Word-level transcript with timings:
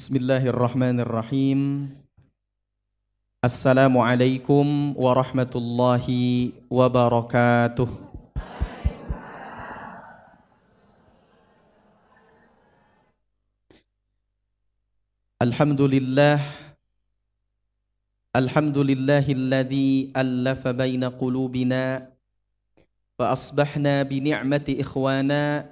بسم 0.00 0.16
الله 0.16 0.46
الرحمن 0.54 1.00
الرحيم 1.00 1.60
السلام 3.44 3.98
عليكم 3.98 4.94
ورحمة 4.96 5.52
الله 5.56 6.06
وبركاته 6.70 8.09
wabarakatuh. 15.40 15.48
Alhamdulillah 15.48 16.38
Alhamdulillahilladzi 18.30 20.12
allafa 20.14 20.70
baina 20.76 21.10
qulubina 21.10 22.06
fa 23.18 23.32
asbahna 23.32 24.04
bi 24.04 24.20
ni'mati 24.20 24.78
ikhwana 24.80 25.66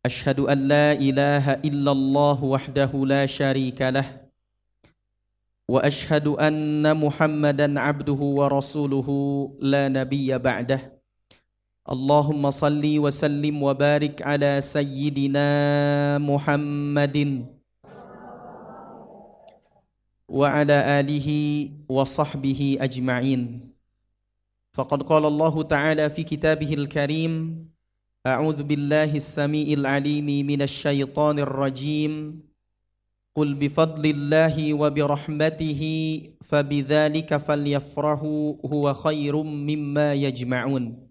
أشهد 0.00 0.48
أن 0.48 0.58
لا 0.64 0.96
إله 0.96 1.60
إلا 1.60 1.92
الله 1.92 2.38
وحده 2.40 2.88
لا 3.04 3.28
شريك 3.28 3.76
له 3.92 4.32
وأشهد 5.68 6.40
أن 6.40 6.80
محمدا 6.96 7.68
عبده 7.76 8.16
ورسوله 8.16 9.08
لا 9.60 9.92
نبي 9.92 10.32
بعده 10.40 10.80
اللهم 11.84 12.42
صل 12.50 12.80
وسلم 12.80 13.56
وبارك 13.62 14.24
على 14.24 14.64
سيدنا 14.64 15.48
محمد 16.24 17.16
وعلى 20.30 21.00
آله 21.00 21.28
وصحبه 21.88 22.78
أجمعين. 22.80 23.70
فقد 24.72 25.02
قال 25.02 25.26
الله 25.26 25.62
تعالى 25.62 26.10
في 26.10 26.22
كتابه 26.22 26.74
الكريم 26.74 27.66
أعوذ 28.26 28.62
بالله 28.62 29.16
السميع 29.16 29.66
العليم 29.74 30.46
من 30.46 30.62
الشيطان 30.62 31.38
الرجيم. 31.38 32.42
قل 33.34 33.54
بفضل 33.54 34.04
الله 34.06 34.74
وبرحمته 34.74 35.82
فبذلك 36.42 37.36
فليفرحوا 37.36 38.54
هو 38.66 38.94
خير 38.94 39.42
مما 39.42 40.14
يجمعون. 40.14 41.10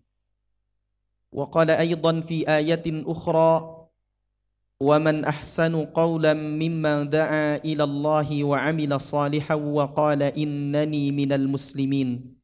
وقال 1.32 1.70
أيضا 1.70 2.22
في 2.22 2.48
آية 2.48 2.84
أخرى 2.88 3.79
ومن 4.80 5.28
أحسن 5.28 5.76
قولا 5.92 6.34
ممن 6.34 7.12
دعا 7.12 7.60
إلى 7.68 7.84
الله 7.84 8.44
وعمل 8.44 8.92
صالحا 9.00 9.56
وقال 9.56 10.24
إنني 10.24 11.12
من 11.12 11.32
المسلمين 11.36 12.40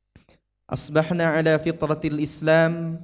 أصبحنا 0.68 1.26
على 1.26 1.60
فطرة 1.60 2.02
الإسلام 2.06 3.00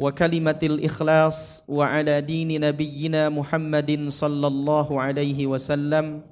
وكلمة 0.00 0.60
الإخلاص 0.62 1.68
وعلى 1.68 2.20
دين 2.20 2.60
نبينا 2.60 3.28
محمد 3.28 4.08
صلى 4.08 4.46
الله 4.46 4.88
عليه 5.00 5.46
وسلم 5.46 6.22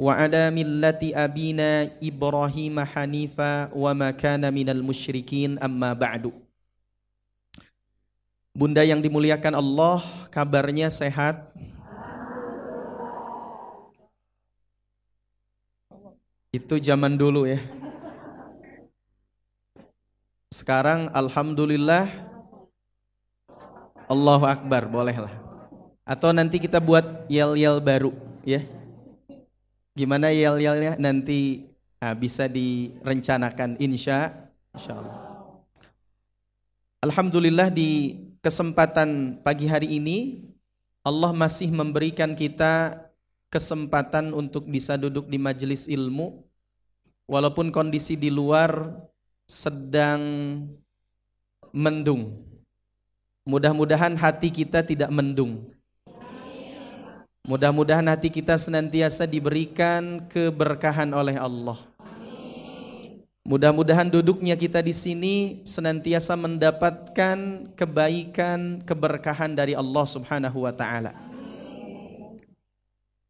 وعلى 0.00 0.42
ملة 0.50 1.02
أبينا 1.04 1.70
إبراهيم 2.02 2.76
حنيفا 2.80 3.52
وما 3.76 4.10
كان 4.10 4.42
من 4.54 4.68
المشركين 4.68 5.60
أما 5.60 5.92
بعد 5.92 6.32
Bunda 8.52 8.84
yang 8.84 9.00
dimuliakan 9.00 9.56
Allah, 9.56 10.28
kabarnya 10.28 10.92
sehat. 10.92 11.40
Itu 16.52 16.76
zaman 16.76 17.16
dulu 17.16 17.48
ya. 17.48 17.64
Sekarang 20.52 21.08
alhamdulillah 21.16 22.12
Allahu 24.04 24.44
Akbar, 24.44 24.84
bolehlah. 24.84 25.32
Atau 26.04 26.28
nanti 26.36 26.60
kita 26.60 26.76
buat 26.76 27.24
yel-yel 27.32 27.80
baru, 27.80 28.12
ya. 28.44 28.60
Gimana 29.96 30.28
yel-yelnya 30.28 31.00
nanti 31.00 31.72
nah, 31.96 32.12
bisa 32.12 32.44
direncanakan 32.44 33.80
insya, 33.80 34.36
insya 34.76 35.00
Allah. 35.00 35.16
Alhamdulillah 37.00 37.72
di 37.72 38.20
kesempatan 38.44 39.40
pagi 39.40 39.64
hari 39.72 39.96
ini 39.96 40.44
Allah 41.00 41.32
masih 41.32 41.72
memberikan 41.72 42.36
kita 42.36 43.00
kesempatan 43.52 44.32
untuk 44.32 44.64
bisa 44.64 45.00
duduk 45.00 45.28
di 45.28 45.36
majelis 45.36 45.84
ilmu 45.84 46.51
walaupun 47.26 47.74
kondisi 47.74 48.18
di 48.18 48.30
luar 48.30 48.92
sedang 49.46 50.22
mendung 51.72 52.52
Mudah-mudahan 53.42 54.14
hati 54.14 54.54
kita 54.54 54.86
tidak 54.86 55.10
mendung. 55.10 55.66
Mudah-mudahan 57.42 58.06
hati 58.06 58.30
kita 58.30 58.54
senantiasa 58.54 59.26
diberikan 59.26 60.30
keberkahan 60.30 61.10
oleh 61.10 61.34
Allah. 61.34 61.74
Mudah-mudahan 63.42 64.06
duduknya 64.06 64.54
kita 64.54 64.78
di 64.78 64.94
sini 64.94 65.36
senantiasa 65.66 66.38
mendapatkan 66.38 67.66
kebaikan, 67.74 68.78
keberkahan 68.86 69.58
dari 69.58 69.74
Allah 69.74 70.06
Subhanahu 70.06 70.62
wa 70.62 70.70
taala. 70.70 71.10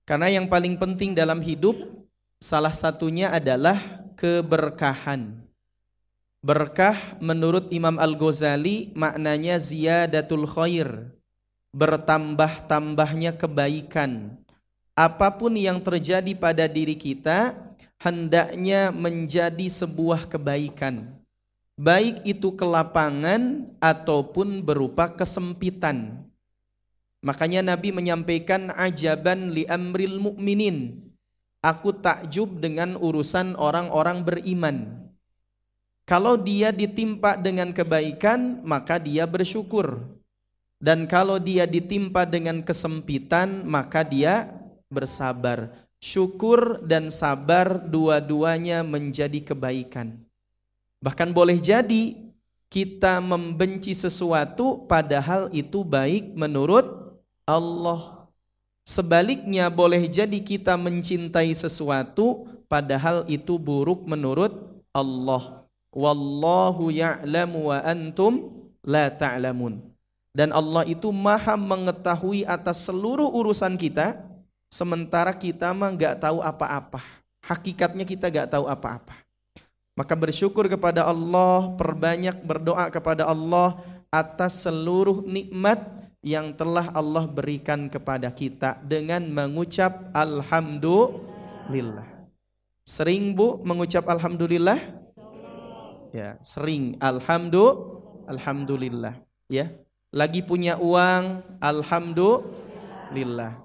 Karena 0.05 0.29
yang 0.29 0.45
paling 0.45 0.77
penting 0.77 1.17
dalam 1.17 1.41
hidup 1.41 2.02
salah 2.43 2.75
satunya 2.75 3.31
adalah 3.31 3.79
keberkahan. 4.19 5.39
Berkah 6.43 6.99
menurut 7.23 7.71
Imam 7.71 8.03
Al-Ghazali 8.03 8.91
maknanya 8.99 9.63
ziyadatul 9.63 10.51
khair, 10.51 11.15
bertambah-tambahnya 11.71 13.39
kebaikan. 13.39 14.43
Apa 14.99 15.39
pun 15.39 15.55
yang 15.55 15.79
terjadi 15.79 16.35
pada 16.35 16.67
diri 16.67 16.99
kita 16.99 17.55
hendaknya 18.03 18.91
menjadi 18.91 19.71
sebuah 19.71 20.27
kebaikan. 20.27 21.15
Baik 21.79 22.27
itu 22.27 22.53
kelapangan 22.59 23.71
ataupun 23.79 24.61
berupa 24.67 25.15
kesempitan. 25.15 26.27
Makanya 27.23 27.63
Nabi 27.63 27.95
menyampaikan 27.95 28.75
ajaban 28.75 29.55
li 29.55 29.63
amril 29.71 30.19
mu'minin. 30.19 31.12
Aku 31.63 31.95
takjub 31.95 32.59
dengan 32.59 32.99
urusan 32.99 33.55
orang-orang 33.55 34.27
beriman. 34.27 34.77
Kalau 36.03 36.35
dia 36.35 36.75
ditimpa 36.75 37.39
dengan 37.39 37.71
kebaikan, 37.71 38.67
maka 38.67 38.99
dia 38.99 39.23
bersyukur. 39.31 40.03
Dan 40.83 41.07
kalau 41.07 41.39
dia 41.39 41.63
ditimpa 41.63 42.27
dengan 42.27 42.67
kesempitan, 42.67 43.63
maka 43.63 44.03
dia 44.03 44.51
bersabar. 44.91 45.71
Syukur 46.03 46.83
dan 46.83 47.15
sabar 47.15 47.79
dua-duanya 47.79 48.83
menjadi 48.83 49.55
kebaikan. 49.55 50.19
Bahkan 50.99 51.31
boleh 51.31 51.63
jadi 51.63 52.19
kita 52.67 53.23
membenci 53.23 53.95
sesuatu 53.95 54.83
padahal 54.91 55.55
itu 55.55 55.87
baik 55.87 56.35
menurut 56.35 57.15
Allah. 57.47 58.22
Sebaliknya 58.83 59.71
boleh 59.71 60.11
jadi 60.11 60.43
kita 60.43 60.75
mencintai 60.75 61.55
sesuatu 61.55 62.51
padahal 62.67 63.23
itu 63.31 63.55
buruk 63.55 64.03
menurut 64.11 64.83
Allah. 64.91 65.63
Wallahu 65.95 66.91
ya'lamu 66.91 67.71
wa 67.71 67.79
antum 67.87 68.51
la 68.83 69.07
ta'lamun. 69.07 69.79
Dan 70.33 70.51
Allah 70.51 70.89
itu 70.89 71.13
maha 71.13 71.55
mengetahui 71.55 72.43
atas 72.49 72.89
seluruh 72.89 73.29
urusan 73.29 73.77
kita, 73.77 74.19
sementara 74.73 75.31
kita 75.37 75.71
mah 75.77 75.93
nggak 75.93 76.25
tahu 76.25 76.41
apa-apa. 76.41 77.05
Hakikatnya 77.45 78.09
kita 78.09 78.33
nggak 78.33 78.57
tahu 78.57 78.65
apa-apa. 78.65 79.21
Maka 79.93 80.17
bersyukur 80.17 80.67
kepada 80.73 81.05
Allah, 81.05 81.77
perbanyak 81.77 82.41
berdoa 82.41 82.89
kepada 82.89 83.29
Allah 83.29 83.77
atas 84.09 84.65
seluruh 84.65 85.21
nikmat 85.29 86.02
yang 86.23 86.55
telah 86.55 86.95
Allah 86.95 87.27
berikan 87.27 87.91
kepada 87.91 88.31
kita 88.31 88.79
dengan 88.87 89.27
mengucap 89.27 90.15
alhamdulillah. 90.15 92.07
Sering 92.87 93.35
Bu 93.35 93.59
mengucap 93.67 94.07
alhamdulillah? 94.07 94.79
ya 96.15 96.39
sering. 96.45 96.95
Alhamdulillah 97.03 98.31
alhamdulillah. 98.31 99.19
Ya 99.51 99.75
lagi 100.15 100.47
punya 100.47 100.79
uang 100.79 101.43
alhamdulillah. 101.59 103.59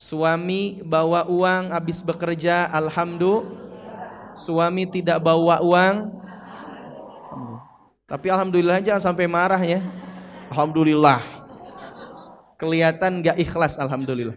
Suami 0.00 0.80
bawa 0.80 1.28
uang 1.28 1.76
habis 1.76 2.00
bekerja 2.00 2.72
alhamdulillah 2.72 3.68
suami 4.32 4.88
tidak 4.88 5.20
bawa 5.20 5.60
uang. 5.60 6.16
Tapi 8.08 8.26
alhamdulillah 8.32 8.80
jangan 8.80 9.12
sampai 9.12 9.28
marah 9.28 9.60
ya. 9.60 9.84
Alhamdulillah 10.50 11.39
kelihatan 12.60 13.24
gak 13.24 13.40
ikhlas 13.40 13.80
alhamdulillah 13.80 14.36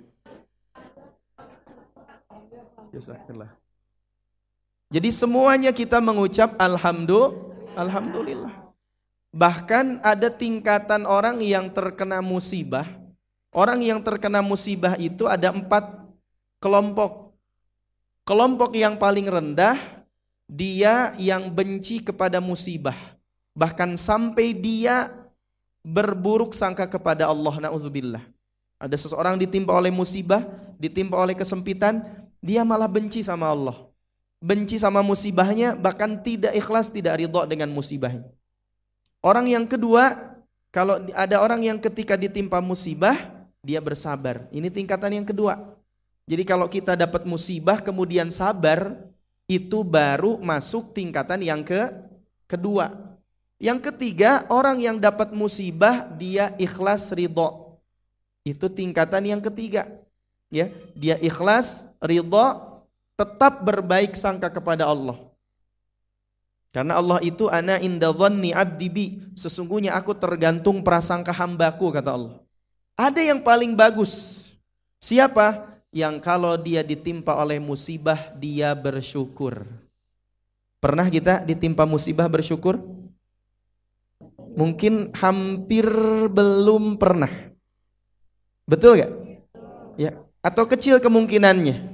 Jadi 4.94 5.10
semuanya 5.10 5.74
kita 5.74 5.98
mengucap 5.98 6.54
alhamdulillah. 6.62 7.52
Alhamdulillah. 7.74 8.54
Bahkan 9.34 10.06
ada 10.06 10.30
tingkatan 10.30 11.10
orang 11.10 11.42
yang 11.42 11.74
terkena 11.74 12.22
musibah. 12.22 12.86
Orang 13.50 13.82
yang 13.82 13.98
terkena 13.98 14.46
musibah 14.46 14.94
itu 15.02 15.26
ada 15.26 15.50
empat 15.50 16.06
kelompok. 16.62 17.34
Kelompok 18.30 18.78
yang 18.78 18.94
paling 19.02 19.26
rendah, 19.26 19.74
dia 20.46 21.18
yang 21.18 21.50
benci 21.50 22.06
kepada 22.06 22.38
musibah. 22.38 23.18
Bahkan 23.58 23.98
sampai 23.98 24.54
dia 24.54 25.10
berburuk 25.84 26.56
sangka 26.56 26.88
kepada 26.88 27.28
Allah. 27.30 27.70
Na'udzubillah. 27.70 28.24
Ada 28.80 28.96
seseorang 29.00 29.38
ditimpa 29.38 29.72
oleh 29.76 29.92
musibah, 29.92 30.44
ditimpa 30.80 31.16
oleh 31.16 31.36
kesempitan, 31.38 32.04
dia 32.44 32.64
malah 32.68 32.88
benci 32.88 33.24
sama 33.24 33.48
Allah. 33.52 33.88
Benci 34.44 34.76
sama 34.76 35.00
musibahnya, 35.00 35.72
bahkan 35.72 36.20
tidak 36.20 36.52
ikhlas, 36.52 36.92
tidak 36.92 37.16
ridho 37.16 37.48
dengan 37.48 37.72
musibahnya. 37.72 38.28
Orang 39.24 39.48
yang 39.48 39.64
kedua, 39.64 40.36
kalau 40.68 41.00
ada 41.16 41.40
orang 41.40 41.64
yang 41.64 41.78
ketika 41.80 42.20
ditimpa 42.20 42.60
musibah, 42.60 43.16
dia 43.64 43.80
bersabar. 43.80 44.44
Ini 44.52 44.68
tingkatan 44.68 45.16
yang 45.16 45.24
kedua. 45.24 45.80
Jadi 46.28 46.44
kalau 46.44 46.68
kita 46.68 47.00
dapat 47.00 47.24
musibah 47.24 47.80
kemudian 47.80 48.28
sabar, 48.36 49.00
itu 49.48 49.84
baru 49.88 50.36
masuk 50.44 50.92
tingkatan 50.92 51.40
yang 51.40 51.64
ke 51.64 51.92
kedua. 52.48 53.13
Yang 53.64 53.80
ketiga, 53.96 54.44
orang 54.52 54.76
yang 54.76 55.00
dapat 55.00 55.32
musibah 55.32 56.04
dia 56.20 56.52
ikhlas 56.60 57.16
ridho. 57.16 57.80
Itu 58.44 58.68
tingkatan 58.68 59.24
yang 59.24 59.40
ketiga. 59.40 59.88
Ya, 60.52 60.68
dia 60.92 61.16
ikhlas 61.24 61.88
ridho, 62.04 62.60
tetap 63.16 63.64
berbaik 63.64 64.20
sangka 64.20 64.52
kepada 64.52 64.84
Allah. 64.84 65.16
Karena 66.76 67.00
Allah 67.00 67.24
itu 67.24 67.48
ana 67.48 67.80
inda 67.80 68.12
dhanni 68.12 68.52
abdi 68.52 68.88
bi. 68.92 69.06
Sesungguhnya 69.32 69.96
aku 69.96 70.12
tergantung 70.12 70.84
prasangka 70.84 71.32
hambaku 71.32 71.88
kata 71.96 72.20
Allah. 72.20 72.36
Ada 73.00 73.24
yang 73.24 73.40
paling 73.40 73.80
bagus. 73.80 74.44
Siapa? 75.00 75.72
Yang 75.94 76.20
kalau 76.20 76.60
dia 76.60 76.84
ditimpa 76.84 77.32
oleh 77.40 77.64
musibah 77.64 78.36
dia 78.36 78.76
bersyukur. 78.76 79.64
Pernah 80.84 81.08
kita 81.08 81.40
ditimpa 81.48 81.88
musibah 81.88 82.28
bersyukur? 82.28 83.03
Mungkin 84.54 85.10
hampir 85.18 85.86
belum 86.30 87.02
pernah. 87.02 87.30
Betul 88.70 89.02
gak? 89.02 89.12
Ya. 89.98 90.22
Atau 90.46 90.70
kecil 90.70 91.02
kemungkinannya. 91.02 91.94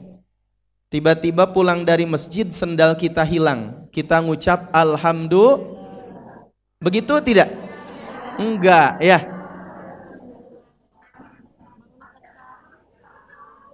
Tiba-tiba 0.89 1.45
pulang 1.53 1.85
dari 1.85 2.03
masjid 2.09 2.49
sendal 2.49 2.97
kita 2.97 3.21
hilang. 3.21 3.85
Kita 3.93 4.19
ngucap 4.25 4.73
alhamdulillah. 4.73 5.79
Begitu 6.81 7.13
tidak? 7.21 7.51
Enggak, 8.39 8.97
ya. 9.03 9.19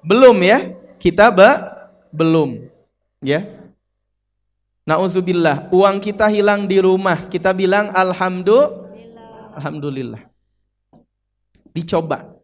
Belum 0.01 0.37
ya? 0.41 0.73
Kita 1.01 1.33
be 1.33 1.49
belum. 2.13 2.69
Ya. 3.21 3.45
Nauzubillah, 4.85 5.73
uang 5.73 5.97
kita 5.97 6.29
hilang 6.29 6.69
di 6.69 6.77
rumah. 6.77 7.25
Kita 7.25 7.51
bilang 7.57 7.89
alhamdulillah. 7.89 9.57
Alhamdulillah. 9.57 10.21
Dicoba. 11.73 12.37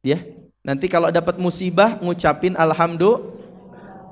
Ya. 0.00 0.24
Nanti 0.64 0.88
kalau 0.88 1.12
dapat 1.12 1.36
musibah 1.36 2.00
ngucapin 2.00 2.56
alhamdulillah 2.56 3.34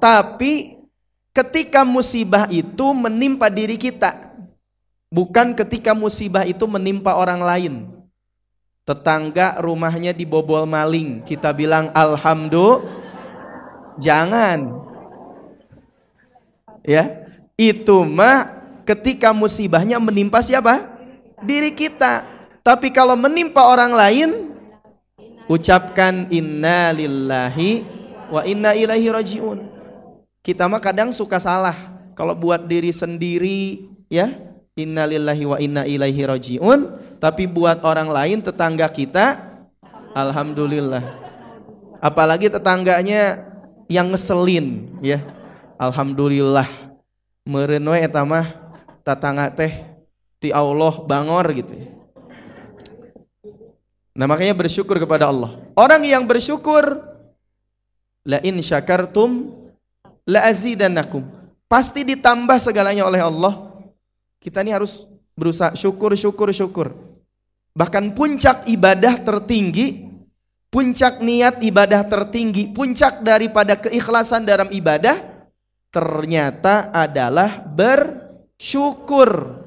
tapi 0.03 0.83
ketika 1.31 1.87
musibah 1.87 2.51
itu 2.51 2.91
menimpa 2.91 3.47
diri 3.47 3.79
kita, 3.79 4.35
bukan 5.07 5.55
ketika 5.55 5.95
musibah 5.95 6.43
itu 6.43 6.67
menimpa 6.67 7.15
orang 7.15 7.39
lain. 7.39 7.75
Tetangga 8.83 9.63
rumahnya 9.63 10.11
dibobol 10.11 10.67
maling, 10.67 11.23
kita 11.23 11.55
bilang 11.55 11.95
alhamdulillah. 11.95 12.83
Jangan. 14.03 14.83
Ya, 16.83 17.22
itu 17.70 18.03
mah 18.03 18.50
ketika 18.82 19.31
musibahnya 19.31 20.03
menimpa 20.03 20.43
siapa? 20.43 20.82
Diri 21.43 21.70
kita. 21.70 22.26
Tapi 22.62 22.91
kalau 22.91 23.14
menimpa 23.14 23.62
orang 23.67 23.94
lain, 23.94 24.31
ucapkan 25.47 26.26
inna 26.31 26.91
lillahi 26.94 27.82
wa 28.31 28.43
inna 28.43 28.75
ilaihi 28.75 29.11
rajiun. 29.11 29.59
Kita 30.43 30.67
mah 30.67 30.82
kadang 30.82 31.14
suka 31.14 31.38
salah 31.38 31.75
kalau 32.19 32.35
buat 32.35 32.67
diri 32.67 32.91
sendiri 32.91 33.88
ya 34.12 34.31
innalillahi 34.76 35.44
wa 35.44 35.56
inna 35.61 35.82
ilaihi 35.85 36.25
rajiun 36.25 36.81
tapi 37.20 37.44
buat 37.44 37.85
orang 37.85 38.09
lain 38.09 38.38
tetangga 38.41 38.88
kita 38.88 39.41
alhamdulillah 40.17 41.03
apalagi 42.00 42.49
tetangganya 42.49 43.44
yang 43.88 44.09
ngeselin 44.12 44.97
ya 45.05 45.20
alhamdulillah 45.76 46.92
meureun 47.43 47.83
we 47.83 47.99
eta 48.03 48.23
mah 48.23 48.47
tetangga 49.03 49.50
teh 49.50 49.73
ti 50.39 50.55
Allah 50.55 50.94
bangor 51.03 51.47
gitu. 51.55 51.75
Nah 54.12 54.29
makanya 54.29 54.53
bersyukur 54.53 55.00
kepada 55.00 55.31
Allah. 55.33 55.56
Orang 55.73 56.05
yang 56.05 56.23
bersyukur 56.29 57.00
la 58.23 58.39
in 58.44 58.61
syakartum 58.61 59.50
la 60.29 60.47
azidannakum. 60.47 61.25
Pasti 61.67 62.05
ditambah 62.05 62.61
segalanya 62.61 63.09
oleh 63.09 63.25
Allah. 63.25 63.73
Kita 64.37 64.61
ini 64.61 64.75
harus 64.77 65.09
berusaha 65.33 65.73
syukur, 65.73 66.12
syukur, 66.12 66.53
syukur. 66.53 66.93
Bahkan 67.73 68.12
puncak 68.12 68.69
ibadah 68.69 69.17
tertinggi, 69.17 70.05
puncak 70.69 71.25
niat 71.25 71.65
ibadah 71.65 72.05
tertinggi, 72.05 72.69
puncak 72.69 73.25
daripada 73.25 73.81
keikhlasan 73.81 74.45
dalam 74.45 74.69
ibadah 74.69 75.31
ternyata 75.93 76.91
adalah 76.91 77.62
bersyukur. 77.62 79.61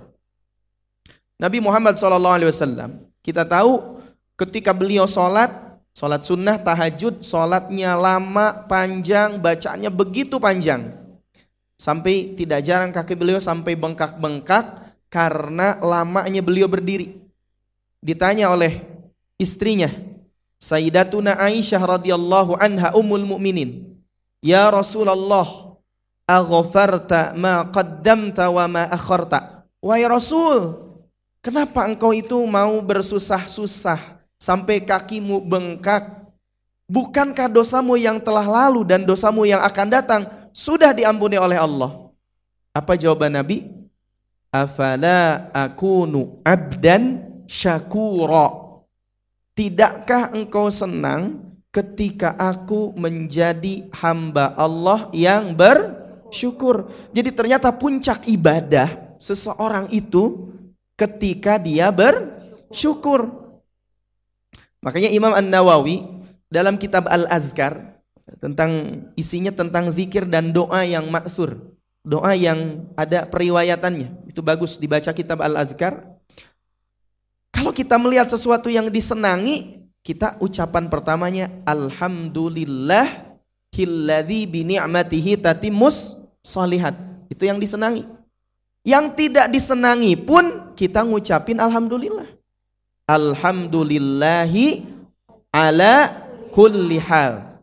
Nabi 1.38 1.62
Muhammad 1.62 1.95
SAW, 1.95 3.06
kita 3.22 3.45
tahu 3.45 4.01
ketika 4.36 4.74
beliau 4.74 5.06
sholat 5.06 5.66
Sholat 5.95 6.27
sunnah, 6.27 6.60
tahajud, 6.60 7.24
sholatnya 7.24 7.95
lama, 7.95 8.68
panjang, 8.68 9.39
bacaannya 9.39 9.88
begitu 9.88 10.44
panjang. 10.44 10.92
Sampai 11.80 12.35
tidak 12.35 12.68
jarang 12.68 12.92
kaki 12.92 13.16
beliau 13.16 13.40
sampai 13.40 13.80
bengkak-bengkak 13.80 14.76
karena 15.07 15.80
lamanya 15.80 16.44
beliau 16.44 16.68
berdiri. 16.68 17.16
Ditanya 18.04 18.52
oleh 18.52 18.83
istrinya, 19.40 19.88
Sayyidatuna 20.59 21.40
Aisyah 21.40 21.80
radhiyallahu 21.80 22.59
anha 22.59 22.92
ummul 22.92 23.23
mukminin. 23.23 23.95
Ya 24.44 24.68
Rasulullah, 24.68 25.74
aghfarta 26.25 27.37
ma 27.37 27.69
qaddamta 27.69 28.49
wa 28.49 28.65
ma 28.65 28.83
akharta. 28.89 29.65
Wahai 29.81 30.05
Rasul, 30.09 30.73
kenapa 31.45 31.85
engkau 31.85 32.11
itu 32.11 32.41
mau 32.49 32.81
bersusah-susah 32.81 34.01
sampai 34.41 34.81
kakimu 34.81 35.41
bengkak. 35.45 36.25
Bukankah 36.85 37.49
dosamu 37.49 37.97
yang 37.97 38.21
telah 38.21 38.45
lalu 38.45 38.85
dan 38.85 39.01
dosamu 39.05 39.41
yang 39.45 39.61
akan 39.65 39.87
datang 39.89 40.21
sudah 40.53 40.94
diampuni 40.94 41.33
oleh 41.33 41.57
Allah? 41.57 42.13
Apa 42.69 42.94
jawaban 42.94 43.33
Nabi? 43.33 43.65
Afala 44.53 45.49
akunu 45.49 46.41
abdan 46.45 47.25
syakura. 47.49 48.65
Tidakkah 49.57 50.35
engkau 50.35 50.69
senang 50.69 51.41
ketika 51.73 52.37
aku 52.37 52.94
menjadi 52.94 53.89
hamba 53.97 54.53
Allah 54.53 55.09
yang 55.09 55.57
bersyukur? 56.35 56.92
Jadi 57.15 57.31
ternyata 57.31 57.71
puncak 57.71 58.27
ibadah 58.27 59.15
seseorang 59.15 59.87
itu 59.95 60.51
ketika 60.99 61.56
dia 61.56 61.87
bersyukur. 61.95 63.31
Makanya 64.83 65.15
Imam 65.15 65.31
An-Nawawi 65.31 66.04
dalam 66.51 66.75
kitab 66.75 67.07
Al-Azkar 67.07 68.04
tentang 68.44 69.01
isinya 69.15 69.56
tentang 69.56 69.95
zikir 69.95 70.27
dan 70.27 70.51
doa 70.51 70.83
yang 70.83 71.07
maksur. 71.07 71.71
Doa 72.06 72.35
yang 72.35 72.85
ada 72.99 73.25
periwayatannya. 73.25 74.30
Itu 74.30 74.44
bagus 74.44 74.75
dibaca 74.75 75.09
kitab 75.15 75.39
Al-Azkar. 75.39 76.04
Kalau 77.56 77.71
kita 77.71 77.95
melihat 77.95 78.27
sesuatu 78.30 78.68
yang 78.68 78.92
disenangi, 78.92 79.87
kita 80.06 80.37
ucapan 80.37 80.85
pertamanya 80.85 81.49
alhamdulillah 81.65 83.39
hilladzi 83.73 84.45
bi 84.45 84.61
ni'matihi 84.69 85.42
tatimus 85.42 86.24
salihat. 86.45 86.94
Itu 87.25 87.49
yang 87.49 87.57
disenangi. 87.57 88.06
Yang 88.85 89.06
tidak 89.18 89.49
disenangi 89.49 90.14
pun 90.14 90.78
kita 90.78 91.02
ngucapin 91.02 91.57
alhamdulillah. 91.57 92.30
Alhamdulillahi 93.09 94.85
ala 95.49 96.14
kulli 96.54 97.02
hal. 97.02 97.57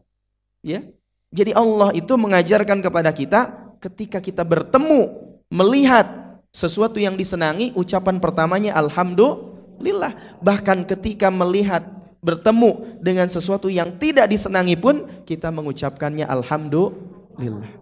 Ya. 0.67 0.83
Jadi 1.31 1.55
Allah 1.55 1.95
itu 1.95 2.11
mengajarkan 2.19 2.83
kepada 2.83 3.15
kita 3.15 3.55
ketika 3.79 4.19
kita 4.19 4.43
bertemu, 4.43 5.15
melihat 5.47 6.37
sesuatu 6.53 7.01
yang 7.01 7.17
disenangi, 7.17 7.73
ucapan 7.79 8.19
pertamanya 8.19 8.77
alhamdulillah. 8.77 10.43
Bahkan 10.43 10.85
ketika 10.91 11.33
melihat 11.33 11.87
bertemu 12.23 13.03
dengan 13.03 13.27
sesuatu 13.27 13.67
yang 13.67 13.99
tidak 13.99 14.31
disenangi 14.31 14.79
pun 14.79 15.09
kita 15.27 15.51
mengucapkannya 15.51 16.23
alhamdulillah. 16.29 17.82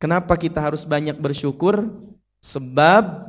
Kenapa 0.00 0.32
kita 0.40 0.64
harus 0.64 0.88
banyak 0.88 1.14
bersyukur? 1.20 1.92
Sebab 2.40 3.28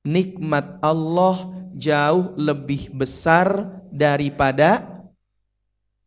nikmat 0.00 0.80
Allah 0.80 1.52
jauh 1.76 2.32
lebih 2.40 2.88
besar 2.88 3.68
daripada 3.92 4.88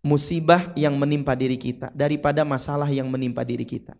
musibah 0.02 0.74
yang 0.74 0.98
menimpa 0.98 1.38
diri 1.38 1.62
kita, 1.62 1.94
daripada 1.94 2.42
masalah 2.42 2.90
yang 2.90 3.06
menimpa 3.06 3.46
diri 3.46 3.62
kita. 3.62 3.94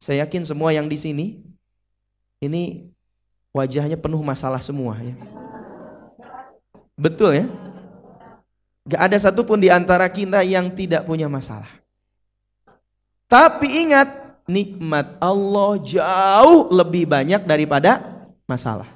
Saya 0.00 0.24
yakin 0.24 0.48
semua 0.48 0.72
yang 0.72 0.88
di 0.88 0.96
sini 0.96 1.26
ini 2.40 2.88
wajahnya 3.52 4.00
penuh 4.00 4.24
masalah 4.24 4.64
semua 4.64 4.96
ya. 4.96 5.12
Betul 6.96 7.44
ya? 7.44 7.46
Gak 8.88 9.12
ada 9.12 9.16
satupun 9.20 9.60
di 9.60 9.68
antara 9.68 10.08
kita 10.08 10.40
yang 10.40 10.72
tidak 10.72 11.04
punya 11.04 11.28
masalah. 11.28 11.68
Tapi 13.28 13.86
ingat, 13.86 14.08
nikmat 14.50 15.14
Allah 15.22 15.78
jauh 15.78 16.66
lebih 16.74 17.06
banyak 17.06 17.46
daripada 17.46 18.02
masalah. 18.50 18.90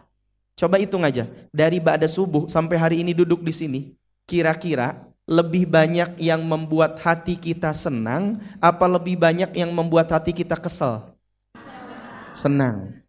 Coba 0.58 0.78
hitung 0.78 1.02
aja, 1.02 1.26
dari 1.50 1.78
ba'da 1.78 2.06
subuh 2.06 2.46
sampai 2.50 2.76
hari 2.78 2.96
ini 3.02 3.14
duduk 3.14 3.42
di 3.42 3.50
sini, 3.54 3.80
kira-kira 4.26 5.06
lebih 5.24 5.64
banyak 5.64 6.20
yang 6.20 6.44
membuat 6.44 7.00
hati 7.00 7.34
kita 7.34 7.72
senang 7.72 8.38
apa 8.60 8.84
lebih 8.84 9.16
banyak 9.16 9.50
yang 9.56 9.72
membuat 9.72 10.12
hati 10.12 10.36
kita 10.36 10.54
kesel? 10.58 11.14
Senang. 12.34 13.00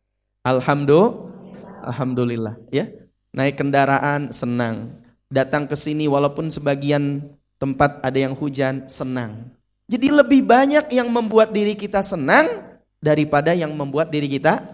Alhamdulillah. 0.46 1.82
Alhamdulillah 1.86 2.56
ya. 2.72 2.88
Naik 3.36 3.60
kendaraan 3.60 4.32
senang. 4.32 4.96
Datang 5.28 5.68
ke 5.68 5.76
sini 5.76 6.08
walaupun 6.08 6.48
sebagian 6.48 7.26
tempat 7.60 8.00
ada 8.00 8.16
yang 8.16 8.32
hujan 8.32 8.88
senang. 8.88 9.52
Jadi 9.86 10.08
lebih 10.10 10.42
banyak 10.42 10.90
yang 10.90 11.08
membuat 11.14 11.54
diri 11.54 11.78
kita 11.78 12.02
senang 12.02 12.50
daripada 12.98 13.54
yang 13.54 13.70
membuat 13.70 14.10
diri 14.10 14.26
kita 14.26 14.66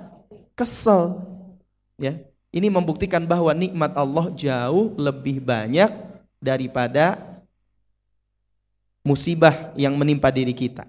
kesel. 0.56 1.20
Ya. 2.00 2.24
Ini 2.52 2.68
membuktikan 2.68 3.24
bahwa 3.24 3.52
nikmat 3.56 3.96
Allah 3.96 4.32
jauh 4.36 4.92
lebih 5.00 5.40
banyak 5.40 5.88
daripada 6.40 7.20
musibah 9.04 9.72
yang 9.76 9.96
menimpa 9.96 10.28
diri 10.32 10.52
kita. 10.52 10.88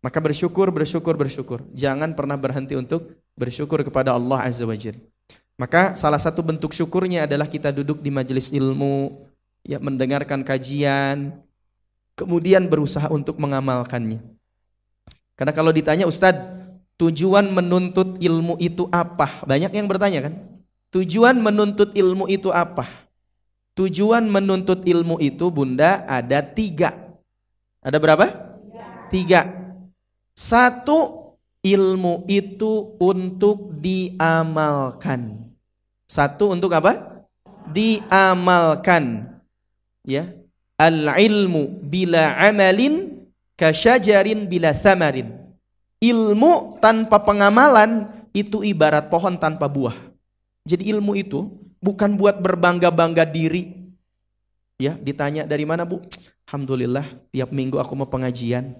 Maka 0.00 0.18
bersyukur, 0.18 0.72
bersyukur, 0.72 1.14
bersyukur. 1.14 1.60
Jangan 1.76 2.16
pernah 2.16 2.40
berhenti 2.40 2.74
untuk 2.74 3.14
bersyukur 3.36 3.84
kepada 3.84 4.16
Allah 4.16 4.48
Azza 4.48 4.64
wa 4.66 4.74
Jalla. 4.74 4.98
Maka 5.58 5.98
salah 5.98 6.22
satu 6.22 6.38
bentuk 6.40 6.70
syukurnya 6.70 7.26
adalah 7.26 7.50
kita 7.50 7.74
duduk 7.74 7.98
di 7.98 8.14
majelis 8.14 8.54
ilmu, 8.54 9.26
ya 9.66 9.82
mendengarkan 9.82 10.46
kajian, 10.46 11.34
kemudian 12.18 12.66
berusaha 12.66 13.06
untuk 13.14 13.38
mengamalkannya. 13.38 14.18
Karena 15.38 15.54
kalau 15.54 15.70
ditanya 15.70 16.10
Ustadz, 16.10 16.58
tujuan 16.98 17.46
menuntut 17.54 18.18
ilmu 18.18 18.58
itu 18.58 18.90
apa? 18.90 19.46
Banyak 19.46 19.70
yang 19.70 19.86
bertanya 19.86 20.26
kan? 20.26 20.34
Tujuan 20.90 21.38
menuntut 21.38 21.94
ilmu 21.94 22.26
itu 22.26 22.50
apa? 22.50 22.84
Tujuan 23.78 24.26
menuntut 24.26 24.82
ilmu 24.82 25.22
itu 25.22 25.46
bunda 25.54 26.02
ada 26.10 26.42
tiga. 26.42 27.14
Ada 27.78 28.02
berapa? 28.02 28.26
Tiga. 29.06 29.46
Satu, 30.34 31.28
ilmu 31.62 32.26
itu 32.26 32.98
untuk 32.98 33.78
diamalkan. 33.78 35.52
Satu 36.08 36.50
untuk 36.54 36.74
apa? 36.74 37.22
Diamalkan. 37.70 39.36
Ya. 40.02 40.32
Al-ilmu 40.78 41.82
bila 41.82 42.38
amalin 42.38 43.26
kasyajarin 43.58 44.46
bila 44.46 44.70
samarin. 44.70 45.34
Ilmu 45.98 46.78
tanpa 46.78 47.18
pengamalan 47.18 48.06
itu 48.30 48.62
ibarat 48.62 49.10
pohon 49.10 49.34
tanpa 49.34 49.66
buah. 49.66 49.98
Jadi 50.62 50.86
ilmu 50.94 51.18
itu 51.18 51.50
bukan 51.82 52.14
buat 52.14 52.38
berbangga-bangga 52.38 53.26
diri. 53.26 53.90
Ya, 54.78 54.94
ditanya 54.94 55.42
dari 55.42 55.66
mana 55.66 55.82
bu? 55.82 55.98
Alhamdulillah 56.46 57.02
tiap 57.34 57.50
minggu 57.50 57.82
aku 57.82 57.98
mau 57.98 58.06
pengajian. 58.06 58.78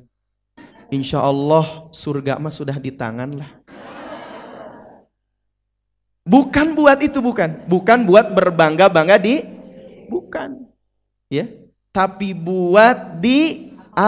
Insya 0.94 1.18
Allah 1.18 1.90
surga 1.90 2.38
mah 2.38 2.54
sudah 2.54 2.78
di 2.78 2.94
tangan 2.94 3.34
lah. 3.34 3.50
Bukan 6.22 6.78
buat 6.78 7.02
itu 7.02 7.18
bukan, 7.18 7.66
bukan 7.66 8.04
buat 8.04 8.30
berbangga-bangga 8.36 9.16
di, 9.16 9.40
bukan, 10.12 10.68
ya, 11.32 11.48
tapi 11.98 12.30
buat 12.30 13.18
diamalkan. 13.18 14.06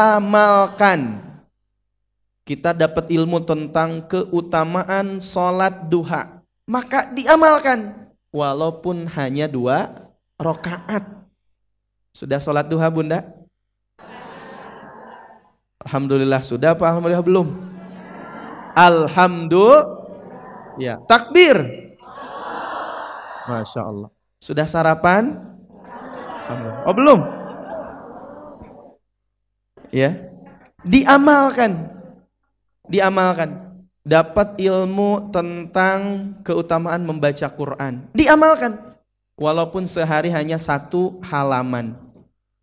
Kita 2.46 2.70
dapat 2.70 3.10
ilmu 3.10 3.42
tentang 3.42 4.06
keutamaan 4.06 5.18
sholat 5.18 5.90
duha, 5.90 6.38
maka 6.70 7.10
diamalkan, 7.10 8.10
walaupun 8.30 9.10
hanya 9.18 9.50
dua 9.50 10.06
rokaat. 10.38 11.02
Sudah 12.14 12.38
sholat 12.38 12.70
duha 12.70 12.86
bunda? 12.90 13.26
Alhamdulillah 15.82 16.42
sudah 16.46 16.78
apa 16.78 16.86
alhamdulillah 16.86 17.26
belum? 17.26 17.54
Alhamdulillah. 18.78 19.98
Ya, 20.78 20.98
takbir. 21.10 21.58
Masya 23.50 23.82
Allah. 23.82 24.10
Sudah 24.38 24.66
sarapan? 24.66 25.38
Oh 26.86 26.94
belum? 26.94 27.39
Ya, 29.90 30.30
diamalkan, 30.86 31.90
diamalkan. 32.86 33.70
Dapat 34.00 34.56
ilmu 34.56 35.28
tentang 35.28 36.32
keutamaan 36.40 37.04
membaca 37.04 37.46
Quran, 37.52 38.08
diamalkan. 38.16 38.96
Walaupun 39.36 39.84
sehari 39.84 40.32
hanya 40.32 40.56
satu 40.56 41.20
halaman, 41.20 41.96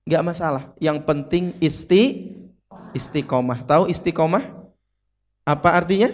nggak 0.09 0.25
masalah. 0.25 0.73
Yang 0.81 0.97
penting 1.05 1.53
isti 1.61 2.33
Istiqomah. 2.97 3.61
Tahu 3.61 3.91
istiqomah? 3.91 4.43
Apa 5.45 5.69
artinya? 5.77 6.09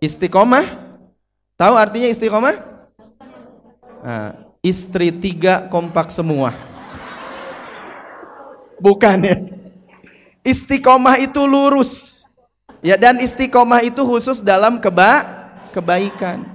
Istiqomah? 0.00 0.64
Tahu 1.56 1.74
artinya 1.76 2.08
istiqomah? 2.08 2.56
Nah, 4.00 4.32
istri 4.64 5.12
tiga 5.12 5.68
kompak 5.68 6.08
semua. 6.08 6.52
Bukan 8.80 9.16
ya. 9.22 9.36
Istiqomah 10.40 11.20
itu 11.20 11.44
lurus. 11.44 12.24
Ya 12.80 12.96
dan 12.96 13.20
istiqomah 13.20 13.84
itu 13.84 14.00
khusus 14.08 14.40
dalam 14.40 14.80
keba 14.80 15.20
kebaikan. 15.76 16.48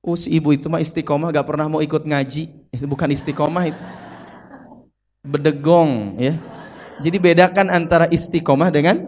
Oh 0.00 0.16
si 0.16 0.32
ibu 0.32 0.50
itu 0.56 0.66
mah 0.66 0.80
istiqomah 0.80 1.28
gak 1.30 1.46
pernah 1.46 1.68
mau 1.68 1.84
ikut 1.84 2.08
ngaji. 2.08 2.48
Itu 2.72 2.88
bukan 2.88 3.12
istiqomah 3.12 3.68
itu 3.68 3.84
berdegong 5.22 6.18
ya. 6.18 6.34
Jadi 6.98 7.16
bedakan 7.18 7.70
antara 7.70 8.06
istiqomah 8.10 8.72
dengan 8.72 9.02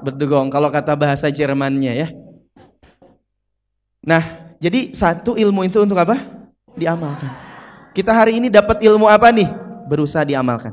berdegong 0.00 0.48
kalau 0.48 0.68
kata 0.68 0.96
bahasa 0.96 1.28
Jermannya 1.28 1.92
ya. 1.96 2.08
Nah, 4.00 4.24
jadi 4.56 4.96
satu 4.96 5.36
ilmu 5.36 5.68
itu 5.68 5.76
untuk 5.84 6.00
apa? 6.00 6.16
Diamalkan. 6.72 7.28
Kita 7.92 8.16
hari 8.16 8.40
ini 8.40 8.48
dapat 8.48 8.80
ilmu 8.80 9.04
apa 9.04 9.28
nih? 9.28 9.48
Berusaha 9.90 10.24
diamalkan. 10.24 10.72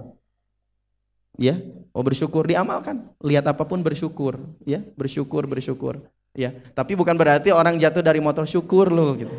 Ya, 1.38 1.62
oh 1.94 2.01
bersyukur 2.01 2.50
diamalkan. 2.50 3.13
Lihat 3.22 3.46
apa 3.46 3.63
pun 3.63 3.86
bersyukur, 3.86 4.41
ya, 4.65 4.82
bersyukur 4.98 5.46
bersyukur. 5.46 6.01
Ya, 6.38 6.53
tapi 6.74 6.94
bukan 6.94 7.17
berarti 7.17 7.50
orang 7.50 7.77
jatuh 7.82 8.01
dari 8.01 8.22
motor 8.22 8.46
syukur 8.46 8.94
loh 8.94 9.17
gitu. 9.17 9.34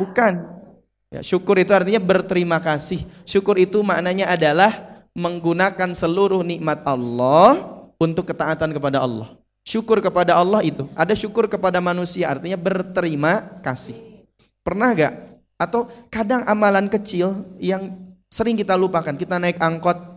Bukan. 0.00 0.60
Ya, 1.08 1.24
syukur 1.24 1.56
itu 1.56 1.72
artinya 1.72 2.00
berterima 2.00 2.60
kasih. 2.60 3.04
Syukur 3.24 3.56
itu 3.56 3.80
maknanya 3.80 4.28
adalah 4.32 5.02
menggunakan 5.16 5.96
seluruh 5.96 6.44
nikmat 6.44 6.84
Allah 6.84 7.84
untuk 7.98 8.28
ketaatan 8.28 8.70
kepada 8.70 9.02
Allah. 9.02 9.34
Syukur 9.66 10.00
kepada 10.00 10.38
Allah 10.38 10.64
itu. 10.64 10.88
Ada 10.96 11.12
syukur 11.12 11.44
kepada 11.50 11.82
manusia 11.82 12.32
artinya 12.32 12.56
berterima 12.56 13.60
kasih. 13.60 14.24
Pernah 14.64 14.96
gak? 14.96 15.14
Atau 15.60 15.90
kadang 16.08 16.46
amalan 16.48 16.88
kecil 16.88 17.44
yang 17.60 17.92
sering 18.32 18.56
kita 18.56 18.78
lupakan. 18.78 19.12
Kita 19.12 19.36
naik 19.36 19.60
angkot. 19.60 20.07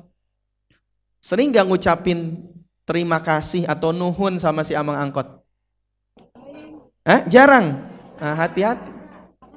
Sering 1.21 1.53
gak 1.53 1.69
ngucapin 1.69 2.41
terima 2.83 3.21
kasih 3.21 3.69
atau 3.69 3.93
nuhun 3.93 4.41
sama 4.41 4.65
si 4.65 4.73
amang 4.73 4.97
angkot? 4.97 5.45
Hah? 7.05 7.21
Jarang. 7.29 7.77
Nah, 8.17 8.35
hati-hati 8.37 8.89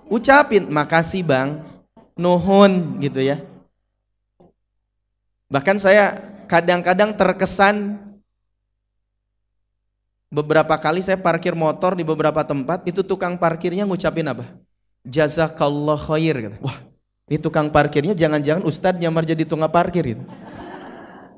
ucapin 0.09 0.69
makasih 0.69 1.25
bang 1.25 1.61
nuhun 2.17 3.01
gitu 3.01 3.21
ya 3.25 3.41
Bahkan 5.55 5.77
saya 5.79 6.19
kadang-kadang 6.51 7.15
terkesan 7.15 8.01
beberapa 10.27 10.75
kali 10.75 10.99
saya 10.99 11.15
parkir 11.15 11.55
motor 11.55 11.95
di 11.95 12.03
beberapa 12.03 12.43
tempat, 12.43 12.83
itu 12.91 13.07
tukang 13.07 13.39
parkirnya 13.39 13.87
ngucapin 13.87 14.27
apa? 14.27 14.51
Jazakallah 15.07 15.95
khair. 15.95 16.35
Gitu. 16.51 16.57
Wah, 16.59 16.75
ini 17.31 17.39
tukang 17.39 17.71
parkirnya 17.71 18.19
jangan-jangan 18.19 18.67
ustadz 18.67 18.99
nyamar 18.99 19.23
jadi 19.23 19.47
tukang 19.47 19.71
parkir 19.71 20.19
gitu. 20.19 20.27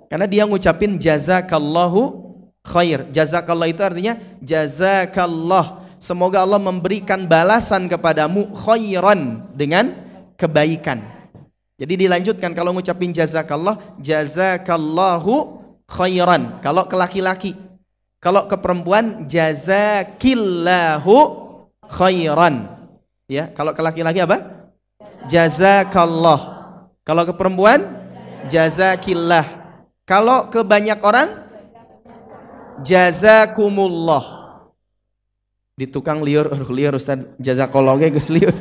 Karena 0.07 0.27
dia 0.31 0.47
ngucapin 0.47 0.99
jazakallahu 0.99 2.27
khair. 2.63 3.07
Jazakallah 3.11 3.71
itu 3.71 3.83
artinya 3.83 4.19
jazakallah. 4.43 5.87
Semoga 5.97 6.45
Allah 6.45 6.61
memberikan 6.61 7.25
balasan 7.25 7.89
kepadamu 7.89 8.53
khairan 8.55 9.49
dengan 9.57 9.97
kebaikan. 10.37 11.01
Jadi 11.77 12.09
dilanjutkan 12.09 12.57
kalau 12.57 12.73
ngucapin 12.73 13.13
jazakallah, 13.13 13.77
jazakallahu 14.01 15.61
khairan. 15.85 16.61
Kalau 16.65 16.89
ke 16.89 16.97
laki-laki, 16.97 17.53
kalau 18.21 18.49
ke 18.49 18.57
perempuan 18.57 19.29
jazakillahu 19.29 21.17
khairan. 21.85 22.73
Ya, 23.27 23.51
kalau 23.53 23.75
ke 23.75 23.83
laki-laki 23.83 24.23
apa? 24.23 24.71
Jazakallah. 25.27 26.41
Kalau 27.03 27.23
ke 27.27 27.35
perempuan 27.35 27.83
jazakillah. 28.47 29.66
Kalau 30.07 30.47
ke 30.55 30.63
banyak 30.63 31.03
orang 31.03 31.29
jazakumullah. 32.87 34.47
Di 35.77 35.91
tukang 35.91 36.23
liur, 36.23 36.49
liur 36.71 36.95
Ustaz, 36.97 37.21
jazakallah 37.37 37.99
geus 37.99 38.31
liur. 38.33 38.55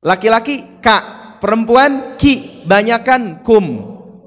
Laki-laki 0.00 0.80
ka, 0.80 0.96
perempuan 1.42 2.14
ki, 2.16 2.64
banyakan 2.64 3.42
kum, 3.44 3.66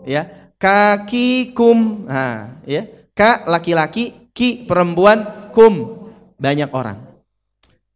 ya. 0.05 0.53
Kaki 0.57 1.55
kum, 1.55 2.05
nah, 2.05 2.61
ya. 2.67 2.85
Ka 3.15 3.47
laki-laki, 3.47 4.33
ki 4.35 4.67
perempuan, 4.69 5.49
kum 5.55 6.05
banyak 6.37 6.69
orang. 6.69 7.01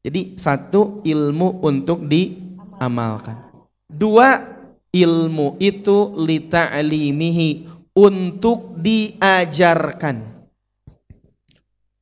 Jadi 0.01 0.33
satu 0.39 1.05
ilmu 1.05 1.61
untuk 1.61 2.09
diamalkan. 2.09 3.51
Dua 3.85 4.50
ilmu 4.91 5.55
itu 5.59 6.15
lita'limihi 6.15 7.67
untuk 7.95 8.75
diajarkan. 8.79 10.43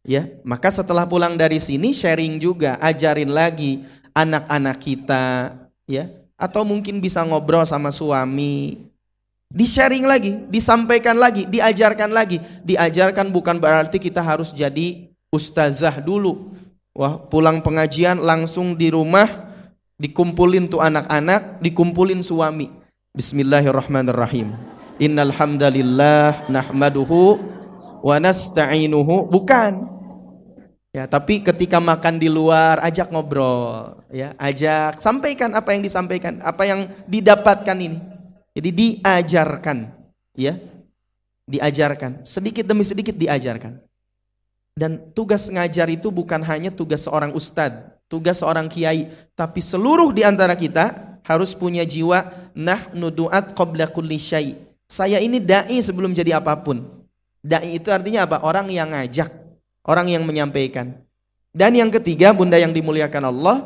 Ya, 0.05 0.25
maka 0.41 0.74
setelah 0.74 1.05
pulang 1.05 1.38
dari 1.38 1.62
sini 1.62 1.93
sharing 1.93 2.41
juga, 2.41 2.81
ajarin 2.81 3.29
lagi 3.29 3.86
anak-anak 4.17 4.77
kita, 4.81 5.53
ya 5.86 6.10
atau 6.39 6.63
mungkin 6.63 7.03
bisa 7.03 7.22
ngobrol 7.22 7.67
sama 7.67 7.91
suami 7.91 8.89
di-sharing 9.51 10.05
lagi, 10.05 10.39
disampaikan 10.48 11.17
lagi, 11.17 11.43
diajarkan 11.50 12.13
lagi. 12.13 12.38
Diajarkan 12.63 13.34
bukan 13.34 13.58
berarti 13.58 13.98
kita 13.98 14.24
harus 14.24 14.53
jadi 14.55 15.10
ustazah 15.34 16.00
dulu. 16.00 16.53
Wah, 16.93 17.17
pulang 17.17 17.60
pengajian 17.60 18.22
langsung 18.22 18.77
di 18.77 18.93
rumah 18.93 19.27
dikumpulin 20.00 20.72
tuh 20.72 20.79
anak-anak, 20.79 21.60
dikumpulin 21.60 22.24
suami. 22.24 22.72
Bismillahirrahmanirrahim. 23.09 24.53
Innal 25.01 25.33
hamdalillah 25.33 26.45
nahmaduhu 26.45 27.41
wa 28.05 28.15
nasta'inuhu. 28.21 29.25
Bukan. 29.25 29.97
Ya, 30.93 31.09
tapi 31.09 31.41
ketika 31.41 31.81
makan 31.81 32.21
di 32.21 32.29
luar 32.29 32.77
ajak 32.85 33.09
ngobrol, 33.09 33.97
ya, 34.13 34.37
ajak 34.37 35.01
sampaikan 35.01 35.57
apa 35.57 35.73
yang 35.73 35.81
disampaikan, 35.81 36.37
apa 36.45 36.69
yang 36.69 36.85
didapatkan 37.09 37.77
ini. 37.81 37.97
Jadi 38.53 38.69
diajarkan, 38.77 39.89
ya. 40.37 40.61
Diajarkan, 41.49 42.21
sedikit 42.21 42.61
demi 42.61 42.85
sedikit 42.85 43.17
diajarkan. 43.17 43.81
Dan 44.77 45.13
tugas 45.17 45.50
ngajar 45.50 45.89
itu 45.89 46.13
bukan 46.13 46.45
hanya 46.45 46.69
tugas 46.69 47.09
seorang 47.09 47.33
ustadz, 47.33 47.89
tugas 48.05 48.45
seorang 48.45 48.69
kiai, 48.69 49.09
tapi 49.33 49.65
seluruh 49.65 50.13
di 50.13 50.22
antara 50.22 50.53
kita 50.53 51.08
harus 51.25 51.55
punya 51.55 51.84
jiwa 51.86 52.29
nah 52.55 52.92
nuduat 52.92 53.55
qabla 53.55 53.88
kulli 53.90 54.20
syai. 54.20 54.58
Saya 54.90 55.22
ini 55.22 55.38
dai 55.38 55.77
sebelum 55.79 56.18
jadi 56.18 56.42
apa 56.42 56.58
pun. 56.58 56.82
Dai 57.40 57.77
itu 57.77 57.94
artinya 57.94 58.25
apa? 58.25 58.42
Orang 58.42 58.68
yang 58.68 58.90
ngajak, 58.92 59.29
orang 59.86 60.10
yang 60.10 60.25
menyampaikan. 60.25 60.98
Dan 61.53 61.77
yang 61.77 61.90
ketiga, 61.90 62.34
Bunda 62.34 62.58
yang 62.58 62.74
dimuliakan 62.74 63.24
Allah, 63.29 63.58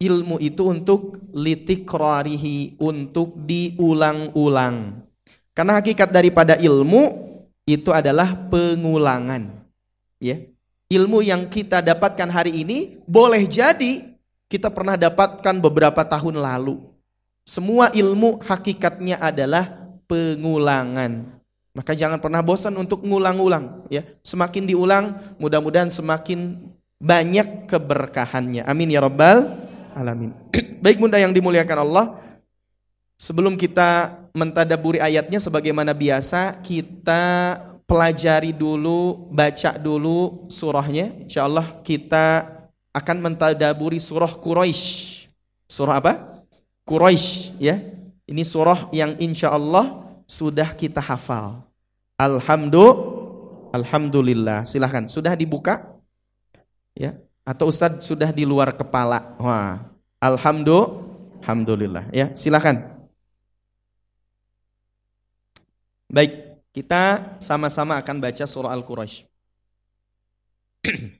ilmu 0.00 0.40
itu 0.42 0.66
untuk 0.66 1.20
litikrarihi, 1.30 2.80
untuk 2.80 3.34
diulang-ulang. 3.46 5.06
Karena 5.54 5.78
hakikat 5.78 6.08
daripada 6.10 6.56
ilmu 6.58 7.30
itu 7.68 7.94
adalah 7.94 8.34
pengulangan. 8.48 9.62
Ya. 10.18 10.42
Ilmu 10.90 11.22
yang 11.22 11.46
kita 11.46 11.78
dapatkan 11.78 12.26
hari 12.26 12.66
ini 12.66 12.98
boleh 13.06 13.46
jadi 13.46 14.09
kita 14.50 14.66
pernah 14.66 14.98
dapatkan 14.98 15.62
beberapa 15.62 16.02
tahun 16.02 16.42
lalu. 16.42 16.82
Semua 17.46 17.94
ilmu 17.94 18.42
hakikatnya 18.42 19.22
adalah 19.22 19.94
pengulangan. 20.10 21.38
Maka 21.70 21.94
jangan 21.94 22.18
pernah 22.18 22.42
bosan 22.42 22.74
untuk 22.74 23.06
ngulang-ulang 23.06 23.86
ya. 23.86 24.02
Semakin 24.26 24.66
diulang, 24.66 25.14
mudah-mudahan 25.38 25.86
semakin 25.86 26.58
banyak 26.98 27.70
keberkahannya. 27.70 28.66
Amin 28.66 28.90
ya 28.90 28.98
rabbal 29.06 29.54
alamin. 29.94 30.34
Baik 30.84 30.98
Bunda 30.98 31.22
yang 31.22 31.30
dimuliakan 31.30 31.78
Allah, 31.86 32.18
sebelum 33.14 33.54
kita 33.54 34.18
mentadaburi 34.34 34.98
ayatnya 34.98 35.38
sebagaimana 35.38 35.94
biasa, 35.94 36.58
kita 36.58 37.54
pelajari 37.86 38.50
dulu, 38.50 39.30
baca 39.30 39.78
dulu 39.78 40.50
surahnya. 40.50 41.22
Insyaallah 41.22 41.86
kita 41.86 42.59
akan 42.90 43.16
mentadaburi 43.22 44.02
surah 44.02 44.30
Quraisy. 44.34 45.26
Surah 45.70 46.02
apa? 46.02 46.42
Quraisy 46.86 47.58
ya. 47.62 47.78
Ini 48.26 48.42
surah 48.46 48.90
yang 48.94 49.18
insya 49.18 49.50
Allah 49.50 50.06
sudah 50.26 50.70
kita 50.74 51.02
hafal. 51.02 51.66
Alhamdulillah. 52.18 53.18
Alhamdulillah. 53.70 54.58
Silahkan. 54.66 55.06
Sudah 55.06 55.34
dibuka? 55.38 55.98
Ya. 56.94 57.18
Atau 57.46 57.70
Ustadz 57.70 58.06
sudah 58.06 58.30
di 58.30 58.42
luar 58.46 58.74
kepala? 58.74 59.34
Wah. 59.38 59.82
Alhamdulillah. 60.22 61.10
Alhamdulillah. 61.40 62.04
Ya, 62.12 62.36
silahkan. 62.36 63.00
Baik, 66.12 66.60
kita 66.76 67.34
sama-sama 67.40 67.96
akan 67.96 68.16
baca 68.20 68.44
surah 68.44 68.76
Al-Quraisy. 68.76 69.24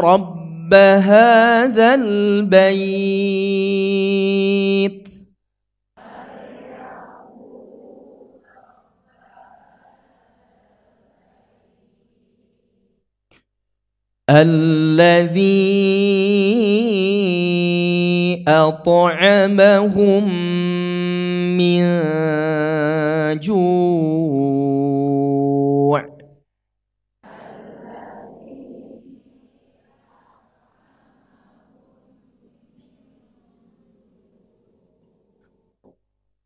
رب 0.00 0.74
هذا 0.74 1.94
البيت 1.94 3.16
الذي 14.30 15.56
أطعمهم 18.48 20.24
من 21.56 21.82
جوع 23.38 25.05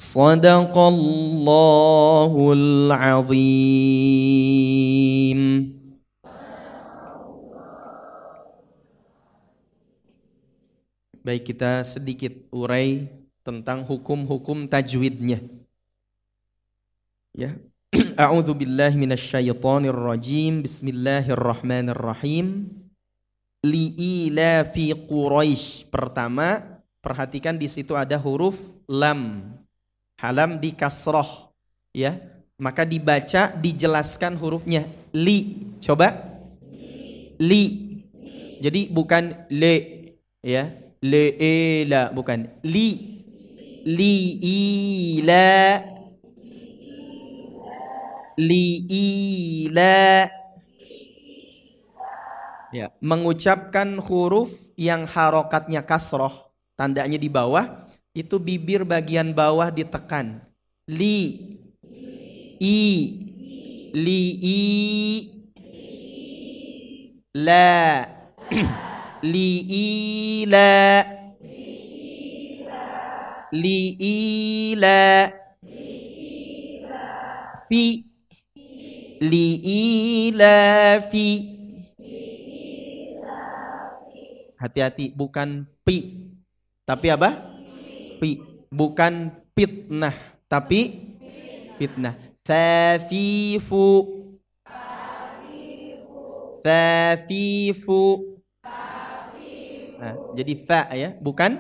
صدق 0.03 0.75
الله 0.79 2.33
العظيم. 2.53 3.63
Baik 11.23 11.55
kita 11.55 11.87
sedikit 11.87 12.35
urai. 12.51 13.22
Tentang 13.43 13.83
hukum-hukum 13.83 14.71
tajwidnya. 14.71 15.43
Ya. 17.35 17.59
A'udzu 18.25 18.57
billahi 18.57 18.97
minasyaitonir 18.97 19.93
rajim. 19.93 20.63
Bismillahirrahmanirrahim. 20.63 22.71
Li'ila 23.63 24.65
fi 24.65 24.91
Quraisy. 24.95 25.91
Pertama, 25.91 26.63
perhatikan 27.05 27.59
di 27.59 27.69
situ 27.69 27.97
ada 27.99 28.17
huruf 28.17 28.57
lam. 28.89 29.53
Halam 30.23 30.63
di 30.63 30.71
kasroh. 30.73 31.53
Ya. 31.93 32.17
Maka 32.63 32.87
dibaca, 32.87 33.51
dijelaskan 33.59 34.39
hurufnya. 34.39 34.87
Li. 35.11 35.67
Coba. 35.83 36.15
Li. 37.43 37.91
Jadi 38.63 38.87
bukan 38.87 39.35
le. 39.51 40.07
Ya. 40.47 40.71
Le, 41.03 41.35
e, 41.35 41.83
la. 41.91 42.15
Bukan. 42.15 42.47
Li. 42.63 43.12
Li, 43.83 44.39
i, 44.39 44.59
la. 45.27 45.83
Li, 48.39 48.67
i, 48.87 49.07
la. 49.75 50.31
Ya, 52.71 52.95
mengucapkan 53.03 53.99
huruf 53.99 54.55
yang 54.79 55.03
harokatnya 55.05 55.83
kasroh, 55.83 56.55
tandanya 56.79 57.19
di 57.19 57.27
bawah, 57.27 57.91
itu 58.15 58.39
bibir 58.39 58.87
bagian 58.87 59.35
bawah 59.35 59.69
ditekan. 59.69 60.47
Li, 60.87 61.59
i, 62.63 62.79
li, 63.91 64.23
i, 64.47 64.63
la, 67.35 68.07
li, 69.27 69.51
i, 69.67 69.87
la, 70.47 71.22
li, 73.53 73.81
i, 74.01 74.17
la, 74.81 75.29
fi, 77.69 78.01
li, 79.21 79.47
i, 79.61 79.83
la, 80.33 80.57
fi. 81.05 81.27
Hati-hati, 84.57 85.13
bukan 85.13 85.69
pi. 85.85 85.97
Tapi 86.89 87.07
apa? 87.13 87.31
Fi. 88.23 88.41
Bukan 88.73 89.29
fitnah, 89.53 90.17
tapi 90.49 91.13
fitnah. 91.77 92.17
Thafifu. 92.41 93.87
Thafifu. 96.63 98.03
Nah, 100.03 100.19
jadi 100.35 100.55
fa 100.59 100.91
ya, 100.97 101.15
bukan 101.21 101.59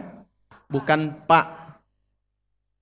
bukan 0.66 1.26
pak. 1.31 1.62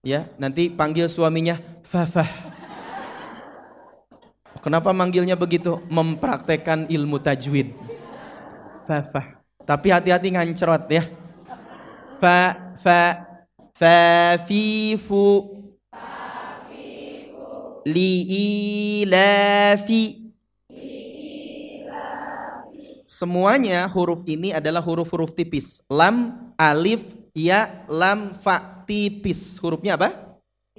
Ya, 0.00 0.32
nanti 0.40 0.72
panggil 0.72 1.12
suaminya 1.12 1.60
Fafah. 1.84 2.24
Kenapa 4.64 4.96
manggilnya 4.96 5.36
begitu? 5.36 5.76
Mempraktekkan 5.92 6.88
ilmu 6.88 7.20
tajwid. 7.20 7.76
Fafah. 8.88 9.36
Tapi 9.68 9.92
hati-hati 9.92 10.32
ngancrot 10.32 10.88
ya. 10.88 11.04
Fa 12.16 12.72
fa 12.76 13.28
fa 13.76 14.00
fi 14.44 14.96
fu 14.96 15.24
li 17.84 18.12
ilafi 19.04 20.20
Semuanya 23.10 23.84
huruf 23.90 24.24
ini 24.24 24.54
adalah 24.54 24.80
huruf-huruf 24.80 25.34
tipis. 25.34 25.82
Lam, 25.90 26.48
alif, 26.54 27.19
ya, 27.34 27.84
lam, 27.90 28.34
fa, 28.36 28.84
tipis. 28.86 29.58
Hurufnya 29.58 29.94
apa? 29.96 30.38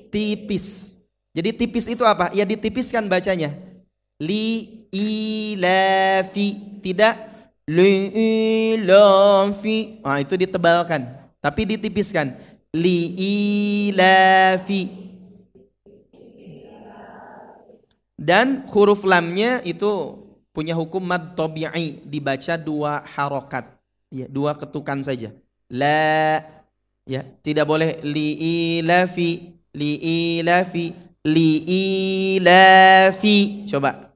Tipis. 0.10 0.98
Jadi 1.32 1.56
tipis 1.56 1.88
itu 1.88 2.04
apa? 2.04 2.32
Ya 2.36 2.44
ditipiskan 2.44 3.08
bacanya. 3.08 3.56
Li 4.20 4.86
ilafi. 4.92 6.80
Tidak 6.82 7.32
li'ilafi. 7.72 9.00
Nah, 10.04 10.20
itu 10.20 10.36
ditebalkan, 10.36 11.08
tapi 11.40 11.66
ditipiskan. 11.66 12.36
Li'ilafi. 12.72 13.92
Dan 18.22 18.70
huruf 18.70 19.02
lamnya 19.02 19.66
itu 19.66 20.22
punya 20.54 20.78
hukum 20.78 21.02
mad 21.02 21.34
tabi'i, 21.34 22.06
dibaca 22.06 22.54
dua 22.54 23.02
harokat, 23.02 23.66
ya, 24.14 24.30
dua 24.30 24.54
ketukan 24.54 25.02
saja. 25.02 25.34
La 25.72 26.44
ya, 27.08 27.24
tidak 27.40 27.64
boleh 27.64 28.04
li'ilafi, 28.04 29.56
li'ilafi, 29.72 30.92
li'ilafi. 31.24 32.58
Coba. 33.72 34.12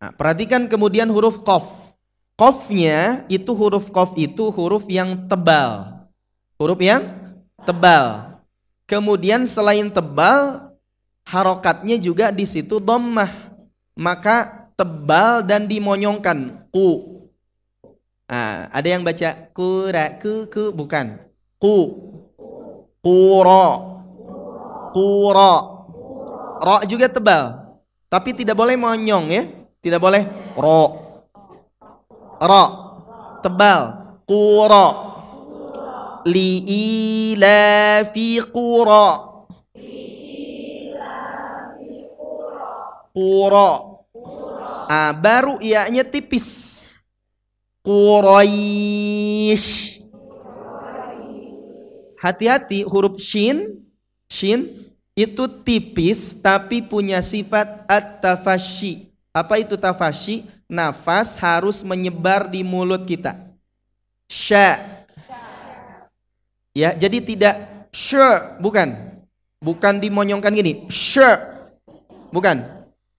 Nah, 0.00 0.10
perhatikan 0.16 0.66
kemudian 0.66 1.06
huruf 1.12 1.46
kof. 1.46 1.94
Kofnya 2.34 3.28
itu 3.28 3.52
huruf 3.52 3.92
kof 3.92 4.16
itu 4.16 4.48
huruf 4.50 4.88
yang 4.88 5.28
tebal. 5.28 6.08
Huruf 6.56 6.80
yang 6.80 7.04
tebal. 7.62 8.40
Kemudian 8.88 9.46
selain 9.46 9.92
tebal, 9.92 10.72
harokatnya 11.28 12.00
juga 12.00 12.32
di 12.32 12.48
situ 12.48 12.80
dommah. 12.80 13.28
Maka 13.94 14.66
tebal 14.74 15.44
dan 15.44 15.68
dimonyongkan. 15.68 16.66
Ku. 16.72 17.19
Nah, 18.30 18.70
ada 18.70 18.86
yang 18.86 19.02
baca 19.02 19.50
kura 19.50 20.14
ku 20.22 20.46
ku 20.46 20.70
bukan. 20.70 21.18
Ku. 21.58 21.98
Kuro. 23.02 23.66
Kuro. 24.94 25.54
Ro 26.62 26.76
juga 26.86 27.10
tebal. 27.10 27.74
Tapi 28.06 28.30
tidak 28.30 28.54
boleh 28.54 28.78
monyong 28.78 29.26
ya. 29.34 29.42
Tidak 29.82 29.98
boleh 29.98 30.30
ro. 30.54 30.82
Ro. 32.38 32.64
Tebal. 33.42 33.98
Qura. 34.22 34.86
Li 36.30 36.62
ila 36.70 38.06
fi 38.14 38.38
qura. 38.46 39.06
Qura. 43.10 43.70
Ah, 44.86 45.10
baru 45.18 45.58
ianya 45.58 46.06
tipis. 46.06 46.79
Quraish. 47.80 49.68
Hati-hati 52.20 52.84
huruf 52.84 53.16
shin, 53.16 53.80
shin 54.28 54.92
itu 55.16 55.48
tipis 55.64 56.36
tapi 56.36 56.84
punya 56.84 57.24
sifat 57.24 57.88
at-tafashi. 57.88 59.08
Apa 59.32 59.62
itu 59.62 59.80
tafashi? 59.80 60.44
Nafas 60.70 61.40
harus 61.40 61.82
menyebar 61.82 62.46
di 62.46 62.62
mulut 62.62 63.08
kita. 63.08 63.34
Sya. 64.30 64.78
Ya, 66.70 66.94
jadi 66.94 67.18
tidak 67.18 67.54
sya, 67.90 68.54
bukan. 68.62 69.18
Bukan 69.58 69.98
dimonyongkan 69.98 70.54
gini. 70.54 70.86
Sya. 70.86 71.66
Bukan. 72.30 72.62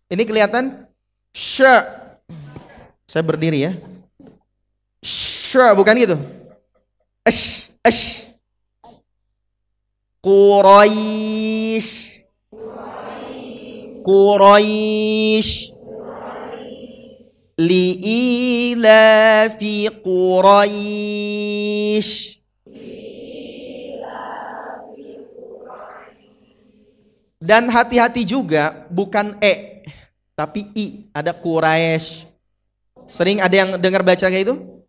Ini 0.08 0.24
kelihatan 0.24 0.88
sya. 1.36 1.84
Saya 3.04 3.24
berdiri 3.28 3.68
ya. 3.68 3.76
Syah, 5.52 5.76
bukan 5.76 6.00
gitu. 6.00 6.16
Ash, 7.28 7.68
ash. 7.84 8.24
Quraisy. 10.24 12.24
Quraisy. 14.00 15.76
Li'ilafi 17.60 19.92
Quraisy. 20.00 21.20
Dan 27.44 27.68
hati-hati 27.68 28.24
juga 28.24 28.88
bukan 28.88 29.36
e 29.44 29.84
tapi 30.32 30.72
i, 30.80 31.12
ada 31.12 31.36
Quraisy. 31.36 32.24
Sering 33.04 33.44
ada 33.44 33.52
yang 33.52 33.76
dengar 33.76 34.00
baca 34.00 34.32
kayak 34.32 34.48
itu? 34.48 34.80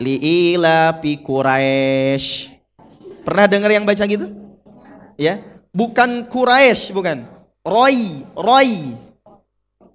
Li'ilafi 0.00 1.20
Quraisy. 1.20 2.56
Pernah 3.20 3.44
dengar 3.44 3.68
yang 3.68 3.84
baca 3.84 4.00
gitu? 4.08 4.32
Ya, 5.20 5.44
bukan 5.76 6.24
Quraisy, 6.24 6.96
bukan. 6.96 7.28
Roy, 7.60 8.24
Roy. 8.32 8.96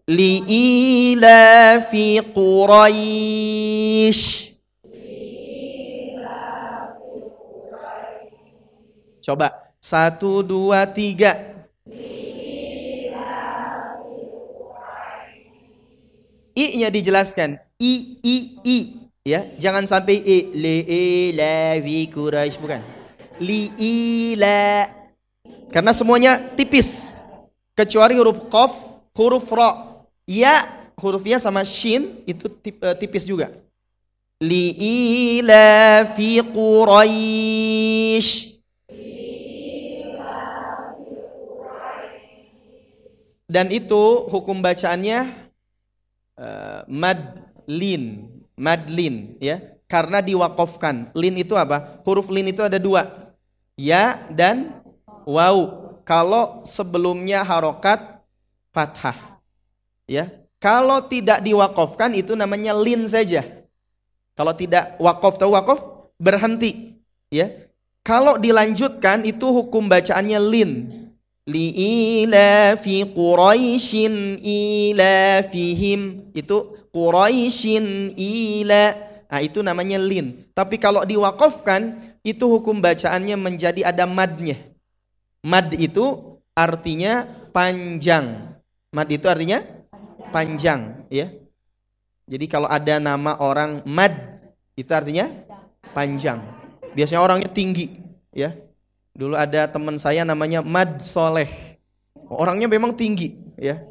Li'ilafi 0.06 1.42
Quraisy. 2.30 4.22
Coba 9.26 9.74
satu 9.82 10.46
dua 10.46 10.86
tiga 10.86 11.56
I-nya 16.56 16.88
dijelaskan. 16.88 17.60
I, 17.76 18.16
I, 18.24 18.36
I. 18.64 19.05
Ya, 19.26 19.42
jangan 19.58 19.90
sampai 19.90 20.22
i. 20.22 20.54
Li, 20.54 20.76
i, 20.86 21.04
la, 21.34 21.82
vi, 21.82 22.06
Quraisy. 22.14 22.62
Bukan. 22.62 22.78
Li, 23.42 23.74
i, 23.74 23.94
la. 24.38 24.86
Karena 25.74 25.98
semuanya 25.98 26.38
tipis. 26.54 27.18
Kecuali 27.74 28.14
huruf 28.22 28.46
qaf, 28.54 28.70
huruf 29.18 29.50
ra. 29.50 29.98
Ya, 30.30 30.70
huruf 31.02 31.26
ya 31.26 31.42
sama 31.42 31.66
shin 31.66 32.22
itu 32.30 32.54
eh, 32.70 32.94
tipis 33.02 33.26
juga. 33.26 33.50
Li, 34.38 34.78
i, 34.78 34.96
la, 35.42 36.06
fi, 36.14 36.46
Quraisy. 36.46 38.30
Dan 43.50 43.74
itu 43.74 44.30
hukum 44.30 44.62
bacaannya 44.62 45.34
uh, 46.38 46.82
madlin, 46.86 48.35
madlin 48.60 49.38
ya. 49.40 49.62
Karena 49.86 50.20
diwakafkan. 50.20 51.14
Lin 51.14 51.38
itu 51.38 51.54
apa? 51.54 52.02
Huruf 52.02 52.34
lin 52.34 52.50
itu 52.50 52.66
ada 52.66 52.82
dua. 52.82 53.32
Ya 53.78 54.18
dan 54.34 54.82
wau. 55.30 55.86
Kalau 56.06 56.66
sebelumnya 56.66 57.46
harokat 57.46 58.22
fathah. 58.74 59.38
Ya. 60.10 60.30
Kalau 60.58 61.06
tidak 61.06 61.46
diwakafkan 61.46 62.18
itu 62.18 62.34
namanya 62.34 62.74
lin 62.74 63.06
saja. 63.06 63.46
Kalau 64.34 64.58
tidak 64.58 64.98
wakaf 64.98 65.38
tahu 65.38 65.54
wakaf 65.54 65.80
berhenti. 66.18 66.98
Ya. 67.30 67.54
Kalau 68.02 68.38
dilanjutkan 68.38 69.26
itu 69.26 69.50
hukum 69.50 69.90
bacaannya 69.90 70.40
lin 70.42 70.72
li'ilafi 71.46 73.06
Quraisyin 73.14 74.42
ilafihim 74.42 76.34
itu 76.34 76.74
Quraisyin 76.96 78.16
ila. 78.16 78.96
Nah 79.28 79.44
itu 79.44 79.60
namanya 79.60 80.00
lin. 80.00 80.48
Tapi 80.56 80.80
kalau 80.80 81.04
diwakafkan 81.04 82.00
itu 82.24 82.48
hukum 82.48 82.80
bacaannya 82.80 83.36
menjadi 83.36 83.84
ada 83.84 84.08
madnya. 84.08 84.56
Mad 85.44 85.76
itu 85.76 86.40
artinya 86.56 87.28
panjang. 87.52 88.56
Mad 88.96 89.12
itu 89.12 89.28
artinya 89.28 89.60
panjang 90.32 91.04
ya. 91.12 91.28
Jadi 92.32 92.48
kalau 92.48 92.72
ada 92.72 92.96
nama 93.04 93.36
orang 93.44 93.84
mad 93.84 94.16
itu 94.80 94.88
artinya 94.96 95.28
panjang. 95.92 96.40
Biasanya 96.96 97.20
orangnya 97.20 97.52
tinggi 97.52 97.92
ya. 98.32 98.56
Dulu 99.12 99.36
ada 99.36 99.68
teman 99.68 100.00
saya 100.00 100.24
namanya 100.24 100.64
Mad 100.64 101.04
Soleh. 101.04 101.76
Orangnya 102.32 102.72
memang 102.72 102.96
tinggi 102.96 103.36
ya. 103.60 103.84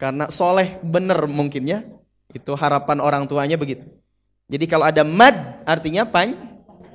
Karena 0.00 0.32
soleh 0.32 0.80
bener 0.80 1.28
mungkin 1.28 1.68
ya. 1.68 1.84
Itu 2.30 2.54
harapan 2.54 2.98
orang 3.02 3.24
tuanya 3.26 3.58
begitu. 3.58 3.86
Jadi 4.50 4.66
kalau 4.66 4.86
ada 4.86 5.06
mad 5.06 5.62
artinya 5.66 6.06
pan 6.06 6.34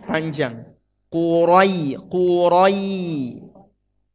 panjang. 0.07 0.67
Kurai, 1.07 1.95
kurai. 2.11 3.39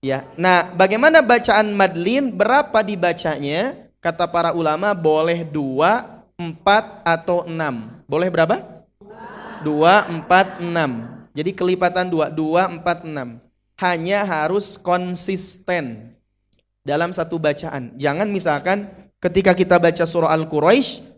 Ya. 0.01 0.29
Nah, 0.37 0.69
bagaimana 0.77 1.25
bacaan 1.25 1.73
madlin? 1.73 2.33
Berapa 2.33 2.85
dibacanya? 2.85 3.89
Kata 4.01 4.29
para 4.29 4.53
ulama 4.57 4.97
boleh 4.97 5.45
dua, 5.45 6.25
empat 6.41 7.05
atau 7.05 7.45
enam. 7.45 8.01
Boleh 8.09 8.29
berapa? 8.33 8.85
Dua, 9.61 10.09
empat, 10.09 10.61
enam. 10.65 11.25
Jadi 11.37 11.53
kelipatan 11.53 12.09
dua, 12.09 12.33
dua, 12.33 12.65
empat, 12.69 13.05
enam 13.05 13.41
hanya 13.81 14.29
harus 14.29 14.77
konsisten 14.77 16.13
dalam 16.85 17.11
satu 17.17 17.41
bacaan. 17.41 17.97
Jangan 17.97 18.29
misalkan 18.29 18.93
ketika 19.17 19.57
kita 19.57 19.81
baca 19.81 20.05
surah 20.05 20.33
Al-Quraisy 20.37 21.10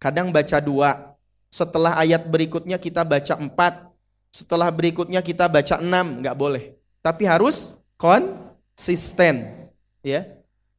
kadang 0.00 0.32
baca 0.32 0.56
dua, 0.64 1.12
setelah 1.52 2.00
ayat 2.00 2.24
berikutnya 2.24 2.80
kita 2.80 3.04
baca 3.04 3.36
empat, 3.36 3.92
setelah 4.32 4.72
berikutnya 4.72 5.20
kita 5.20 5.44
baca 5.46 5.76
enam, 5.76 6.24
nggak 6.24 6.34
boleh. 6.34 6.72
Tapi 7.04 7.28
harus 7.28 7.76
konsisten, 8.00 9.68
ya. 10.00 10.24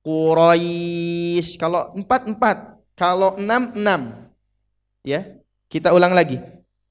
Quraisy 0.01 1.61
kalau 1.61 1.93
empat 1.93 2.25
empat, 2.25 2.57
kalau 2.97 3.37
enam 3.37 3.69
enam, 3.77 4.25
ya. 5.05 5.37
Kita 5.69 5.93
ulang 5.95 6.11
lagi. 6.11 6.35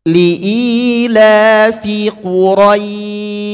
Li'ilafi 0.09 0.49
Quraisy 2.25 3.51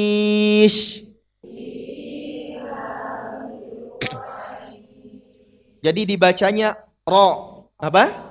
Jadi 5.87 6.03
dibacanya 6.03 6.75
ro 7.07 7.63
apa? 7.79 8.26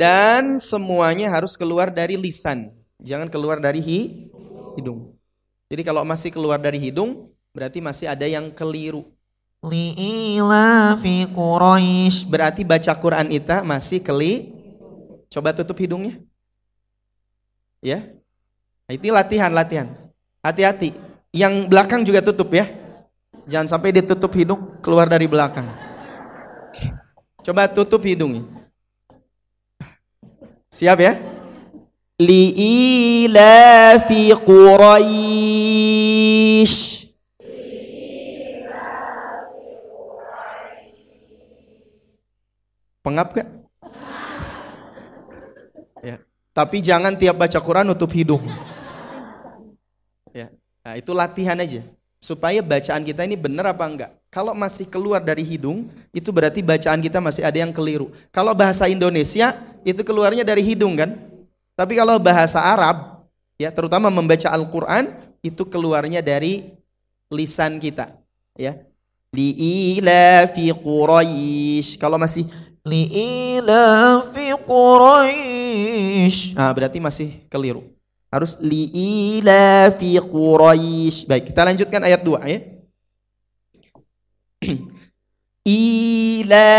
dan 0.00 0.56
semuanya 0.56 1.28
harus 1.28 1.60
keluar 1.60 1.92
dari 1.92 2.16
lisan 2.16 2.72
jangan 2.96 3.28
keluar 3.28 3.60
dari 3.60 3.84
hi, 3.84 4.32
hidung 4.80 5.12
jadi 5.68 5.84
kalau 5.84 6.00
masih 6.08 6.32
keluar 6.32 6.56
dari 6.56 6.80
hidung 6.80 7.28
berarti 7.52 7.84
masih 7.84 8.08
ada 8.08 8.24
yang 8.24 8.48
keliru 8.48 9.04
li'ilafi 9.60 11.28
Quraisy 11.28 12.24
berarti 12.24 12.64
baca 12.64 12.96
Quran 12.96 13.28
itu 13.28 13.56
masih 13.60 14.00
keli 14.00 14.56
coba 15.28 15.52
tutup 15.52 15.76
hidungnya 15.76 16.16
ya 17.84 18.16
Nah, 18.90 18.98
itu 18.98 19.06
latihan, 19.14 19.54
latihan. 19.54 19.86
Hati-hati. 20.42 20.90
Yang 21.30 21.70
belakang 21.70 22.02
juga 22.02 22.18
tutup 22.18 22.50
ya. 22.50 22.66
Jangan 23.46 23.78
sampai 23.78 23.94
ditutup 23.94 24.34
hidung 24.34 24.82
keluar 24.82 25.06
dari 25.06 25.30
belakang. 25.30 25.70
Coba 27.46 27.70
tutup 27.70 28.02
hidungnya. 28.02 28.59
Siap 30.70 30.98
ya? 31.02 31.18
Li'ilafi 32.20 32.62
Quraisy. 34.46 35.90
Pengap 43.00 43.32
gak? 43.34 43.48
Ya. 46.04 46.20
Tapi 46.54 46.78
jangan 46.84 47.16
tiap 47.16 47.40
baca 47.40 47.58
Quran 47.58 47.90
nutup 47.90 48.12
hidung. 48.14 48.46
Ya. 50.30 50.52
Nah, 50.86 50.94
itu 50.94 51.10
latihan 51.10 51.58
aja 51.58 51.82
supaya 52.20 52.60
bacaan 52.60 53.02
kita 53.02 53.24
ini 53.24 53.34
benar 53.34 53.72
apa 53.72 53.84
enggak. 53.88 54.19
Kalau 54.30 54.54
masih 54.54 54.86
keluar 54.86 55.18
dari 55.18 55.42
hidung, 55.42 55.90
itu 56.14 56.30
berarti 56.30 56.62
bacaan 56.62 57.02
kita 57.02 57.18
masih 57.18 57.42
ada 57.42 57.58
yang 57.58 57.74
keliru. 57.74 58.14
Kalau 58.30 58.54
bahasa 58.54 58.86
Indonesia, 58.86 59.58
itu 59.82 60.06
keluarnya 60.06 60.46
dari 60.46 60.62
hidung 60.62 60.94
kan? 60.94 61.18
Tapi 61.74 61.98
kalau 61.98 62.14
bahasa 62.22 62.62
Arab, 62.62 63.26
ya 63.58 63.74
terutama 63.74 64.06
membaca 64.06 64.46
Al-Qur'an, 64.54 65.10
itu 65.42 65.66
keluarnya 65.66 66.22
dari 66.22 66.70
lisan 67.26 67.82
kita, 67.82 68.14
ya. 68.54 68.78
Li'ilafi 69.34 70.74
Quraisy. 70.78 71.98
Kalau 71.98 72.14
masih 72.14 72.46
li'ilafi 72.86 74.54
Quraisy. 74.62 76.54
Nah, 76.54 76.70
berarti 76.70 76.98
masih 77.02 77.42
keliru. 77.50 77.82
Harus 78.30 78.58
li'ilafi 78.62 80.22
Quraisy. 80.22 81.26
Baik, 81.26 81.50
kita 81.50 81.66
lanjutkan 81.66 82.06
ayat 82.06 82.22
2 82.22 82.46
ya. 82.46 82.78
Ilafihim. 85.64 86.76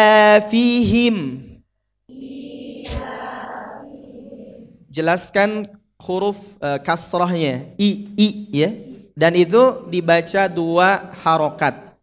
Jelaskan 4.91 5.71
huruf 5.97 6.59
uh, 6.61 6.77
kasrahnya. 6.83 7.73
I 7.79 8.05
i 8.19 8.27
ya. 8.53 8.69
Dan 9.17 9.33
itu 9.33 9.87
dibaca 9.89 10.47
dua 10.49 11.09
harokat. 11.25 11.97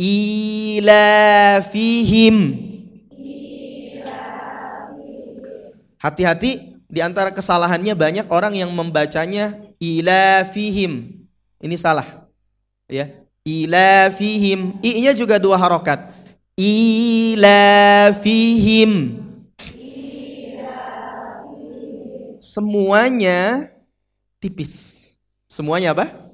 Ilafihim. 0.00 1.16
Hati-hati 6.00 6.80
di 6.88 7.00
antara 7.04 7.28
kesalahannya 7.28 7.92
banyak 7.92 8.24
orang 8.32 8.56
yang 8.56 8.72
membacanya 8.72 9.60
ilafihim. 9.76 11.22
Ini 11.60 11.76
salah 11.76 12.24
ya 12.88 13.20
ilafihim 13.50 14.78
i-nya 14.84 15.10
juga 15.16 15.42
dua 15.42 15.58
harokat 15.58 16.14
ilafihim 16.54 17.58
semuanya 22.38 23.70
tipis 24.38 24.74
semuanya 25.50 25.90
apa 25.96 26.30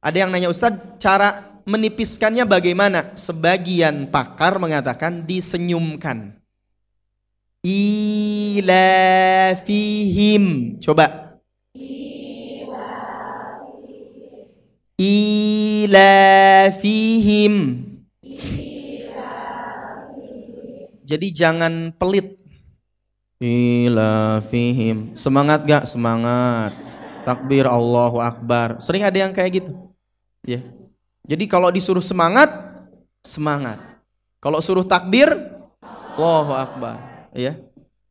ada 0.00 0.16
yang 0.16 0.32
nanya 0.32 0.48
Ustadz 0.48 0.96
cara 0.96 1.50
menipiskannya 1.68 2.48
bagaimana? 2.48 3.12
Sebagian 3.12 4.08
pakar 4.08 4.58
mengatakan 4.58 5.28
disenyumkan. 5.28 6.40
Ilafihim. 7.60 8.64
Coba. 10.80 11.29
Ilafihim. 15.00 16.04
Jadi 21.08 21.32
jangan 21.32 21.88
pelit. 21.96 22.36
Ilafihim. 23.40 25.16
Semangat 25.16 25.64
gak? 25.64 25.88
Semangat. 25.88 26.76
Takbir 27.24 27.64
Allahu 27.64 28.20
Akbar. 28.20 28.76
Sering 28.84 29.00
ada 29.00 29.16
yang 29.16 29.32
kayak 29.32 29.64
gitu. 29.64 29.72
Ya. 30.44 30.60
Jadi 31.24 31.48
kalau 31.48 31.72
disuruh 31.72 32.04
semangat, 32.04 32.52
semangat. 33.24 33.80
Kalau 34.36 34.60
suruh 34.60 34.84
takbir, 34.84 35.32
Allahu 36.20 36.52
Akbar. 36.52 37.00
Ya. 37.32 37.56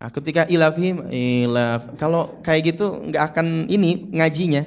Nah, 0.01 0.09
ketika 0.09 0.49
ilafim, 0.49 1.05
ilaf. 1.13 1.93
Kalau 2.01 2.41
kayak 2.41 2.73
gitu 2.73 2.97
nggak 3.13 3.23
akan 3.29 3.69
ini 3.69 4.09
ngajinya, 4.09 4.65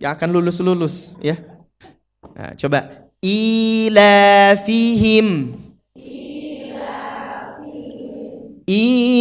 yang 0.00 0.16
akan 0.16 0.32
lulus-lulus 0.32 1.12
ya. 1.20 1.36
Nah, 2.32 2.56
coba. 2.56 3.12
Ilafihim 3.20 4.80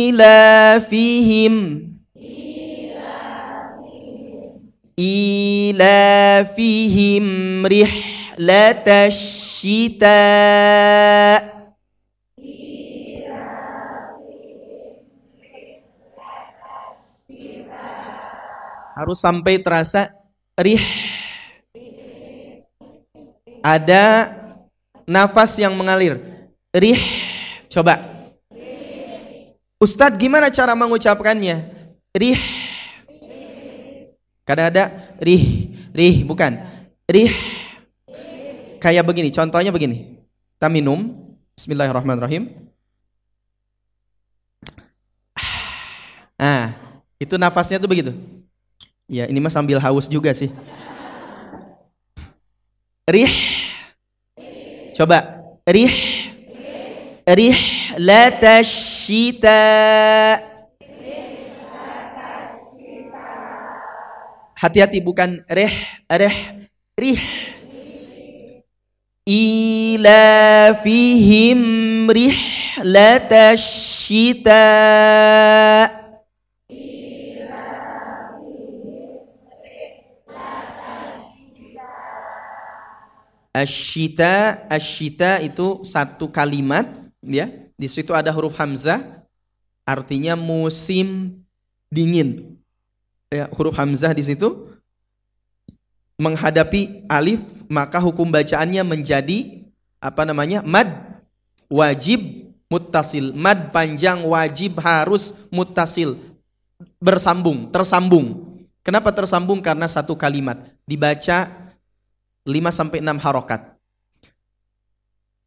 ilafihim 0.09 1.55
ilafihim 4.95 6.05
rihlatasyita' 7.67 8.79
harus 18.99 19.15
sampai 19.23 19.63
terasa 19.63 20.18
rih 20.59 20.83
ada 23.63 24.03
nafas 25.07 25.55
yang 25.57 25.73
mengalir 25.73 26.19
rih 26.75 26.99
coba 27.71 27.99
Ustadz 29.79 30.19
gimana 30.19 30.51
cara 30.51 30.75
mengucapkannya 30.75 31.71
rih 32.11 32.39
kadang 34.43 34.67
ada 34.69 34.83
rih 35.23 35.71
rih 35.95 36.27
bukan 36.27 36.59
rih 37.07 37.31
kayak 38.79 39.03
begini, 39.03 39.29
contohnya 39.29 39.69
begini. 39.75 40.15
Kita 40.55 40.71
minum, 40.71 41.13
bismillahirrahmanirrahim. 41.53 42.71
Ah, 46.39 46.71
itu 47.19 47.35
nafasnya 47.35 47.83
tuh 47.83 47.91
begitu. 47.91 48.15
Ya, 49.09 49.25
ini 49.25 49.41
mah 49.41 49.49
sambil 49.49 49.81
haus 49.81 50.05
juga 50.05 50.29
sih. 50.37 50.53
Rih. 53.09 53.33
Coba. 54.93 55.41
Rih. 55.65 55.89
Rih 57.25 57.59
la 57.97 58.29
tashita. 58.29 59.57
Hati-hati 64.59 65.01
bukan 65.01 65.41
reh, 65.49 65.73
rih, 66.05 66.37
rih. 66.99 67.21
Ila 69.25 70.75
fihim 70.83 71.61
rihlatash 72.11 73.65
shita' 74.05 75.98
Asyita, 83.59 84.63
asyita 84.71 85.43
itu 85.43 85.83
satu 85.83 86.31
kalimat, 86.31 86.87
ya. 87.19 87.51
Di 87.75 87.91
situ 87.91 88.15
ada 88.15 88.31
huruf 88.31 88.55
hamzah, 88.55 89.03
artinya 89.83 90.39
musim 90.39 91.39
dingin. 91.91 92.55
Ya, 93.27 93.51
huruf 93.51 93.75
hamzah 93.75 94.15
di 94.15 94.23
situ. 94.23 94.71
Menghadapi 96.15 97.07
alif 97.07 97.43
maka 97.71 97.99
hukum 97.99 98.27
bacaannya 98.27 98.83
menjadi 98.83 99.63
apa 99.99 100.23
namanya 100.23 100.63
mad 100.63 101.19
wajib 101.67 102.51
muttasil. 102.67 103.31
Mad 103.35 103.75
panjang 103.75 104.23
wajib 104.23 104.79
harus 104.79 105.35
muttasil. 105.51 106.15
Bersambung 106.99 107.67
tersambung. 107.67 108.55
Kenapa 108.83 109.11
tersambung? 109.11 109.59
Karena 109.59 109.85
satu 109.85 110.15
kalimat. 110.15 110.71
Dibaca 110.87 111.68
5 112.49 112.73
sampai 112.73 113.05
6 113.05 113.21
harokat 113.21 113.77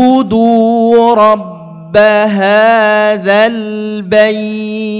رب 1.15 1.97
هذا 1.97 3.47
البيت 3.47 4.95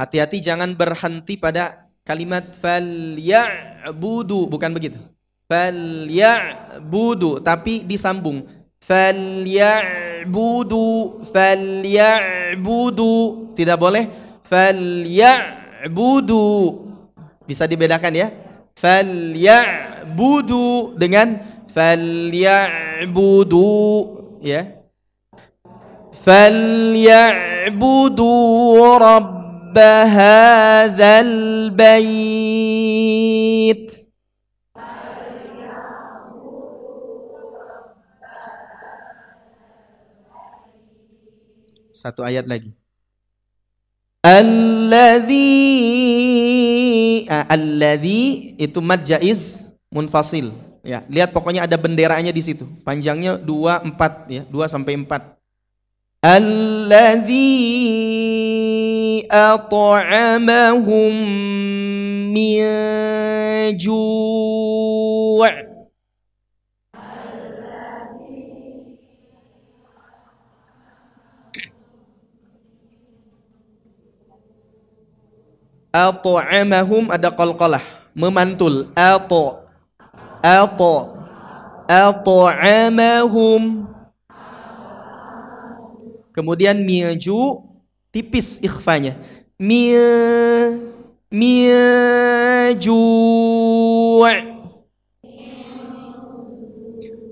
Hati-hati 0.00 0.40
jangan 0.40 0.72
berhenti 0.72 1.36
pada 1.36 1.92
kalimat 2.08 2.56
falyabudu, 2.56 4.48
bukan 4.48 4.72
begitu. 4.72 4.96
Falyabudu 5.44 7.44
tapi 7.44 7.84
disambung. 7.84 8.48
falyabudu 8.85 10.85
falyabudu. 11.33 13.13
Tidak 13.57 13.81
boleh. 13.81 14.05
Falyabudu. 14.45 16.45
Bisa 17.49 17.65
dibedakan 17.65 18.13
ya? 18.13 18.29
Falyabudu 18.77 20.93
dengan 21.01 21.41
falyabudu 21.69 23.69
ya. 24.45 24.65
Falyabudu 26.13 28.29
rabb 29.01 29.77
hadzal 30.07 31.35
bait 31.75 34.04
Satu 41.95 42.27
ayat 42.27 42.43
lagi. 42.43 42.75
Alladhi 44.19 45.47
ah, 47.31 47.47
Alladhi 47.47 48.51
itu 48.59 48.83
mad 48.83 48.99
jaiz 49.07 49.63
munfasil. 49.87 50.51
Ya, 50.83 51.07
lihat 51.07 51.31
pokoknya 51.31 51.63
ada 51.63 51.79
benderanya 51.79 52.35
di 52.35 52.43
situ. 52.43 52.67
Panjangnya 52.83 53.39
2 53.39 53.95
4 53.95 54.27
ya, 54.27 54.43
2 54.43 54.67
sampai 54.67 54.99
4. 54.99 55.39
Alladhi 56.19 57.47
at'amahum 59.31 61.13
min 62.35 62.59
ju' 63.79 65.74
At'amahum 75.95 77.07
ada 77.07 77.31
qalqalah 77.31 77.79
memantul 78.11 78.91
ato 78.91 79.63
ato 80.43 81.15
at'amahum 81.87 83.85
Kemudian 86.35 86.83
miaju 86.83 87.63
tipis 88.11 88.59
ikhfanya. 88.59 89.15
Mi 89.55 89.95
miaju. 91.31 93.03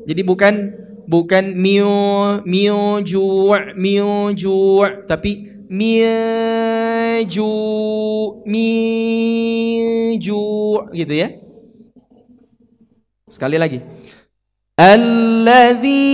Jadi 0.08 0.22
bukan 0.24 0.56
bukan 1.04 1.52
miu 1.52 1.92
miu 2.48 3.04
ju 3.04 3.52
miu 3.76 4.32
ju 4.32 4.88
tapi 5.04 5.52
miju 5.74 7.50
miju 8.46 10.46
gitu 10.94 11.14
ya. 11.18 11.34
Sekali 13.34 13.58
lagi. 13.58 13.82
Alladzi 14.78 16.06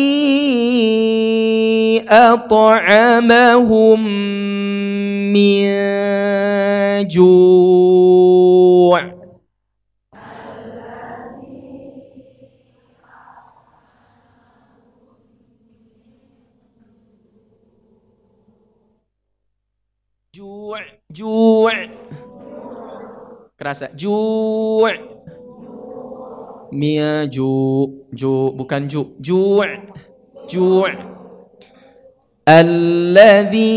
at'amahum 2.08 4.00
min 5.36 5.68
ju' 7.12 8.49
ju' 21.10 21.66
kerasa 23.58 23.90
ju' 23.98 24.86
mia 26.70 27.26
ju' 27.26 28.06
ju' 28.14 28.54
bukan 28.54 28.86
ju' 28.86 29.18
ju' 29.18 29.66
ju' 30.46 30.86
alladhi 32.46 33.74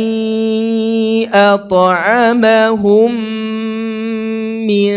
at'amahum 1.33 3.17
min 4.69 4.93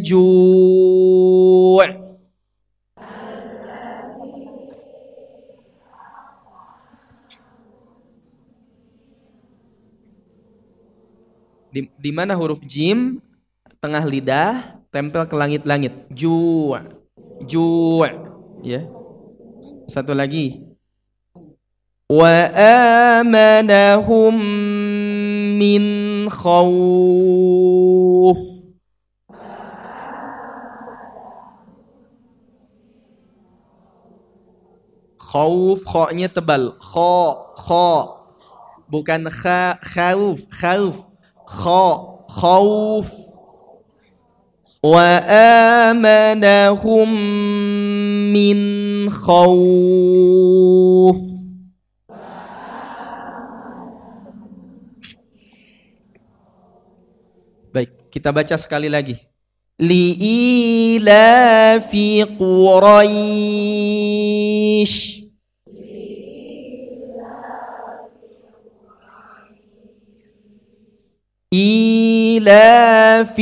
ju' 0.00 2.03
di, 11.74 11.90
di 11.98 12.14
mana 12.14 12.38
huruf 12.38 12.62
jim 12.62 13.18
tengah 13.82 14.06
lidah 14.06 14.78
tempel 14.94 15.26
ke 15.26 15.34
langit-langit. 15.34 16.06
Ju' 16.14 16.78
ju' 17.42 18.06
ya. 18.62 18.86
Satu 19.90 20.14
lagi. 20.14 20.62
Wa 22.06 22.46
amanahum 23.18 24.38
min 25.58 25.82
khawf. 26.30 27.58
Khawf, 35.18 35.82
kha-nya 35.90 36.30
tebal. 36.30 36.78
Kha, 36.78 37.34
kha. 37.58 37.90
Bukan 38.86 39.26
kha, 39.26 39.82
khawf, 39.82 40.46
khawf 40.54 41.10
khauf 41.46 43.08
wa 44.84 45.08
amanahum 45.88 47.08
min 48.32 48.60
khauf 49.08 51.16
Baik, 57.74 58.06
kita 58.06 58.30
baca 58.30 58.54
sekali 58.54 58.86
lagi. 58.86 59.18
Li'ila 59.82 61.82
fi 61.82 62.22
Quraisy 62.38 63.74
إيلافهم 72.44 73.34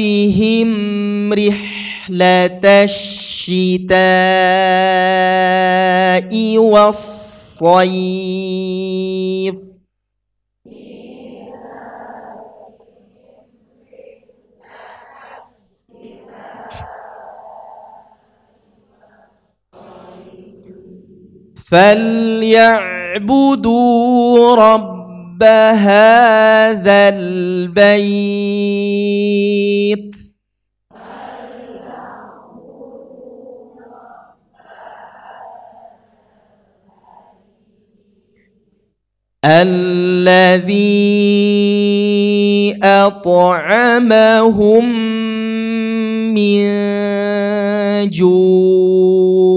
رحلة 1.32 2.60
الشتاء 2.64 3.92
والصيف. 6.58 8.12
فليعبدوا 22.92 24.54
رب 24.54 25.01
رب 25.33 25.43
هذا 25.43 27.09
البيت. 27.09 28.12
الذي 39.45 40.72
أطعمهم 42.83 44.05
من 46.35 46.62
جوع. 48.11 49.51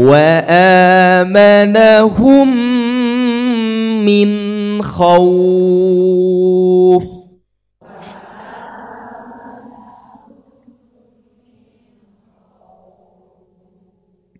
وآمنهم 0.00 1.68
من 4.04 4.30
خوف 4.82 7.06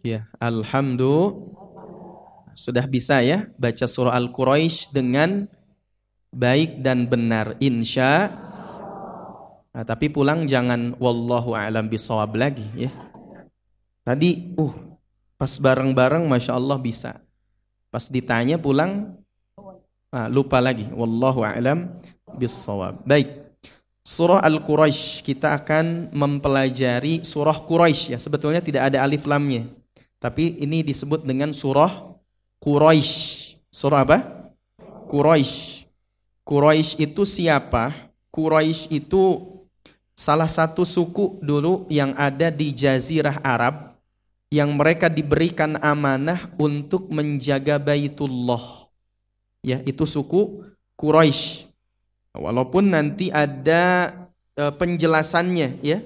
Ya, 0.00 0.24
alhamdulillah 0.40 1.36
sudah 2.56 2.88
bisa 2.88 3.20
ya 3.20 3.52
baca 3.60 3.84
surah 3.84 4.16
Al-Quraisy 4.16 4.96
dengan 4.96 5.44
baik 6.32 6.80
dan 6.80 7.04
benar 7.04 7.60
insya 7.60 8.32
Nah, 9.70 9.86
tapi 9.86 10.10
pulang 10.10 10.50
jangan 10.50 10.98
wallahu 10.98 11.54
a'lam 11.54 11.86
bisawab 11.86 12.34
lagi 12.34 12.66
ya. 12.74 12.90
Tadi 14.02 14.58
uh 14.58 14.90
Pas 15.45 15.61
bareng-bareng 15.61 16.25
Masya 16.25 16.57
Allah 16.57 16.73
bisa. 16.81 17.21
Pas 17.93 18.09
ditanya 18.09 18.57
pulang, 18.57 19.13
ah, 20.09 20.25
lupa 20.25 20.57
lagi. 20.57 20.89
Wallahu 20.89 21.45
a'lam 21.45 22.01
bissawab. 22.33 23.05
Baik. 23.05 23.45
Surah 24.01 24.41
Al-Quraisy 24.41 25.21
kita 25.21 25.53
akan 25.53 26.09
mempelajari 26.17 27.21
surah 27.21 27.61
Quraisy 27.61 28.17
ya. 28.17 28.19
Sebetulnya 28.21 28.57
tidak 28.57 28.89
ada 28.89 29.05
alif 29.05 29.21
lamnya. 29.29 29.69
Tapi 30.17 30.57
ini 30.65 30.81
disebut 30.81 31.21
dengan 31.21 31.53
surah 31.53 31.93
Quraisy. 32.57 33.61
Surah 33.69 34.01
apa? 34.01 34.49
Quraisy. 35.05 35.85
Quraisy 36.41 37.05
itu 37.05 37.21
siapa? 37.21 38.09
Quraisy 38.33 38.97
itu 38.97 39.45
salah 40.17 40.49
satu 40.49 40.81
suku 40.81 41.37
dulu 41.37 41.85
yang 41.85 42.17
ada 42.17 42.49
di 42.49 42.73
jazirah 42.73 43.37
Arab 43.45 43.94
yang 44.53 44.73
mereka 44.77 45.09
diberikan 45.09 45.77
amanah 45.81 46.53
untuk 46.55 47.09
menjaga 47.09 47.81
Baitullah. 47.81 48.89
Ya, 49.65 49.81
itu 49.83 50.05
suku 50.05 50.61
Quraisy. 50.93 51.65
Walaupun 52.35 52.91
nanti 52.91 53.31
ada 53.31 54.13
e, 54.53 54.63
penjelasannya 54.69 55.81
ya. 55.81 55.99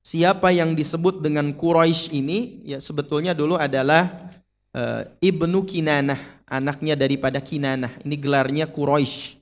Siapa 0.00 0.48
yang 0.48 0.72
disebut 0.72 1.20
dengan 1.20 1.52
Quraisy 1.52 2.16
ini 2.16 2.64
ya 2.64 2.80
sebetulnya 2.80 3.36
dulu 3.36 3.54
adalah 3.60 4.32
e, 4.72 4.82
Ibnu 5.20 5.62
Kinanah, 5.68 6.18
anaknya 6.48 6.96
daripada 6.96 7.38
Kinanah. 7.38 8.00
Ini 8.02 8.16
gelarnya 8.16 8.66
Quraisy. 8.66 9.38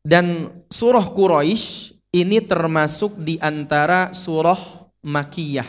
Dan 0.00 0.50
surah 0.68 1.06
Quraisy 1.12 1.94
ini 2.10 2.42
termasuk 2.42 3.16
di 3.22 3.38
antara 3.38 4.10
surah 4.10 4.79
Makiyah. 5.00 5.68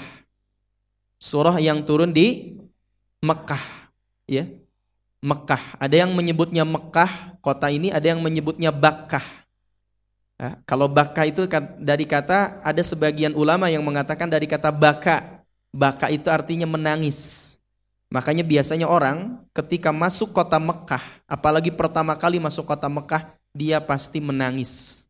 Surah 1.21 1.57
yang 1.61 1.85
turun 1.85 2.09
di 2.09 2.57
Mekah, 3.21 3.91
ya. 4.25 4.49
Mekah. 5.21 5.77
Ada 5.77 6.01
yang 6.01 6.17
menyebutnya 6.17 6.65
Mekah, 6.65 7.37
kota 7.45 7.69
ini 7.69 7.93
ada 7.93 8.09
yang 8.09 8.19
menyebutnya 8.25 8.73
Bakkah. 8.73 9.21
Ya, 10.41 10.57
kalau 10.65 10.89
Bakkah 10.89 11.29
itu 11.29 11.45
dari 11.77 12.09
kata 12.09 12.57
ada 12.65 12.81
sebagian 12.81 13.37
ulama 13.37 13.69
yang 13.69 13.85
mengatakan 13.85 14.25
dari 14.25 14.49
kata 14.49 14.73
baka. 14.73 15.45
Baka 15.69 16.09
itu 16.09 16.27
artinya 16.27 16.65
menangis. 16.65 17.51
Makanya 18.11 18.43
biasanya 18.43 18.91
orang 18.91 19.39
ketika 19.55 19.93
masuk 19.93 20.35
kota 20.35 20.59
Mekah, 20.59 20.99
apalagi 21.29 21.71
pertama 21.71 22.11
kali 22.17 22.43
masuk 22.43 22.67
kota 22.67 22.91
Mekah, 22.91 23.37
dia 23.55 23.79
pasti 23.79 24.19
menangis. 24.19 25.05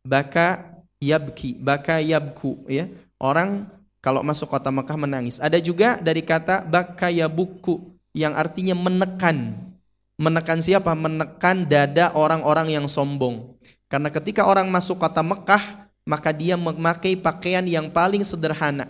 Baka 0.00 0.72
yabki, 1.02 1.58
baka 1.60 2.00
yabku 2.00 2.64
ya. 2.70 2.88
Orang 3.16 3.70
kalau 4.04 4.22
masuk 4.22 4.46
kota 4.52 4.70
Mekah 4.70 4.94
menangis. 4.94 5.42
Ada 5.42 5.58
juga 5.58 5.98
dari 5.98 6.22
kata 6.22 6.62
bakaya 6.62 7.26
buku 7.26 7.96
yang 8.14 8.36
artinya 8.38 8.76
menekan. 8.76 9.58
Menekan 10.16 10.62
siapa? 10.62 10.94
Menekan 10.96 11.68
dada 11.68 12.14
orang-orang 12.16 12.72
yang 12.72 12.86
sombong. 12.86 13.56
Karena 13.90 14.08
ketika 14.08 14.46
orang 14.48 14.70
masuk 14.70 14.96
kota 14.96 15.20
Mekah, 15.20 15.90
maka 16.06 16.30
dia 16.30 16.54
memakai 16.54 17.18
pakaian 17.18 17.66
yang 17.66 17.90
paling 17.90 18.22
sederhana. 18.22 18.88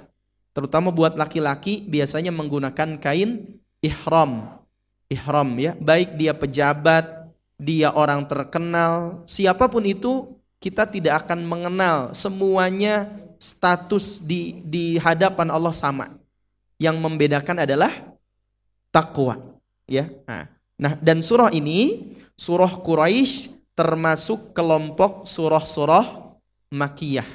Terutama 0.53 0.89
buat 0.93 1.17
laki-laki 1.17 1.85
biasanya 1.85 2.31
menggunakan 2.33 2.97
kain 3.01 3.61
ihram. 3.81 4.61
Ihram 5.09 5.49
ya, 5.57 5.73
baik 5.79 6.19
dia 6.19 6.33
pejabat, 6.37 7.31
dia 7.57 7.89
orang 7.93 8.25
terkenal, 8.29 9.25
siapa 9.25 9.65
pun 9.69 9.85
itu 9.85 10.37
kita 10.61 10.89
tidak 10.89 11.25
akan 11.25 11.45
mengenal 11.45 11.97
semuanya 12.17 13.09
status 13.47 14.19
di 14.19 14.59
di 14.67 14.99
hadapan 14.99 15.55
Allah 15.55 15.71
sama. 15.71 16.11
Yang 16.77 16.97
membedakan 17.01 17.63
adalah 17.65 17.89
takwa, 18.93 19.39
ya. 19.89 20.11
Nah, 20.29 20.45
nah 20.77 20.93
dan 20.99 21.25
surah 21.25 21.49
ini 21.55 22.13
surah 22.37 22.69
Quraisy 22.83 23.55
termasuk 23.73 24.53
kelompok 24.53 25.25
surah-surah 25.25 26.37
makiyah. 26.75 27.29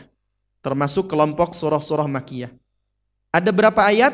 Termasuk 0.62 1.10
kelompok 1.10 1.58
surah-surah 1.58 2.06
makiyah. 2.06 2.54
Ada 3.34 3.50
berapa 3.50 3.82
ayat? 3.82 4.14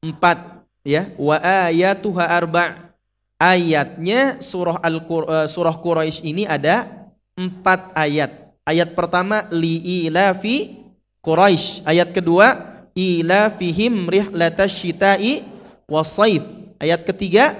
Empat, 0.00 0.64
ya. 0.86 1.12
Wa 1.20 1.36
ayatuha 1.42 2.24
arba' 2.32 2.94
ayatnya 3.36 4.40
surah 4.40 4.80
al 4.80 5.04
eh, 5.04 5.46
surah 5.50 5.76
Quraisy 5.76 6.32
ini 6.32 6.48
ada 6.48 7.04
empat 7.36 7.92
ayat. 7.92 8.45
Ayat 8.66 8.98
pertama 8.98 9.46
li'ilafi 9.54 10.82
Quraisy. 11.22 11.86
Ayat 11.86 12.10
kedua 12.10 12.82
ilafihim 12.98 14.10
rihlatash 14.10 14.82
syita'i 14.82 15.46
wasaif. 15.86 16.42
Ayat 16.82 17.06
ketiga 17.06 17.54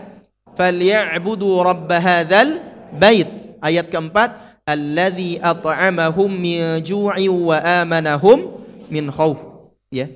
falya'budu 0.59 1.62
rabb 1.62 1.86
hadzal 1.86 2.59
bait. 2.90 3.54
Ayat 3.62 3.86
keempat 3.86 4.34
alladzi 4.66 5.38
at'amahum 5.38 6.26
min 6.26 6.82
ju'i 6.82 7.30
wa 7.30 7.62
amanahum 7.62 8.66
min 8.90 9.07
khauf. 9.14 9.70
Ya. 9.94 10.11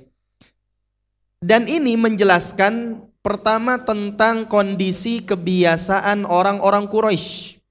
Dan 1.38 1.70
ini 1.70 1.94
menjelaskan 1.94 3.06
pertama 3.22 3.78
tentang 3.78 4.50
kondisi 4.50 5.22
kebiasaan 5.22 6.26
orang-orang 6.26 6.90
Quraisy. 6.90 7.62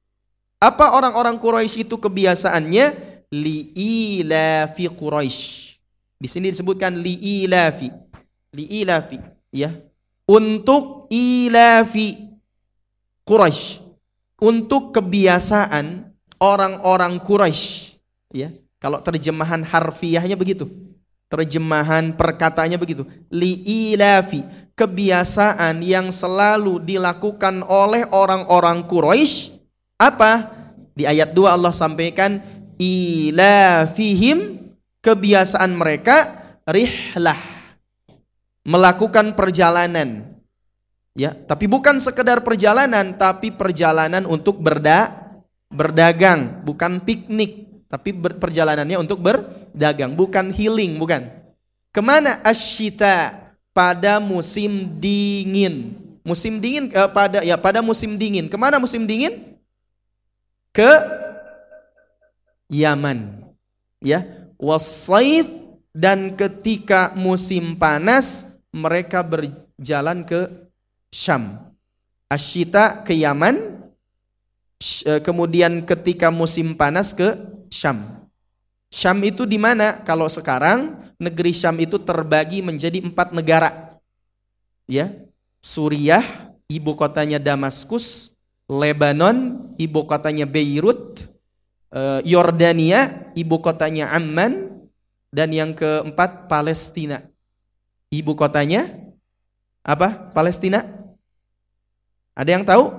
Apa 0.59 0.95
orang-orang 0.95 1.39
Quraisy 1.39 1.87
itu 1.87 1.99
kebiasaannya? 1.99 3.08
Li'ilafi 3.33 4.85
Quraisy. 4.89 5.41
Di 6.19 6.27
sini 6.27 6.51
disebutkan 6.51 6.99
li'ilafi. 6.99 7.89
Li'ilafi, 8.53 9.17
ya. 9.53 9.73
Untuk 10.29 11.09
ilafi 11.09 12.29
Quraisy 13.29 13.85
untuk 14.41 14.95
kebiasaan 14.95 16.09
orang-orang 16.41 17.21
Quraisy 17.21 17.99
ya 18.33 18.49
kalau 18.79 19.03
terjemahan 19.03 19.61
harfiahnya 19.61 20.33
begitu 20.33 20.65
terjemahan 21.29 22.15
perkataannya 22.17 22.81
begitu 22.81 23.05
liilafi 23.29 24.41
kebiasaan 24.73 25.83
yang 25.85 26.09
selalu 26.09 26.81
dilakukan 26.81 27.61
oleh 27.67 28.07
orang-orang 28.09 28.81
Quraisy 28.87 29.53
apa 29.99 30.49
di 30.97 31.05
ayat 31.05 31.35
2 31.35 31.45
Allah 31.45 31.75
sampaikan 31.75 32.41
ilafihim 32.79 34.71
kebiasaan 35.03 35.75
mereka 35.75 36.39
rihlah. 36.63 37.37
Melakukan 38.63 39.35
perjalanan. 39.35 40.39
Ya 41.17 41.35
tapi 41.35 41.67
bukan 41.67 41.99
sekedar 41.99 42.39
perjalanan 42.39 43.11
tapi 43.19 43.51
perjalanan 43.51 44.23
untuk 44.23 44.63
berda 44.63 45.29
berdagang. 45.67 46.63
Bukan 46.63 47.03
piknik 47.03 47.83
tapi 47.91 48.15
ber, 48.15 48.39
perjalanannya 48.39 48.97
untuk 48.97 49.19
berdagang. 49.19 50.15
Bukan 50.15 50.55
healing 50.55 50.95
bukan. 50.95 51.27
Ke 51.91 51.99
mana 51.99 52.39
asyita? 52.41 53.45
Pada 53.69 54.19
musim 54.19 54.97
dingin. 54.99 55.95
Musim 56.25 56.59
dingin 56.59 56.91
eh, 56.91 57.09
pada 57.09 57.45
ya 57.45 57.55
pada 57.55 57.79
musim 57.79 58.19
dingin. 58.19 58.51
Ke 58.51 58.57
mana 58.59 58.75
musim 58.75 59.07
dingin? 59.07 59.55
Ke 60.73 60.89
Yaman 62.69 63.49
ya 63.99 64.23
wasaif 64.61 65.49
dan 65.95 66.37
ketika 66.37 67.11
musim 67.17 67.75
panas 67.75 68.53
mereka 68.69 69.25
berjalan 69.25 70.21
ke 70.23 70.69
Syam. 71.09 71.73
Asyita 72.29 73.01
ke 73.01 73.17
Yaman, 73.17 73.89
eh, 75.09 75.17
kemudian 75.25 75.81
ketika 75.81 76.29
musim 76.29 76.77
panas 76.77 77.17
ke 77.17 77.33
Syam. 77.73 78.29
Syam 78.93 79.17
itu 79.25 79.49
di 79.49 79.57
mana? 79.57 80.01
Kalau 80.05 80.29
sekarang 80.29 81.13
negeri 81.17 81.53
Syam 81.53 81.77
itu 81.81 81.97
terbagi 81.97 82.61
menjadi 82.61 83.01
empat 83.01 83.33
negara. 83.33 83.97
Ya, 84.85 85.13
Suriah, 85.61 86.53
ibu 86.69 86.93
kotanya 86.93 87.41
Damaskus, 87.41 88.33
Lebanon, 88.69 89.69
ibu 89.77 90.05
kotanya 90.05 90.45
Beirut, 90.49 91.29
Yordania, 92.23 93.31
ibu 93.33 93.57
kotanya 93.61 94.13
Amman, 94.13 94.85
dan 95.33 95.49
yang 95.53 95.73
keempat 95.73 96.49
Palestina. 96.49 97.25
Ibu 98.09 98.33
kotanya 98.33 98.89
apa? 99.85 100.33
Palestina? 100.33 100.85
Ada 102.33 102.49
yang 102.49 102.65
tahu? 102.65 102.89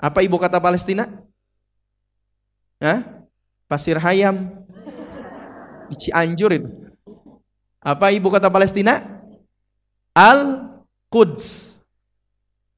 Apa 0.00 0.24
ibu 0.24 0.36
kota 0.40 0.60
Palestina? 0.60 1.08
Hah? 2.82 3.24
Pasir 3.68 3.96
Hayam. 4.00 4.64
Cianjur 5.92 6.56
itu. 6.56 6.72
Apa 7.80 8.08
ibu 8.16 8.32
kota 8.32 8.48
Palestina? 8.48 9.04
Al-Quds. 10.16 11.81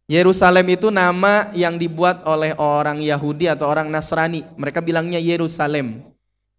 Yerusalem 0.05 0.69
itu 0.69 0.93
nama 0.93 1.49
yang 1.57 1.81
dibuat 1.81 2.29
oleh 2.29 2.53
orang 2.61 3.01
Yahudi 3.01 3.49
atau 3.49 3.65
orang 3.73 3.89
Nasrani. 3.89 4.45
Mereka 4.61 4.85
bilangnya 4.85 5.17
Yerusalem. 5.17 6.05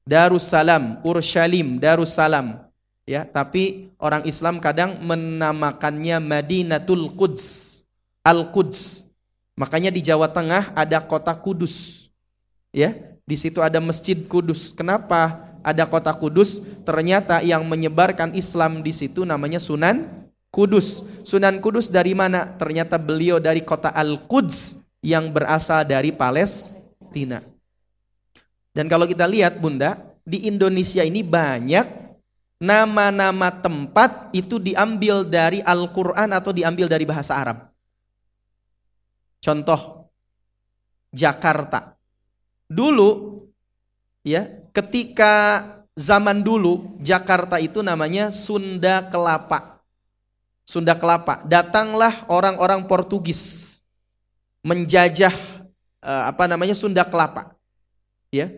Darussalam, 0.06 1.02
Urshalim, 1.06 1.78
Darussalam. 1.78 2.66
Ya, 3.06 3.22
tapi 3.22 3.94
orang 4.02 4.26
Islam 4.26 4.58
kadang 4.58 4.98
menamakannya 4.98 6.18
Madinatul 6.18 7.14
Quds, 7.14 7.78
Al-Quds. 8.26 9.06
Makanya 9.54 9.94
di 9.94 10.02
Jawa 10.02 10.26
Tengah 10.26 10.74
ada 10.74 10.98
kota 11.06 11.38
Kudus. 11.38 12.10
Ya, 12.74 12.98
di 13.30 13.38
situ 13.38 13.62
ada 13.62 13.78
Masjid 13.78 14.18
Kudus. 14.26 14.74
Kenapa 14.74 15.54
ada 15.62 15.86
kota 15.86 16.10
Kudus? 16.18 16.66
Ternyata 16.82 17.46
yang 17.46 17.62
menyebarkan 17.62 18.34
Islam 18.34 18.82
di 18.82 18.90
situ 18.90 19.22
namanya 19.22 19.62
Sunan 19.62 20.25
Kudus. 20.56 21.04
Sunan 21.28 21.60
Kudus 21.60 21.92
dari 21.92 22.16
mana? 22.16 22.48
Ternyata 22.56 22.96
beliau 22.96 23.44
dari 23.44 23.60
kota 23.60 23.92
Al-Quds 23.92 24.80
yang 25.04 25.36
berasal 25.36 25.84
dari 25.84 26.16
Palestina. 26.16 27.44
Dan 28.72 28.88
kalau 28.88 29.04
kita 29.04 29.28
lihat 29.28 29.60
Bunda, 29.60 30.00
di 30.24 30.48
Indonesia 30.48 31.04
ini 31.04 31.28
banyak 31.28 31.84
nama-nama 32.64 33.52
tempat 33.52 34.32
itu 34.32 34.56
diambil 34.56 35.28
dari 35.28 35.60
Al-Quran 35.60 36.32
atau 36.32 36.56
diambil 36.56 36.88
dari 36.88 37.04
bahasa 37.04 37.36
Arab. 37.36 37.68
Contoh, 39.44 40.08
Jakarta. 41.12 42.00
Dulu, 42.66 43.44
ya, 44.24 44.48
ketika 44.72 45.62
zaman 45.94 46.42
dulu 46.42 46.98
Jakarta 47.04 47.62
itu 47.62 47.84
namanya 47.84 48.32
Sunda 48.32 49.06
Kelapa. 49.06 49.75
Sunda 50.66 50.98
Kelapa. 50.98 51.46
Datanglah 51.46 52.26
orang-orang 52.26 52.84
Portugis 52.90 53.78
menjajah 54.66 55.32
eh, 56.02 56.24
apa 56.26 56.50
namanya 56.50 56.74
Sunda 56.74 57.06
Kelapa. 57.06 57.54
Ya, 58.34 58.52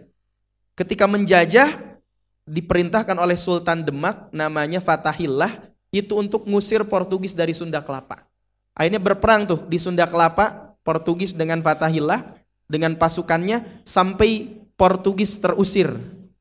ketika 0.73 1.05
menjajah 1.05 1.99
diperintahkan 2.47 3.13
oleh 3.19 3.35
Sultan 3.35 3.83
Demak 3.83 4.31
namanya 4.31 4.79
Fatahillah 4.79 5.69
itu 5.91 6.15
untuk 6.15 6.47
ngusir 6.47 6.87
Portugis 6.87 7.35
dari 7.35 7.51
Sunda 7.51 7.83
Kelapa. 7.83 8.23
Akhirnya 8.71 9.03
berperang 9.03 9.43
tuh 9.43 9.59
di 9.67 9.75
Sunda 9.77 10.07
Kelapa 10.07 10.73
Portugis 10.81 11.35
dengan 11.35 11.59
Fatahillah 11.59 12.23
dengan 12.71 12.95
pasukannya 12.95 13.83
sampai 13.83 14.63
Portugis 14.79 15.35
terusir 15.41 15.91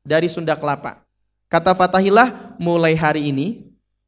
dari 0.05 0.31
Sunda 0.31 0.55
Kelapa. 0.55 1.03
Kata 1.51 1.75
Fatahillah, 1.75 2.55
mulai 2.59 2.95
hari 2.95 3.31
ini 3.31 3.67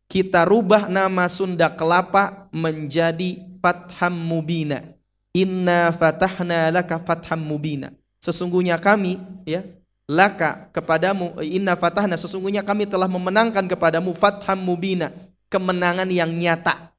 kita 0.10 0.44
rubah 0.44 0.90
nama 0.90 1.30
Sunda 1.30 1.70
Kelapa 1.70 2.50
menjadi 2.50 3.46
Fatham 3.62 4.18
Mubina. 4.18 4.98
Inna 5.30 5.94
fatahna 5.94 6.74
laka 6.74 6.98
fatham 6.98 7.38
mubina. 7.38 7.94
Sesungguhnya 8.18 8.82
kami 8.82 9.22
ya 9.46 9.62
laka 10.10 10.74
kepadamu 10.74 11.38
inna 11.46 11.78
fatahna 11.78 12.18
sesungguhnya 12.18 12.66
kami 12.66 12.90
telah 12.90 13.06
memenangkan 13.06 13.70
kepadamu 13.70 14.18
fatham 14.18 14.58
mubina 14.58 15.14
kemenangan 15.54 16.10
yang 16.10 16.34
nyata 16.34 16.90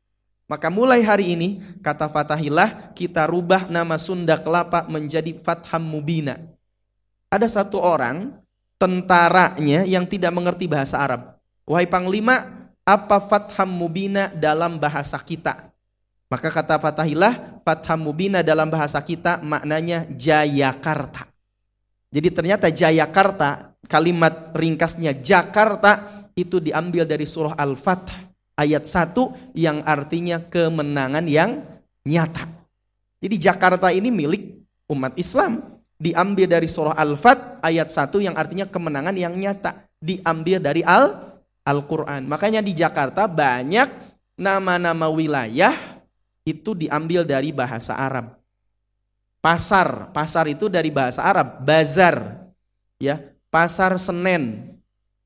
maka 0.47 0.71
mulai 0.71 1.03
hari 1.03 1.35
ini 1.35 1.59
kata 1.83 2.07
fatahilah 2.07 2.95
kita 2.95 3.27
rubah 3.27 3.67
nama 3.67 3.99
Sunda 3.99 4.39
Kelapa 4.39 4.87
menjadi 4.87 5.35
fatham 5.35 5.83
mubina 5.83 6.39
ada 7.27 7.51
satu 7.51 7.83
orang 7.83 8.31
tentaranya 8.79 9.83
yang 9.91 10.07
tidak 10.07 10.31
mengerti 10.31 10.71
bahasa 10.71 11.03
Arab 11.03 11.35
wahai 11.67 11.91
panglima 11.91 12.60
apa 12.85 13.19
fatham 13.21 13.71
mubina 13.71 14.29
dalam 14.33 14.81
bahasa 14.81 15.17
kita 15.21 15.71
maka 16.31 16.49
kata 16.49 16.79
fatahilah 16.79 17.63
fatham 17.67 18.01
mubina 18.01 18.41
dalam 18.41 18.71
bahasa 18.71 19.03
kita 19.03 19.43
maknanya 19.43 20.07
Jayakarta 20.15 21.31
jadi 22.11 22.29
ternyata 22.35 22.67
Jayakarta, 22.75 23.79
kalimat 23.87 24.51
ringkasnya 24.51 25.15
Jakarta 25.15 26.27
itu 26.35 26.59
diambil 26.59 27.07
dari 27.07 27.23
surah 27.23 27.55
Al-Fath 27.55 28.11
ayat 28.59 28.83
1 28.83 29.55
yang 29.55 29.79
artinya 29.87 30.43
kemenangan 30.43 31.23
yang 31.31 31.63
nyata. 32.03 32.51
Jadi 33.23 33.37
Jakarta 33.39 33.95
ini 33.95 34.11
milik 34.11 34.59
umat 34.91 35.15
Islam. 35.15 35.79
Diambil 36.01 36.51
dari 36.51 36.67
surah 36.67 36.99
Al-Fath 36.99 37.63
ayat 37.63 37.95
1 37.95 38.11
yang 38.27 38.35
artinya 38.35 38.67
kemenangan 38.67 39.15
yang 39.15 39.39
nyata. 39.39 39.87
Diambil 40.03 40.59
dari 40.59 40.83
Al 40.83 41.30
Al-Quran. 41.65 42.27
Makanya 42.27 42.65
di 42.65 42.73
Jakarta 42.73 43.29
banyak 43.29 43.89
nama-nama 44.37 45.13
wilayah 45.13 45.77
itu 46.49 46.73
diambil 46.73 47.23
dari 47.23 47.53
bahasa 47.53 47.93
Arab. 47.95 48.41
Pasar, 49.41 50.13
pasar 50.13 50.49
itu 50.53 50.69
dari 50.69 50.93
bahasa 50.93 51.25
Arab, 51.25 51.65
bazar. 51.65 52.45
Ya, 53.01 53.21
pasar 53.49 53.97
Senen. 53.97 54.77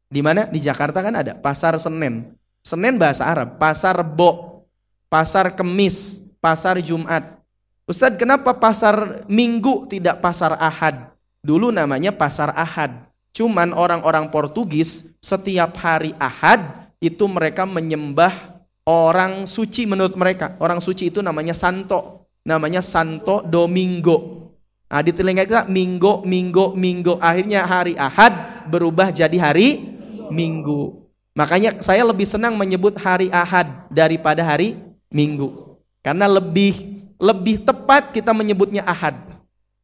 Di 0.07 0.22
mana? 0.22 0.47
Di 0.47 0.62
Jakarta 0.62 1.03
kan 1.03 1.14
ada 1.18 1.35
pasar 1.35 1.74
Senen. 1.78 2.35
Senen 2.62 2.97
bahasa 2.97 3.26
Arab, 3.26 3.59
pasar 3.59 4.01
Bo, 4.07 4.62
pasar 5.11 5.53
Kemis, 5.55 6.22
pasar 6.39 6.78
Jumat. 6.78 7.39
Ustadz, 7.85 8.16
kenapa 8.16 8.57
pasar 8.57 9.26
Minggu 9.28 9.85
tidak 9.91 10.24
pasar 10.24 10.57
Ahad? 10.57 11.12
Dulu 11.45 11.68
namanya 11.68 12.14
pasar 12.14 12.55
Ahad. 12.57 13.12
Cuman 13.35 13.74
orang-orang 13.76 14.30
Portugis 14.32 15.05
setiap 15.25 15.81
hari 15.81 16.12
Ahad 16.20 16.93
itu 17.01 17.25
mereka 17.25 17.64
menyembah 17.64 18.61
orang 18.85 19.49
suci 19.49 19.89
menurut 19.89 20.12
mereka. 20.20 20.61
Orang 20.61 20.85
suci 20.85 21.09
itu 21.09 21.25
namanya 21.25 21.57
Santo 21.57 22.29
namanya 22.45 22.85
Santo 22.85 23.41
Domingo. 23.41 24.53
Nah, 24.93 25.01
di 25.01 25.11
telinga 25.11 25.49
kita 25.49 25.64
Minggu, 25.66 26.22
Minggu, 26.22 26.77
Minggu. 26.77 27.16
Akhirnya 27.18 27.64
hari 27.64 27.97
Ahad 27.97 28.68
berubah 28.68 29.11
jadi 29.11 29.35
hari 29.41 29.81
Minggu. 30.29 31.03
Makanya 31.35 31.83
saya 31.83 32.07
lebih 32.07 32.29
senang 32.29 32.55
menyebut 32.55 32.95
hari 33.01 33.27
Ahad 33.33 33.89
daripada 33.91 34.45
hari 34.45 34.79
Minggu. 35.11 35.81
Karena 36.05 36.29
lebih 36.31 37.01
lebih 37.18 37.64
tepat 37.64 38.12
kita 38.12 38.31
menyebutnya 38.37 38.85
Ahad. 38.87 39.18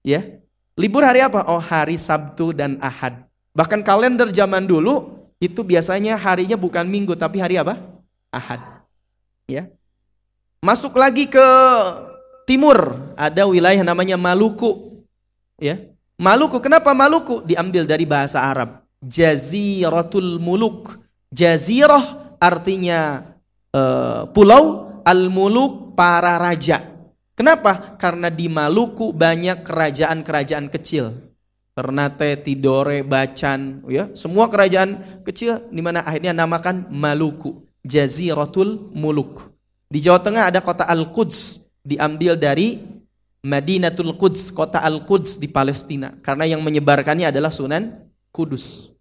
Ya. 0.04 0.38
Libur 0.78 1.02
hari 1.02 1.24
apa? 1.24 1.42
Oh, 1.48 1.58
hari 1.58 1.98
Sabtu 1.98 2.54
dan 2.54 2.78
Ahad. 2.78 3.26
Bahkan 3.50 3.82
kalender 3.82 4.30
zaman 4.30 4.62
dulu 4.62 5.19
itu 5.40 5.64
biasanya 5.64 6.20
harinya 6.20 6.54
bukan 6.54 6.84
Minggu 6.84 7.16
tapi 7.16 7.40
hari 7.40 7.56
apa? 7.56 7.80
Ahad. 8.28 8.60
Ya. 9.48 9.72
Masuk 10.60 10.92
lagi 11.00 11.24
ke 11.24 11.48
timur, 12.44 13.10
ada 13.16 13.48
wilayah 13.48 13.80
namanya 13.80 14.20
Maluku. 14.20 15.00
Ya. 15.56 15.80
Maluku, 16.20 16.60
kenapa 16.60 16.92
Maluku? 16.92 17.40
Diambil 17.48 17.88
dari 17.88 18.04
bahasa 18.04 18.44
Arab. 18.44 18.84
Jaziratul 19.00 20.36
Muluk. 20.36 21.00
Jazirah 21.32 22.36
artinya 22.36 23.32
uh, 23.72 24.28
pulau, 24.28 25.00
al-muluk 25.08 25.96
para 25.96 26.36
raja. 26.36 26.84
Kenapa? 27.32 27.96
Karena 27.96 28.28
di 28.28 28.52
Maluku 28.52 29.16
banyak 29.16 29.64
kerajaan-kerajaan 29.64 30.68
kecil. 30.68 31.29
Ternate, 31.80 32.36
Tidore, 32.44 33.00
Bacan, 33.00 33.80
ya, 33.88 34.12
semua 34.12 34.52
kerajaan 34.52 35.24
kecil 35.24 35.64
di 35.72 35.80
mana 35.80 36.04
akhirnya 36.04 36.36
namakan 36.36 36.92
Maluku, 36.92 37.64
Jaziratul 37.80 38.92
Muluk. 38.92 39.48
Di 39.88 40.04
Jawa 40.04 40.20
Tengah 40.20 40.52
ada 40.52 40.60
kota 40.60 40.84
Al-Quds, 40.84 41.64
diambil 41.80 42.36
dari 42.36 42.84
Madinatul 43.40 44.12
Quds, 44.20 44.52
kota 44.52 44.84
Al-Quds 44.84 45.40
di 45.40 45.48
Palestina. 45.48 46.12
Karena 46.20 46.44
yang 46.44 46.60
menyebarkannya 46.60 47.32
adalah 47.32 47.48
Sunan 47.48 47.96
Kudus. 48.28 48.92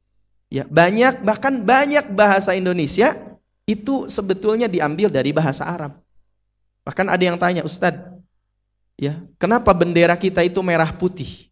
Ya, 0.48 0.64
banyak 0.64 1.20
bahkan 1.20 1.60
banyak 1.60 2.16
bahasa 2.16 2.56
Indonesia 2.56 3.12
itu 3.68 4.08
sebetulnya 4.08 4.72
diambil 4.72 5.12
dari 5.12 5.36
bahasa 5.36 5.68
Arab. 5.68 6.00
Bahkan 6.88 7.12
ada 7.12 7.24
yang 7.28 7.36
tanya, 7.36 7.68
Ustadz, 7.68 8.24
ya, 8.96 9.20
kenapa 9.36 9.76
bendera 9.76 10.16
kita 10.16 10.48
itu 10.48 10.64
merah 10.64 10.96
putih? 10.96 11.49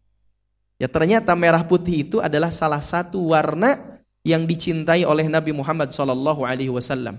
Ya, 0.78 0.86
ternyata 0.86 1.34
merah 1.34 1.66
putih 1.66 2.06
itu 2.06 2.22
adalah 2.22 2.54
salah 2.54 2.78
satu 2.78 3.34
warna 3.34 3.98
yang 4.22 4.46
dicintai 4.46 5.02
oleh 5.02 5.26
Nabi 5.26 5.50
Muhammad 5.50 5.90
SAW. 5.90 6.14
alaihi 6.46 6.70
wasallam. 6.70 7.18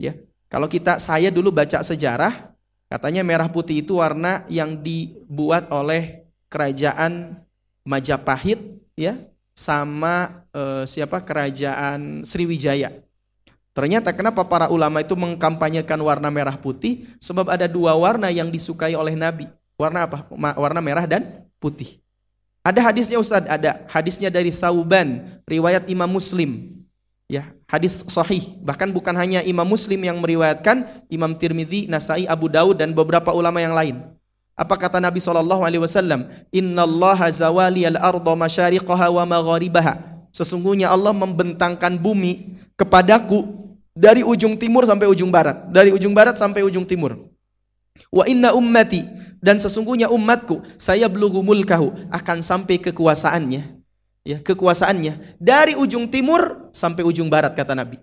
Ya. 0.00 0.16
Kalau 0.48 0.64
kita 0.70 0.96
saya 0.96 1.28
dulu 1.28 1.52
baca 1.52 1.84
sejarah, 1.84 2.56
katanya 2.88 3.20
merah 3.20 3.52
putih 3.52 3.84
itu 3.84 4.00
warna 4.00 4.48
yang 4.48 4.80
dibuat 4.80 5.68
oleh 5.68 6.24
kerajaan 6.48 7.42
Majapahit 7.84 8.80
ya 8.96 9.20
sama 9.52 10.46
eh, 10.56 10.88
siapa 10.88 11.20
kerajaan 11.20 12.24
Sriwijaya. 12.24 13.04
Ternyata 13.74 14.14
kenapa 14.14 14.46
para 14.46 14.70
ulama 14.70 15.02
itu 15.02 15.18
mengkampanyekan 15.18 15.98
warna 15.98 16.30
merah 16.30 16.54
putih? 16.54 17.10
Sebab 17.18 17.50
ada 17.50 17.66
dua 17.66 17.92
warna 17.98 18.30
yang 18.30 18.48
disukai 18.48 18.94
oleh 18.94 19.18
Nabi. 19.18 19.50
Warna 19.74 20.06
apa? 20.06 20.30
Warna 20.32 20.78
merah 20.78 21.04
dan 21.10 21.44
putih. 21.58 22.03
Ada 22.64 22.80
hadisnya 22.80 23.20
Ustaz, 23.20 23.44
ada 23.44 23.84
hadisnya 23.92 24.32
dari 24.32 24.48
Sauban, 24.48 25.36
riwayat 25.44 25.84
Imam 25.84 26.08
Muslim. 26.08 26.80
Ya, 27.28 27.52
hadis 27.68 28.00
sahih. 28.08 28.56
Bahkan 28.64 28.88
bukan 28.88 29.12
hanya 29.20 29.44
Imam 29.44 29.68
Muslim 29.68 30.00
yang 30.00 30.16
meriwayatkan, 30.16 31.04
Imam 31.12 31.36
Tirmidzi, 31.36 31.92
Nasai, 31.92 32.24
Abu 32.24 32.48
Daud 32.48 32.80
dan 32.80 32.96
beberapa 32.96 33.36
ulama 33.36 33.60
yang 33.60 33.76
lain. 33.76 34.00
Apa 34.56 34.80
kata 34.80 34.96
Nabi 34.96 35.20
sallallahu 35.20 35.60
alaihi 35.60 35.82
wasallam? 35.82 36.30
Innallaha 36.54 37.28
zawali 37.28 37.84
al-ardha 37.84 38.32
masyariqaha 38.32 39.12
wa 39.12 39.28
magharibaha. 39.28 40.00
Sesungguhnya 40.32 40.88
Allah 40.88 41.12
membentangkan 41.12 42.00
bumi 42.00 42.64
kepadaku 42.80 43.44
dari 43.92 44.24
ujung 44.24 44.56
timur 44.56 44.88
sampai 44.88 45.04
ujung 45.04 45.28
barat, 45.28 45.68
dari 45.68 45.92
ujung 45.92 46.16
barat 46.16 46.40
sampai 46.40 46.64
ujung 46.64 46.88
timur. 46.88 47.28
Wa 48.10 48.24
inna 48.30 48.54
ummati 48.54 49.02
dan 49.44 49.60
sesungguhnya 49.60 50.08
umatku 50.08 50.64
saya 50.80 51.04
belughu 51.04 51.44
mulkahu 51.44 51.92
akan 52.08 52.40
sampai 52.40 52.80
kekuasaannya. 52.80 53.84
Ya, 54.24 54.40
kekuasaannya 54.40 55.36
dari 55.36 55.76
ujung 55.76 56.08
timur 56.08 56.72
sampai 56.72 57.04
ujung 57.04 57.28
barat 57.28 57.52
kata 57.52 57.76
Nabi. 57.76 58.00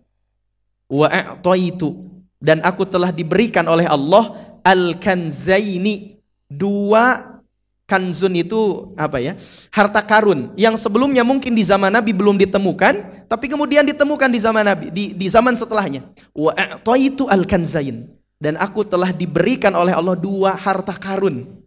Wa 0.85 1.09
a'taitu 1.09 1.97
dan 2.37 2.61
aku 2.61 2.85
telah 2.85 3.09
diberikan 3.09 3.65
oleh 3.65 3.89
Allah 3.89 4.37
al-kanzaini 4.61 6.21
dua 6.45 7.41
kanzun 7.89 8.37
itu 8.37 8.93
apa 8.93 9.17
ya? 9.17 9.33
Harta 9.73 10.05
karun 10.05 10.53
yang 10.53 10.77
sebelumnya 10.77 11.25
mungkin 11.25 11.57
di 11.57 11.65
zaman 11.65 11.89
Nabi 11.89 12.13
belum 12.13 12.37
ditemukan, 12.37 13.25
tapi 13.25 13.49
kemudian 13.49 13.81
ditemukan 13.81 14.29
di 14.29 14.37
zaman 14.37 14.61
Nabi 14.61 14.93
di, 14.93 15.17
di 15.17 15.25
zaman 15.25 15.57
setelahnya. 15.57 16.05
Wa 16.37 16.53
itu 17.01 17.25
al 17.25 17.49
kanzain 17.49 18.20
dan 18.41 18.57
aku 18.57 18.81
telah 18.81 19.13
diberikan 19.13 19.77
oleh 19.77 19.93
Allah 19.93 20.17
dua 20.17 20.57
harta 20.57 20.97
karun 20.97 21.61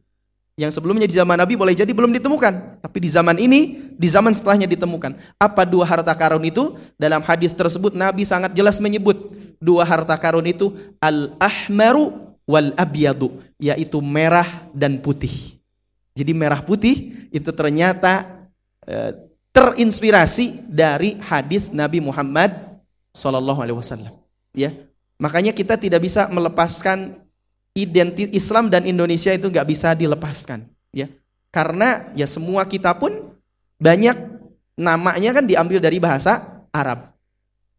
yang 0.55 0.71
sebelumnya 0.71 1.11
di 1.11 1.19
zaman 1.19 1.35
Nabi 1.35 1.59
boleh 1.59 1.75
jadi 1.75 1.91
belum 1.91 2.15
ditemukan, 2.15 2.79
tapi 2.79 3.03
di 3.03 3.11
zaman 3.11 3.43
ini, 3.43 3.91
di 3.99 4.07
zaman 4.07 4.31
setelahnya 4.31 4.71
ditemukan. 4.71 5.35
Apa 5.35 5.67
dua 5.67 5.83
harta 5.83 6.15
karun 6.15 6.47
itu? 6.47 6.79
Dalam 6.95 7.27
hadis 7.27 7.51
tersebut 7.51 7.91
Nabi 7.91 8.23
sangat 8.23 8.55
jelas 8.55 8.79
menyebut 8.79 9.35
dua 9.59 9.83
harta 9.83 10.15
karun 10.15 10.47
itu 10.47 10.71
al-ahmaru 11.03 12.15
wal 12.47 12.71
abyadu 12.79 13.35
yaitu 13.59 13.99
merah 13.99 14.47
dan 14.71 15.03
putih. 15.03 15.59
Jadi 16.15 16.31
merah 16.31 16.63
putih 16.63 17.27
itu 17.35 17.51
ternyata 17.51 18.47
e, 18.87 19.27
terinspirasi 19.51 20.71
dari 20.71 21.19
hadis 21.19 21.75
Nabi 21.75 21.99
Muhammad 21.99 22.79
Wasallam. 23.11 24.15
Ya, 24.55 24.71
makanya 25.19 25.55
kita 25.55 25.79
tidak 25.79 26.03
bisa 26.03 26.27
melepaskan 26.31 27.21
identitas 27.75 28.31
Islam 28.35 28.71
dan 28.71 28.87
Indonesia 28.87 29.35
itu 29.35 29.51
nggak 29.51 29.69
bisa 29.69 29.93
dilepaskan. 29.95 30.67
Ya, 30.95 31.11
karena 31.51 32.11
ya 32.15 32.27
semua 32.31 32.63
kita 32.67 32.95
pun 32.95 33.35
banyak 33.83 34.15
namanya 34.79 35.31
kan 35.35 35.45
diambil 35.47 35.83
dari 35.83 35.99
bahasa 35.99 36.67
Arab. 36.71 37.11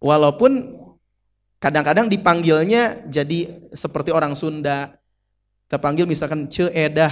Walaupun 0.04 0.86
Kadang-kadang 1.66 2.06
dipanggilnya 2.06 3.10
jadi 3.10 3.50
seperti 3.74 4.14
orang 4.14 4.38
Sunda. 4.38 5.02
Kita 5.66 5.82
panggil 5.82 6.06
misalkan 6.06 6.46
Ceedah. 6.46 7.10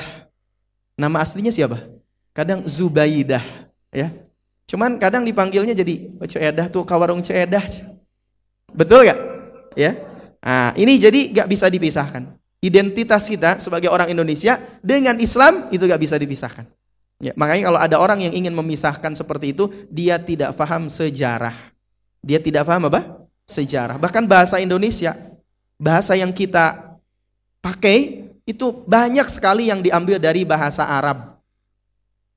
Nama 0.93 1.17
aslinya 1.25 1.49
siapa? 1.49 1.89
Kadang 2.37 2.61
Zubaidah, 2.69 3.41
ya. 3.89 4.13
Cuman 4.69 5.01
kadang 5.01 5.25
dipanggilnya 5.25 5.73
jadi 5.73 6.05
Ceedah 6.21 6.69
tuh 6.69 6.85
kawarung 6.85 7.25
Ceedah. 7.25 7.65
Betul 8.77 9.09
gak? 9.09 9.17
Ya. 9.73 9.97
Nah, 10.43 10.75
ini 10.75 10.99
jadi 10.99 11.31
gak 11.31 11.47
bisa 11.47 11.71
dipisahkan. 11.71 12.35
Identitas 12.59 13.27
kita 13.27 13.59
sebagai 13.63 13.87
orang 13.87 14.11
Indonesia 14.11 14.59
dengan 14.83 15.15
Islam 15.19 15.71
itu 15.71 15.87
gak 15.87 15.99
bisa 15.99 16.19
dipisahkan. 16.19 16.67
Ya, 17.23 17.31
makanya 17.39 17.71
kalau 17.71 17.79
ada 17.79 17.95
orang 18.03 18.19
yang 18.27 18.33
ingin 18.35 18.51
memisahkan 18.51 19.15
seperti 19.15 19.55
itu, 19.55 19.71
dia 19.87 20.19
tidak 20.19 20.51
paham 20.59 20.91
sejarah. 20.91 21.55
Dia 22.19 22.43
tidak 22.43 22.67
paham 22.67 22.91
apa? 22.91 23.23
sejarah. 23.43 23.99
Bahkan 23.99 24.23
bahasa 24.23 24.59
Indonesia, 24.59 25.15
bahasa 25.75 26.15
yang 26.15 26.31
kita 26.31 26.95
pakai 27.59 28.27
itu 28.43 28.71
banyak 28.87 29.27
sekali 29.31 29.71
yang 29.71 29.79
diambil 29.79 30.19
dari 30.19 30.43
bahasa 30.43 30.87
Arab. 30.87 31.39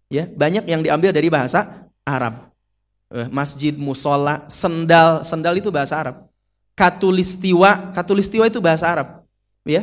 Ya, 0.06 0.26
banyak 0.30 0.70
yang 0.70 0.82
diambil 0.86 1.10
dari 1.10 1.26
bahasa 1.30 1.86
Arab. 2.06 2.50
Eh, 3.10 3.26
masjid, 3.30 3.74
musola, 3.74 4.46
sendal, 4.46 5.22
sendal 5.26 5.58
itu 5.58 5.70
bahasa 5.70 5.98
Arab. 5.98 6.26
Katulistiwa, 6.76 7.96
katulistiwa 7.96 8.44
itu 8.44 8.60
bahasa 8.60 8.92
Arab. 8.92 9.24
Ya, 9.64 9.80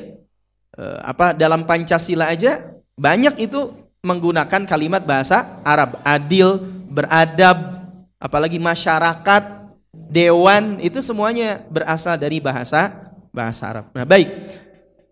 eh, 0.78 1.00
apa 1.02 1.34
dalam 1.34 1.66
Pancasila 1.66 2.30
aja 2.30 2.78
banyak 2.94 3.34
itu 3.42 3.74
menggunakan 4.06 4.70
kalimat 4.70 5.02
bahasa 5.02 5.58
Arab. 5.66 5.98
Adil, 6.06 6.62
beradab, 6.94 7.90
apalagi 8.22 8.62
masyarakat, 8.62 9.74
dewan 9.90 10.78
itu 10.86 11.02
semuanya 11.02 11.66
berasal 11.66 12.14
dari 12.14 12.38
bahasa 12.38 12.94
bahasa 13.34 13.74
Arab. 13.74 13.90
Nah, 13.98 14.06
baik. 14.06 14.30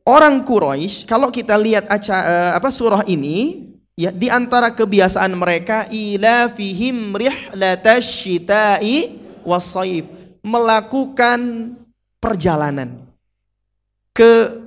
Orang 0.06 0.46
Quraisy 0.46 1.10
kalau 1.10 1.30
kita 1.30 1.58
lihat 1.58 1.86
aca, 1.90 2.18
uh, 2.26 2.52
apa 2.58 2.72
surah 2.74 3.06
ini 3.06 3.70
ya 3.94 4.10
di 4.10 4.34
antara 4.34 4.74
kebiasaan 4.74 5.30
mereka 5.38 5.86
ila 5.94 6.50
fihim 6.50 7.14
rihlatasyita'i 7.14 9.22
wasaif 9.46 10.21
melakukan 10.42 11.74
perjalanan 12.22 13.06
ke 14.14 14.62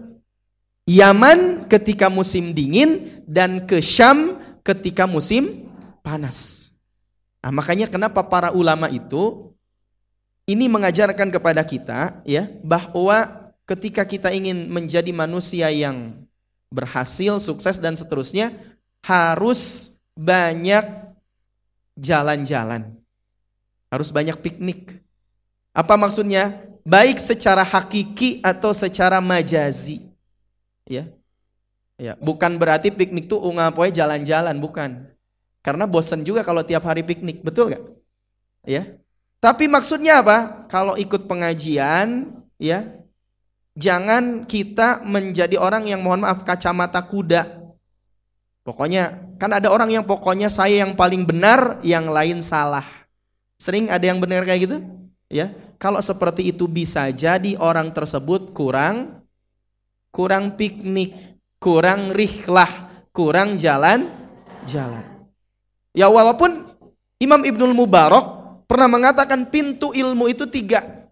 Yaman 0.85 1.65
ketika 1.65 2.13
musim 2.13 2.53
dingin 2.53 3.09
dan 3.25 3.65
ke 3.65 3.81
Syam 3.81 4.37
ketika 4.61 5.09
musim 5.09 5.65
panas. 6.05 6.71
Nah, 7.41 7.49
makanya 7.53 7.89
kenapa 7.89 8.21
para 8.25 8.53
ulama 8.53 8.93
itu 8.93 9.53
ini 10.45 10.69
mengajarkan 10.69 11.33
kepada 11.33 11.65
kita 11.65 12.21
ya 12.29 12.53
bahwa 12.61 13.49
ketika 13.65 14.05
kita 14.05 14.29
ingin 14.29 14.69
menjadi 14.69 15.09
manusia 15.09 15.73
yang 15.73 16.25
berhasil, 16.69 17.41
sukses 17.41 17.81
dan 17.81 17.97
seterusnya 17.97 18.53
harus 19.01 19.93
banyak 20.13 20.85
jalan-jalan. 21.97 22.93
Harus 23.89 24.11
banyak 24.11 24.37
piknik. 24.41 25.04
Apa 25.75 25.99
maksudnya? 25.99 26.63
Baik 26.87 27.19
secara 27.19 27.67
hakiki 27.67 28.39
atau 28.45 28.71
secara 28.71 29.19
majazi. 29.19 30.07
Ya. 30.87 31.11
Ya, 31.95 32.19
bukan 32.19 32.59
berarti 32.59 32.91
piknik 32.91 33.31
tuh 33.31 33.39
ungapoy 33.39 33.95
jalan-jalan, 33.95 34.59
bukan. 34.59 35.07
Karena 35.63 35.87
bosen 35.87 36.27
juga 36.27 36.43
kalau 36.43 36.67
tiap 36.67 36.83
hari 36.83 37.07
piknik, 37.07 37.41
betul 37.41 37.71
gak? 37.71 37.83
Ya. 38.67 38.99
Tapi 39.39 39.71
maksudnya 39.71 40.19
apa? 40.19 40.67
Kalau 40.67 40.99
ikut 40.99 41.31
pengajian, 41.31 42.35
ya, 42.59 42.99
jangan 43.79 44.43
kita 44.43 45.07
menjadi 45.07 45.55
orang 45.55 45.87
yang 45.87 46.03
mohon 46.03 46.27
maaf 46.27 46.43
kacamata 46.43 46.99
kuda. 46.99 47.63
Pokoknya 48.65 49.21
kan 49.39 49.53
ada 49.55 49.69
orang 49.71 49.93
yang 49.93 50.05
pokoknya 50.09 50.49
saya 50.51 50.83
yang 50.83 50.97
paling 50.99 51.23
benar, 51.23 51.79
yang 51.87 52.11
lain 52.11 52.43
salah. 52.43 52.85
Sering 53.61 53.93
ada 53.93 54.03
yang 54.03 54.19
benar 54.19 54.43
kayak 54.43 54.67
gitu? 54.67 54.79
Ya. 55.33 55.53
Kalau 55.81 56.01
seperti 56.01 56.53
itu 56.53 56.69
bisa 56.71 57.09
jadi 57.11 57.57
orang 57.61 57.93
tersebut 57.93 58.53
kurang 58.57 59.25
kurang 60.15 60.55
piknik 60.55 61.35
kurang 61.65 62.13
rihlah, 62.13 62.93
kurang 63.09 63.57
jalan-jalan. 63.57 65.25
Ya 65.97 66.13
walaupun 66.13 66.77
Imam 67.17 67.41
Ibnul 67.41 67.73
Mubarak 67.73 68.61
pernah 68.69 68.85
mengatakan 68.85 69.49
pintu 69.49 69.97
ilmu 69.97 70.29
itu 70.29 70.45
tiga. 70.45 71.09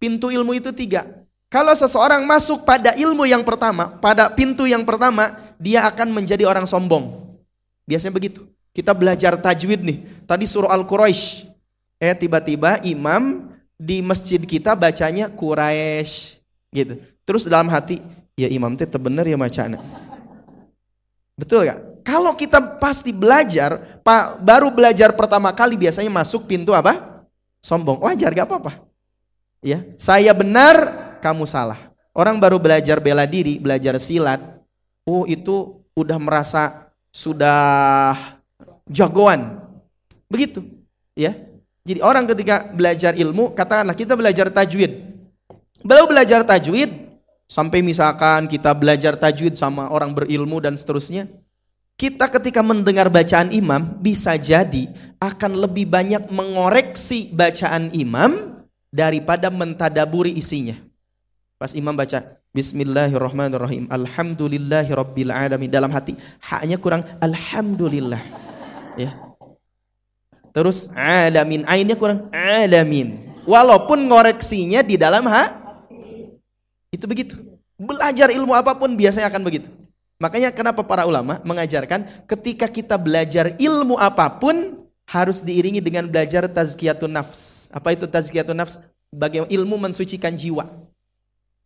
Pintu 0.00 0.32
ilmu 0.32 0.56
itu 0.56 0.72
tiga. 0.72 1.04
Kalau 1.52 1.76
seseorang 1.76 2.24
masuk 2.24 2.64
pada 2.64 2.96
ilmu 2.96 3.28
yang 3.28 3.44
pertama, 3.44 3.92
pada 4.00 4.32
pintu 4.32 4.64
yang 4.64 4.86
pertama, 4.88 5.36
dia 5.60 5.84
akan 5.84 6.08
menjadi 6.14 6.48
orang 6.48 6.64
sombong. 6.64 7.36
Biasanya 7.84 8.14
begitu. 8.16 8.48
Kita 8.70 8.94
belajar 8.96 9.34
tajwid 9.36 9.82
nih. 9.82 9.98
Tadi 10.24 10.46
surah 10.46 10.72
Al-Quraisy. 10.72 11.49
Eh 12.00 12.16
tiba-tiba 12.16 12.80
imam 12.80 13.52
di 13.76 14.00
masjid 14.00 14.40
kita 14.40 14.72
bacanya 14.72 15.28
Quraisy 15.28 16.40
gitu. 16.72 16.96
Terus 17.28 17.44
dalam 17.44 17.68
hati, 17.68 18.00
ya 18.34 18.48
imam 18.48 18.72
teh 18.72 18.88
bener 18.96 19.28
ya 19.28 19.36
macana. 19.36 19.76
Betul 21.36 21.68
gak? 21.68 21.80
Kalau 22.00 22.32
kita 22.32 22.80
pasti 22.80 23.12
belajar, 23.12 24.00
pak 24.00 24.40
baru 24.40 24.72
belajar 24.72 25.12
pertama 25.12 25.52
kali 25.52 25.76
biasanya 25.76 26.08
masuk 26.08 26.48
pintu 26.48 26.72
apa? 26.72 27.24
Sombong. 27.60 28.00
Wajar 28.00 28.32
gak 28.32 28.48
apa-apa. 28.48 28.80
Ya, 29.60 29.84
saya 30.00 30.32
benar, 30.32 30.76
kamu 31.20 31.44
salah. 31.44 31.92
Orang 32.16 32.40
baru 32.40 32.56
belajar 32.56 32.96
bela 32.96 33.28
diri, 33.28 33.60
belajar 33.60 34.00
silat, 34.00 34.40
oh 35.04 35.28
itu 35.28 35.84
udah 35.92 36.16
merasa 36.16 36.88
sudah 37.12 38.16
jagoan. 38.88 39.60
Begitu, 40.32 40.64
ya. 41.12 41.49
Jadi 41.84 42.00
orang 42.04 42.28
ketika 42.28 42.68
belajar 42.70 43.16
ilmu, 43.16 43.56
katakanlah 43.56 43.96
kita 43.96 44.14
belajar 44.14 44.52
tajwid. 44.52 45.00
Baru 45.80 46.04
belajar 46.04 46.44
tajwid, 46.44 47.10
Sampai 47.50 47.82
misalkan 47.82 48.46
kita 48.46 48.70
belajar 48.78 49.18
tajwid 49.18 49.58
sama 49.58 49.90
orang 49.90 50.14
berilmu 50.14 50.62
dan 50.62 50.78
seterusnya. 50.78 51.26
Kita 51.98 52.30
ketika 52.30 52.62
mendengar 52.62 53.10
bacaan 53.10 53.50
imam 53.50 53.98
bisa 53.98 54.38
jadi 54.38 54.86
akan 55.18 55.58
lebih 55.66 55.90
banyak 55.90 56.30
mengoreksi 56.30 57.26
bacaan 57.34 57.90
imam 57.90 58.62
daripada 58.94 59.50
mentadaburi 59.50 60.30
isinya. 60.38 60.78
Pas 61.58 61.74
imam 61.74 61.92
baca 61.92 62.38
Bismillahirrahmanirrahim 62.54 63.90
Alhamdulillahirabbil 63.90 65.34
alamin 65.34 65.68
dalam 65.68 65.90
hati 65.90 66.14
haknya 66.38 66.78
kurang 66.78 67.02
alhamdulillah. 67.18 68.22
Ya. 68.94 69.29
Terus 70.50 70.90
alamin 70.94 71.62
ainnya 71.66 71.94
kurang 71.94 72.30
alamin. 72.34 73.30
Walaupun 73.46 74.06
ngoreksinya 74.06 74.84
di 74.84 75.00
dalam 75.00 75.26
hak 75.26 75.50
itu 76.90 77.06
begitu. 77.06 77.34
Belajar 77.80 78.28
ilmu 78.28 78.52
apa 78.52 78.76
pun 78.76 78.92
biasanya 78.92 79.30
akan 79.30 79.42
begitu. 79.46 79.70
Makanya 80.20 80.52
kenapa 80.52 80.84
para 80.84 81.08
ulama 81.08 81.40
mengajarkan 81.48 82.04
ketika 82.28 82.68
kita 82.68 83.00
belajar 83.00 83.56
ilmu 83.56 83.96
apa 83.96 84.28
pun 84.28 84.84
harus 85.08 85.40
diiringi 85.40 85.80
dengan 85.80 86.04
belajar 86.06 86.44
tazkiyatun 86.44 87.08
nafs. 87.08 87.72
Apa 87.72 87.96
itu 87.96 88.04
tazkiyatun 88.04 88.54
nafs? 88.54 88.84
Bagaimana 89.10 89.50
ilmu 89.50 89.80
mensucikan 89.80 90.36
jiwa. 90.36 90.70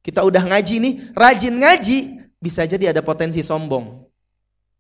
Kita 0.01 0.24
udah 0.24 0.45
ngaji 0.49 0.74
nih, 0.80 0.95
rajin 1.16 1.55
ngaji, 1.61 1.99
bisa 2.41 2.64
jadi 2.64 2.93
ada 2.93 3.01
potensi 3.01 3.41
sombong. 3.41 4.05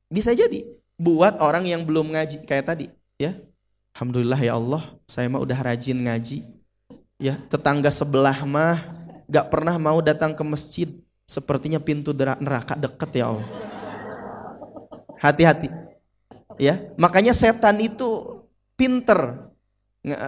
Bisa 0.08 0.36
jadi 0.36 0.64
buat 1.00 1.40
orang 1.40 1.64
yang 1.64 1.84
belum 1.84 2.12
ngaji 2.12 2.44
kayak 2.44 2.64
tadi, 2.68 2.86
ya. 3.16 3.36
Alhamdulillah 3.94 4.42
ya 4.42 4.58
Allah, 4.58 4.82
saya 5.06 5.30
mah 5.30 5.38
udah 5.38 5.54
rajin 5.54 5.94
ngaji. 5.94 6.42
Ya, 7.22 7.38
tetangga 7.46 7.94
sebelah 7.94 8.42
mah 8.42 8.82
gak 9.30 9.54
pernah 9.54 9.78
mau 9.78 10.02
datang 10.02 10.34
ke 10.34 10.42
masjid. 10.42 10.90
Sepertinya 11.30 11.78
pintu 11.78 12.10
neraka 12.12 12.74
deket 12.74 13.22
ya 13.22 13.30
Allah. 13.30 13.46
Hati-hati. 15.22 15.70
Ya, 16.58 16.90
makanya 16.98 17.30
setan 17.38 17.78
itu 17.78 18.42
pinter. 18.74 19.46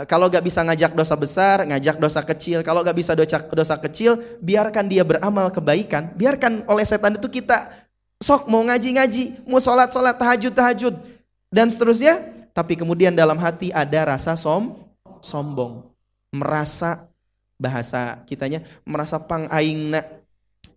Kalau 0.06 0.30
gak 0.30 0.46
bisa 0.46 0.62
ngajak 0.62 0.94
dosa 0.94 1.18
besar, 1.18 1.66
ngajak 1.66 1.98
dosa 1.98 2.22
kecil. 2.22 2.62
Kalau 2.62 2.86
gak 2.86 2.94
bisa 2.94 3.18
dosa, 3.18 3.42
dosa 3.50 3.74
kecil, 3.82 4.22
biarkan 4.38 4.86
dia 4.86 5.02
beramal 5.02 5.50
kebaikan. 5.50 6.14
Biarkan 6.14 6.70
oleh 6.70 6.86
setan 6.86 7.18
itu 7.18 7.26
kita 7.26 7.66
sok 8.22 8.46
mau 8.46 8.62
ngaji-ngaji, 8.62 9.42
mau 9.50 9.58
sholat-sholat, 9.58 10.14
tahajud-tahajud. 10.22 10.94
Dan 11.50 11.66
seterusnya. 11.66 12.35
Tapi 12.56 12.72
kemudian 12.72 13.12
dalam 13.12 13.36
hati 13.36 13.68
ada 13.68 14.16
rasa 14.16 14.32
som, 14.32 14.80
sombong. 15.20 15.92
Merasa 16.32 17.04
bahasa 17.60 18.24
kitanya 18.24 18.64
merasa 18.88 19.20
pang 19.20 19.44
aingna. 19.52 20.00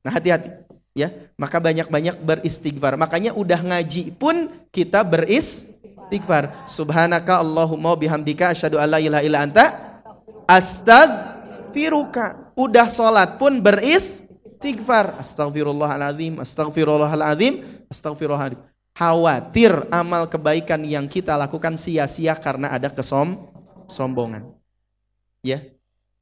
Nah, 0.03 0.11
hati-hati 0.11 0.51
ya. 0.91 1.07
Maka 1.39 1.63
banyak-banyak 1.63 2.19
beristighfar. 2.19 2.99
Makanya 2.99 3.31
udah 3.31 3.63
ngaji 3.63 4.11
pun 4.15 4.51
kita 4.75 5.07
beristighfar. 5.07 6.67
Subhanaka 6.67 7.39
Allahumma 7.39 7.95
bihamdika 7.95 8.51
asyhadu 8.51 8.75
alla 8.75 8.99
ilaha 8.99 9.23
illa 9.23 9.39
anta 9.47 9.65
astagfiruka. 10.51 12.51
Udah 12.59 12.91
salat 12.91 13.39
pun 13.39 13.63
beristighfar. 13.63 15.15
Astagfirullahalazim, 15.15 16.43
astagfirullahalazim, 16.43 17.87
astagfirullahalazim. 17.87 18.67
Khawatir 18.99 19.87
amal 19.95 20.27
kebaikan 20.27 20.83
yang 20.83 21.07
kita 21.07 21.39
lakukan 21.39 21.79
sia-sia 21.79 22.35
karena 22.35 22.67
ada 22.75 22.91
kesom 22.91 23.47
sombongan. 23.87 24.51
Ya, 25.39 25.63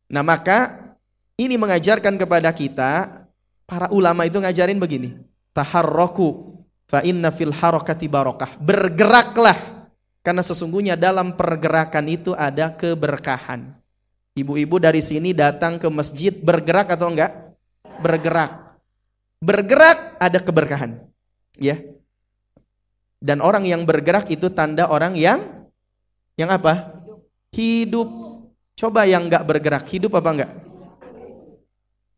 Nah 0.07 0.23
maka 0.23 0.93
ini 1.35 1.59
mengajarkan 1.59 2.15
kepada 2.15 2.49
kita 2.55 3.23
para 3.67 3.91
ulama 3.91 4.23
itu 4.23 4.39
ngajarin 4.39 4.79
begini. 4.79 5.19
Taharroku 5.51 6.55
fa 6.87 7.03
inna 7.03 7.29
fil 7.29 7.51
harokati 7.51 8.07
barokah. 8.07 8.55
Bergeraklah 8.57 9.89
karena 10.23 10.43
sesungguhnya 10.43 10.95
dalam 10.95 11.35
pergerakan 11.35 12.07
itu 12.07 12.31
ada 12.33 12.71
keberkahan. 12.71 13.75
Ibu-ibu 14.37 14.77
dari 14.77 15.01
sini 15.01 15.33
datang 15.33 15.81
ke 15.81 15.89
masjid 15.89 16.31
bergerak 16.31 16.93
atau 16.93 17.09
enggak? 17.11 17.57
Bergerak. 17.99 18.77
Bergerak 19.41 20.13
ada 20.21 20.39
keberkahan. 20.39 21.03
Ya. 21.57 21.81
Dan 23.17 23.41
orang 23.41 23.65
yang 23.65 23.81
bergerak 23.83 24.29
itu 24.29 24.53
tanda 24.53 24.89
orang 24.89 25.17
yang 25.17 25.67
yang 26.37 26.53
apa? 26.53 26.93
Hidup 27.49 28.27
Coba 28.77 29.09
yang 29.09 29.25
nggak 29.25 29.41
bergerak, 29.41 29.89
hidup 29.89 30.21
apa 30.21 30.29
enggak? 30.29 30.51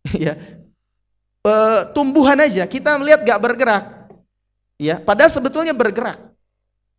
ya. 0.28 0.36
E, 1.39 1.54
tumbuhan 1.95 2.36
aja, 2.36 2.68
kita 2.68 3.00
melihat 3.00 3.24
nggak 3.24 3.39
bergerak. 3.39 3.84
Ya, 4.76 5.00
padahal 5.00 5.32
sebetulnya 5.32 5.72
bergerak. 5.72 6.20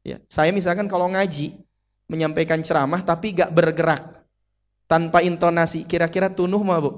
Ya, 0.00 0.16
saya 0.32 0.48
misalkan 0.48 0.88
kalau 0.88 1.12
ngaji, 1.12 1.60
menyampaikan 2.08 2.64
ceramah 2.64 3.04
tapi 3.04 3.36
nggak 3.36 3.52
bergerak, 3.52 4.24
tanpa 4.88 5.20
intonasi, 5.20 5.84
kira-kira 5.84 6.32
tunuh 6.32 6.64
mau 6.64 6.80
bu? 6.80 6.90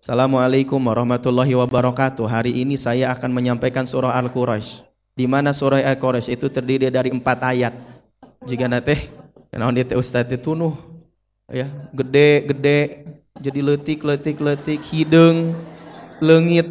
Assalamualaikum 0.00 0.80
warahmatullahi 0.80 1.52
wabarakatuh. 1.52 2.24
Hari 2.24 2.64
ini 2.64 2.80
saya 2.80 3.12
akan 3.12 3.28
menyampaikan 3.28 3.84
surah 3.84 4.16
Al-Quraisy. 4.16 4.89
Di 5.14 5.26
mana 5.26 5.52
surah 5.52 5.84
Al-Quraisy 5.84 6.32
itu 6.38 6.46
terdiri 6.48 6.88
dari 6.88 7.10
empat 7.12 7.38
ayat. 7.44 7.74
Jika 8.46 8.70
nanti, 8.70 8.96
kenapa 9.52 9.70
dia 9.76 9.98
Ustaz 9.98 10.24
itu 10.24 10.40
tunuh. 10.40 10.74
Ya 11.50 11.66
gede 11.90 12.46
gede 12.46 12.78
jadi 13.42 13.58
letik 13.58 14.06
letik 14.06 14.38
letik 14.38 14.86
hidung 14.86 15.58
lengit 16.22 16.70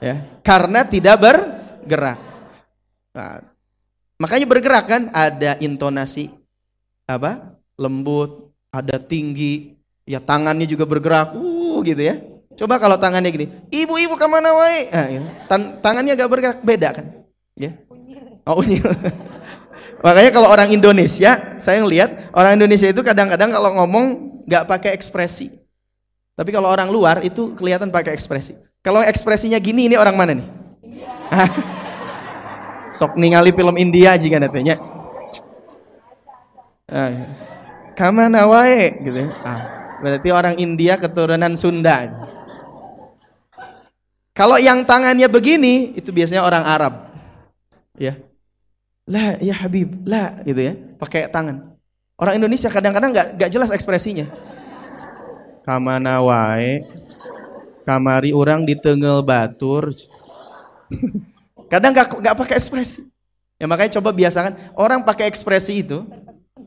ya 0.00 0.24
karena 0.40 0.88
tidak 0.88 1.20
bergerak. 1.20 2.16
Nah, 3.12 3.44
makanya 4.16 4.48
bergerak 4.48 4.84
kan? 4.88 5.02
Ada 5.12 5.60
intonasi 5.60 6.32
apa? 7.04 7.60
Lembut 7.76 8.48
ada 8.72 8.96
tinggi. 8.96 9.76
Ya 10.08 10.18
tangannya 10.18 10.64
juga 10.64 10.88
bergerak 10.88 11.36
uh 11.36 11.78
gitu 11.84 12.02
ya 12.02 12.31
coba 12.62 12.78
kalau 12.78 12.94
tangannya 12.94 13.30
gini 13.34 13.46
ibu-ibu 13.74 14.14
ke 14.14 14.26
mana 14.30 14.54
wae 14.54 14.86
nah, 14.94 15.06
ya. 15.10 15.22
Tan 15.50 15.82
tangannya 15.82 16.14
gak 16.14 16.30
bergerak 16.30 16.58
beda 16.62 16.94
kan 16.94 17.26
ya 17.58 17.74
oh 18.46 18.62
unyil 18.62 18.86
Makanya 20.02 20.30
kalau 20.34 20.50
orang 20.50 20.74
Indonesia, 20.74 21.54
saya 21.62 21.78
ngelihat 21.78 22.34
orang 22.34 22.58
Indonesia 22.58 22.90
itu 22.90 23.06
kadang-kadang 23.06 23.54
kalau 23.54 23.70
ngomong 23.78 24.04
nggak 24.50 24.66
pakai 24.66 24.90
ekspresi. 24.98 25.54
Tapi 26.34 26.50
kalau 26.50 26.66
orang 26.66 26.90
luar 26.90 27.22
itu 27.22 27.54
kelihatan 27.54 27.94
pakai 27.94 28.18
ekspresi. 28.18 28.58
Kalau 28.82 28.98
ekspresinya 28.98 29.62
gini 29.62 29.86
ini 29.86 29.94
orang 29.94 30.18
mana 30.18 30.32
nih? 30.34 30.48
Sok 32.98 33.14
ningali 33.14 33.54
film 33.54 33.78
India 33.78 34.18
jika 34.18 34.42
nantinya. 34.42 34.74
Ah, 36.90 37.08
iya. 37.08 37.26
Kamana 37.94 38.50
wae 38.50 38.98
gitu 39.06 39.16
ya. 39.22 39.30
Ah, 39.46 39.62
berarti 40.02 40.28
orang 40.34 40.58
India 40.58 40.98
keturunan 40.98 41.54
Sunda. 41.54 42.10
Kalau 44.32 44.56
yang 44.56 44.80
tangannya 44.88 45.28
begini 45.28 45.92
itu 45.92 46.08
biasanya 46.08 46.40
orang 46.40 46.64
Arab. 46.64 47.12
Ya. 48.00 48.16
Lah 49.04 49.36
ya 49.44 49.52
Habib, 49.52 50.08
lah 50.08 50.40
gitu 50.48 50.60
ya, 50.62 50.72
pakai 50.96 51.28
tangan. 51.28 51.76
Orang 52.16 52.40
Indonesia 52.40 52.72
kadang-kadang 52.72 53.12
nggak 53.12 53.36
-kadang 53.36 53.52
jelas 53.52 53.68
ekspresinya. 53.74 54.30
Kamana 55.66 56.24
wae, 56.24 56.80
kamari 57.84 58.32
orang 58.32 58.64
di 58.64 58.78
tengel 58.78 59.20
batur. 59.22 59.92
Kadang 61.72 61.96
nggak 61.96 62.20
nggak 62.20 62.36
pakai 62.36 62.60
ekspresi. 62.60 63.08
Ya 63.56 63.64
makanya 63.64 63.96
coba 63.96 64.12
biasakan 64.12 64.52
orang 64.76 65.00
pakai 65.06 65.30
ekspresi 65.30 65.80
itu. 65.80 66.04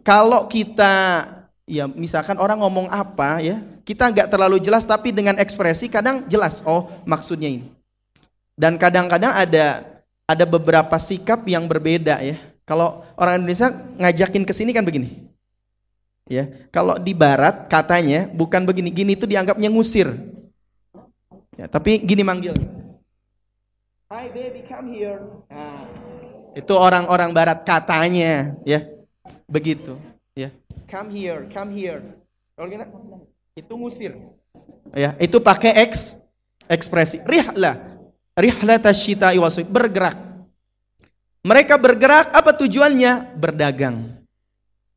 Kalau 0.02 0.50
kita 0.50 1.22
ya 1.66 1.90
misalkan 1.90 2.38
orang 2.38 2.62
ngomong 2.62 2.88
apa 2.90 3.42
ya, 3.42 3.62
kita 3.86 4.10
nggak 4.10 4.30
terlalu 4.30 4.62
jelas 4.62 4.86
tapi 4.86 5.14
dengan 5.14 5.38
ekspresi 5.38 5.90
kadang 5.90 6.26
jelas. 6.30 6.62
Oh 6.66 6.90
maksudnya 7.06 7.50
ini. 7.50 7.68
Dan 8.56 8.80
kadang-kadang 8.80 9.36
ada 9.36 9.84
ada 10.26 10.46
beberapa 10.48 10.96
sikap 10.98 11.44
yang 11.46 11.68
berbeda 11.68 12.22
ya. 12.24 12.38
Kalau 12.66 13.06
orang 13.14 13.44
Indonesia 13.44 13.70
ngajakin 13.70 14.44
ke 14.48 14.54
sini 14.56 14.74
kan 14.74 14.82
begini. 14.82 15.26
Ya, 16.26 16.50
kalau 16.74 16.98
di 16.98 17.14
barat 17.14 17.70
katanya 17.70 18.26
bukan 18.26 18.66
begini, 18.66 18.90
gini 18.90 19.14
itu 19.14 19.30
dianggapnya 19.30 19.70
ngusir. 19.70 20.10
Ya, 21.54 21.70
tapi 21.70 22.02
gini 22.02 22.26
manggil. 22.26 22.58
Hi 24.10 24.26
baby, 24.34 24.66
come 24.66 24.90
here. 24.90 25.22
Nah, 25.54 25.86
itu 26.58 26.74
orang-orang 26.74 27.30
barat 27.30 27.62
katanya, 27.62 28.58
ya. 28.66 28.90
Begitu. 29.46 30.02
Come 30.86 31.10
here, 31.10 31.50
come 31.50 31.74
here. 31.74 32.02
Kalau 32.54 32.70
kita 32.70 32.86
itu 33.58 33.74
ngusir. 33.74 34.14
Ya, 34.94 35.18
itu 35.18 35.42
pakai 35.42 35.74
eks 35.82 36.22
ekspresi. 36.70 37.26
Rihlah. 37.26 37.98
Rihlah 38.38 38.78
tasyita 38.78 39.34
iwasui 39.34 39.66
bergerak. 39.66 40.14
Mereka 41.42 41.82
bergerak 41.82 42.30
apa 42.38 42.54
tujuannya? 42.54 43.34
Berdagang. 43.34 44.22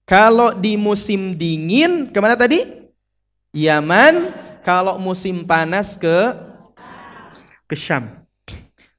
Kalau 0.05 0.53
di 0.53 0.77
musim 0.77 1.33
dingin 1.33 2.13
ke 2.13 2.19
mana 2.21 2.37
tadi? 2.37 2.69
Yaman. 3.57 4.33
Kalau 4.61 5.01
musim 5.01 5.49
panas 5.49 5.97
ke 5.97 6.37
ke 7.65 7.77
Syam. 7.77 8.29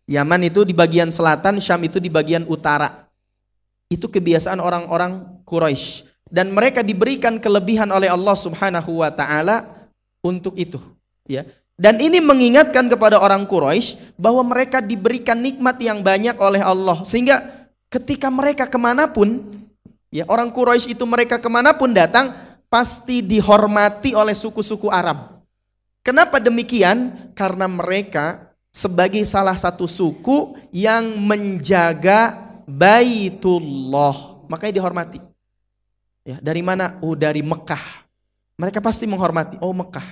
Yaman 0.10 0.42
itu 0.50 0.66
di 0.66 0.74
bagian 0.74 1.14
selatan, 1.14 1.62
Syam 1.62 1.86
itu 1.86 2.02
di 2.02 2.10
bagian 2.10 2.50
utara. 2.50 3.06
Itu 3.86 4.10
kebiasaan 4.10 4.58
orang-orang 4.58 5.46
Quraisy 5.46 6.09
dan 6.30 6.54
mereka 6.54 6.86
diberikan 6.86 7.42
kelebihan 7.42 7.90
oleh 7.90 8.10
Allah 8.10 8.38
Subhanahu 8.38 9.02
wa 9.02 9.10
taala 9.10 9.66
untuk 10.22 10.56
itu, 10.56 10.78
ya. 11.26 11.46
Dan 11.80 12.00
ini 12.04 12.20
mengingatkan 12.20 12.92
kepada 12.92 13.24
orang 13.24 13.48
Quraisy 13.48 14.16
bahwa 14.20 14.44
mereka 14.44 14.84
diberikan 14.84 15.40
nikmat 15.40 15.80
yang 15.80 16.04
banyak 16.04 16.36
oleh 16.36 16.60
Allah 16.60 17.08
sehingga 17.08 17.40
ketika 17.88 18.28
mereka 18.28 18.68
ke 18.68 18.76
mana 18.76 19.08
pun 19.08 19.48
Ya, 20.10 20.26
orang 20.26 20.50
Quraisy 20.50 20.98
itu 20.98 21.06
mereka 21.06 21.38
ke 21.38 21.46
mana 21.46 21.70
pun 21.78 21.94
datang 21.94 22.34
pasti 22.66 23.22
dihormati 23.22 24.18
oleh 24.18 24.34
suku-suku 24.34 24.90
Arab. 24.90 25.46
Kenapa 26.02 26.42
demikian? 26.42 27.30
Karena 27.38 27.70
mereka 27.70 28.50
sebagai 28.74 29.22
salah 29.30 29.54
satu 29.54 29.86
suku 29.86 30.58
yang 30.74 31.14
menjaga 31.22 32.42
Baitullah, 32.66 34.46
makanya 34.50 34.82
dihormati. 34.82 35.29
Ya, 36.30 36.38
dari 36.38 36.62
mana? 36.62 37.02
Oh, 37.02 37.18
dari 37.18 37.42
Mekah. 37.42 38.06
Mereka 38.62 38.86
pasti 38.86 39.10
menghormati. 39.10 39.58
Oh, 39.66 39.74
Mekah. 39.74 40.06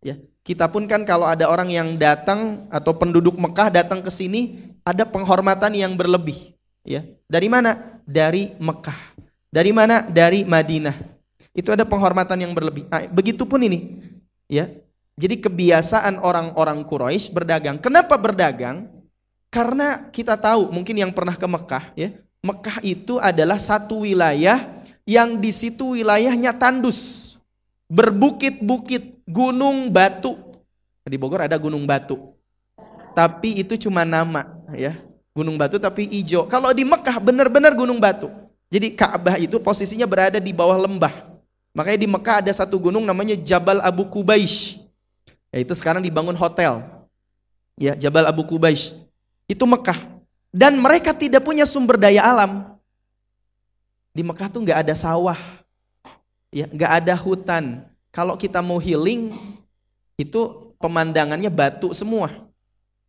Ya, 0.00 0.16
kita 0.40 0.64
pun 0.72 0.88
kan 0.88 1.04
kalau 1.04 1.28
ada 1.28 1.44
orang 1.52 1.68
yang 1.68 2.00
datang 2.00 2.64
atau 2.72 2.96
penduduk 2.96 3.36
Mekah 3.36 3.68
datang 3.68 4.00
ke 4.00 4.08
sini, 4.08 4.72
ada 4.80 5.04
penghormatan 5.04 5.76
yang 5.76 5.92
berlebih. 6.00 6.56
Ya, 6.80 7.04
dari 7.28 7.52
mana? 7.52 8.00
Dari 8.08 8.56
Mekah. 8.56 8.96
Dari 9.52 9.68
mana? 9.76 10.00
Dari 10.00 10.48
Madinah. 10.48 10.96
Itu 11.52 11.76
ada 11.76 11.84
penghormatan 11.84 12.40
yang 12.40 12.56
berlebih. 12.56 12.88
Nah, 12.88 13.04
begitupun 13.12 13.60
ini, 13.60 14.00
ya. 14.48 14.64
Jadi 15.20 15.44
kebiasaan 15.44 16.24
orang-orang 16.24 16.80
Quraisy 16.88 17.36
berdagang. 17.36 17.76
Kenapa 17.76 18.16
berdagang? 18.16 18.88
Karena 19.52 20.08
kita 20.08 20.40
tahu, 20.40 20.72
mungkin 20.72 20.96
yang 20.96 21.12
pernah 21.12 21.36
ke 21.36 21.44
Mekah, 21.44 21.92
ya. 21.92 22.16
Mekah 22.40 22.80
itu 22.80 23.20
adalah 23.20 23.60
satu 23.60 24.08
wilayah 24.08 24.79
yang 25.10 25.42
di 25.42 25.50
situ 25.50 25.98
wilayahnya 25.98 26.54
tandus, 26.54 27.34
berbukit-bukit, 27.90 29.26
gunung 29.26 29.90
batu. 29.90 30.38
Di 31.02 31.18
Bogor 31.18 31.42
ada 31.42 31.58
gunung 31.58 31.82
batu. 31.82 32.38
Tapi 33.10 33.58
itu 33.58 33.74
cuma 33.74 34.06
nama, 34.06 34.46
ya. 34.70 34.94
Gunung 35.34 35.58
batu 35.58 35.82
tapi 35.82 36.06
hijau. 36.06 36.46
Kalau 36.46 36.70
di 36.70 36.86
Mekah 36.86 37.18
benar-benar 37.18 37.74
gunung 37.74 37.98
batu. 37.98 38.30
Jadi 38.70 38.94
Ka'bah 38.94 39.34
itu 39.34 39.58
posisinya 39.58 40.06
berada 40.06 40.38
di 40.38 40.54
bawah 40.54 40.78
lembah. 40.78 41.10
Makanya 41.74 41.98
di 41.98 42.08
Mekah 42.10 42.36
ada 42.46 42.52
satu 42.54 42.78
gunung 42.78 43.02
namanya 43.02 43.34
Jabal 43.34 43.82
Abu 43.82 44.06
Kubaish. 44.06 44.78
Yaitu 45.50 45.74
sekarang 45.74 45.98
dibangun 46.02 46.38
hotel. 46.38 46.82
Ya, 47.74 47.98
Jabal 47.98 48.30
Abu 48.30 48.46
Kubaish. 48.46 48.94
Itu 49.50 49.66
Mekah. 49.66 49.98
Dan 50.54 50.78
mereka 50.78 51.10
tidak 51.10 51.42
punya 51.42 51.66
sumber 51.66 51.98
daya 51.98 52.26
alam. 52.26 52.78
Di 54.10 54.22
Mekah 54.26 54.48
tuh 54.50 54.66
nggak 54.66 54.86
ada 54.86 54.94
sawah. 54.94 55.38
Ya, 56.50 56.66
nggak 56.66 56.92
ada 57.04 57.14
hutan. 57.14 57.86
Kalau 58.10 58.34
kita 58.34 58.58
mau 58.58 58.82
healing, 58.82 59.30
itu 60.18 60.74
pemandangannya 60.82 61.48
batu 61.48 61.94
semua. 61.94 62.50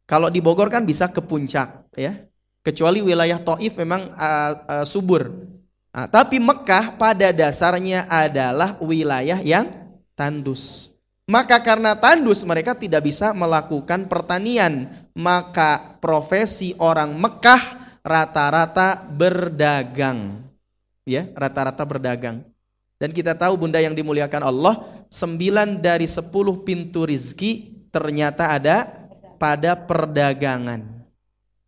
Kalau 0.06 0.30
di 0.30 0.38
Bogor 0.44 0.70
kan 0.70 0.86
bisa 0.86 1.10
ke 1.10 1.24
puncak, 1.24 1.90
ya. 1.98 2.28
Kecuali 2.62 3.02
wilayah 3.02 3.42
Taif 3.42 3.74
memang 3.82 4.14
uh, 4.14 4.54
uh, 4.70 4.86
subur. 4.86 5.34
Nah, 5.90 6.06
tapi 6.06 6.38
Mekah 6.38 6.94
pada 6.94 7.34
dasarnya 7.34 8.06
adalah 8.06 8.78
wilayah 8.78 9.42
yang 9.42 9.74
tandus. 10.14 10.94
Maka 11.26 11.58
karena 11.64 11.98
tandus 11.98 12.46
mereka 12.46 12.78
tidak 12.78 13.08
bisa 13.10 13.34
melakukan 13.34 14.06
pertanian. 14.06 14.94
Maka 15.18 15.98
profesi 15.98 16.78
orang 16.78 17.18
Mekah 17.18 17.64
rata-rata 18.06 19.02
berdagang. 19.10 20.51
Ya, 21.06 21.28
rata-rata 21.34 21.82
berdagang. 21.82 22.46
Dan 23.02 23.10
kita 23.10 23.34
tahu 23.34 23.58
bunda 23.58 23.82
yang 23.82 23.98
dimuliakan 23.98 24.46
Allah, 24.46 25.06
sembilan 25.10 25.82
dari 25.82 26.06
sepuluh 26.06 26.62
pintu 26.62 27.06
rizki 27.10 27.74
ternyata 27.90 28.54
ada 28.54 28.86
pada 29.42 29.74
perdagangan. 29.74 31.02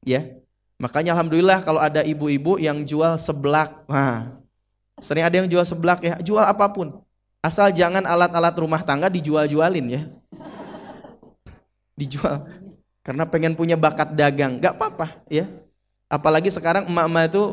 Ya, 0.06 0.44
Makanya 0.84 1.16
alhamdulillah 1.16 1.64
kalau 1.64 1.80
ada 1.80 2.04
ibu-ibu 2.04 2.60
yang 2.60 2.84
jual 2.84 3.16
seblak. 3.16 3.72
Nah, 3.88 4.36
sering 5.00 5.24
ada 5.24 5.40
yang 5.40 5.48
jual 5.48 5.64
seblak 5.64 6.04
ya, 6.04 6.20
jual 6.20 6.44
apa 6.44 6.68
pun. 6.68 7.00
Asal 7.40 7.72
jangan 7.72 8.04
alat-alat 8.04 8.52
rumah 8.60 8.84
tangga 8.84 9.08
dijual-jualin 9.08 9.86
ya. 9.88 10.02
Dijual. 11.96 12.44
Karena 13.00 13.24
pengen 13.24 13.56
punya 13.56 13.80
bakat 13.80 14.12
dagang, 14.12 14.60
gak 14.60 14.76
apa-apa 14.76 15.24
ya. 15.32 15.48
Apalagi 16.12 16.52
sekarang 16.52 16.88
emak-emak 16.88 17.32
itu 17.32 17.44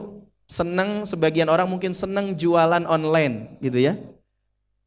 senang, 0.51 1.07
sebagian 1.07 1.47
orang 1.47 1.71
mungkin 1.71 1.95
senang 1.95 2.35
jualan 2.35 2.83
online 2.91 3.55
gitu 3.63 3.79
ya. 3.79 3.95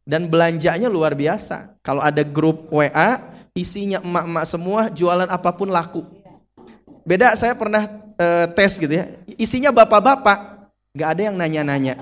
Dan 0.04 0.28
belanjanya 0.28 0.92
luar 0.92 1.16
biasa. 1.16 1.80
Kalau 1.80 2.04
ada 2.04 2.20
grup 2.28 2.68
WA, 2.68 3.24
isinya 3.56 4.04
emak-emak 4.04 4.44
semua, 4.44 4.82
jualan 4.92 5.32
apa 5.32 5.56
pun 5.56 5.72
laku. 5.72 6.04
Beda 7.08 7.32
saya 7.40 7.56
pernah 7.56 7.88
uh, 8.20 8.46
tes 8.52 8.76
gitu 8.76 8.92
ya, 8.92 9.08
isinya 9.40 9.72
bapak-bapak, 9.72 10.68
nggak 10.92 11.10
ada 11.16 11.22
yang 11.32 11.36
nanya-nanya. 11.40 11.96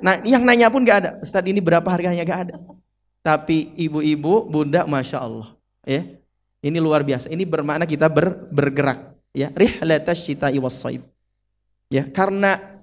Nah, 0.00 0.24
yang 0.24 0.40
nanya 0.40 0.72
pun 0.72 0.80
nggak 0.80 0.98
ada. 1.04 1.10
Ustaz 1.20 1.44
ini 1.44 1.60
berapa 1.60 1.84
harganya 1.84 2.24
nggak 2.24 2.40
ada. 2.48 2.56
Tapi 3.20 3.76
ibu-ibu, 3.76 4.48
bunda, 4.48 4.88
masya 4.88 5.20
Allah, 5.20 5.52
ya, 5.84 6.08
ini 6.64 6.78
luar 6.80 7.04
biasa. 7.04 7.28
Ini 7.28 7.44
bermakna 7.44 7.84
kita 7.84 8.08
ber, 8.08 8.48
bergerak, 8.48 9.12
ya, 9.36 9.52
rihlatas 9.52 10.24
cita 10.24 10.48
iwasaib. 10.48 11.04
Ya, 11.92 12.08
karena 12.08 12.77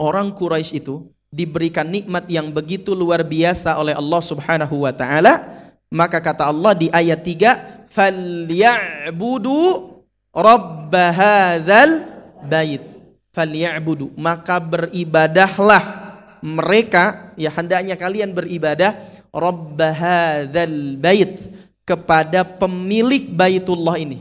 orang 0.00 0.32
Quraisy 0.32 0.80
itu 0.80 1.04
diberikan 1.28 1.84
nikmat 1.84 2.24
yang 2.30 2.48
begitu 2.48 2.96
luar 2.96 3.20
biasa 3.20 3.76
oleh 3.76 3.92
Allah 3.92 4.22
Subhanahu 4.24 4.88
wa 4.88 4.92
taala, 4.94 5.44
maka 5.92 6.22
kata 6.22 6.48
Allah 6.48 6.72
di 6.72 6.88
ayat 6.88 7.20
3, 7.20 7.84
"Falyabudu 7.92 10.00
Rabb 10.32 10.94
hadzal 10.94 12.06
bait 12.46 12.94
falyabudu 13.34 14.14
maka 14.14 14.62
beribadahlah 14.62 15.82
mereka 16.38 17.34
ya 17.34 17.50
hendaknya 17.50 17.98
kalian 17.98 18.30
beribadah 18.30 18.94
Rabb 19.34 19.78
hadzal 19.78 20.98
bait 20.98 21.34
kepada 21.88 22.44
pemilik 22.44 23.32
Baitullah 23.32 23.96
ini. 23.96 24.20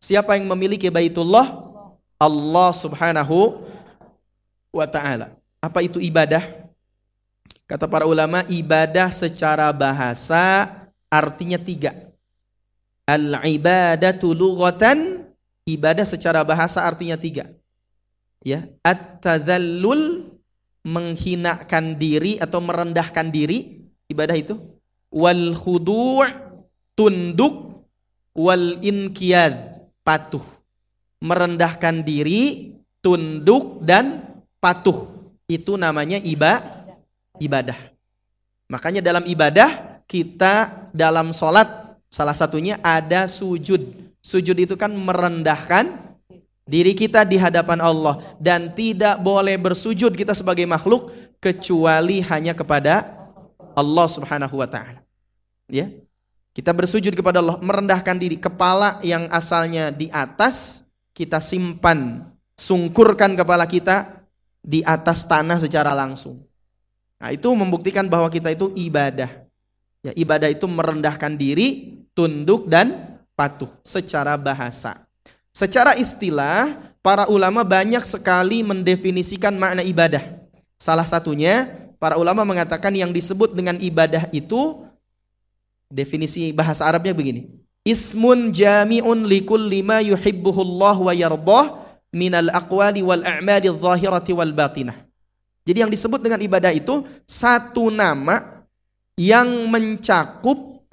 Siapa 0.00 0.40
yang 0.40 0.48
memiliki 0.48 0.88
Baitullah? 0.88 1.60
Allah 2.16 2.70
Subhanahu 2.72 3.68
wa 4.72 4.88
taala. 4.88 5.36
Apa 5.62 5.84
itu 5.84 6.02
ibadah? 6.02 6.42
Kata 7.68 7.86
para 7.86 8.08
ulama, 8.08 8.42
ibadah 8.50 9.12
secara 9.14 9.70
bahasa 9.70 10.68
artinya 11.06 11.60
tiga. 11.60 11.94
Al-ibadatu 13.06 14.32
lughatan, 14.34 15.28
ibadah 15.68 16.04
secara 16.08 16.42
bahasa 16.42 16.82
artinya 16.82 17.14
tiga. 17.14 17.52
Ya, 18.42 18.66
at-tadhallul 18.82 20.34
menghinakan 20.82 21.94
diri 21.94 22.42
atau 22.42 22.58
merendahkan 22.58 23.30
diri, 23.30 23.86
ibadah 24.10 24.34
itu. 24.34 24.58
Wal 25.12 25.54
khudu' 25.54 26.26
tunduk 26.98 27.86
wal 28.34 28.82
inkiyad 28.82 29.86
patuh. 30.02 30.42
Merendahkan 31.22 32.02
diri, 32.02 32.74
tunduk 32.98 33.86
dan 33.86 34.31
patuh. 34.62 35.10
Itu 35.50 35.74
namanya 35.74 36.22
iba, 36.22 36.62
ibadah. 37.42 37.76
Makanya 38.70 39.02
dalam 39.02 39.26
ibadah 39.26 40.00
kita 40.06 40.86
dalam 40.94 41.34
sholat 41.34 41.98
salah 42.06 42.32
satunya 42.32 42.78
ada 42.78 43.26
sujud. 43.26 43.82
Sujud 44.22 44.54
itu 44.54 44.78
kan 44.78 44.94
merendahkan 44.94 46.14
diri 46.62 46.94
kita 46.94 47.26
di 47.26 47.36
hadapan 47.42 47.82
Allah 47.82 48.22
dan 48.38 48.70
tidak 48.70 49.18
boleh 49.18 49.58
bersujud 49.58 50.14
kita 50.14 50.30
sebagai 50.30 50.62
makhluk 50.64 51.10
kecuali 51.42 52.22
hanya 52.22 52.54
kepada 52.54 53.02
Allah 53.74 54.06
Subhanahu 54.06 54.62
wa 54.62 54.68
taala. 54.70 55.02
Ya. 55.66 55.90
Kita 56.52 56.68
bersujud 56.76 57.16
kepada 57.16 57.40
Allah, 57.40 57.56
merendahkan 57.64 58.12
diri, 58.20 58.36
kepala 58.36 59.00
yang 59.00 59.24
asalnya 59.32 59.88
di 59.88 60.12
atas 60.12 60.84
kita 61.16 61.40
simpan, 61.40 62.28
sungkurkan 62.60 63.32
kepala 63.32 63.64
kita 63.64 64.21
di 64.62 64.80
atas 64.86 65.26
tanah 65.26 65.58
secara 65.58 65.90
langsung. 65.92 66.40
Nah, 67.18 67.34
itu 67.34 67.50
membuktikan 67.50 68.06
bahwa 68.06 68.30
kita 68.30 68.54
itu 68.54 68.70
ibadah. 68.78 69.30
Ya, 70.02 70.12
ibadah 70.14 70.50
itu 70.50 70.66
merendahkan 70.66 71.34
diri, 71.34 71.98
tunduk 72.14 72.66
dan 72.70 73.18
patuh 73.34 73.70
secara 73.82 74.38
bahasa. 74.38 75.06
Secara 75.54 75.98
istilah, 75.98 76.78
para 77.02 77.26
ulama 77.30 77.62
banyak 77.66 78.02
sekali 78.06 78.62
mendefinisikan 78.62 79.54
makna 79.54 79.82
ibadah. 79.82 80.22
Salah 80.78 81.06
satunya, 81.06 81.70
para 82.02 82.18
ulama 82.18 82.42
mengatakan 82.42 82.90
yang 82.94 83.14
disebut 83.14 83.54
dengan 83.54 83.78
ibadah 83.78 84.26
itu 84.34 84.82
definisi 85.86 86.50
bahasa 86.50 86.88
Arabnya 86.88 87.14
begini. 87.14 87.46
Ismun 87.82 88.54
jami'un 88.54 89.26
likul 89.26 89.62
lima 89.62 89.98
yuhibbuhullah 90.02 90.96
wa 90.98 91.12
yardah 91.14 91.81
minal 92.12 92.52
aqwali 92.52 93.00
wal 93.00 93.24
a'mali 93.24 93.72
zahirati 93.72 94.36
wal 94.36 94.52
batinah. 94.52 94.94
Jadi 95.64 95.78
yang 95.82 95.90
disebut 95.90 96.20
dengan 96.20 96.38
ibadah 96.44 96.70
itu 96.70 97.02
satu 97.24 97.88
nama 97.88 98.62
yang 99.16 99.48
mencakup 99.72 100.84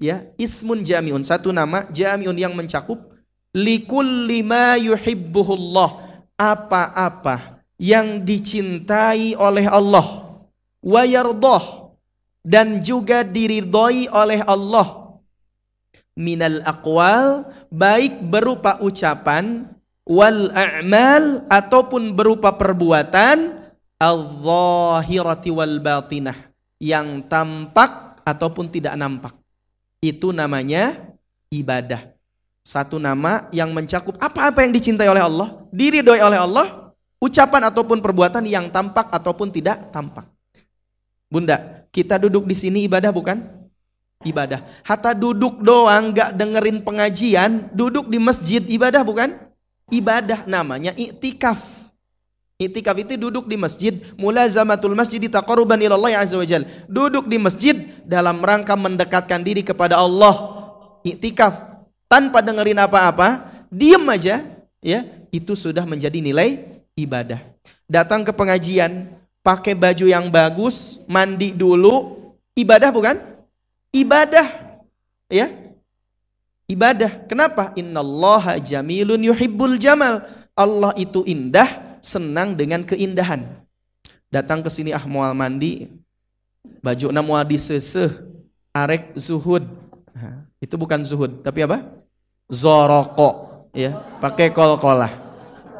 ya 0.00 0.24
ismun 0.40 0.80
jami'un. 0.82 1.22
Satu 1.22 1.52
nama 1.52 1.86
jami'un 1.92 2.34
yang 2.34 2.56
mencakup 2.56 2.98
likulli 3.54 4.40
ma 4.40 4.80
yuhibbuhullah. 4.80 6.10
Apa-apa 6.38 7.62
yang 7.78 8.24
dicintai 8.24 9.36
oleh 9.38 9.66
Allah. 9.68 10.38
Wa 10.82 11.06
dan 12.42 12.82
juga 12.82 13.22
diridhoi 13.22 14.10
oleh 14.10 14.42
Allah. 14.42 15.18
Minal 16.18 16.60
aqwal 16.66 17.46
baik 17.72 18.20
berupa 18.26 18.76
ucapan 18.82 19.70
wal 20.06 20.50
a'mal 20.54 21.46
ataupun 21.46 22.14
berupa 22.14 22.54
perbuatan 22.54 23.62
al-zahirati 23.98 25.50
wal 25.54 25.78
batinah 25.78 26.36
yang 26.82 27.22
tampak 27.30 28.18
ataupun 28.26 28.66
tidak 28.70 28.98
nampak 28.98 29.34
itu 30.02 30.34
namanya 30.34 31.14
ibadah 31.54 32.12
satu 32.62 32.98
nama 33.02 33.50
yang 33.50 33.74
mencakup 33.74 34.14
apa-apa 34.22 34.62
yang 34.62 34.70
dicintai 34.70 35.10
oleh 35.10 35.22
Allah, 35.22 35.66
diridhoi 35.74 36.22
oleh 36.22 36.38
Allah, 36.38 36.94
ucapan 37.18 37.66
ataupun 37.66 37.98
perbuatan 37.98 38.46
yang 38.46 38.70
tampak 38.70 39.10
ataupun 39.10 39.50
tidak 39.50 39.90
tampak. 39.90 40.30
Bunda, 41.26 41.82
kita 41.90 42.22
duduk 42.22 42.46
di 42.46 42.54
sini 42.54 42.86
ibadah 42.86 43.10
bukan? 43.10 43.42
Ibadah. 44.22 44.62
Hatta 44.86 45.10
duduk 45.10 45.58
doang 45.58 46.14
gak 46.14 46.38
dengerin 46.38 46.86
pengajian, 46.86 47.66
duduk 47.74 48.06
di 48.06 48.22
masjid 48.22 48.62
ibadah 48.62 49.02
bukan? 49.02 49.34
Ibadah 49.92 50.48
namanya 50.48 50.96
iktikaf. 50.96 51.92
Iktikaf 52.56 52.96
itu 52.96 53.20
duduk 53.20 53.44
di 53.44 53.60
masjid, 53.60 54.00
mulazamatul 54.16 54.96
masjid 54.96 55.20
taqarruban 55.28 55.76
ila 55.84 56.00
Allah 56.00 56.24
azza 56.24 56.40
wajal. 56.40 56.64
Duduk 56.88 57.28
di 57.28 57.36
masjid 57.36 57.76
dalam 58.08 58.40
rangka 58.40 58.72
mendekatkan 58.72 59.44
diri 59.44 59.60
kepada 59.60 60.00
Allah. 60.00 60.64
Iktikaf 61.04 61.84
tanpa 62.08 62.40
dengerin 62.40 62.80
apa-apa, 62.80 63.52
diem 63.68 64.04
aja, 64.08 64.40
ya, 64.80 65.04
itu 65.28 65.52
sudah 65.52 65.82
menjadi 65.84 66.20
nilai 66.20 66.80
ibadah. 66.96 67.40
Datang 67.88 68.24
ke 68.24 68.32
pengajian, 68.32 69.12
pakai 69.40 69.72
baju 69.76 70.06
yang 70.08 70.28
bagus, 70.32 71.02
mandi 71.08 71.52
dulu, 71.52 72.32
ibadah 72.56 72.88
bukan? 72.94 73.16
Ibadah, 73.92 74.46
ya. 75.28 75.61
Ibadah. 76.72 77.28
Kenapa? 77.28 77.76
Innallaha 77.76 78.56
jamilun 78.56 79.20
yuhibbul 79.20 79.76
jamal. 79.76 80.24
Allah 80.56 80.96
itu 80.96 81.20
indah, 81.28 82.00
senang 82.00 82.56
dengan 82.56 82.80
keindahan. 82.80 83.44
Datang 84.32 84.64
ke 84.64 84.72
sini 84.72 84.96
ah 84.96 85.04
mual 85.04 85.36
mandi, 85.36 85.92
baju 86.80 87.12
na 87.12 87.20
mual 87.20 87.44
diseseh, 87.44 88.08
arek 88.72 89.12
zuhud. 89.20 89.68
itu 90.62 90.74
bukan 90.78 91.02
zuhud, 91.02 91.42
tapi 91.42 91.66
apa? 91.66 92.02
zoroko 92.52 93.64
ya 93.72 93.96
pakai 94.20 94.52
kol 94.52 94.76
kolah 94.76 95.08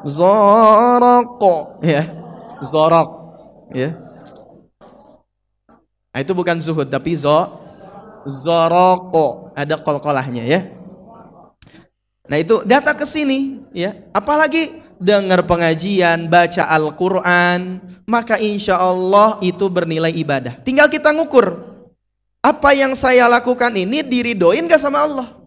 zoroko 0.08 1.76
ya 1.84 2.08
zorok 2.64 3.08
ya 3.76 3.92
nah, 6.08 6.20
itu 6.24 6.32
bukan 6.32 6.56
zuhud 6.64 6.88
tapi 6.88 7.12
zo 7.12 7.60
zoroko 8.24 9.52
ada 9.52 9.76
kol 9.76 10.00
kolahnya 10.00 10.48
ya 10.48 10.64
nah 12.26 12.38
itu 12.38 12.62
datang 12.62 12.94
ke 12.94 13.06
sini 13.06 13.62
ya 13.74 13.98
apalagi 14.14 14.78
dengar 15.02 15.42
pengajian 15.42 16.30
baca 16.30 16.68
Al-Quran 16.70 17.82
maka 18.06 18.38
insya 18.38 18.78
Allah 18.78 19.42
itu 19.42 19.66
bernilai 19.66 20.14
ibadah 20.14 20.58
tinggal 20.62 20.86
kita 20.86 21.10
ngukur 21.10 21.72
apa 22.42 22.70
yang 22.74 22.94
saya 22.94 23.26
lakukan 23.26 23.74
ini 23.74 24.06
diridoin 24.06 24.66
gak 24.70 24.82
sama 24.82 25.02
Allah 25.02 25.42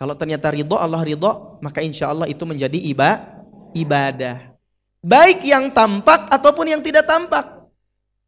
kalau 0.00 0.16
ternyata 0.16 0.48
ridho 0.48 0.80
Allah 0.80 1.04
ridho, 1.04 1.60
maka 1.60 1.84
insya 1.84 2.08
Allah 2.08 2.24
itu 2.24 2.40
menjadi 2.48 2.80
iba, 2.80 3.36
ibadah. 3.76 4.56
Baik 5.04 5.44
yang 5.44 5.68
tampak 5.68 6.24
ataupun 6.32 6.72
yang 6.72 6.80
tidak 6.80 7.04
tampak. 7.04 7.68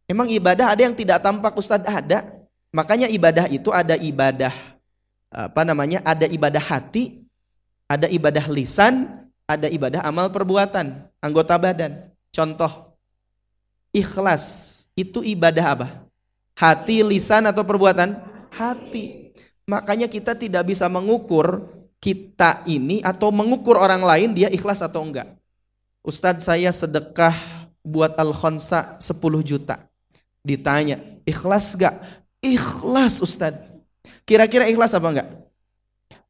Emang 0.04 0.28
ibadah 0.28 0.72
ada 0.72 0.84
yang 0.84 0.92
tidak 0.92 1.24
tampak 1.24 1.56
Ustadz? 1.56 1.88
Ada. 1.88 2.28
Makanya 2.76 3.08
ibadah 3.08 3.48
itu 3.48 3.68
ada 3.72 3.96
ibadah 3.96 4.52
apa 5.32 5.64
namanya? 5.64 6.04
Ada 6.04 6.28
ibadah 6.28 6.60
hati, 6.60 7.24
ada 7.88 8.04
ibadah 8.06 8.44
lisan, 8.52 9.24
ada 9.48 9.66
ibadah 9.66 10.04
amal 10.04 10.28
perbuatan, 10.28 11.09
anggota 11.24 11.56
badan. 11.56 12.12
Contoh, 12.28 12.92
ikhlas 13.96 14.44
itu 14.92 15.24
ibadah 15.24 15.66
apa? 15.72 15.88
Hati, 16.52 17.00
lisan 17.00 17.48
atau 17.48 17.64
perbuatan? 17.64 18.12
Hati. 18.52 19.32
Makanya 19.64 20.06
kita 20.06 20.36
tidak 20.36 20.68
bisa 20.68 20.84
mengukur 20.92 21.72
kita 22.02 22.66
ini 22.68 23.00
atau 23.00 23.32
mengukur 23.32 23.78
orang 23.78 24.02
lain 24.02 24.36
dia 24.36 24.52
ikhlas 24.52 24.84
atau 24.84 25.00
enggak. 25.06 25.32
Ustadz 26.02 26.44
saya 26.44 26.74
sedekah 26.74 27.32
buat 27.80 28.18
Al-Khonsa 28.18 28.98
10 28.98 29.16
juta. 29.40 29.86
Ditanya, 30.42 30.98
ikhlas 31.22 31.78
enggak? 31.78 32.02
Ikhlas 32.42 33.22
Ustadz. 33.22 33.72
Kira-kira 34.26 34.66
ikhlas 34.66 34.94
apa 34.94 35.08
enggak? 35.10 35.28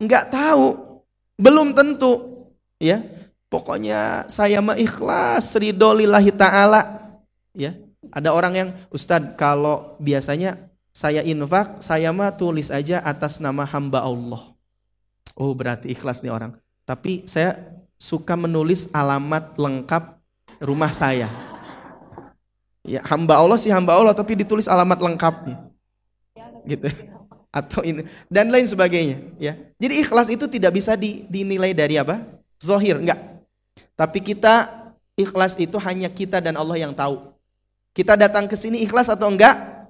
Enggak 0.00 0.24
tahu. 0.32 1.00
Belum 1.36 1.72
tentu. 1.72 2.44
Ya, 2.82 2.98
Pokoknya 3.52 4.24
saya 4.32 4.64
mah 4.64 4.80
ikhlas 4.80 5.52
ridho 5.60 5.92
lillahi 5.92 6.32
ta'ala. 6.32 7.12
Ya, 7.52 7.76
ada 8.08 8.32
orang 8.32 8.54
yang 8.56 8.68
Ustadz 8.88 9.36
kalau 9.36 9.92
biasanya 10.00 10.72
saya 10.88 11.20
infak, 11.20 11.84
saya 11.84 12.16
mah 12.16 12.32
tulis 12.32 12.72
aja 12.72 13.04
atas 13.04 13.44
nama 13.44 13.68
hamba 13.68 14.00
Allah. 14.00 14.56
Oh 15.36 15.52
berarti 15.52 15.92
ikhlas 15.92 16.24
nih 16.24 16.32
orang. 16.32 16.56
Tapi 16.88 17.28
saya 17.28 17.76
suka 18.00 18.40
menulis 18.40 18.88
alamat 18.88 19.52
lengkap 19.60 20.16
rumah 20.64 20.96
saya. 20.96 21.28
Ya 22.88 23.04
hamba 23.04 23.36
Allah 23.36 23.60
sih 23.60 23.68
hamba 23.68 24.00
Allah 24.00 24.16
tapi 24.16 24.32
ditulis 24.32 24.64
alamat 24.64 24.96
lengkapnya. 24.96 25.60
Gitu. 26.64 26.88
Atau 27.52 27.84
ini 27.84 28.08
dan 28.32 28.48
lain 28.48 28.64
sebagainya 28.64 29.20
ya. 29.36 29.52
Jadi 29.76 29.94
ikhlas 30.00 30.32
itu 30.32 30.48
tidak 30.48 30.72
bisa 30.80 30.96
di, 30.96 31.28
dinilai 31.28 31.76
dari 31.76 32.00
apa? 32.00 32.24
Zohir, 32.56 32.96
enggak. 32.96 33.20
Tapi 33.92 34.18
kita 34.24 34.72
ikhlas 35.20 35.60
itu 35.60 35.76
hanya 35.76 36.08
kita 36.08 36.40
dan 36.40 36.56
Allah 36.56 36.80
yang 36.80 36.96
tahu. 36.96 37.28
Kita 37.92 38.16
datang 38.16 38.48
ke 38.48 38.56
sini 38.56 38.80
ikhlas 38.80 39.12
atau 39.12 39.28
enggak? 39.28 39.84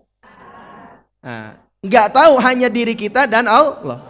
Nah, 1.23 1.55
enggak 1.79 2.11
tahu 2.11 2.35
hanya 2.43 2.67
diri 2.67 2.99
kita 2.99 3.31
dan 3.31 3.47
Allah. 3.47 4.03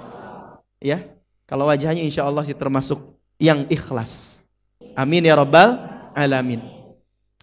Ya. 0.80 1.04
Kalau 1.44 1.68
wajahnya 1.68 2.00
insya 2.00 2.24
Allah 2.24 2.48
sih 2.48 2.56
termasuk 2.56 3.04
yang 3.36 3.68
ikhlas. 3.68 4.40
Amin 4.96 5.28
ya 5.28 5.36
rabbal 5.36 5.76
alamin. 6.16 6.64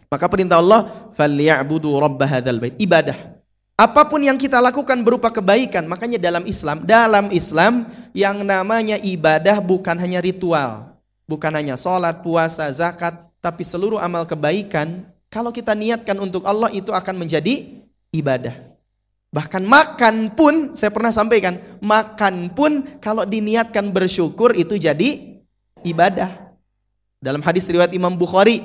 Maka 0.10 0.26
perintah 0.26 0.58
Allah, 0.58 1.14
"Falyabudu 1.14 1.94
rabb 2.02 2.18
hadzal 2.26 2.58
bait." 2.58 2.74
Ibadah 2.82 3.39
Apa 3.80 4.04
pun 4.04 4.20
yang 4.20 4.36
kita 4.36 4.60
lakukan 4.60 5.00
berupa 5.08 5.32
kebaikan, 5.32 5.88
makanya 5.88 6.20
dalam 6.20 6.44
Islam, 6.44 6.84
dalam 6.84 7.32
Islam 7.32 7.88
yang 8.12 8.44
namanya 8.44 9.00
ibadah 9.00 9.64
bukan 9.64 9.96
hanya 9.96 10.20
ritual, 10.20 11.00
bukan 11.24 11.48
hanya 11.56 11.80
sholat, 11.80 12.20
puasa, 12.20 12.68
zakat, 12.76 13.32
tapi 13.40 13.64
seluruh 13.64 13.96
amal 13.96 14.28
kebaikan, 14.28 15.08
kalau 15.32 15.56
kita 15.56 15.72
niatkan 15.72 16.20
untuk 16.20 16.44
Allah 16.44 16.68
itu 16.76 16.92
akan 16.92 17.24
menjadi 17.24 17.80
ibadah. 18.12 18.52
Bahkan 19.32 19.64
makan 19.64 20.36
pun, 20.36 20.76
saya 20.76 20.92
pernah 20.92 21.16
sampaikan, 21.16 21.64
makan 21.80 22.52
pun 22.52 22.84
kalau 23.00 23.24
diniatkan 23.24 23.96
bersyukur 23.96 24.60
itu 24.60 24.76
jadi 24.76 25.40
ibadah. 25.88 26.52
Dalam 27.24 27.40
hadis 27.40 27.64
riwayat 27.72 27.96
Imam 27.96 28.12
Bukhari, 28.20 28.60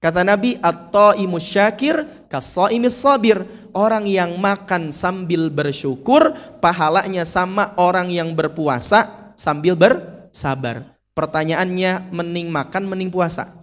Kata 0.00 0.24
Nabi, 0.24 0.56
at-taimus 0.64 1.44
syakir 1.44 2.08
kasaimis 2.32 2.96
sabir. 3.04 3.44
Orang 3.76 4.08
yang 4.08 4.40
makan 4.40 4.96
sambil 4.96 5.52
bersyukur, 5.52 6.32
pahalanya 6.64 7.28
sama 7.28 7.76
orang 7.76 8.08
yang 8.08 8.32
berpuasa 8.32 9.32
sambil 9.36 9.76
bersabar. 9.76 10.96
Pertanyaannya, 11.12 12.08
mending 12.16 12.48
makan, 12.48 12.88
mending 12.88 13.12
puasa? 13.12 13.60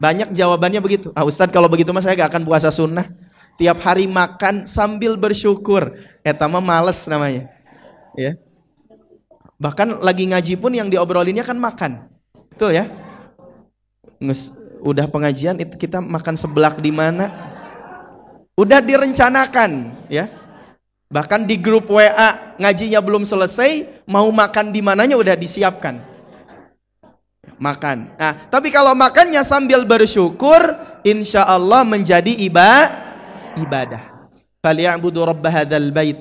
Banyak 0.00 0.36
jawabannya 0.36 0.80
begitu. 0.80 1.08
Ah 1.12 1.24
Ustadz 1.24 1.52
kalau 1.52 1.68
begitu 1.68 1.92
mas 1.92 2.04
saya 2.04 2.16
gak 2.16 2.32
akan 2.32 2.44
puasa 2.44 2.72
sunnah. 2.72 3.04
Tiap 3.60 3.80
hari 3.84 4.08
makan 4.08 4.64
sambil 4.64 5.16
bersyukur. 5.16 5.96
Etama 6.24 6.60
males 6.60 7.04
namanya. 7.04 7.52
Ya. 8.16 8.36
Bahkan 9.60 10.00
lagi 10.00 10.24
ngaji 10.24 10.56
pun 10.56 10.72
yang 10.72 10.88
diobrolinnya 10.88 11.44
kan 11.44 11.60
makan. 11.60 12.08
Betul 12.60 12.76
ya? 12.76 12.92
Nges, 14.20 14.52
udah 14.84 15.08
pengajian 15.08 15.56
itu 15.64 15.80
kita 15.80 15.96
makan 15.96 16.36
sebelak 16.36 16.76
di 16.76 16.92
mana? 16.92 17.32
Udah 18.52 18.84
direncanakan, 18.84 19.96
ya. 20.12 20.28
Bahkan 21.08 21.48
di 21.48 21.56
grup 21.56 21.88
WA 21.88 22.52
ngajinya 22.60 23.00
belum 23.00 23.24
selesai, 23.24 24.04
mau 24.04 24.28
makan 24.28 24.76
di 24.76 24.84
mananya 24.84 25.16
udah 25.16 25.40
disiapkan. 25.40 26.04
Makan. 27.56 28.12
Nah, 28.20 28.36
tapi 28.52 28.68
kalau 28.68 28.92
makannya 28.92 29.40
sambil 29.40 29.88
bersyukur, 29.88 30.60
insya 31.00 31.48
Allah 31.48 31.80
menjadi 31.80 32.44
iba, 32.44 32.92
ibadah. 33.56 34.28
Falyabudu 34.60 35.24
rabb 35.24 35.48
hadzal 35.48 35.88
bait. 35.96 36.20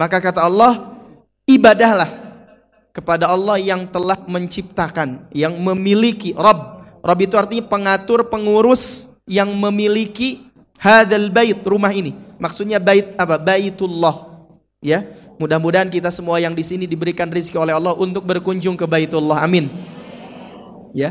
Maka 0.00 0.16
kata 0.16 0.48
Allah, 0.48 0.96
ibadahlah 1.44 2.23
kepada 2.94 3.26
Allah 3.26 3.58
yang 3.58 3.90
telah 3.90 4.22
menciptakan, 4.22 5.26
yang 5.34 5.58
memiliki 5.58 6.30
Rabb. 6.30 6.86
Rabb 7.02 7.20
itu 7.26 7.34
artinya 7.34 7.66
pengatur, 7.66 8.30
pengurus 8.30 9.10
yang 9.26 9.50
memiliki 9.50 10.46
hadal 10.78 11.26
bait, 11.28 11.58
rumah 11.66 11.90
ini. 11.90 12.14
Maksudnya 12.38 12.78
bait 12.78 13.18
apa? 13.18 13.34
Baitullah. 13.34 14.46
Ya. 14.78 15.02
Mudah-mudahan 15.34 15.90
kita 15.90 16.14
semua 16.14 16.38
yang 16.38 16.54
di 16.54 16.62
sini 16.62 16.86
diberikan 16.86 17.26
rezeki 17.26 17.58
oleh 17.58 17.74
Allah 17.74 17.98
untuk 17.98 18.22
berkunjung 18.22 18.78
ke 18.78 18.86
Baitullah. 18.86 19.42
Amin. 19.42 19.66
Ya. 20.94 21.10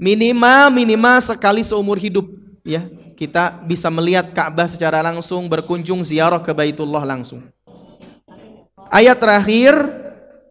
Minimal 0.00 0.72
minimal 0.72 1.20
sekali 1.20 1.60
seumur 1.60 2.00
hidup, 2.00 2.24
ya. 2.64 2.88
Kita 3.20 3.60
bisa 3.68 3.92
melihat 3.92 4.32
Ka'bah 4.32 4.64
secara 4.64 5.04
langsung, 5.04 5.44
berkunjung 5.44 6.00
ziarah 6.00 6.40
ke 6.40 6.56
Baitullah 6.56 7.04
langsung. 7.04 7.44
Ayat 8.88 9.20
terakhir 9.20 9.76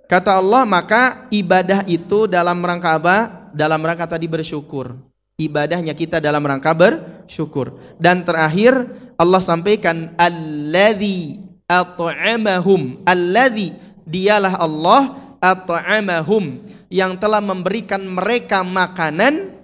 Kata 0.10 0.41
Allah, 0.41 0.65
maka 0.65 1.30
ibadah 1.30 1.86
itu 1.86 2.26
dalam 2.26 2.57
rangka 2.65 2.98
apa? 2.98 3.18
Dalam 3.53 3.77
rangka 3.77 4.10
tadi 4.18 4.26
bersyukur. 4.26 4.98
Ibadahnya 5.38 5.94
kita 5.94 6.18
dalam 6.18 6.41
rangka 6.41 6.73
bersyukur. 6.73 7.77
Dan 8.02 8.26
terakhir 8.26 8.90
Allah 9.22 9.38
sampaikan 9.38 10.18
alladzi 10.18 11.38
at'amahum. 11.69 13.06
Alladzi 13.06 13.69
dialah 14.02 14.57
Allah 14.57 15.14
at'amahum 15.38 16.57
yang 16.90 17.14
telah 17.22 17.38
memberikan 17.38 18.02
mereka 18.02 18.65
makanan 18.65 19.61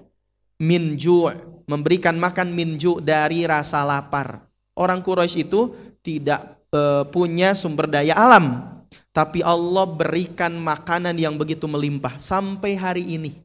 min 0.61 0.93
memberikan 1.65 2.21
makan 2.21 2.53
min 2.53 2.77
dari 3.01 3.49
rasa 3.49 3.81
lapar. 3.81 4.45
Orang 4.77 5.01
Quraisy 5.01 5.49
itu 5.49 5.73
tidak 6.05 6.69
uh, 6.69 7.01
punya 7.09 7.57
sumber 7.57 7.89
daya 7.89 8.13
alam 8.13 8.74
tapi 9.15 9.39
Allah 9.39 9.87
berikan 9.87 10.51
makanan 10.59 11.15
yang 11.15 11.39
begitu 11.39 11.71
melimpah 11.71 12.19
sampai 12.19 12.75
hari 12.75 13.15
ini. 13.15 13.39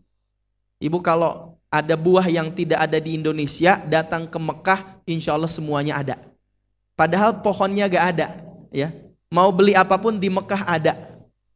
Ibu 0.82 0.98
kalau 0.98 1.54
ada 1.70 1.94
buah 1.94 2.26
yang 2.26 2.50
tidak 2.50 2.82
ada 2.82 2.98
di 2.98 3.14
Indonesia, 3.14 3.78
datang 3.86 4.26
ke 4.26 4.34
Mekah, 4.34 4.98
insya 5.06 5.38
Allah 5.38 5.46
semuanya 5.46 6.02
ada. 6.02 6.18
Padahal 6.98 7.38
pohonnya 7.38 7.86
gak 7.86 8.04
ada, 8.18 8.42
ya. 8.74 8.90
Mau 9.30 9.54
beli 9.54 9.78
apa 9.78 9.94
pun 9.94 10.18
di 10.18 10.26
Mekah 10.26 10.66
ada, 10.66 10.98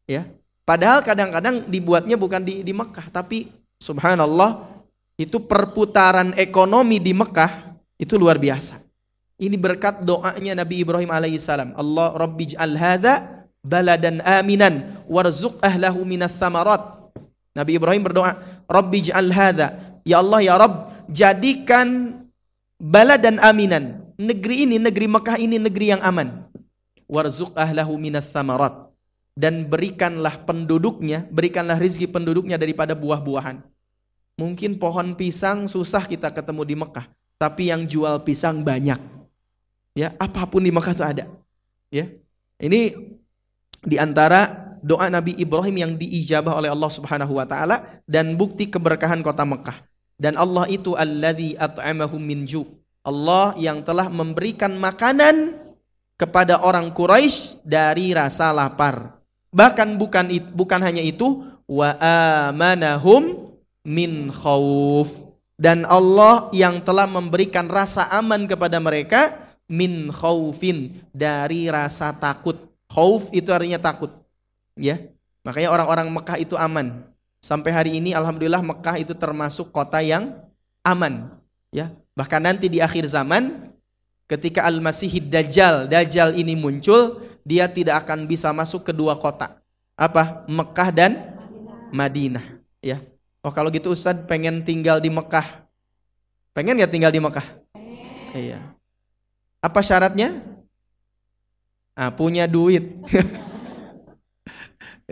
ya. 0.07 0.31
Padahal 0.63 1.03
kadang-kadang 1.03 1.67
dibuatnya 1.67 2.15
bukan 2.15 2.47
di, 2.47 2.63
di 2.63 2.71
Mekah, 2.71 3.11
tapi 3.11 3.51
subhanallah 3.83 4.71
itu 5.19 5.43
perputaran 5.43 6.39
ekonomi 6.39 7.03
di 7.03 7.11
Mekah 7.11 7.75
itu 7.99 8.15
luar 8.15 8.39
biasa. 8.39 8.79
Ini 9.43 9.59
berkat 9.59 10.07
doanya 10.07 10.63
Nabi 10.63 10.87
Ibrahim 10.87 11.11
alaihissalam. 11.11 11.75
Allah 11.75 12.15
Rabbi 12.15 12.55
al 12.55 12.79
hadha 12.79 13.44
baladan 13.65 14.21
aminan 14.21 14.93
warzuq 15.09 15.57
ahlahu 15.65 16.05
minas 16.05 16.37
samarat. 16.37 16.85
Nabi 17.57 17.81
Ibrahim 17.81 18.05
berdoa, 18.05 18.37
Rabbi 18.69 19.09
ja'al 19.09 19.33
hadha. 19.33 19.81
Ya 20.05 20.21
Allah 20.21 20.45
ya 20.45 20.55
Rabb, 20.61 21.09
jadikan 21.09 22.21
baladan 22.77 23.41
aminan. 23.41 24.05
Negeri 24.21 24.69
ini, 24.69 24.77
negeri 24.79 25.09
Mekah 25.11 25.41
ini 25.41 25.57
negeri 25.59 25.97
yang 25.97 26.03
aman. 26.05 26.45
Warzuq 27.09 27.57
ahlahu 27.57 27.97
minas 27.97 28.29
samarat. 28.29 28.93
Dan 29.35 29.67
berikanlah 29.67 30.47
penduduknya, 30.47 31.27
berikanlah 31.27 31.75
rizki 31.75 32.07
penduduknya 32.07 32.55
daripada 32.55 32.95
buah-buahan. 32.95 33.67
Mungkin 34.39 34.79
pohon 34.79 35.19
pisang 35.19 35.67
susah 35.67 36.07
kita 36.07 36.31
ketemu 36.31 36.63
di 36.63 36.75
Mekah, 36.79 37.07
tapi 37.39 37.71
yang 37.71 37.83
jual 37.87 38.23
pisang 38.23 38.63
banyak. 38.63 38.99
Ya, 39.95 40.15
apa 40.19 40.43
pun 40.47 40.63
di 40.63 40.71
Mekah 40.71 40.95
itu 40.95 41.05
ada. 41.07 41.25
Ya. 41.91 42.11
Ini 42.59 42.95
di 43.85 44.01
antara 44.01 44.75
doa 44.85 45.09
Nabi 45.09 45.33
Ibrahim 45.41 45.77
yang 45.81 45.93
diijabah 45.97 46.61
oleh 46.61 46.69
Allah 46.69 46.91
Subhanahu 46.93 47.41
wa 47.41 47.49
taala 47.49 48.01
dan 48.05 48.37
bukti 48.37 48.69
keberkahan 48.69 49.25
kota 49.25 49.49
Mekah. 49.49 49.81
Dan 50.21 50.37
Allah 50.37 50.69
itu 50.71 50.95
alladzi 50.95 51.57
at'amahum 51.57 52.21
min 52.21 52.45
ju. 52.45 52.69
Allah 53.05 53.57
yang 53.61 53.85
telah 53.85 54.09
memberikan 54.09 54.77
makanan 54.77 55.61
kepada 56.15 56.63
orang 56.63 56.95
Quraisy 56.95 57.61
dari 57.67 58.15
rasa 58.15 58.55
lapar. 58.55 59.19
Bahkan 59.51 59.99
bukan 59.99 60.31
bukan 60.55 60.81
hanya 60.81 61.03
itu, 61.03 61.43
wa 61.67 61.99
amanahum 62.49 63.53
min 63.83 64.31
khauf. 64.31 65.11
Dan 65.55 65.87
Allah 65.87 66.51
yang 66.51 66.83
telah 66.83 67.07
memberikan 67.07 67.71
rasa 67.71 68.11
aman 68.11 68.47
kepada 68.51 68.79
mereka 68.83 69.39
min 69.71 70.11
khaufin 70.11 70.99
dari 71.15 71.71
rasa 71.71 72.11
takut 72.15 72.74
Khauf 72.95 73.27
itu 73.35 73.51
artinya 73.51 73.83
takut. 73.83 74.15
Ya. 74.79 75.03
Makanya 75.43 75.75
orang-orang 75.75 76.07
Mekah 76.15 76.39
itu 76.39 76.55
aman. 76.55 77.03
Sampai 77.43 77.75
hari 77.75 77.99
ini 77.99 78.15
alhamdulillah 78.15 78.63
Mekah 78.63 79.03
itu 79.03 79.13
termasuk 79.19 79.75
kota 79.75 79.99
yang 79.99 80.39
aman. 80.87 81.35
Ya. 81.75 81.91
Bahkan 82.15 82.39
nanti 82.39 82.71
di 82.71 82.79
akhir 82.79 83.11
zaman 83.11 83.75
ketika 84.31 84.63
Al-Masihid 84.63 85.27
Dajjal, 85.27 85.91
Dajjal 85.91 86.39
ini 86.39 86.55
muncul, 86.55 87.19
dia 87.43 87.67
tidak 87.67 88.07
akan 88.07 88.31
bisa 88.31 88.55
masuk 88.55 88.87
ke 88.87 88.93
dua 88.95 89.19
kota. 89.19 89.59
Apa? 89.99 90.47
Mekah 90.47 90.91
dan 90.95 91.13
Madinah, 91.91 92.63
ya. 92.79 92.99
Oh 93.45 93.53
kalau 93.53 93.69
gitu 93.69 93.93
Ustaz 93.93 94.17
pengen 94.25 94.65
tinggal 94.65 94.99
di 94.99 95.13
Mekah. 95.13 95.67
Pengen 96.57 96.81
ya 96.81 96.89
tinggal 96.89 97.13
di 97.13 97.21
Mekah? 97.21 97.45
Iya. 98.33 98.63
Apa 99.61 99.85
syaratnya? 99.85 100.54
Nah, 101.95 102.11
punya 102.11 102.51
duit. 102.51 102.99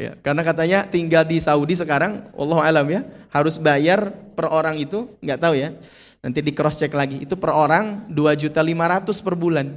ya, 0.03 0.19
karena 0.19 0.43
katanya 0.43 0.79
tinggal 0.91 1.23
di 1.23 1.39
Saudi 1.39 1.79
sekarang, 1.79 2.35
Allah 2.35 2.59
alam 2.67 2.87
ya, 2.91 3.07
harus 3.31 3.55
bayar 3.57 4.11
per 4.35 4.51
orang 4.51 4.83
itu, 4.83 5.07
nggak 5.23 5.39
tahu 5.39 5.55
ya. 5.55 5.79
Nanti 6.23 6.39
di 6.43 6.53
cross 6.55 6.79
check 6.79 6.95
lagi. 6.95 7.23
Itu 7.23 7.39
per 7.39 7.55
orang 7.55 8.11
2 8.11 8.35
juta 8.35 8.63
500 8.63 9.23
per 9.23 9.37
bulan. 9.39 9.69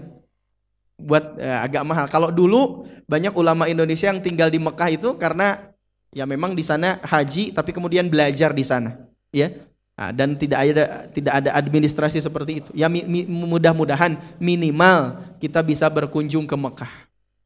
buat 0.96 1.36
eh, 1.44 1.52
agak 1.52 1.84
mahal. 1.84 2.08
Kalau 2.08 2.32
dulu 2.32 2.88
banyak 3.04 3.36
ulama 3.36 3.68
Indonesia 3.68 4.08
yang 4.08 4.24
tinggal 4.24 4.48
di 4.48 4.64
Mekah 4.64 4.96
itu 4.96 5.20
karena 5.20 5.76
ya 6.16 6.24
memang 6.24 6.56
di 6.56 6.64
sana 6.64 7.04
haji 7.04 7.52
tapi 7.52 7.76
kemudian 7.76 8.08
belajar 8.08 8.56
di 8.56 8.64
sana, 8.64 8.96
ya. 9.36 9.52
Nah, 9.96 10.12
dan 10.12 10.36
tidak 10.36 10.60
ada 10.60 11.08
tidak 11.08 11.34
ada 11.40 11.50
administrasi 11.56 12.20
seperti 12.20 12.60
itu. 12.60 12.70
Ya 12.76 12.92
mi, 12.92 13.08
mi, 13.08 13.24
mudah-mudahan 13.24 14.20
minimal 14.44 15.24
kita 15.40 15.64
bisa 15.64 15.88
berkunjung 15.88 16.44
ke 16.44 16.56
Mekah. 16.60 16.94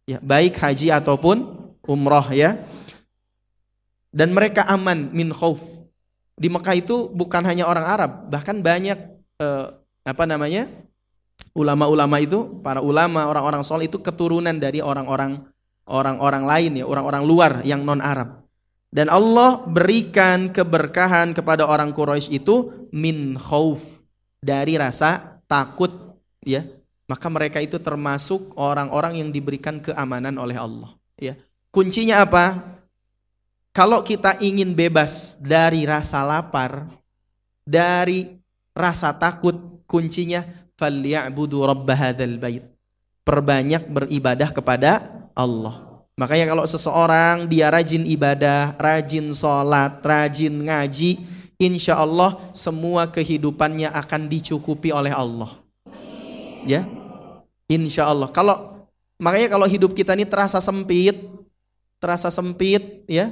Ya, 0.10 0.18
baik 0.18 0.58
haji 0.58 0.90
ataupun 0.90 1.46
umroh 1.86 2.34
ya. 2.34 2.58
Dan 4.10 4.34
mereka 4.34 4.66
aman 4.66 5.14
min 5.14 5.30
khauf. 5.30 5.62
Di 6.34 6.50
Mekah 6.50 6.74
itu 6.74 7.06
bukan 7.14 7.46
hanya 7.46 7.70
orang 7.70 7.86
Arab, 7.86 8.12
bahkan 8.34 8.58
banyak 8.58 8.98
eh, 9.38 9.66
apa 10.08 10.24
namanya? 10.26 10.66
ulama-ulama 11.58 12.22
itu, 12.22 12.62
para 12.62 12.80
ulama, 12.80 13.26
orang-orang 13.28 13.66
soleh 13.66 13.90
itu 13.90 14.00
keturunan 14.00 14.54
dari 14.56 14.80
orang-orang 14.80 15.44
orang-orang 15.90 16.44
lain 16.46 16.72
ya, 16.80 16.86
orang-orang 16.86 17.24
luar 17.26 17.52
yang 17.66 17.82
non 17.82 18.00
Arab. 18.00 18.46
Dan 18.90 19.06
Allah 19.14 19.62
berikan 19.70 20.50
keberkahan 20.50 21.38
kepada 21.38 21.70
orang 21.70 21.94
Quraisy 21.94 22.42
itu 22.42 22.90
min 22.90 23.38
khauf 23.38 24.02
dari 24.42 24.82
rasa 24.82 25.42
takut 25.46 26.18
ya. 26.42 26.66
Maka 27.06 27.26
mereka 27.30 27.58
itu 27.62 27.78
termasuk 27.82 28.54
orang-orang 28.58 29.22
yang 29.22 29.30
diberikan 29.30 29.78
keamanan 29.82 30.38
oleh 30.42 30.58
Allah 30.58 30.94
ya. 31.22 31.38
Kuncinya 31.70 32.26
apa? 32.26 32.78
Kalau 33.70 34.02
kita 34.02 34.42
ingin 34.42 34.74
bebas 34.74 35.38
dari 35.38 35.86
rasa 35.86 36.26
lapar, 36.26 36.90
dari 37.62 38.26
rasa 38.74 39.14
takut, 39.14 39.86
kuncinya 39.86 40.42
falyabudu 40.74 41.62
rabb 41.66 41.90
hadzal 41.94 42.42
bait. 42.42 42.66
Perbanyak 43.22 43.86
beribadah 43.86 44.50
kepada 44.50 44.92
Allah. 45.38 45.89
Makanya 46.20 46.52
kalau 46.52 46.68
seseorang 46.68 47.48
dia 47.48 47.72
rajin 47.72 48.04
ibadah, 48.04 48.76
rajin 48.76 49.32
sholat, 49.32 50.04
rajin 50.04 50.52
ngaji, 50.52 51.24
insya 51.56 51.96
Allah 51.96 52.36
semua 52.52 53.08
kehidupannya 53.08 53.88
akan 53.88 54.28
dicukupi 54.28 54.92
oleh 54.92 55.16
Allah. 55.16 55.56
Ya, 56.68 56.84
insya 57.72 58.04
Allah. 58.12 58.28
Kalau 58.36 58.84
makanya 59.16 59.48
kalau 59.48 59.64
hidup 59.64 59.96
kita 59.96 60.12
ini 60.12 60.28
terasa 60.28 60.60
sempit, 60.60 61.16
terasa 62.04 62.28
sempit, 62.28 63.08
ya, 63.08 63.32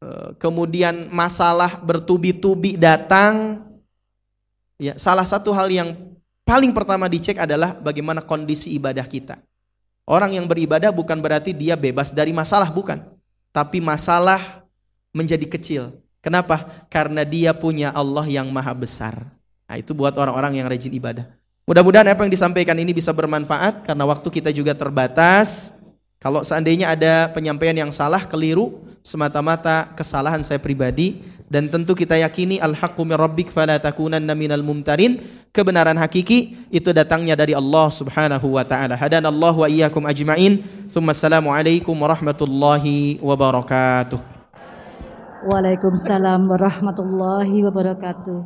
e, 0.00 0.32
kemudian 0.40 1.12
masalah 1.12 1.76
bertubi-tubi 1.76 2.80
datang, 2.80 3.68
ya, 4.80 4.96
salah 4.96 5.28
satu 5.28 5.52
hal 5.52 5.68
yang 5.68 5.92
paling 6.40 6.72
pertama 6.72 7.04
dicek 7.04 7.36
adalah 7.36 7.76
bagaimana 7.76 8.24
kondisi 8.24 8.72
ibadah 8.80 9.04
kita. 9.04 9.44
Orang 10.04 10.36
yang 10.36 10.44
beribadah 10.44 10.92
bukan 10.92 11.16
berarti 11.16 11.56
dia 11.56 11.80
bebas 11.80 12.12
dari 12.12 12.28
masalah, 12.28 12.68
bukan. 12.68 13.00
Tapi 13.48 13.80
masalah 13.80 14.64
menjadi 15.16 15.48
kecil. 15.48 15.82
Kenapa? 16.20 16.84
Karena 16.92 17.24
dia 17.24 17.56
punya 17.56 17.88
Allah 17.92 18.24
yang 18.28 18.48
maha 18.52 18.72
besar. 18.76 19.32
Nah, 19.64 19.76
itu 19.80 19.96
buat 19.96 20.12
orang-orang 20.16 20.60
yang 20.60 20.68
rajin 20.68 20.92
ibadah. 20.92 21.24
Mudah-mudahan 21.64 22.04
apa 22.12 22.28
yang 22.28 22.32
disampaikan 22.32 22.76
ini 22.76 22.92
bisa 22.92 23.08
bermanfaat 23.16 23.88
karena 23.88 24.04
waktu 24.04 24.28
kita 24.28 24.52
juga 24.52 24.76
terbatas. 24.76 25.72
Kalau 26.20 26.44
seandainya 26.44 26.92
ada 26.92 27.32
penyampaian 27.32 27.76
yang 27.76 27.92
salah, 27.92 28.24
keliru, 28.28 28.84
semata-mata 29.00 29.92
kesalahan 29.96 30.40
saya 30.44 30.60
pribadi 30.60 31.24
dan 31.54 31.70
tentu 31.70 31.94
kita 31.94 32.18
yakini 32.18 32.58
al-haqqu 32.58 32.98
min 33.06 33.14
rabbik 33.14 33.46
fala 33.46 33.78
takunanna 33.78 34.34
minal 34.34 34.66
mumtarin. 34.66 35.22
Kebenaran 35.54 35.94
hakiki 35.94 36.66
itu 36.66 36.90
datangnya 36.90 37.38
dari 37.38 37.54
Allah 37.54 37.86
Subhanahu 37.94 38.58
wa 38.58 38.66
taala. 38.66 38.98
Hadanallahu 38.98 39.62
wa 39.62 39.70
iyyakum 39.70 40.02
ajmain. 40.02 40.66
Thumma 40.90 41.14
assalamu 41.14 41.54
alaikum 41.54 41.94
warahmatullahi 41.94 43.22
wabarakatuh. 43.22 44.18
Waalaikumsalam 45.46 46.42
warahmatullahi 46.50 47.62
wabarakatuh. 47.70 48.38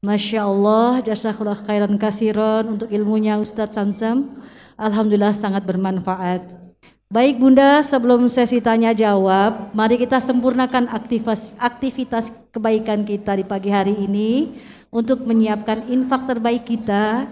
Masya 0.00 0.48
Allah, 0.48 1.04
jazakallah 1.04 1.60
khairan 1.60 2.00
kasiron 2.00 2.72
untuk 2.72 2.88
ilmunya 2.88 3.36
Ustadz 3.36 3.76
Samsam. 3.76 4.32
Alhamdulillah 4.80 5.36
sangat 5.36 5.68
bermanfaat. 5.68 6.69
Baik 7.10 7.42
Bunda, 7.42 7.82
sebelum 7.82 8.30
sesi 8.30 8.62
tanya 8.62 8.94
jawab, 8.94 9.74
mari 9.74 9.98
kita 9.98 10.22
sempurnakan 10.22 10.86
aktivitas, 10.94 11.58
aktivitas 11.58 12.30
kebaikan 12.54 13.02
kita 13.02 13.34
di 13.34 13.42
pagi 13.42 13.66
hari 13.66 13.98
ini 13.98 14.54
untuk 14.94 15.26
menyiapkan 15.26 15.90
infak 15.90 16.30
terbaik 16.30 16.70
kita 16.70 17.26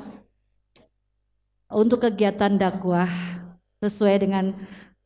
untuk 1.70 2.10
kegiatan 2.10 2.58
dakwah 2.58 3.06
sesuai 3.78 4.18
dengan 4.18 4.50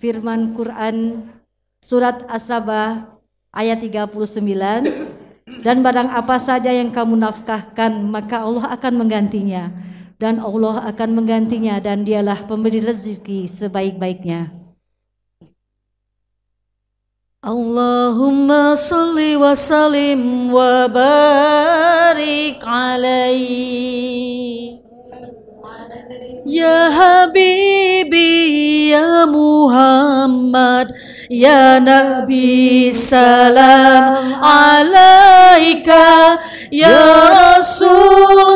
firman 0.01 0.57
Quran 0.57 1.29
surat 1.85 2.25
As-Sabah 2.33 3.13
ayat 3.53 3.77
39 3.77 4.09
dan 5.69 5.85
barang 5.85 6.17
apa 6.17 6.41
saja 6.41 6.73
yang 6.73 6.89
kamu 6.89 7.21
nafkahkan 7.21 7.93
maka 8.09 8.41
Allah 8.41 8.73
akan 8.73 9.05
menggantinya 9.05 9.69
dan 10.17 10.41
Allah 10.41 10.89
akan 10.89 11.13
menggantinya 11.13 11.77
dan 11.77 12.09
dialah 12.09 12.49
pemberi 12.49 12.81
rezeki 12.81 13.45
sebaik-baiknya. 13.53 14.62
Allahumma 17.43 18.79
salli 18.79 19.35
wa 19.35 19.51
salim 19.51 20.47
wa 20.47 20.87
barik 20.87 22.63
alaih 22.63 24.79
Ya 26.47 26.87
Habibi 26.87 28.31
ya 28.95 29.27
Muhammad 29.27 30.95
ya 31.27 31.83
Nabi 31.83 32.95
salam 32.95 34.15
alaika. 34.39 36.39
Ya 36.71 37.27
Rasul 37.27 38.55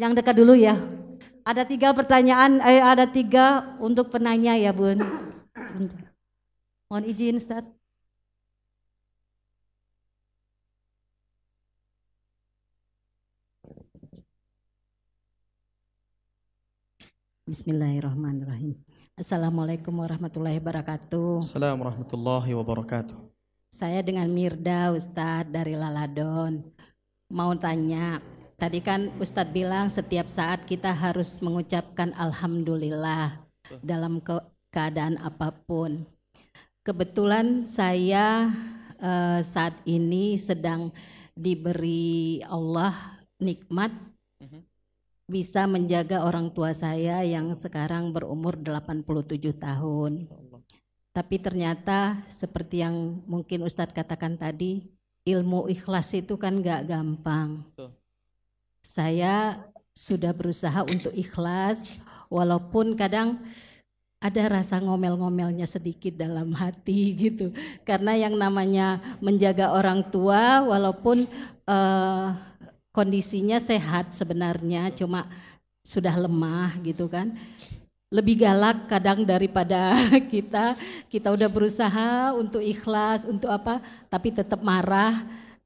Yang 0.00 0.12
dekat 0.24 0.34
dulu 0.40 0.56
ya. 0.56 0.72
Ada 1.44 1.68
tiga 1.68 1.92
pertanyaan, 1.92 2.64
eh, 2.64 2.80
ada 2.80 3.04
tiga 3.04 3.76
untuk 3.76 4.08
penanya 4.08 4.56
ya 4.56 4.72
Bun. 4.72 5.04
Sebentar. 5.52 6.16
Mohon 6.88 7.04
izin 7.12 7.36
Ustaz. 7.36 7.68
Bismillahirrahmanirrahim. 17.44 18.97
Assalamualaikum 19.18 19.90
warahmatullahi 19.98 20.62
wabarakatuh. 20.62 21.42
Assalamualaikum 21.42 21.82
warahmatullahi 21.90 22.52
wabarakatuh. 22.54 23.18
Saya 23.66 23.98
dengan 23.98 24.30
Mirda 24.30 24.94
Ustadz 24.94 25.50
dari 25.50 25.74
Laladon. 25.74 26.62
Mau 27.26 27.50
tanya, 27.58 28.22
tadi 28.54 28.78
kan 28.78 29.10
Ustadz 29.18 29.50
bilang 29.50 29.90
setiap 29.90 30.30
saat 30.30 30.62
kita 30.62 30.94
harus 30.94 31.42
mengucapkan 31.42 32.14
Alhamdulillah 32.14 33.42
dalam 33.82 34.22
ke 34.22 34.38
keadaan 34.70 35.18
apa 35.18 35.50
pun. 35.66 36.06
Kebetulan 36.86 37.66
saya 37.66 38.54
eh, 39.02 39.42
saat 39.42 39.74
ini 39.82 40.38
sedang 40.38 40.94
diberi 41.34 42.38
Allah 42.46 42.94
nikmat 43.42 43.90
bisa 45.28 45.68
menjaga 45.68 46.24
orang 46.24 46.48
tua 46.48 46.72
saya 46.72 47.20
yang 47.20 47.52
sekarang 47.52 48.16
berumur 48.16 48.56
87 48.56 49.04
tahun. 49.60 50.24
Tapi 51.12 51.36
ternyata 51.36 52.16
seperti 52.24 52.80
yang 52.80 53.20
mungkin 53.28 53.68
Ustadz 53.68 53.92
katakan 53.92 54.40
tadi, 54.40 54.88
ilmu 55.28 55.68
ikhlas 55.68 56.16
itu 56.16 56.40
kan 56.40 56.64
gak 56.64 56.88
gampang. 56.88 57.60
Saya 58.80 59.68
sudah 59.92 60.32
berusaha 60.32 60.80
untuk 60.88 61.12
ikhlas, 61.12 62.00
walaupun 62.32 62.96
kadang 62.96 63.36
ada 64.18 64.50
rasa 64.50 64.80
ngomel-ngomelnya 64.80 65.68
sedikit 65.68 66.16
dalam 66.16 66.56
hati 66.56 67.12
gitu. 67.28 67.52
Karena 67.84 68.16
yang 68.16 68.32
namanya 68.32 68.96
menjaga 69.20 69.76
orang 69.76 70.08
tua, 70.08 70.64
walaupun 70.64 71.28
uh, 71.68 72.47
kondisinya 72.98 73.62
sehat 73.62 74.10
sebenarnya 74.10 74.90
cuma 74.90 75.30
sudah 75.86 76.18
lemah 76.18 76.74
gitu 76.82 77.06
kan. 77.06 77.30
Lebih 78.10 78.42
galak 78.42 78.90
kadang 78.90 79.22
daripada 79.22 79.94
kita. 80.32 80.74
Kita 81.06 81.30
udah 81.30 81.46
berusaha 81.46 82.34
untuk 82.34 82.58
ikhlas 82.58 83.22
untuk 83.22 83.54
apa 83.54 83.78
tapi 84.10 84.34
tetap 84.34 84.58
marah. 84.66 85.14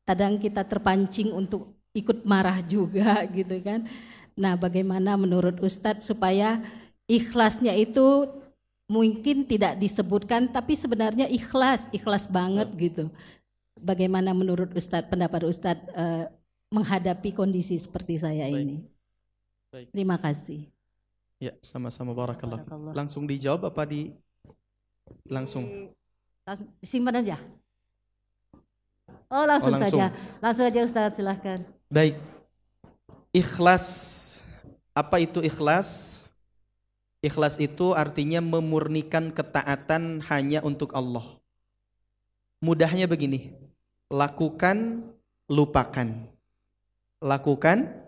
Kadang 0.04 0.36
kita 0.36 0.60
terpancing 0.60 1.32
untuk 1.32 1.72
ikut 1.96 2.20
marah 2.28 2.60
juga 2.60 3.24
gitu 3.38 3.56
kan. 3.64 3.88
Nah 4.36 4.52
bagaimana 4.60 5.16
menurut 5.16 5.56
Ustadz 5.64 6.04
supaya 6.04 6.60
ikhlasnya 7.08 7.72
itu 7.80 8.28
mungkin 8.92 9.48
tidak 9.48 9.80
disebutkan 9.80 10.52
tapi 10.52 10.76
sebenarnya 10.76 11.32
ikhlas 11.32 11.88
ikhlas 11.96 12.28
banget 12.28 12.68
gitu. 12.76 13.08
Bagaimana 13.80 14.36
menurut 14.36 14.68
Ustadz 14.76 15.08
pendapat 15.08 15.48
Ustadz 15.48 15.88
uh, 15.96 16.28
menghadapi 16.72 17.36
kondisi 17.36 17.76
seperti 17.76 18.16
saya 18.16 18.48
Baik. 18.48 18.56
ini. 18.64 18.76
Baik. 19.68 19.86
Terima 19.92 20.16
kasih. 20.16 20.64
Ya, 21.36 21.52
sama-sama 21.60 22.16
barakallah. 22.16 22.64
barakallah. 22.64 22.92
Langsung 22.96 23.28
dijawab 23.28 23.68
apa 23.68 23.84
di 23.84 24.16
langsung? 25.28 25.92
Langsung 26.48 26.68
simpan 26.80 27.20
aja. 27.20 27.36
Oh, 29.28 29.44
langsung, 29.44 29.76
oh, 29.76 29.80
langsung. 29.80 30.00
saja. 30.00 30.16
Langsung 30.40 30.64
aja 30.64 30.80
Ustaz, 30.80 31.12
silahkan. 31.16 31.60
Baik. 31.92 32.16
Ikhlas. 33.36 33.86
Apa 34.92 35.20
itu 35.20 35.40
ikhlas? 35.44 36.24
Ikhlas 37.24 37.56
itu 37.60 37.96
artinya 37.96 38.40
memurnikan 38.44 39.32
ketaatan 39.32 40.20
hanya 40.28 40.60
untuk 40.64 40.92
Allah. 40.92 41.24
Mudahnya 42.60 43.08
begini. 43.08 43.56
Lakukan, 44.12 45.00
lupakan 45.48 46.31
lakukan 47.22 48.02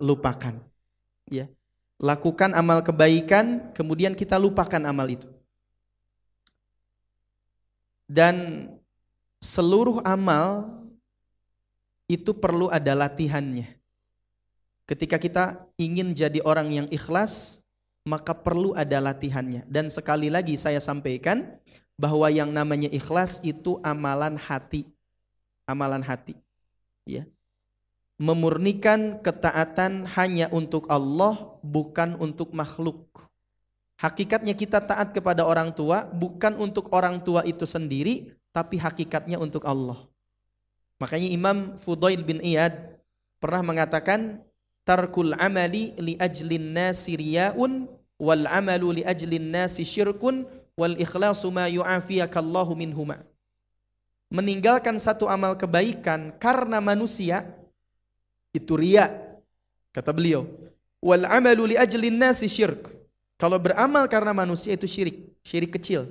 lupakan. 0.00 0.56
ya. 1.28 1.46
Lakukan 2.00 2.56
amal 2.56 2.82
kebaikan 2.82 3.70
kemudian 3.76 4.16
kita 4.16 4.40
lupakan 4.40 4.82
amal 4.82 5.06
itu. 5.06 5.28
Dan 8.08 8.68
seluruh 9.38 10.02
amal 10.02 10.80
itu 12.10 12.34
perlu 12.34 12.68
ada 12.72 12.92
latihannya. 12.92 13.78
Ketika 14.84 15.16
kita 15.16 15.64
ingin 15.80 16.12
jadi 16.12 16.44
orang 16.44 16.84
yang 16.84 16.88
ikhlas 16.92 17.60
maka 18.04 18.36
perlu 18.36 18.76
ada 18.76 19.00
latihannya. 19.00 19.64
Dan 19.64 19.88
sekali 19.88 20.28
lagi 20.28 20.60
saya 20.60 20.76
sampaikan 20.76 21.56
bahwa 21.96 22.28
yang 22.28 22.52
namanya 22.52 22.92
ikhlas 22.92 23.40
itu 23.40 23.80
amalan 23.80 24.36
hati. 24.36 24.84
Amalan 25.64 26.04
hati. 26.04 26.36
Ya 27.08 27.24
memurnikan 28.20 29.18
ketaatan 29.18 30.06
hanya 30.14 30.46
untuk 30.54 30.86
Allah 30.86 31.58
bukan 31.66 32.14
untuk 32.22 32.54
makhluk. 32.54 33.10
Hakikatnya 33.98 34.54
kita 34.54 34.82
taat 34.82 35.14
kepada 35.14 35.46
orang 35.46 35.70
tua 35.74 36.06
bukan 36.06 36.58
untuk 36.58 36.90
orang 36.94 37.22
tua 37.22 37.42
itu 37.46 37.66
sendiri 37.66 38.34
tapi 38.54 38.78
hakikatnya 38.78 39.38
untuk 39.38 39.66
Allah. 39.66 39.98
Makanya 41.02 41.30
Imam 41.30 41.58
Fudail 41.78 42.22
bin 42.22 42.38
Iyad 42.38 43.02
pernah 43.42 43.66
mengatakan 43.66 44.42
tarkul 44.86 45.34
amali 45.34 45.94
li 45.98 46.14
ajlin 46.20 46.70
nasi 46.70 47.18
riyaun 47.18 47.90
wal 48.18 48.46
amalu 48.46 49.00
li 49.00 49.02
ajlin 49.02 49.50
nasi 49.50 49.82
syirkun 49.82 50.46
wal 50.78 50.94
ikhlasu 50.94 51.50
ma 51.50 51.66
yu'afiyakallahu 51.66 52.78
minhuma. 52.78 53.26
Meninggalkan 54.30 54.98
satu 54.98 55.30
amal 55.30 55.54
kebaikan 55.58 56.34
karena 56.38 56.78
manusia 56.78 57.46
itu 58.54 58.78
ria. 58.78 59.10
Kata 59.90 60.14
beliau, 60.14 60.46
wal 61.02 61.26
amalu 61.26 61.74
li 61.74 61.76
ajlin 61.76 62.14
nasi 62.14 62.46
syirk. 62.46 62.94
Kalau 63.34 63.58
beramal 63.58 64.06
karena 64.06 64.30
manusia 64.30 64.78
itu 64.78 64.86
syirik, 64.86 65.26
syirik 65.42 65.74
kecil. 65.74 66.06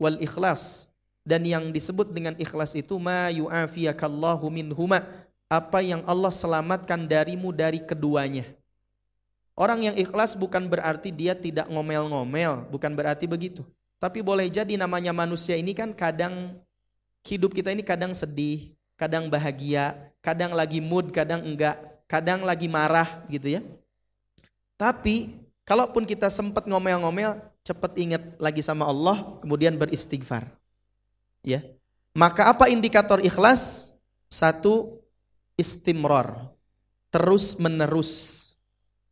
Wal 0.00 0.16
ikhlas 0.24 0.88
dan 1.28 1.44
yang 1.44 1.68
disebut 1.68 2.08
dengan 2.08 2.32
ikhlas 2.40 2.72
itu 2.72 2.96
ma 2.96 3.28
yu'afiyakallahu 3.28 4.48
minhuma 4.48 5.04
apa 5.48 5.84
yang 5.84 6.00
Allah 6.08 6.32
selamatkan 6.32 7.04
darimu 7.04 7.52
dari 7.52 7.84
keduanya. 7.84 8.48
Orang 9.58 9.82
yang 9.84 9.96
ikhlas 9.98 10.38
bukan 10.38 10.70
berarti 10.70 11.10
dia 11.10 11.34
tidak 11.34 11.66
ngomel-ngomel, 11.66 12.64
bukan 12.70 12.94
berarti 12.94 13.26
begitu. 13.26 13.66
Tapi 13.98 14.22
boleh 14.22 14.46
jadi 14.46 14.78
namanya 14.78 15.10
manusia 15.10 15.58
ini 15.58 15.74
kan 15.74 15.90
kadang 15.90 16.54
hidup 17.26 17.50
kita 17.50 17.74
ini 17.74 17.82
kadang 17.82 18.14
sedih, 18.14 18.70
kadang 18.94 19.26
bahagia, 19.26 19.98
kadang 20.28 20.52
lagi 20.52 20.84
mood, 20.84 21.08
kadang 21.08 21.40
enggak, 21.40 21.80
kadang 22.04 22.44
lagi 22.44 22.68
marah 22.68 23.24
gitu 23.32 23.56
ya. 23.56 23.64
Tapi 24.76 25.40
kalaupun 25.64 26.04
kita 26.04 26.28
sempat 26.28 26.68
ngomel-ngomel, 26.68 27.40
cepat 27.64 27.96
ingat 27.96 28.36
lagi 28.36 28.60
sama 28.60 28.84
Allah, 28.84 29.40
kemudian 29.40 29.80
beristighfar. 29.80 30.52
Ya. 31.40 31.64
Maka 32.12 32.52
apa 32.52 32.68
indikator 32.68 33.24
ikhlas? 33.24 33.96
Satu, 34.28 35.00
istimror. 35.56 36.52
Terus 37.08 37.56
menerus. 37.56 38.36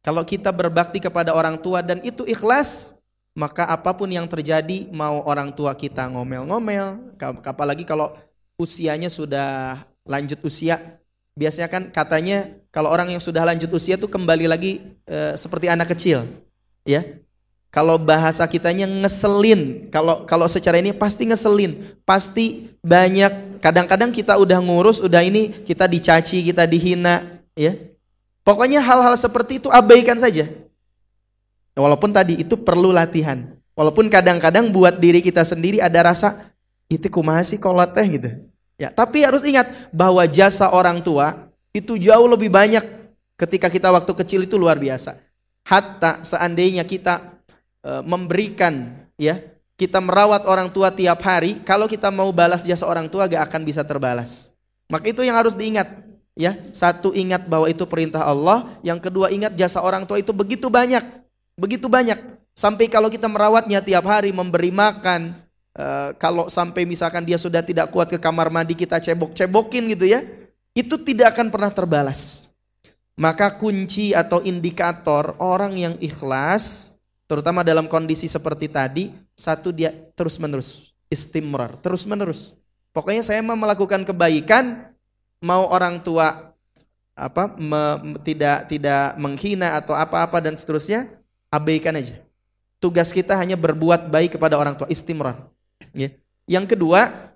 Kalau 0.05 0.21
kita 0.21 0.53
berbakti 0.53 1.01
kepada 1.01 1.33
orang 1.33 1.57
tua 1.57 1.81
dan 1.81 2.05
itu 2.05 2.29
ikhlas, 2.29 2.93
maka 3.33 3.65
apa 3.65 3.97
pun 3.97 4.13
yang 4.13 4.29
terjadi, 4.29 4.85
mau 4.93 5.25
orang 5.25 5.49
tua 5.49 5.73
kita 5.73 6.05
ngomel-ngomel, 6.13 7.17
apalagi 7.41 7.89
kalau 7.89 8.13
usianya 8.61 9.09
sudah 9.09 9.83
lanjut 10.05 10.39
usia, 10.45 11.01
Biasanya 11.37 11.69
kan 11.69 11.93
katanya 11.93 12.49
kalau 12.73 12.89
orang 12.89 13.13
yang 13.13 13.21
sudah 13.21 13.45
lanjut 13.45 13.69
usia 13.77 14.01
tuh 14.01 14.09
kembali 14.09 14.49
lagi 14.49 14.81
e, 15.05 15.37
seperti 15.37 15.69
anak 15.69 15.93
kecil, 15.93 16.25
ya. 16.89 17.05
Kalau 17.69 18.01
bahasa 18.01 18.41
kitanya 18.49 18.89
ngeselin, 18.89 19.93
kalau 19.93 20.25
kalau 20.25 20.49
secara 20.49 20.81
ini 20.81 20.97
pasti 20.97 21.29
ngeselin, 21.29 22.01
pasti 22.09 22.73
banyak. 22.81 23.61
Kadang-kadang 23.61 24.17
kita 24.17 24.41
udah 24.41 24.57
ngurus, 24.65 25.05
udah 25.05 25.21
ini 25.21 25.53
kita 25.53 25.85
dicaci, 25.85 26.41
kita 26.41 26.65
dihina, 26.65 27.45
ya. 27.53 27.77
Pokoknya 28.41 28.81
hal-hal 28.81 29.13
seperti 29.21 29.61
itu 29.61 29.69
abaikan 29.69 30.17
saja. 30.17 30.49
Walaupun 31.77 32.17
tadi 32.17 32.41
itu 32.41 32.57
perlu 32.57 32.97
latihan. 32.97 33.45
Walaupun 33.77 34.09
kadang-kadang 34.09 34.73
buat 34.73 34.97
diri 34.97 35.21
kita 35.21 35.45
sendiri 35.45 35.85
ada 35.85 36.01
rasa 36.01 36.49
itu 36.89 37.13
kumaha 37.13 37.45
sih 37.45 37.61
kolot 37.61 37.93
teh 37.93 38.09
gitu. 38.09 38.31
Ya, 38.77 38.93
tapi 38.93 39.25
harus 39.25 39.41
ingat 39.41 39.89
bahwa 39.89 40.21
jasa 40.29 40.69
orang 40.69 41.01
tua 41.01 41.49
itu 41.73 41.97
jauh 41.97 42.29
lebih 42.29 42.53
banyak 42.53 42.85
ketika 43.41 43.73
kita 43.73 43.89
waktu 43.89 44.13
kecil 44.13 44.45
itu 44.45 44.61
luar 44.61 44.77
biasa. 44.77 45.17
Hatta 45.65 46.21
seandainya 46.21 46.85
kita 46.85 47.41
e, 47.81 48.05
memberikan 48.05 49.01
ya, 49.17 49.41
kita 49.81 50.01
merawat 50.01 50.45
orang 50.45 50.69
tua 50.69 50.93
tiap 50.93 51.25
hari, 51.25 51.61
kalau 51.65 51.89
kita 51.89 52.13
mau 52.13 52.29
balas 52.37 52.69
jasa 52.69 52.85
orang 52.85 53.09
tua 53.09 53.29
gak 53.29 53.49
akan 53.49 53.65
bisa 53.65 53.81
terbalas. 53.81 54.53
Maka 54.93 55.09
itu 55.09 55.25
yang 55.25 55.37
harus 55.37 55.57
diingat. 55.57 56.05
Ya, 56.37 56.53
satu 56.69 57.17
ingat 57.17 57.49
bahwa 57.49 57.65
itu 57.65 57.89
perintah 57.89 58.21
Allah, 58.21 58.69
yang 58.85 59.01
kedua 59.01 59.33
ingat 59.33 59.57
jasa 59.57 59.81
orang 59.81 60.05
tua 60.05 60.21
itu 60.21 60.37
begitu 60.37 60.69
banyak, 60.69 61.01
begitu 61.57 61.89
banyak. 61.89 62.21
Sampai 62.53 62.93
kalau 62.93 63.09
kita 63.09 63.25
merawatnya 63.25 63.81
tiap 63.81 64.05
hari, 64.05 64.37
memberi 64.37 64.69
makan, 64.69 65.33
Eh, 65.77 66.11
kalau 66.17 66.49
sampai 66.49 66.89
misalkan 66.89 67.21
dia 67.21 67.37
sudah 67.37 67.61
tidak 67.61 67.93
kuat 67.93 68.09
ke 68.09 68.17
kamar 68.17 68.49
mandi 68.49 68.73
kita 68.73 68.97
cebok-cebokin 68.97 69.93
gitu 69.93 70.09
ya, 70.09 70.25
itu 70.73 70.97
tidak 71.05 71.37
akan 71.37 71.53
pernah 71.53 71.69
terbalas. 71.69 72.49
Maka 73.13 73.53
kunci 73.53 74.17
atau 74.17 74.41
indikator 74.41 75.37
orang 75.37 75.77
yang 75.77 75.95
ikhlas, 76.01 76.97
terutama 77.29 77.61
dalam 77.61 77.93
kondisi 77.93 78.25
seperti 78.25 78.73
tadi, 78.73 79.13
satu 79.37 79.69
dia 79.69 79.93
terus-menerus, 80.17 80.97
istimrar, 81.13 81.77
terus-menerus. 81.85 82.57
Pokoknya 82.97 83.21
saya 83.21 83.45
mau 83.45 83.57
melakukan 83.57 84.01
kebaikan, 84.01 84.97
mau 85.45 85.69
orang 85.69 86.01
tua 86.01 86.57
apa 87.13 87.53
me, 87.61 88.17
tidak 88.25 88.73
tidak 88.73 89.13
menghina 89.21 89.77
atau 89.77 89.93
apa-apa 89.93 90.41
dan 90.41 90.57
seterusnya, 90.57 91.05
abaikan 91.53 92.01
aja. 92.01 92.17
Tugas 92.81 93.13
kita 93.13 93.37
hanya 93.37 93.61
berbuat 93.61 94.09
baik 94.09 94.41
kepada 94.41 94.57
orang 94.57 94.73
tua, 94.73 94.89
istimrar. 94.89 95.56
Ya. 95.93 96.13
Yang 96.47 96.77
kedua, 96.77 97.33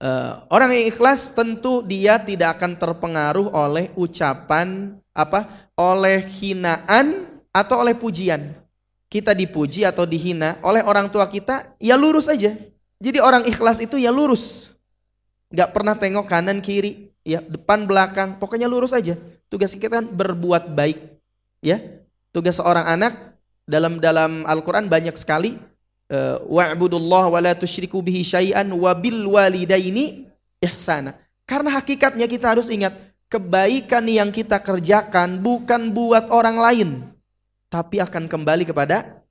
uh, 0.00 0.32
orang 0.48 0.72
yang 0.74 0.86
ikhlas 0.88 1.34
tentu 1.36 1.84
dia 1.84 2.16
tidak 2.16 2.58
akan 2.58 2.80
terpengaruh 2.80 3.52
oleh 3.52 3.92
ucapan 3.94 4.96
apa, 5.12 5.70
oleh 5.76 6.24
hinaan 6.24 7.28
atau 7.52 7.84
oleh 7.84 7.94
pujian. 7.94 8.56
Kita 9.06 9.30
dipuji 9.30 9.86
atau 9.86 10.02
dihina 10.02 10.58
oleh 10.64 10.82
orang 10.82 11.06
tua 11.06 11.30
kita, 11.30 11.76
ya 11.78 11.94
lurus 11.94 12.26
aja. 12.26 12.50
Jadi 12.98 13.18
orang 13.22 13.46
ikhlas 13.46 13.78
itu 13.78 13.94
ya 14.00 14.10
lurus. 14.10 14.74
Gak 15.54 15.70
pernah 15.70 15.94
tengok 15.94 16.26
kanan 16.26 16.58
kiri, 16.58 17.14
ya 17.22 17.38
depan 17.38 17.86
belakang, 17.86 18.42
pokoknya 18.42 18.66
lurus 18.66 18.90
aja. 18.90 19.14
Tugas 19.46 19.70
kita 19.76 20.02
kan 20.02 20.08
berbuat 20.10 20.74
baik. 20.74 20.98
Ya, 21.62 21.78
tugas 22.34 22.58
seorang 22.58 22.90
anak 22.90 23.14
dalam 23.70 24.02
dalam 24.02 24.42
Al-Quran 24.50 24.90
banyak 24.90 25.14
sekali 25.14 25.54
Eh, 25.54 25.73
wa'budullah 26.48 27.32
wa 27.32 27.40
la 27.40 27.52
tusyriku 27.56 28.04
bihi 28.04 28.22
syai'an 28.22 28.68
wa 28.68 28.92
bil 28.92 29.24
walidaini 29.26 30.28
ihsana. 30.60 31.16
Karena 31.44 31.76
hakikatnya 31.76 32.24
kita 32.24 32.56
harus 32.56 32.72
ingat 32.72 32.96
kebaikan 33.28 34.04
yang 34.08 34.30
kita 34.32 34.60
kerjakan 34.60 35.40
bukan 35.40 35.92
buat 35.92 36.30
orang 36.30 36.56
lain 36.56 36.90
tapi 37.66 37.98
akan 37.98 38.30
kembali 38.30 38.70
kepada 38.70 39.24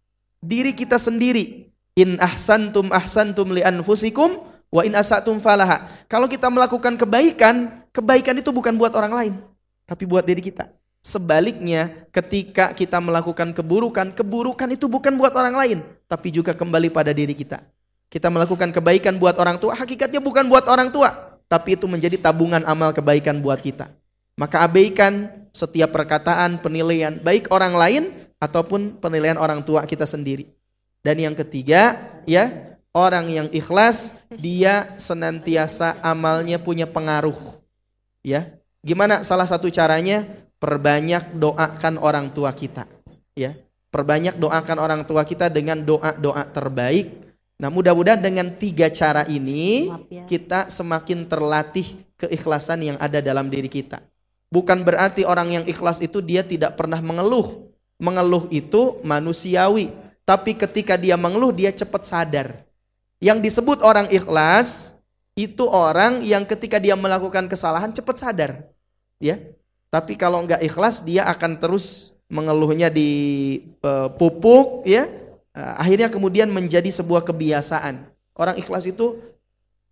diri 0.43 0.75
kita 0.75 0.99
sendiri. 0.99 1.71
In 1.93 2.17
ahsantum 2.17 2.89
ahsantum 2.89 3.53
li 3.53 3.61
anfusikum 3.61 4.41
wa 4.73 4.81
in 4.81 4.97
asatum 4.97 5.37
falaha. 5.37 5.85
Kalau 6.09 6.25
kita 6.25 6.49
melakukan 6.49 6.97
kebaikan, 6.97 7.85
kebaikan 7.93 8.33
itu 8.41 8.49
bukan 8.49 8.73
buat 8.75 8.91
orang 8.97 9.13
lain 9.13 9.33
tapi 9.85 10.03
buat 10.09 10.25
diri 10.25 10.41
kita. 10.41 10.67
Sebaliknya, 11.03 12.07
ketika 12.15 12.71
kita 12.71 13.03
melakukan 13.03 13.51
keburukan, 13.51 14.15
keburukan 14.15 14.71
itu 14.71 14.87
bukan 14.87 15.19
buat 15.19 15.35
orang 15.35 15.51
lain, 15.51 15.79
tapi 16.07 16.31
juga 16.31 16.55
kembali 16.55 16.87
pada 16.95 17.11
diri 17.11 17.35
kita. 17.35 17.59
Kita 18.07 18.31
melakukan 18.31 18.71
kebaikan 18.71 19.19
buat 19.19 19.35
orang 19.35 19.59
tua, 19.59 19.75
hakikatnya 19.75 20.23
bukan 20.23 20.47
buat 20.47 20.63
orang 20.63 20.95
tua, 20.95 21.35
tapi 21.51 21.75
itu 21.75 21.91
menjadi 21.91 22.15
tabungan 22.15 22.63
amal 22.63 22.95
kebaikan 22.95 23.43
buat 23.43 23.59
kita. 23.59 23.91
Maka 24.39 24.63
abaikan 24.63 25.27
setiap 25.51 25.91
perkataan, 25.91 26.63
penilaian, 26.63 27.19
baik 27.19 27.51
orang 27.51 27.75
lain 27.75 28.03
ataupun 28.39 29.03
penilaian 29.03 29.35
orang 29.35 29.59
tua 29.59 29.83
kita 29.83 30.07
sendiri. 30.07 30.47
Dan 31.03 31.19
yang 31.19 31.35
ketiga, 31.35 31.99
ya, 32.23 32.79
orang 32.95 33.27
yang 33.27 33.47
ikhlas, 33.51 34.15
dia 34.31 34.95
senantiasa 34.95 35.99
amalnya 35.99 36.63
punya 36.63 36.87
pengaruh. 36.87 37.35
Ya, 38.23 38.55
gimana 38.79 39.19
salah 39.27 39.43
satu 39.43 39.67
caranya? 39.67 40.42
Perbanyak 40.63 41.35
doakan 41.35 41.99
orang 41.99 42.31
tua 42.31 42.55
kita 42.55 42.87
ya. 43.35 43.51
Perbanyak 43.91 44.39
doakan 44.39 44.77
orang 44.79 45.01
tua 45.03 45.27
kita 45.27 45.51
dengan 45.51 45.83
doa-doa 45.83 46.49
terbaik. 46.49 47.13
Nah 47.61 47.69
mudah-mudahan 47.69 48.17
dengan 48.17 48.49
tiga 48.57 48.89
cara 48.89 49.27
ini 49.29 49.91
ya. 50.09 50.25
kita 50.25 50.71
semakin 50.71 51.29
terlatih 51.29 52.01
keikhlasan 52.17 52.81
yang 52.81 52.97
ada 52.97 53.19
dalam 53.19 53.51
diri 53.51 53.69
kita. 53.69 54.01
Bukan 54.49 54.81
berarti 54.81 55.27
orang 55.27 55.61
yang 55.61 55.65
ikhlas 55.67 56.01
itu 56.01 56.23
dia 56.23 56.41
tidak 56.41 56.79
pernah 56.79 56.97
mengeluh. 57.03 57.69
Mengeluh 58.01 58.49
itu 58.49 58.97
manusiawi. 59.05 59.93
Tapi 60.25 60.57
ketika 60.57 60.97
dia 60.97 61.19
mengeluh 61.19 61.53
dia 61.53 61.69
cepat 61.69 62.07
sadar. 62.07 62.65
Yang 63.21 63.51
disebut 63.51 63.85
orang 63.85 64.09
ikhlas 64.09 64.97
itu 65.37 65.65
orang 65.69 66.21
yang 66.25 66.45
ketika 66.45 66.77
dia 66.77 66.93
melakukan 66.93 67.49
kesalahan 67.49 67.89
cepat 67.89 68.15
sadar 68.21 68.51
ya 69.17 69.41
tapi 69.93 70.17
kalau 70.17 70.41
nggak 70.41 70.65
ikhlas 70.65 71.05
dia 71.05 71.21
akan 71.29 71.61
terus 71.61 72.17
mengeluhnya 72.25 72.89
di 72.89 73.61
uh, 73.85 74.09
pupuk 74.09 74.81
ya. 74.89 75.05
Uh, 75.53 75.73
akhirnya 75.77 76.09
kemudian 76.09 76.49
menjadi 76.49 76.89
sebuah 76.89 77.21
kebiasaan. 77.21 78.09
Orang 78.33 78.57
ikhlas 78.57 78.89
itu 78.89 79.21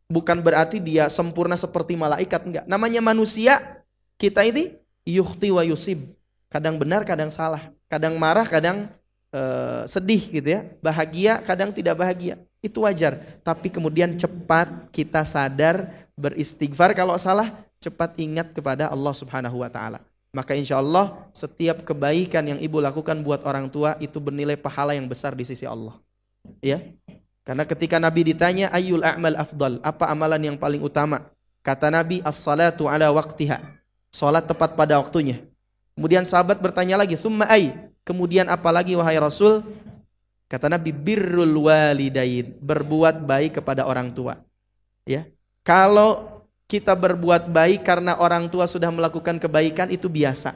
bukan 0.10 0.42
berarti 0.42 0.82
dia 0.82 1.06
sempurna 1.06 1.54
seperti 1.54 1.94
malaikat 1.94 2.42
enggak. 2.42 2.66
Namanya 2.66 2.98
manusia 2.98 3.86
kita 4.18 4.42
ini 4.42 4.74
yukhti 5.06 5.54
wa 5.54 5.62
yusib. 5.62 6.18
Kadang 6.50 6.82
benar, 6.82 7.06
kadang 7.06 7.30
salah. 7.30 7.70
Kadang 7.86 8.18
marah, 8.18 8.50
kadang 8.50 8.90
uh, 9.30 9.86
sedih 9.86 10.34
gitu 10.34 10.50
ya. 10.50 10.66
Bahagia, 10.82 11.38
kadang 11.46 11.70
tidak 11.70 12.02
bahagia. 12.02 12.42
Itu 12.58 12.90
wajar. 12.90 13.22
Tapi 13.46 13.70
kemudian 13.70 14.18
cepat 14.18 14.90
kita 14.90 15.22
sadar 15.22 16.10
beristighfar 16.18 16.98
kalau 16.98 17.14
salah, 17.22 17.54
cepat 17.82 18.14
ingat 18.22 18.54
kepada 18.54 18.88
Allah 18.88 19.14
Subhanahu 19.18 19.66
wa 19.66 19.70
taala. 19.74 20.06
Maka 20.32 20.56
insya 20.56 20.80
Allah 20.80 21.28
setiap 21.36 21.84
kebaikan 21.84 22.46
yang 22.48 22.60
ibu 22.62 22.80
lakukan 22.80 23.20
buat 23.20 23.44
orang 23.44 23.68
tua 23.68 24.00
itu 24.00 24.16
bernilai 24.22 24.56
pahala 24.56 24.96
yang 24.96 25.10
besar 25.10 25.36
di 25.36 25.44
sisi 25.44 25.68
Allah. 25.68 26.00
Ya. 26.64 26.80
Karena 27.44 27.68
ketika 27.68 27.98
Nabi 28.00 28.32
ditanya 28.32 28.72
ayul 28.72 29.04
a'mal 29.04 29.36
afdal, 29.36 29.82
apa 29.84 30.08
amalan 30.08 30.54
yang 30.54 30.58
paling 30.62 30.80
utama? 30.80 31.28
Kata 31.66 31.92
Nabi 31.92 32.24
as-salatu 32.24 32.88
ala 32.88 33.12
waqtiha. 33.12 33.60
Salat 34.14 34.46
tepat 34.46 34.78
pada 34.78 35.02
waktunya. 35.02 35.44
Kemudian 35.98 36.24
sahabat 36.24 36.64
bertanya 36.64 36.96
lagi, 37.02 37.20
"Summa 37.20 37.48
ay?" 37.50 37.92
Kemudian 38.02 38.50
apa 38.50 38.74
lagi 38.74 38.98
wahai 38.98 39.22
Rasul? 39.22 39.62
Kata 40.50 40.68
Nabi 40.68 40.92
birrul 40.92 41.54
walidain, 41.70 42.58
berbuat 42.60 43.24
baik 43.24 43.62
kepada 43.62 43.88
orang 43.88 44.12
tua. 44.12 44.42
Ya. 45.08 45.30
Kalau 45.62 46.41
kita 46.72 46.96
berbuat 46.96 47.52
baik 47.52 47.84
karena 47.84 48.16
orang 48.16 48.48
tua 48.48 48.64
sudah 48.64 48.88
melakukan 48.88 49.36
kebaikan 49.44 49.92
itu 49.92 50.08
biasa. 50.08 50.56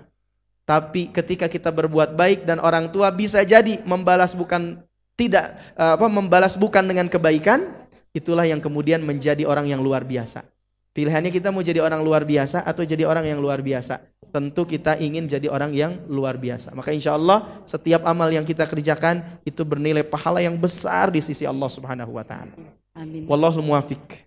Tapi 0.63 1.11
ketika 1.11 1.51
kita 1.51 1.75
berbuat 1.75 2.15
baik 2.15 2.47
dan 2.47 2.63
orang 2.63 2.87
tua 2.87 3.11
bisa 3.11 3.43
jadi 3.43 3.83
membalas 3.83 4.31
bukan 4.31 4.79
tidak 5.19 5.59
apa 5.75 6.07
membalas 6.07 6.55
bukan 6.55 6.87
dengan 6.87 7.11
kebaikan, 7.11 7.67
itulah 8.15 8.47
yang 8.47 8.63
kemudian 8.63 9.03
menjadi 9.03 9.43
orang 9.43 9.67
yang 9.67 9.83
luar 9.83 10.07
biasa. 10.07 10.47
Pilihannya 10.95 11.27
kita 11.27 11.51
mau 11.51 11.59
jadi 11.59 11.83
orang 11.83 11.99
luar 11.99 12.23
biasa 12.23 12.63
atau 12.63 12.87
jadi 12.87 13.03
orang 13.03 13.27
yang 13.27 13.43
luar 13.43 13.59
biasa. 13.59 13.99
Tentu 14.31 14.63
kita 14.63 14.95
ingin 14.95 15.27
jadi 15.27 15.51
orang 15.51 15.75
yang 15.75 15.99
luar 16.07 16.39
biasa. 16.39 16.71
Maka 16.71 16.95
insya 16.95 17.19
Allah 17.19 17.59
setiap 17.67 18.07
amal 18.07 18.31
yang 18.31 18.47
kita 18.47 18.63
kerjakan 18.63 19.43
itu 19.43 19.67
bernilai 19.67 20.07
pahala 20.07 20.39
yang 20.39 20.55
besar 20.55 21.11
di 21.11 21.19
sisi 21.19 21.43
Allah 21.43 21.67
Subhanahu 21.67 22.15
Wa 22.15 22.23
Taala. 22.23 22.55
Amin. 22.95 23.27
Wallahu 23.27 23.59
muwafiq. 23.59 24.23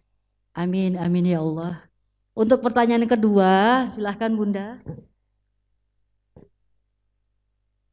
Amin, 0.59 0.99
amin 0.99 1.23
ya 1.23 1.39
Allah. 1.39 1.87
Untuk 2.35 2.59
pertanyaan 2.67 3.07
kedua, 3.07 3.87
silahkan 3.95 4.27
Bunda. 4.35 4.83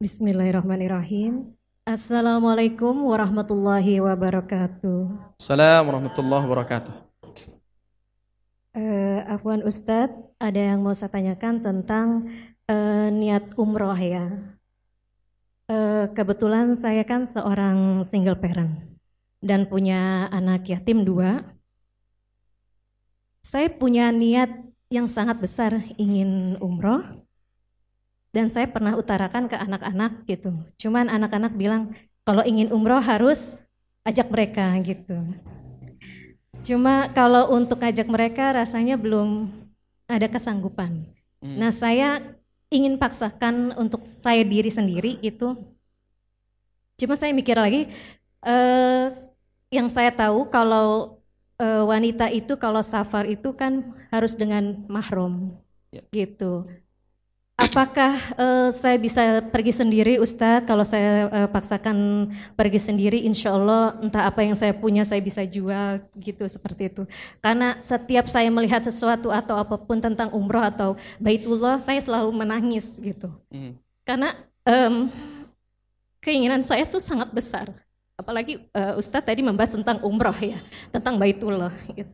Bismillahirrahmanirrahim. 0.02 1.54
Assalamualaikum 1.86 3.06
warahmatullahi 3.06 4.02
wabarakatuh. 4.02 5.38
Assalamualaikum 5.38 5.86
warahmatullahi 5.94 6.44
wabarakatuh. 6.50 6.94
Uh, 8.74 9.22
Afwan 9.30 9.62
Ustadz, 9.62 10.34
ada 10.42 10.58
yang 10.58 10.82
mau 10.82 10.90
saya 10.90 11.14
tanyakan 11.14 11.62
tentang 11.62 12.34
uh, 12.66 13.06
niat 13.14 13.54
umroh 13.54 13.94
ya. 13.94 14.42
Uh, 15.70 16.10
kebetulan 16.18 16.74
saya 16.74 17.06
kan 17.06 17.30
seorang 17.30 18.02
single 18.02 18.42
parent 18.42 18.74
dan 19.38 19.70
punya 19.70 20.26
anak 20.34 20.66
yatim 20.66 21.06
dua. 21.06 21.55
Saya 23.46 23.70
punya 23.70 24.10
niat 24.10 24.50
yang 24.90 25.06
sangat 25.06 25.38
besar 25.38 25.78
ingin 25.94 26.58
umroh 26.58 27.22
dan 28.34 28.50
saya 28.50 28.66
pernah 28.66 28.98
utarakan 28.98 29.46
ke 29.46 29.54
anak-anak 29.54 30.26
gitu. 30.26 30.50
Cuman 30.74 31.06
anak-anak 31.06 31.54
bilang 31.54 31.94
kalau 32.26 32.42
ingin 32.42 32.74
umroh 32.74 32.98
harus 32.98 33.54
ajak 34.02 34.34
mereka 34.34 34.74
gitu. 34.82 35.14
Cuma 36.66 37.06
kalau 37.14 37.54
untuk 37.54 37.78
ajak 37.86 38.10
mereka 38.10 38.50
rasanya 38.50 38.98
belum 38.98 39.46
ada 40.10 40.26
kesanggupan. 40.26 41.06
Hmm. 41.38 41.54
Nah 41.62 41.70
saya 41.70 42.18
ingin 42.66 42.98
paksakan 42.98 43.78
untuk 43.78 44.02
saya 44.10 44.42
diri 44.42 44.74
sendiri 44.74 45.22
itu. 45.22 45.54
Cuma 46.98 47.14
saya 47.14 47.30
mikir 47.30 47.54
lagi, 47.54 47.86
eh, 48.42 49.06
yang 49.70 49.86
saya 49.86 50.10
tahu 50.10 50.50
kalau 50.50 51.15
eh, 51.60 51.84
wanita 51.84 52.28
itu 52.32 52.56
kalau 52.60 52.80
safar 52.80 53.24
itu 53.28 53.52
kan 53.56 53.96
harus 54.12 54.36
dengan 54.36 54.84
mahram, 54.88 55.56
ya. 55.92 56.02
gitu. 56.12 56.68
Apakah 57.56 58.12
uh, 58.36 58.68
saya 58.68 59.00
bisa 59.00 59.40
pergi 59.48 59.72
sendiri 59.72 60.20
Ustadz? 60.20 60.68
Kalau 60.68 60.84
saya 60.84 61.24
uh, 61.32 61.48
paksakan 61.48 62.28
pergi 62.52 62.76
sendiri 62.76 63.24
insya 63.24 63.56
Allah 63.56 63.96
entah 64.04 64.28
apa 64.28 64.44
yang 64.44 64.52
saya 64.52 64.76
punya 64.76 65.08
saya 65.08 65.24
bisa 65.24 65.40
jual 65.40 66.04
gitu 66.20 66.44
seperti 66.44 66.92
itu. 66.92 67.08
Karena 67.40 67.80
setiap 67.80 68.28
saya 68.28 68.52
melihat 68.52 68.84
sesuatu 68.84 69.32
atau 69.32 69.56
apa 69.56 69.80
pun 69.80 69.96
tentang 70.04 70.36
umroh 70.36 70.60
atau 70.60 71.00
baitullah 71.16 71.80
saya 71.80 71.96
selalu 71.96 72.28
menangis 72.36 73.00
gitu. 73.00 73.32
Mm. 73.48 73.80
Karena 74.04 74.36
um, 74.68 75.08
keinginan 76.20 76.60
saya 76.60 76.84
tuh 76.84 77.00
sangat 77.00 77.32
besar. 77.32 77.72
Apalagi 78.16 78.64
uh, 78.72 78.96
Ustadz 78.96 79.28
tadi 79.28 79.44
membahas 79.44 79.76
tentang 79.76 80.00
umroh 80.00 80.36
ya, 80.40 80.56
tentang 80.88 81.20
baitullah 81.20 81.72
gitu. 81.92 82.08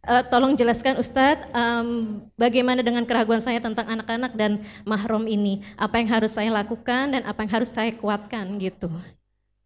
Uh, 0.00 0.24
tolong 0.28 0.56
jelaskan 0.56 0.96
Ustadz, 0.96 1.48
um, 1.52 2.20
bagaimana 2.36 2.84
dengan 2.84 3.04
keraguan 3.08 3.40
saya 3.40 3.60
tentang 3.60 3.88
anak-anak 3.88 4.32
dan 4.36 4.64
mahrom 4.84 5.24
ini? 5.24 5.64
Apa 5.76 6.00
yang 6.00 6.08
harus 6.08 6.36
saya 6.36 6.52
lakukan 6.52 7.16
dan 7.16 7.24
apa 7.24 7.44
yang 7.44 7.52
harus 7.52 7.72
saya 7.72 7.92
kuatkan 7.96 8.60
gitu? 8.60 8.88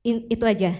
In, 0.06 0.27
itu 0.31 0.43
aja. 0.47 0.74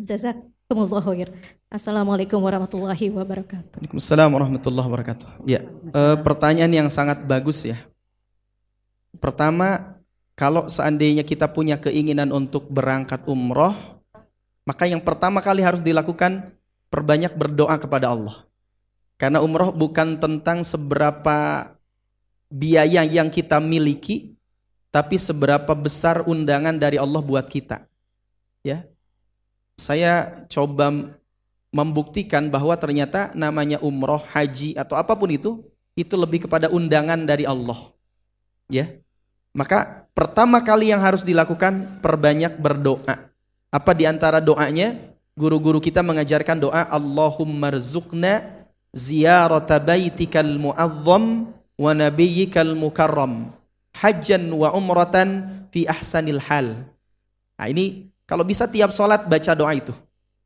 Jazakumullah 0.00 1.04
khair. 1.04 1.28
Assalamualaikum 1.68 2.40
warahmatullahi 2.40 3.12
wabarakatuh. 3.12 3.76
Waalaikumsalam 3.80 4.28
warahmatullahi 4.32 4.88
wabarakatuh. 4.88 5.28
Ya, 5.44 5.64
uh, 5.92 6.16
pertanyaan 6.20 6.72
yang 6.72 6.88
sangat 6.88 7.24
bagus 7.28 7.64
ya. 7.64 7.76
Pertama, 9.20 9.97
kalau 10.38 10.70
seandainya 10.70 11.26
kita 11.26 11.50
punya 11.50 11.82
keinginan 11.82 12.30
untuk 12.30 12.70
berangkat 12.70 13.26
umroh, 13.26 13.74
maka 14.62 14.86
yang 14.86 15.02
pertama 15.02 15.42
kali 15.42 15.66
harus 15.66 15.82
dilakukan 15.82 16.54
perbanyak 16.94 17.34
berdoa 17.34 17.74
kepada 17.74 18.14
Allah. 18.14 18.46
Karena 19.18 19.42
umroh 19.42 19.74
bukan 19.74 20.14
tentang 20.22 20.62
seberapa 20.62 21.74
biaya 22.46 23.02
yang 23.02 23.34
kita 23.34 23.58
miliki, 23.58 24.38
tapi 24.94 25.18
seberapa 25.18 25.74
besar 25.74 26.22
undangan 26.22 26.78
dari 26.78 27.02
Allah 27.02 27.18
buat 27.18 27.50
kita. 27.50 27.82
Ya, 28.62 28.86
saya 29.74 30.46
coba 30.46 31.18
membuktikan 31.74 32.46
bahwa 32.46 32.78
ternyata 32.78 33.34
namanya 33.34 33.82
umroh, 33.82 34.22
haji 34.22 34.78
atau 34.78 34.94
apa 34.94 35.18
pun 35.18 35.34
itu, 35.34 35.66
itu 35.98 36.14
lebih 36.14 36.46
kepada 36.46 36.70
undangan 36.70 37.26
dari 37.26 37.42
Allah. 37.42 37.90
Ya, 38.70 39.02
maka 39.58 40.06
pertama 40.14 40.62
kali 40.62 40.94
yang 40.94 41.02
harus 41.02 41.26
dilakukan 41.26 41.98
perbanyak 41.98 42.54
berdoa. 42.62 43.26
Apa 43.74 43.90
di 43.90 44.06
antara 44.06 44.38
doanya? 44.38 44.94
Guru-guru 45.34 45.82
kita 45.82 45.98
mengajarkan 46.06 46.62
doa 46.62 46.86
Allahumma 46.86 47.74
rizukna 47.74 48.42
ziyarata 48.94 49.82
baitikal 49.82 50.46
mu'azzam 50.46 51.50
wa 51.74 51.90
nabiyyikal 51.90 52.74
mukarram 52.78 53.50
hajjan 53.98 54.46
wa 54.54 54.70
umratan 54.74 55.46
fi 55.74 55.86
ahsanil 55.90 56.38
hal. 56.38 56.86
Nah 57.58 57.66
ini 57.66 58.14
kalau 58.30 58.46
bisa 58.46 58.70
tiap 58.70 58.94
sholat 58.94 59.26
baca 59.26 59.52
doa 59.58 59.74
itu. 59.74 59.94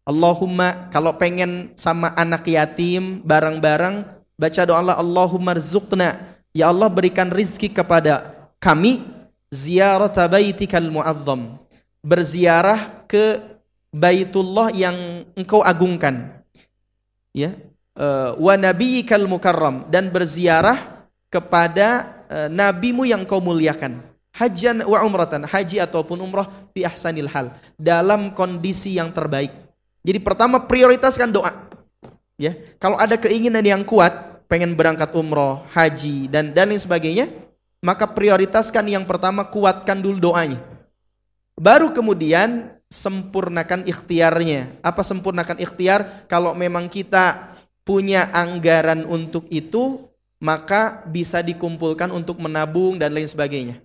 Allahumma 0.09 0.89
kalau 0.89 1.15
pengen 1.21 1.77
sama 1.77 2.17
anak 2.17 2.49
yatim 2.49 3.21
bareng-bareng 3.23 4.09
baca 4.41 4.63
doa 4.65 4.81
Allah 4.81 4.97
Allahumma 4.99 5.55
rizukna 5.55 6.37
ya 6.57 6.73
Allah 6.73 6.91
berikan 6.91 7.31
rizki 7.31 7.71
kepada 7.71 8.42
kami 8.63 9.03
ziyarata 9.51 10.31
baitikal 10.31 10.87
mu'azzam. 10.87 11.59
Berziarah 12.03 13.03
ke 13.11 13.43
Baitullah 13.93 14.71
yang 14.73 15.27
engkau 15.35 15.61
agungkan. 15.61 16.41
Ya. 17.35 17.53
Eh, 17.93 18.31
wa 18.39 18.55
nabiyyikal 18.55 19.27
mukarram. 19.27 19.91
Dan 19.91 20.09
berziarah 20.09 21.05
kepada 21.33 22.13
uh, 22.29 22.49
nabimu 22.53 23.09
yang 23.09 23.25
kau 23.25 23.41
muliakan. 23.41 24.05
Hajan 24.37 24.85
wa 24.85 25.01
umratan. 25.05 25.45
Haji 25.45 25.81
ataupun 25.81 26.21
umrah 26.21 26.49
fi 26.73 26.85
ahsanil 26.85 27.29
hal. 27.29 27.53
Dalam 27.77 28.33
kondisi 28.33 28.97
yang 28.97 29.13
terbaik. 29.13 29.53
Jadi 30.05 30.19
pertama 30.21 30.61
prioritaskan 30.61 31.33
doa. 31.33 31.53
Ya. 32.41 32.57
Kalau 32.81 33.01
ada 33.01 33.17
keinginan 33.17 33.65
yang 33.65 33.85
kuat 33.85 34.45
pengen 34.49 34.77
berangkat 34.77 35.09
umroh 35.17 35.65
haji 35.73 36.29
dan 36.29 36.53
dan 36.53 36.69
lain 36.69 36.77
sebagainya 36.77 37.25
maka 37.83 38.07
prioritaskan 38.07 38.87
yang 38.89 39.05
pertama 39.05 39.45
kuatkan 39.45 39.99
dulu 39.99 40.33
doanya 40.33 40.63
baru 41.59 41.91
kemudian 41.91 42.79
sempurnakan 42.89 43.85
ikhtiarnya 43.85 44.81
apa 44.81 45.03
sempurnakan 45.05 45.61
ikhtiar 45.61 46.25
kalau 46.31 46.57
memang 46.57 46.89
kita 46.89 47.53
punya 47.83 48.31
anggaran 48.31 49.07
untuk 49.07 49.47
itu, 49.51 50.07
maka 50.43 51.03
bisa 51.07 51.43
dikumpulkan 51.43 52.11
untuk 52.11 52.39
menabung 52.43 52.99
dan 52.99 53.15
lain 53.15 53.27
sebagainya. 53.27 53.79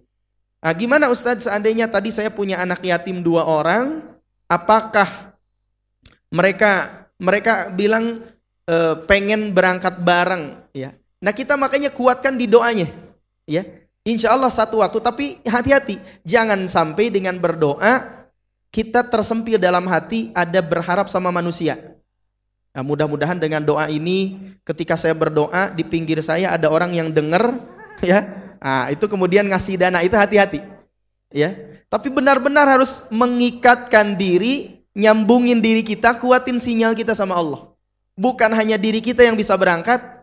Nah, 0.58 0.74
gimana 0.74 1.10
Ustadz 1.14 1.46
seandainya 1.46 1.86
tadi 1.86 2.10
saya 2.10 2.34
punya 2.34 2.58
anak 2.62 2.82
yatim 2.82 3.22
dua 3.22 3.46
orang, 3.46 4.02
apakah 4.50 5.38
mereka 6.34 7.06
mereka 7.18 7.70
bilang 7.74 8.26
e, 8.66 8.76
pengen 9.06 9.54
berangkat 9.54 10.02
bareng, 10.02 10.58
ya? 10.74 10.94
Nah 11.18 11.34
kita 11.34 11.58
makanya 11.58 11.90
kuatkan 11.90 12.38
di 12.38 12.46
doanya, 12.46 12.90
ya. 13.50 13.66
Insya 14.08 14.32
Allah 14.32 14.48
satu 14.48 14.80
waktu, 14.80 15.04
tapi 15.04 15.26
hati-hati, 15.44 16.00
jangan 16.24 16.64
sampai 16.72 17.12
dengan 17.12 17.36
berdoa 17.36 18.24
kita 18.72 19.04
tersempil 19.04 19.60
dalam 19.60 19.84
hati 19.84 20.32
ada 20.32 20.64
berharap 20.64 21.12
sama 21.12 21.28
manusia. 21.28 21.76
Nah, 22.72 22.88
mudah-mudahan 22.88 23.36
dengan 23.36 23.60
doa 23.60 23.92
ini 23.92 24.40
ketika 24.64 24.96
saya 24.96 25.12
berdoa 25.12 25.76
di 25.76 25.84
pinggir 25.84 26.24
saya 26.24 26.56
ada 26.56 26.72
orang 26.72 26.96
yang 26.96 27.12
dengar 27.12 27.60
ya. 28.00 28.24
Nah, 28.64 28.88
itu 28.96 29.12
kemudian 29.12 29.44
ngasih 29.52 29.76
dana 29.76 30.00
itu 30.00 30.16
hati-hati. 30.16 30.64
Ya. 31.28 31.58
Tapi 31.92 32.08
benar-benar 32.08 32.64
harus 32.64 33.04
mengikatkan 33.12 34.16
diri, 34.16 34.88
nyambungin 34.96 35.60
diri 35.60 35.84
kita, 35.84 36.16
kuatin 36.16 36.64
sinyal 36.64 36.96
kita 36.96 37.12
sama 37.12 37.36
Allah. 37.36 37.76
Bukan 38.16 38.56
hanya 38.56 38.80
diri 38.80 39.04
kita 39.04 39.20
yang 39.28 39.36
bisa 39.36 39.52
berangkat, 39.60 40.17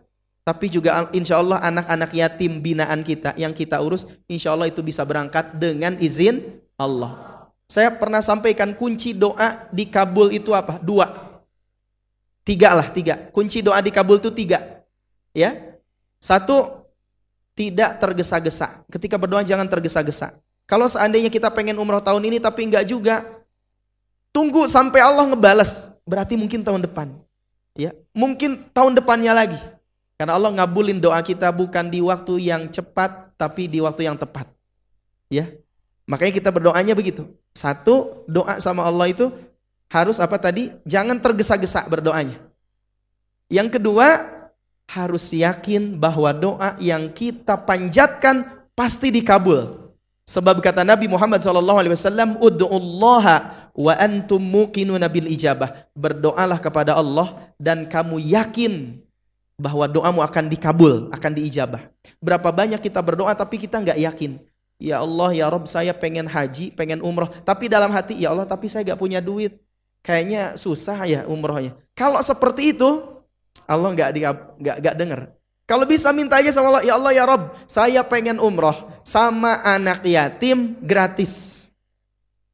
tapi 0.45 0.69
juga 0.69 1.09
insya 1.09 1.41
Allah 1.41 1.57
anak-anak 1.57 2.13
yatim 2.13 2.61
binaan 2.61 3.01
kita 3.01 3.33
yang 3.33 3.49
kita 3.49 3.81
urus, 3.81 4.05
insya 4.29 4.53
Allah 4.53 4.69
itu 4.69 4.85
bisa 4.85 5.01
berangkat 5.01 5.57
dengan 5.57 5.97
izin 5.97 6.61
Allah. 6.77 7.49
Saya 7.65 7.89
pernah 7.89 8.21
sampaikan 8.21 8.77
kunci 8.77 9.17
doa 9.17 9.65
di 9.73 9.89
Kabul 9.89 10.29
itu 10.37 10.53
apa? 10.53 10.77
Dua. 10.77 11.33
Tiga 12.45 12.77
lah, 12.77 12.93
tiga. 12.93 13.17
Kunci 13.33 13.65
doa 13.65 13.81
dikabul 13.81 14.21
itu 14.21 14.29
tiga. 14.29 14.85
Ya. 15.33 15.81
Satu, 16.21 16.85
tidak 17.57 17.97
tergesa-gesa. 17.97 18.85
Ketika 18.85 19.17
berdoa 19.17 19.41
jangan 19.41 19.65
tergesa-gesa. 19.65 20.37
Kalau 20.69 20.85
seandainya 20.85 21.33
kita 21.33 21.49
pengen 21.49 21.81
umroh 21.81 22.05
tahun 22.05 22.21
ini 22.29 22.37
tapi 22.37 22.69
enggak 22.69 22.85
juga, 22.85 23.25
tunggu 24.29 24.69
sampai 24.69 25.01
Allah 25.01 25.25
ngebales. 25.25 25.89
Berarti 26.05 26.37
mungkin 26.37 26.61
tahun 26.61 26.85
depan. 26.85 27.17
Ya, 27.73 27.97
mungkin 28.13 28.61
tahun 28.69 28.93
depannya 28.93 29.33
lagi. 29.33 29.57
Karena 30.15 30.39
Allah 30.39 30.51
ngabulin 30.55 31.03
doa 31.03 31.19
kita 31.19 31.51
bukan 31.51 31.91
di 31.91 31.99
waktu 31.99 32.47
yang 32.47 32.71
cepat 32.71 33.35
tapi 33.35 33.67
di 33.67 33.83
waktu 33.83 34.07
yang 34.07 34.15
tepat. 34.15 34.47
Ya. 35.27 35.51
Makanya 36.07 36.33
kita 36.39 36.49
berdoanya 36.55 36.95
begitu. 36.95 37.27
Satu, 37.51 38.23
doa 38.29 38.61
sama 38.63 38.87
Allah 38.87 39.11
itu 39.11 39.27
harus 39.91 40.23
apa 40.23 40.39
tadi? 40.39 40.71
Jangan 40.87 41.19
tergesa-gesa 41.19 41.83
berdoanya. 41.91 42.37
Yang 43.51 43.77
kedua, 43.77 44.23
harus 44.89 45.33
yakin 45.33 45.97
bahwa 45.97 46.29
doa 46.31 46.77
yang 46.77 47.09
kita 47.09 47.57
panjatkan 47.57 48.45
pasti 48.77 49.09
dikabul. 49.09 49.85
Sebab 50.25 50.57
kata 50.57 50.81
Nabi 50.81 51.05
Muhammad 51.05 51.45
SAW, 51.45 52.41
Udu'ullaha 52.41 53.69
wa 53.77 53.93
antum 53.93 54.41
muqinuna 54.41 55.05
bil 55.05 55.29
ijabah. 55.29 55.89
Berdoalah 55.93 56.57
kepada 56.57 56.97
Allah 56.97 57.53
dan 57.61 57.85
kamu 57.85 58.17
yakin 58.25 59.04
bahwa 59.55 59.87
doamu 59.87 60.19
akan 60.19 60.51
dikabul, 60.51 61.07
akan 61.11 61.31
diijabah. 61.31 61.87
Berapa 62.19 62.51
banyak 62.51 62.79
kita 62.79 62.99
berdoa 62.99 63.31
tapi 63.35 63.55
kita 63.59 63.79
nggak 63.79 63.99
yakin. 63.99 64.39
Ya 64.75 64.99
Allah, 64.99 65.31
ya 65.31 65.47
Rob, 65.47 65.71
saya 65.71 65.95
pengen 65.95 66.27
haji, 66.27 66.75
pengen 66.75 66.99
umroh. 66.99 67.31
Tapi 67.47 67.71
dalam 67.71 67.87
hati, 67.95 68.19
ya 68.19 68.35
Allah, 68.35 68.43
tapi 68.43 68.67
saya 68.67 68.83
nggak 68.83 68.99
punya 68.99 69.23
duit. 69.23 69.63
Kayaknya 70.03 70.59
susah 70.59 70.99
ya 71.07 71.23
umrohnya. 71.25 71.79
Kalau 71.95 72.19
seperti 72.19 72.75
itu, 72.75 73.01
Allah 73.65 73.89
nggak 73.95 74.09
nggak 74.59 74.77
nggak 74.83 74.95
dengar. 74.99 75.19
Kalau 75.65 75.87
bisa 75.87 76.13
minta 76.13 76.37
aja 76.37 76.53
sama 76.53 76.69
Allah, 76.77 76.83
ya 76.85 76.93
Allah 76.99 77.13
ya 77.15 77.23
Rob, 77.25 77.55
saya 77.65 78.05
pengen 78.05 78.37
umroh 78.37 78.75
sama 79.01 79.63
anak 79.65 80.05
yatim 80.05 80.77
gratis. 80.83 81.65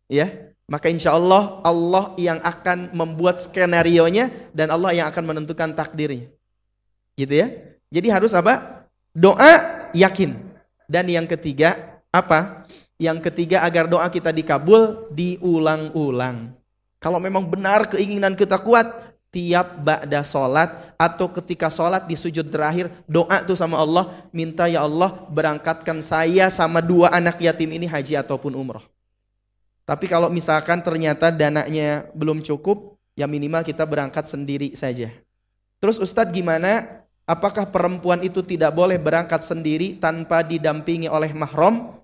Ya, 0.07 0.51
maka 0.71 0.87
insya 0.87 1.17
Allah 1.17 1.59
Allah 1.67 2.15
yang 2.15 2.39
akan 2.39 2.95
membuat 2.95 3.41
skenario 3.41 4.07
nya 4.07 4.31
dan 4.55 4.71
Allah 4.71 4.95
yang 4.95 5.11
akan 5.11 5.23
menentukan 5.27 5.75
takdirnya. 5.75 6.31
Gitu 7.15 7.33
ya. 7.35 7.47
Jadi 7.91 8.07
harus 8.07 8.31
apa? 8.31 8.87
Doa 9.11 9.87
yakin. 9.91 10.35
Dan 10.87 11.07
yang 11.07 11.27
ketiga 11.27 11.99
apa? 12.11 12.67
Yang 12.99 13.31
ketiga 13.31 13.63
agar 13.65 13.89
doa 13.89 14.07
kita 14.07 14.29
dikabul 14.29 15.09
diulang-ulang. 15.11 16.53
Kalau 17.01 17.17
memang 17.17 17.49
benar 17.49 17.89
keinginan 17.89 18.37
kita 18.37 18.61
kuat, 18.61 19.11
tiap 19.31 19.79
ba'da 19.81 20.21
sholat 20.21 20.93
atau 20.99 21.31
ketika 21.31 21.71
sholat 21.71 22.03
di 22.03 22.19
sujud 22.19 22.51
terakhir 22.51 22.91
doa 23.07 23.41
tuh 23.47 23.55
sama 23.55 23.79
Allah 23.79 24.11
minta 24.35 24.67
ya 24.67 24.83
Allah 24.83 25.23
berangkatkan 25.31 26.03
saya 26.03 26.51
sama 26.51 26.83
dua 26.83 27.09
anak 27.15 27.39
yatim 27.39 27.71
ini 27.71 27.87
haji 27.87 28.19
ataupun 28.19 28.53
umroh. 28.53 28.83
Tapi 29.87 30.05
kalau 30.05 30.27
misalkan 30.29 30.83
ternyata 30.83 31.33
dananya 31.33 32.05
belum 32.13 32.43
cukup, 32.43 32.99
ya 33.17 33.25
minimal 33.25 33.65
kita 33.65 33.87
berangkat 33.87 34.27
sendiri 34.27 34.75
saja. 34.77 35.09
Terus 35.81 35.97
Ustadz 35.97 36.35
gimana 36.35 37.00
Apakah 37.31 37.63
perempuan 37.71 38.19
itu 38.27 38.43
tidak 38.43 38.75
boleh 38.75 38.99
berangkat 38.99 39.39
sendiri 39.39 39.95
tanpa 39.95 40.43
didampingi 40.43 41.07
oleh 41.07 41.31
mahram? 41.31 41.95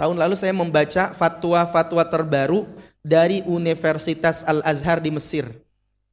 Tahun 0.00 0.16
lalu 0.16 0.32
saya 0.32 0.56
membaca 0.56 1.12
fatwa-fatwa 1.12 2.00
terbaru 2.08 2.64
dari 3.04 3.44
Universitas 3.44 4.40
Al-Azhar 4.48 5.04
di 5.04 5.12
Mesir. 5.12 5.44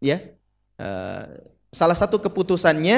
Ya. 0.03 0.27
Eh, 0.75 1.23
salah 1.71 1.95
satu 1.95 2.19
keputusannya 2.19 2.97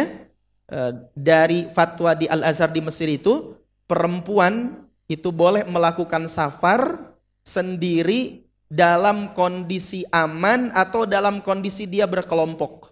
eh, 0.66 0.94
dari 1.14 1.70
fatwa 1.70 2.18
di 2.18 2.26
Al-Azhar 2.26 2.74
di 2.74 2.82
Mesir 2.82 3.06
itu 3.06 3.54
perempuan 3.86 4.82
itu 5.06 5.30
boleh 5.30 5.62
melakukan 5.70 6.26
safar 6.26 7.14
sendiri 7.46 8.50
dalam 8.66 9.38
kondisi 9.38 10.10
aman 10.10 10.74
atau 10.74 11.06
dalam 11.06 11.46
kondisi 11.46 11.86
dia 11.86 12.10
berkelompok. 12.10 12.90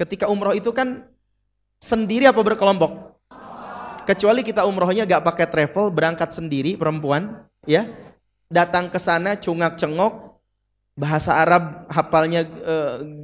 Ketika 0.00 0.32
umroh 0.32 0.56
itu 0.56 0.72
kan 0.72 1.12
Sendiri 1.84 2.24
apa 2.24 2.40
berkelompok? 2.40 3.12
Kecuali 4.08 4.40
kita 4.40 4.64
umrohnya 4.64 5.04
gak 5.04 5.20
pakai 5.20 5.44
travel, 5.44 5.92
berangkat 5.92 6.32
sendiri 6.32 6.80
perempuan, 6.80 7.44
ya. 7.68 7.84
Datang 8.48 8.88
ke 8.88 8.96
sana 8.96 9.36
cungak 9.36 9.76
cengok, 9.76 10.40
bahasa 10.96 11.36
Arab 11.36 11.84
hafalnya 11.92 12.48
e, 12.48 12.74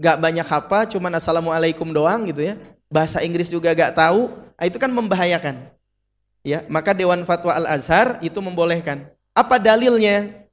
gak 0.04 0.20
banyak 0.20 0.44
hafal, 0.44 0.84
cuman 0.92 1.16
assalamualaikum 1.16 1.88
doang 1.88 2.28
gitu 2.28 2.52
ya. 2.52 2.60
Bahasa 2.92 3.24
Inggris 3.24 3.48
juga 3.48 3.72
gak 3.72 3.96
tahu, 3.96 4.28
nah, 4.28 4.64
itu 4.68 4.76
kan 4.76 4.92
membahayakan. 4.92 5.72
Ya, 6.44 6.60
maka 6.68 6.92
Dewan 6.92 7.24
Fatwa 7.24 7.56
Al 7.56 7.64
Azhar 7.64 8.20
itu 8.20 8.36
membolehkan. 8.44 9.08
Apa 9.32 9.56
dalilnya? 9.56 10.48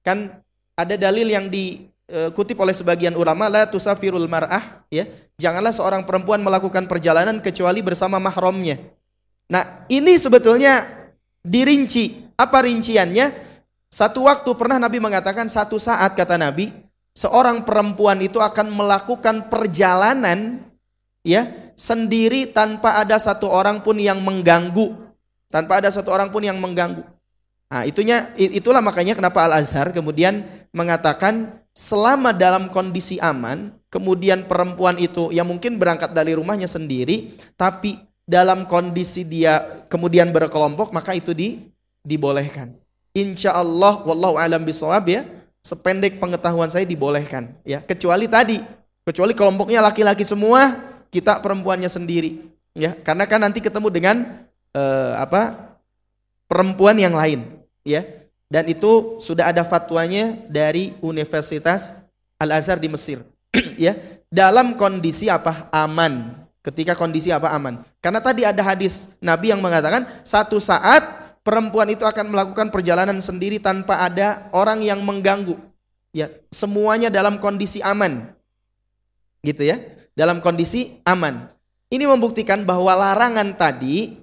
Kan 0.00 0.40
ada 0.76 0.96
dalil 0.96 1.28
yang 1.28 1.52
di 1.52 1.90
Eh, 2.10 2.26
oleh 2.34 2.74
sebagian 2.74 3.14
ulama 3.14 3.46
la 3.46 3.70
tusafirul 3.70 4.26
mar'ah 4.26 4.82
ya 4.90 5.06
janganlah 5.40 5.72
seorang 5.72 6.04
perempuan 6.04 6.44
melakukan 6.44 6.84
perjalanan 6.84 7.40
kecuali 7.40 7.80
bersama 7.80 8.20
mahramnya. 8.20 8.76
Nah 9.48 9.88
ini 9.88 10.20
sebetulnya 10.20 10.84
dirinci. 11.40 12.28
Apa 12.36 12.64
rinciannya? 12.64 13.48
Satu 13.90 14.28
waktu 14.28 14.48
pernah 14.54 14.76
Nabi 14.76 15.00
mengatakan 15.00 15.48
satu 15.50 15.80
saat 15.80 16.14
kata 16.14 16.38
Nabi 16.38 16.70
seorang 17.16 17.66
perempuan 17.66 18.22
itu 18.22 18.38
akan 18.38 18.70
melakukan 18.70 19.50
perjalanan 19.50 20.62
ya 21.26 21.50
sendiri 21.74 22.48
tanpa 22.54 23.00
ada 23.02 23.18
satu 23.18 23.50
orang 23.50 23.80
pun 23.80 23.98
yang 23.98 24.20
mengganggu. 24.20 24.94
Tanpa 25.50 25.82
ada 25.82 25.90
satu 25.90 26.14
orang 26.14 26.30
pun 26.30 26.46
yang 26.46 26.62
mengganggu. 26.62 27.02
Nah, 27.70 27.82
itunya 27.82 28.30
itulah 28.38 28.78
makanya 28.82 29.18
kenapa 29.18 29.46
Al 29.46 29.62
Azhar 29.62 29.90
kemudian 29.90 30.46
mengatakan 30.70 31.58
selama 31.74 32.30
dalam 32.30 32.70
kondisi 32.70 33.18
aman, 33.18 33.74
kemudian 33.90 34.46
perempuan 34.46 34.96
itu 34.96 35.34
yang 35.34 35.44
mungkin 35.50 35.76
berangkat 35.76 36.14
dari 36.14 36.32
rumahnya 36.32 36.70
sendiri, 36.70 37.34
tapi 37.58 37.98
dalam 38.24 38.64
kondisi 38.70 39.26
dia 39.26 39.84
kemudian 39.90 40.30
berkelompok, 40.30 40.94
maka 40.94 41.12
itu 41.18 41.34
di, 41.34 41.58
dibolehkan. 42.06 42.78
Insya 43.10 43.58
Allah, 43.58 44.06
wallahu 44.06 44.38
alam 44.38 44.62
bisawab 44.62 45.10
ya, 45.10 45.26
sependek 45.66 46.22
pengetahuan 46.22 46.70
saya 46.70 46.86
dibolehkan. 46.86 47.58
Ya, 47.66 47.82
kecuali 47.82 48.30
tadi, 48.30 48.62
kecuali 49.02 49.34
kelompoknya 49.34 49.82
laki-laki 49.82 50.22
semua, 50.22 50.78
kita 51.10 51.42
perempuannya 51.42 51.90
sendiri. 51.90 52.38
Ya, 52.78 52.94
karena 52.94 53.26
kan 53.26 53.42
nanti 53.42 53.58
ketemu 53.58 53.90
dengan 53.90 54.46
uh, 54.78 55.18
apa 55.18 55.74
perempuan 56.46 56.94
yang 57.02 57.18
lain. 57.18 57.58
Ya, 57.82 58.06
dan 58.46 58.70
itu 58.70 59.18
sudah 59.18 59.50
ada 59.50 59.66
fatwanya 59.66 60.38
dari 60.46 60.94
Universitas 61.02 61.98
Al-Azhar 62.38 62.78
di 62.78 62.86
Mesir. 62.86 63.26
ya, 63.84 63.98
dalam 64.30 64.78
kondisi 64.78 65.26
apa? 65.26 65.68
Aman. 65.74 66.40
Ketika 66.60 66.92
kondisi 66.92 67.32
apa 67.32 67.56
aman? 67.56 67.80
Karena 68.04 68.20
tadi 68.20 68.44
ada 68.44 68.60
hadis 68.60 69.08
Nabi 69.16 69.48
yang 69.48 69.64
mengatakan 69.64 70.04
satu 70.20 70.60
saat 70.60 71.00
perempuan 71.40 71.88
itu 71.88 72.04
akan 72.04 72.28
melakukan 72.28 72.68
perjalanan 72.68 73.16
sendiri 73.16 73.56
tanpa 73.56 74.04
ada 74.04 74.52
orang 74.52 74.84
yang 74.84 75.00
mengganggu. 75.00 75.56
Ya, 76.12 76.28
semuanya 76.52 77.08
dalam 77.08 77.40
kondisi 77.40 77.80
aman. 77.80 78.28
Gitu 79.40 79.72
ya. 79.72 79.80
Dalam 80.12 80.44
kondisi 80.44 81.00
aman. 81.08 81.48
Ini 81.88 82.04
membuktikan 82.04 82.60
bahwa 82.68 82.92
larangan 82.92 83.56
tadi 83.56 84.20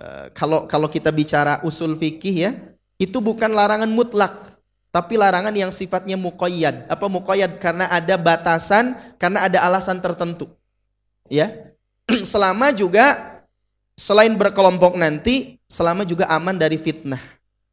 eh, 0.00 0.26
kalau 0.32 0.64
kalau 0.64 0.88
kita 0.88 1.12
bicara 1.12 1.60
usul 1.68 1.92
fikih 2.00 2.36
ya, 2.48 2.50
itu 2.96 3.20
bukan 3.20 3.52
larangan 3.52 3.92
mutlak, 3.92 4.56
tapi 4.92 5.16
larangan 5.16 5.56
yang 5.56 5.72
sifatnya 5.72 6.20
muqayyad. 6.20 6.84
Apa 6.84 7.08
muqayyad? 7.08 7.56
Karena 7.56 7.88
ada 7.88 8.20
batasan, 8.20 8.92
karena 9.16 9.48
ada 9.48 9.64
alasan 9.64 10.04
tertentu. 10.04 10.52
Ya. 11.32 11.72
selama 12.28 12.76
juga 12.76 13.40
selain 13.96 14.36
berkelompok 14.36 15.00
nanti, 15.00 15.56
selama 15.64 16.04
juga 16.04 16.28
aman 16.28 16.60
dari 16.60 16.76
fitnah. 16.76 17.24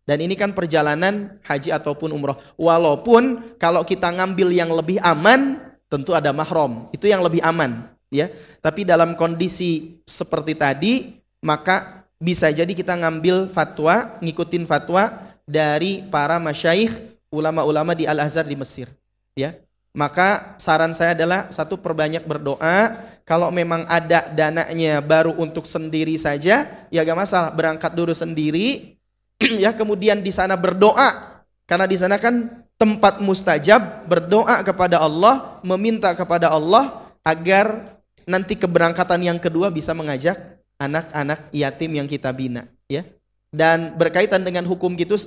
Dan 0.07 0.23
ini 0.23 0.33
kan 0.39 0.55
perjalanan 0.55 1.37
haji 1.43 1.75
ataupun 1.75 2.09
umroh. 2.15 2.39
Walaupun 2.55 3.53
kalau 3.59 3.83
kita 3.83 4.09
ngambil 4.15 4.55
yang 4.55 4.71
lebih 4.71 4.97
aman, 5.03 5.59
tentu 5.91 6.15
ada 6.15 6.31
mahram. 6.31 6.87
Itu 6.95 7.11
yang 7.11 7.19
lebih 7.19 7.43
aman, 7.43 7.91
ya. 8.07 8.31
Tapi 8.63 8.87
dalam 8.87 9.19
kondisi 9.19 9.99
seperti 10.07 10.55
tadi, 10.55 11.19
maka 11.43 12.07
bisa 12.15 12.47
jadi 12.47 12.71
kita 12.71 12.95
ngambil 12.95 13.51
fatwa, 13.51 14.17
ngikutin 14.23 14.63
fatwa 14.63 15.28
dari 15.49 16.05
para 16.05 16.37
masyaikh 16.37 17.17
ulama-ulama 17.33 17.97
di 17.97 18.05
Al-Azhar 18.05 18.45
di 18.45 18.53
Mesir. 18.53 18.85
Ya. 19.33 19.57
Maka 19.89 20.53
saran 20.61 20.93
saya 20.93 21.17
adalah 21.17 21.49
satu 21.49 21.81
perbanyak 21.81 22.21
berdoa. 22.21 23.09
Kalau 23.25 23.49
memang 23.49 23.89
ada 23.89 24.29
dananya 24.29 25.01
baru 25.01 25.33
untuk 25.33 25.65
sendiri 25.65 26.13
saja, 26.21 26.69
ya 26.93 27.01
gak 27.01 27.17
masalah. 27.17 27.49
Berangkat 27.49 27.97
dulu 27.97 28.13
sendiri, 28.13 28.93
ya 29.63 29.73
kemudian 29.73 30.21
di 30.21 30.29
sana 30.29 30.53
berdoa. 30.53 31.41
Karena 31.65 31.89
di 31.89 31.97
sana 31.97 32.21
kan 32.21 32.65
tempat 32.77 33.17
mustajab, 33.21 34.05
berdoa 34.05 34.61
kepada 34.61 35.01
Allah, 35.01 35.57
meminta 35.65 36.13
kepada 36.13 36.53
Allah 36.53 37.09
agar 37.25 37.97
nanti 38.29 38.53
keberangkatan 38.53 39.25
yang 39.25 39.41
kedua 39.41 39.73
bisa 39.73 39.93
mengajak 39.97 40.37
anak-anak 40.77 41.49
yatim 41.51 41.91
yang 41.97 42.07
kita 42.07 42.31
bina 42.31 42.69
ya 42.87 43.03
dan 43.49 43.97
berkaitan 43.97 44.45
dengan 44.45 44.61
hukum 44.69 44.93
gitu 44.93 45.17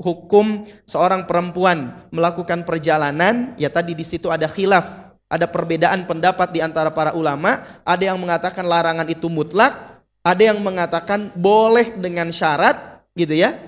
hukum 0.00 0.64
seorang 0.88 1.28
perempuan 1.28 2.08
melakukan 2.08 2.64
perjalanan 2.64 3.52
ya 3.60 3.68
tadi 3.68 3.92
di 3.92 4.04
situ 4.08 4.32
ada 4.32 4.48
khilaf 4.48 5.12
ada 5.32 5.48
perbedaan 5.48 6.04
pendapat 6.04 6.52
di 6.52 6.60
antara 6.60 6.92
para 6.92 7.16
ulama. 7.16 7.80
Ada 7.88 8.12
yang 8.12 8.20
mengatakan 8.20 8.68
larangan 8.68 9.08
itu 9.08 9.32
mutlak 9.32 10.02
ada 10.22 10.42
yang 10.54 10.62
mengatakan 10.62 11.34
boleh 11.34 11.98
dengan 11.98 12.30
syarat 12.30 13.02
gitu 13.18 13.34
ya. 13.34 13.58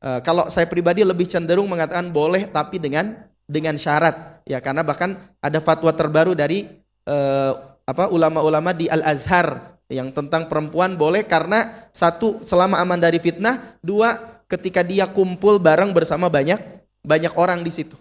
E, 0.00 0.24
kalau 0.24 0.48
saya 0.48 0.64
pribadi 0.64 1.04
lebih 1.04 1.28
cenderung 1.28 1.68
mengatakan 1.68 2.08
boleh 2.08 2.48
tapi 2.48 2.80
dengan 2.80 3.28
dengan 3.44 3.76
syarat. 3.76 4.40
Ya 4.48 4.64
karena 4.64 4.80
bahkan 4.80 5.20
ada 5.44 5.60
fatwa 5.60 5.92
terbaru 5.92 6.32
dari 6.32 6.64
e, 7.04 7.16
apa 7.84 8.08
ulama-ulama 8.08 8.72
di 8.72 8.88
Al 8.88 9.04
Azhar 9.04 9.77
yang 9.88 10.12
tentang 10.12 10.46
perempuan 10.46 11.00
boleh 11.00 11.24
karena 11.24 11.88
satu 11.96 12.44
selama 12.44 12.76
aman 12.80 13.00
dari 13.00 13.16
fitnah, 13.16 13.80
dua 13.80 14.40
ketika 14.48 14.84
dia 14.84 15.08
kumpul 15.08 15.56
bareng 15.56 15.96
bersama 15.96 16.28
banyak 16.28 16.60
banyak 17.00 17.32
orang 17.40 17.64
di 17.64 17.72
situ. 17.72 17.96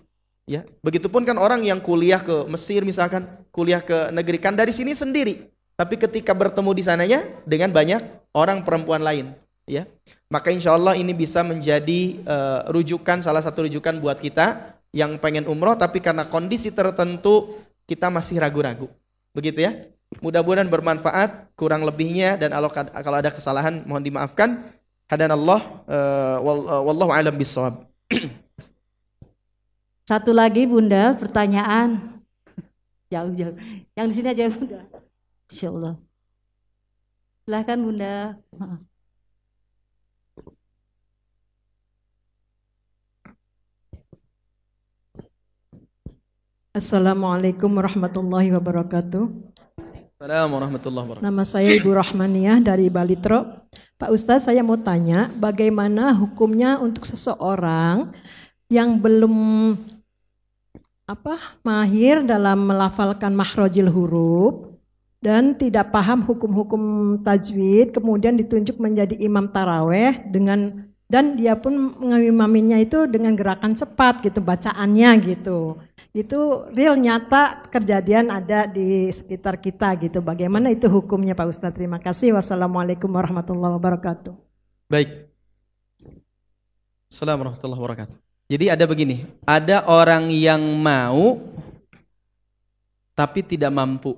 Ya, 0.47 0.63
begitupun 0.79 1.27
kan 1.27 1.35
orang 1.35 1.59
yang 1.63 1.83
kuliah 1.83 2.23
ke 2.23 2.47
Mesir 2.47 2.87
misalkan, 2.87 3.27
kuliah 3.51 3.83
ke 3.83 4.11
negeri 4.15 4.39
kan 4.39 4.55
dari 4.55 4.71
sini 4.71 4.95
sendiri. 4.95 5.51
tapi 5.77 5.93
ketika 5.93 6.33
bertemu 6.33 6.73
di 6.73 6.81
sananya 6.81 7.21
dengan 7.45 7.69
banyak 7.69 8.01
orang 8.33 8.65
perempuan 8.65 8.97
lain, 9.05 9.37
ya. 9.69 9.85
Maka 10.25 10.49
insya 10.49 10.73
Allah 10.73 10.97
ini 10.97 11.13
bisa 11.13 11.45
menjadi 11.45 12.17
uh, 12.25 12.65
rujukan 12.73 13.21
salah 13.21 13.45
satu 13.45 13.69
rujukan 13.69 14.01
buat 14.01 14.17
kita 14.17 14.73
yang 14.89 15.21
pengen 15.21 15.45
umroh 15.45 15.77
tapi 15.77 16.01
karena 16.01 16.25
kondisi 16.25 16.73
tertentu 16.73 17.61
kita 17.85 18.09
masih 18.09 18.41
ragu-ragu. 18.41 18.89
Begitu 19.37 19.69
ya. 19.69 19.85
Mudah-mudahan 20.23 20.71
bermanfaat, 20.71 21.51
kurang 21.59 21.83
lebihnya 21.83 22.39
dan 22.39 22.55
kalau 23.03 23.17
ada 23.19 23.29
kesalahan 23.29 23.83
mohon 23.83 24.01
dimaafkan. 24.01 24.71
Hadan 25.07 25.31
Allah, 25.35 25.59
uh, 25.87 26.37
wallahu 26.83 27.11
alam 27.15 27.35
bisawab. 27.35 27.87
Satu 30.09 30.31
lagi 30.31 30.63
Bunda, 30.67 31.15
pertanyaan. 31.15 32.19
Jauh-jauh. 33.11 33.55
Yang 33.95 34.07
di 34.07 34.13
sini 34.15 34.27
aja 34.31 34.51
Bunda. 34.51 34.79
Insya 35.47 35.67
Allah. 35.71 35.95
Silahkan 37.43 37.79
Bunda. 37.79 38.15
Assalamualaikum 46.75 47.71
warahmatullahi 47.73 48.51
wabarakatuh. 48.51 49.56
Assalamualaikum 50.17 50.57
warahmatullahi 50.57 51.05
wabarakatuh. 51.05 51.29
Nama 51.29 51.43
saya 51.45 51.69
Ibu 51.77 51.89
Rahmaniah 51.93 52.57
dari 52.57 52.89
Balitro. 52.89 53.69
Pak 54.01 54.09
Ustadz 54.09 54.49
saya 54.49 54.65
mau 54.65 54.73
tanya 54.73 55.29
bagaimana 55.37 56.09
hukumnya 56.09 56.81
untuk 56.81 57.05
seseorang 57.05 58.09
yang 58.65 58.97
belum 58.97 59.77
apa 61.05 61.37
mahir 61.61 62.25
dalam 62.25 62.65
melafalkan 62.65 63.37
makhrajil 63.37 63.93
huruf 63.93 64.81
dan 65.21 65.53
tidak 65.53 65.93
paham 65.93 66.25
hukum-hukum 66.25 66.81
tajwid 67.21 67.93
kemudian 67.93 68.33
ditunjuk 68.41 68.81
menjadi 68.81 69.13
imam 69.21 69.45
taraweh 69.45 70.17
dengan 70.33 70.89
dan 71.07 71.39
dia 71.39 71.55
pun 71.55 71.95
mengimaminya 72.03 72.77
itu 72.79 73.07
dengan 73.07 73.31
gerakan 73.33 73.73
cepat 73.73 74.19
gitu 74.23 74.43
bacaannya 74.43 75.11
gitu 75.23 75.79
itu 76.17 76.65
real 76.73 76.97
nyata 76.97 77.69
kejadian 77.69 78.33
ada 78.33 78.65
di 78.65 79.05
sekitar 79.13 79.61
kita 79.61 79.93
gitu. 80.01 80.17
Bagaimana 80.25 80.73
itu 80.73 80.89
hukumnya 80.89 81.37
Pak 81.37 81.45
Ustadz? 81.45 81.77
Terima 81.77 82.01
kasih. 82.01 82.33
Wassalamualaikum 82.33 83.05
warahmatullahi 83.05 83.77
wabarakatuh. 83.77 84.33
Baik. 84.89 85.29
Assalamualaikum 87.05 87.53
warahmatullahi 87.53 87.81
wabarakatuh. 87.85 88.17
Jadi 88.47 88.65
ada 88.71 88.85
begini, 88.89 89.27
ada 89.45 89.85
orang 89.85 90.31
yang 90.33 90.63
mau 90.81 91.37
tapi 93.13 93.45
tidak 93.45 93.69
mampu. 93.69 94.17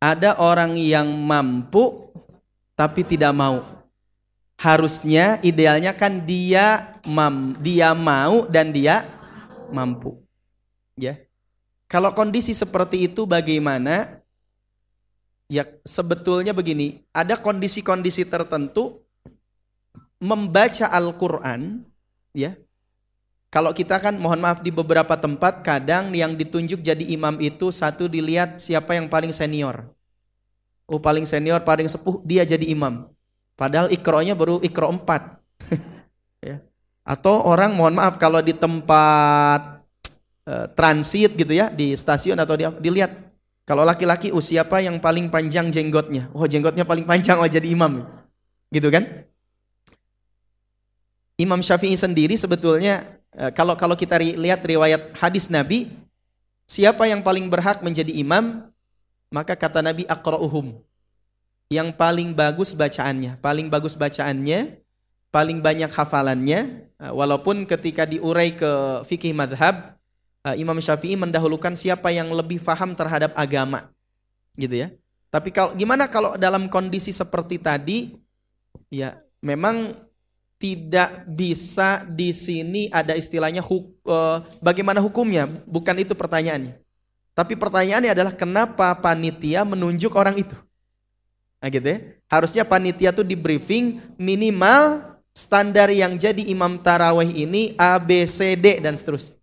Ada 0.00 0.40
orang 0.40 0.72
yang 0.80 1.10
mampu 1.12 2.08
tapi 2.72 3.04
tidak 3.04 3.36
mau. 3.36 3.81
Harusnya 4.62 5.42
idealnya 5.42 5.90
kan 5.90 6.22
dia 6.22 6.94
mam, 7.02 7.58
dia 7.58 7.90
mau 7.98 8.46
dan 8.46 8.70
dia 8.70 9.02
mampu. 9.74 10.22
Ya. 10.94 11.18
Kalau 11.90 12.14
kondisi 12.14 12.54
seperti 12.54 13.10
itu 13.10 13.26
bagaimana? 13.26 14.22
Ya 15.50 15.66
sebetulnya 15.82 16.54
begini, 16.54 17.02
ada 17.10 17.34
kondisi-kondisi 17.34 18.22
tertentu 18.22 19.02
membaca 20.22 20.86
Al-Qur'an 20.94 21.82
ya. 22.30 22.54
Kalau 23.52 23.74
kita 23.76 24.00
kan 24.00 24.16
mohon 24.16 24.40
maaf 24.40 24.64
di 24.64 24.72
beberapa 24.72 25.12
tempat 25.18 25.60
kadang 25.60 26.14
yang 26.16 26.32
ditunjuk 26.38 26.80
jadi 26.80 27.04
imam 27.12 27.36
itu 27.36 27.68
satu 27.68 28.08
dilihat 28.08 28.56
siapa 28.62 28.96
yang 28.96 29.12
paling 29.12 29.34
senior. 29.34 29.92
Oh 30.88 30.96
paling 31.02 31.28
senior, 31.28 31.60
paling 31.60 31.90
sepuh 31.90 32.22
dia 32.24 32.48
jadi 32.48 32.64
imam. 32.72 33.12
Padahal 33.54 33.92
ikronya 33.92 34.32
baru 34.34 34.58
ikro 34.60 34.90
empat. 34.90 35.38
ya. 36.46 36.60
Atau 37.02 37.42
orang 37.44 37.74
mohon 37.74 37.98
maaf 37.98 38.16
kalau 38.16 38.38
di 38.38 38.54
tempat 38.54 39.82
Eh, 40.42 40.66
transit 40.74 41.38
gitu 41.38 41.54
ya 41.54 41.70
di 41.70 41.94
stasiun 41.94 42.34
atau 42.34 42.58
di, 42.58 42.66
dilihat. 42.82 43.30
Kalau 43.62 43.86
laki-laki 43.86 44.34
usia 44.34 44.66
apa 44.66 44.82
yang 44.82 44.98
paling 44.98 45.30
panjang 45.30 45.70
jenggotnya? 45.70 46.26
Oh 46.34 46.50
jenggotnya 46.50 46.82
paling 46.82 47.06
panjang 47.06 47.38
oh 47.38 47.46
jadi 47.46 47.62
imam. 47.70 48.02
Gitu 48.74 48.90
kan? 48.90 49.22
Imam 51.38 51.62
Syafi'i 51.62 51.94
sendiri 51.94 52.34
sebetulnya 52.34 53.22
eh, 53.38 53.54
kalau 53.54 53.78
kalau 53.78 53.94
kita 53.94 54.18
lihat 54.18 54.66
riwayat 54.66 55.14
hadis 55.14 55.46
Nabi 55.46 55.94
siapa 56.66 57.06
yang 57.06 57.22
paling 57.22 57.46
berhak 57.46 57.78
menjadi 57.78 58.10
imam 58.10 58.66
maka 59.30 59.54
kata 59.54 59.78
Nabi 59.78 60.02
aqra'uhum 60.10 60.74
yang 61.72 61.88
paling 61.96 62.36
bagus 62.36 62.76
bacaannya 62.76 63.40
paling 63.40 63.72
bagus 63.72 63.96
bacaannya 63.96 64.76
paling 65.32 65.64
banyak 65.64 65.88
hafalannya 65.88 66.84
eh, 67.00 67.12
walaupun 67.12 67.64
ketika 67.64 68.04
diurai 68.04 68.52
ke 68.52 69.00
fikih 69.08 69.32
madhab 69.32 69.96
uh, 70.46 70.56
Imam 70.58 70.78
Syafi'i 70.78 71.14
mendahulukan 71.14 71.74
siapa 71.78 72.10
yang 72.10 72.30
lebih 72.30 72.58
faham 72.58 72.94
terhadap 72.94 73.32
agama. 73.38 73.90
Gitu 74.58 74.86
ya. 74.86 74.88
Tapi 75.32 75.48
kalau 75.48 75.72
gimana 75.72 76.10
kalau 76.12 76.36
dalam 76.36 76.68
kondisi 76.68 77.08
seperti 77.08 77.56
tadi 77.56 78.12
ya 78.92 79.16
memang 79.40 79.96
tidak 80.60 81.26
bisa 81.26 82.04
di 82.06 82.30
sini 82.30 82.86
ada 82.92 83.18
istilahnya 83.18 83.64
huk, 83.64 83.98
uh, 84.06 84.44
bagaimana 84.62 85.02
hukumnya, 85.02 85.50
bukan 85.66 85.96
itu 85.98 86.14
pertanyaannya. 86.14 86.78
Tapi 87.32 87.56
pertanyaannya 87.56 88.12
adalah 88.12 88.34
kenapa 88.36 88.92
panitia 89.00 89.64
menunjuk 89.64 90.12
orang 90.14 90.38
itu? 90.38 90.54
Nah 91.62 91.70
gitu 91.70 91.86
ya. 91.86 91.98
Harusnya 92.26 92.66
panitia 92.66 93.14
tuh 93.14 93.22
di 93.22 93.38
briefing 93.38 94.02
minimal 94.18 95.14
standar 95.30 95.88
yang 95.94 96.18
jadi 96.18 96.42
imam 96.50 96.76
taraweh 96.82 97.30
ini 97.30 97.78
A, 97.78 97.96
B, 98.02 98.26
C, 98.26 98.58
D 98.58 98.82
dan 98.82 98.98
seterusnya. 98.98 99.38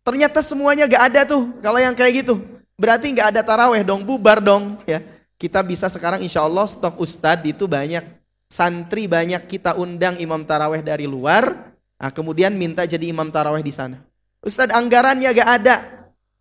Ternyata 0.00 0.40
semuanya 0.40 0.88
gak 0.88 1.04
ada 1.12 1.20
tuh 1.28 1.52
kalau 1.60 1.76
yang 1.76 1.92
kayak 1.92 2.24
gitu. 2.24 2.40
Berarti 2.80 3.12
gak 3.12 3.36
ada 3.36 3.44
taraweh 3.44 3.84
dong, 3.84 4.00
bubar 4.00 4.40
dong 4.40 4.80
ya. 4.88 5.04
Kita 5.36 5.60
bisa 5.60 5.88
sekarang 5.92 6.24
insya 6.24 6.40
Allah 6.40 6.64
stok 6.64 6.96
ustadz 6.96 7.44
itu 7.44 7.68
banyak. 7.68 8.02
Santri 8.50 9.06
banyak 9.06 9.44
kita 9.46 9.76
undang 9.76 10.16
imam 10.16 10.40
taraweh 10.42 10.80
dari 10.80 11.04
luar. 11.04 11.76
Nah, 12.00 12.10
kemudian 12.10 12.56
minta 12.56 12.88
jadi 12.88 13.12
imam 13.12 13.28
taraweh 13.28 13.60
di 13.60 13.70
sana. 13.70 14.00
Ustadz 14.40 14.72
anggarannya 14.72 15.28
gak 15.36 15.50
ada. 15.60 15.76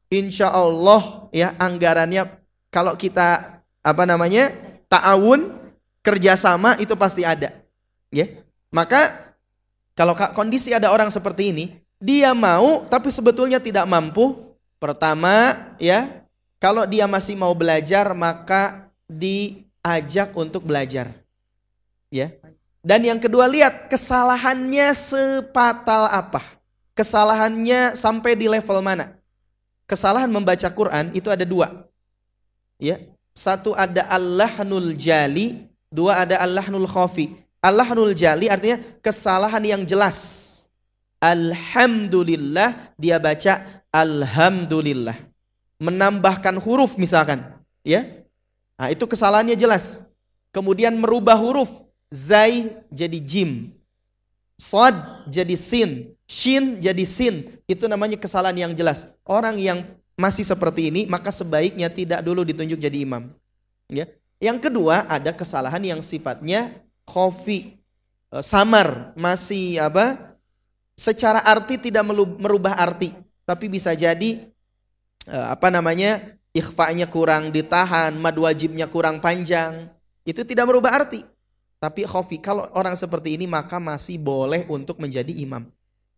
Insya 0.09 0.49
Allah 0.49 1.29
ya 1.29 1.53
anggarannya 1.59 2.39
kalau 2.71 2.97
kita 2.97 3.61
apa 3.83 4.03
namanya 4.09 4.49
ta'awun 4.89 5.55
kerjasama 6.03 6.75
itu 6.81 6.97
pasti 6.97 7.23
ada. 7.23 7.53
Ya. 8.09 8.41
Maka 8.73 9.33
kalau 9.93 10.17
kondisi 10.33 10.73
ada 10.73 10.89
orang 10.89 11.13
seperti 11.13 11.53
ini, 11.53 11.65
dia 12.01 12.33
mau 12.33 12.83
tapi 12.89 13.13
sebetulnya 13.13 13.61
tidak 13.61 13.85
mampu. 13.85 14.49
Pertama, 14.79 15.59
ya, 15.75 16.23
kalau 16.55 16.87
dia 16.87 17.03
masih 17.03 17.35
mau 17.35 17.51
belajar 17.51 18.15
maka 18.15 18.87
diajak 19.05 20.31
untuk 20.35 20.63
belajar. 20.63 21.11
Ya. 22.07 22.31
Dan 22.79 23.03
yang 23.03 23.19
kedua 23.19 23.43
lihat 23.43 23.91
kesalahannya 23.91 24.95
sepatal 24.95 26.07
apa? 26.07 26.39
Kesalahannya 26.95 27.95
sampai 27.95 28.39
di 28.39 28.47
level 28.47 28.79
mana? 28.79 29.19
Kesalahan 29.83 30.31
membaca 30.31 30.67
Quran 30.71 31.11
itu 31.11 31.27
ada 31.27 31.43
dua. 31.43 31.87
Ya. 32.79 33.03
Satu 33.39 33.71
ada 33.71 34.03
Allahnul 34.11 34.91
jali, 34.99 35.63
dua 35.87 36.27
ada 36.27 36.43
Allahnul 36.43 36.89
khafi. 36.91 37.31
Allahnul 37.63 38.11
jali 38.11 38.51
artinya 38.51 38.79
kesalahan 39.03 39.63
yang 39.63 39.83
jelas 39.83 40.49
Alhamdulillah 41.19 42.95
dia 42.95 43.19
baca 43.19 43.83
Alhamdulillah. 43.91 45.19
Menambahkan 45.79 46.55
huruf 46.59 46.95
misalkan. 46.95 47.43
ya 47.83 48.07
Nah 48.79 48.87
itu 48.87 49.03
kesalahannya 49.03 49.59
jelas. 49.59 50.07
Kemudian 50.55 50.95
merubah 50.95 51.35
huruf. 51.35 51.67
Zai 52.09 52.71
jadi 52.89 53.19
jim. 53.19 53.75
Sod 54.55 54.95
jadi 55.27 55.55
sin. 55.59 56.15
Shin 56.23 56.79
jadi 56.79 57.03
sin. 57.03 57.51
Itu 57.67 57.91
namanya 57.91 58.15
kesalahan 58.15 58.55
yang 58.55 58.71
jelas. 58.71 59.11
Orang 59.27 59.59
yang 59.59 59.83
masih 60.19 60.43
seperti 60.43 60.91
ini 60.91 61.07
maka 61.07 61.31
sebaiknya 61.31 61.87
tidak 61.87 62.19
dulu 62.19 62.43
ditunjuk 62.43 62.75
jadi 62.75 63.07
imam. 63.07 63.31
Ya. 63.87 64.11
Yang 64.43 64.67
kedua 64.67 65.07
ada 65.07 65.31
kesalahan 65.31 65.79
yang 65.79 66.03
sifatnya 66.03 66.75
khofi, 67.07 67.79
eh, 68.35 68.43
samar, 68.43 69.15
masih 69.15 69.79
apa? 69.79 70.29
secara 70.99 71.39
arti 71.47 71.79
tidak 71.79 72.03
merubah 72.35 72.75
arti, 72.75 73.15
tapi 73.47 73.71
bisa 73.71 73.95
jadi 73.95 74.51
eh, 75.23 75.47
apa 75.47 75.71
namanya 75.71 76.35
ikhfa'nya 76.51 77.07
kurang 77.07 77.55
ditahan, 77.55 78.11
mad 78.19 78.35
wajibnya 78.35 78.91
kurang 78.91 79.23
panjang, 79.23 79.87
itu 80.27 80.43
tidak 80.43 80.67
merubah 80.67 80.99
arti. 80.99 81.23
Tapi 81.79 82.03
khofi, 82.03 82.43
kalau 82.43 82.67
orang 82.75 82.99
seperti 82.99 83.39
ini 83.39 83.47
maka 83.47 83.79
masih 83.79 84.19
boleh 84.19 84.67
untuk 84.67 84.99
menjadi 84.99 85.31
imam. 85.31 85.63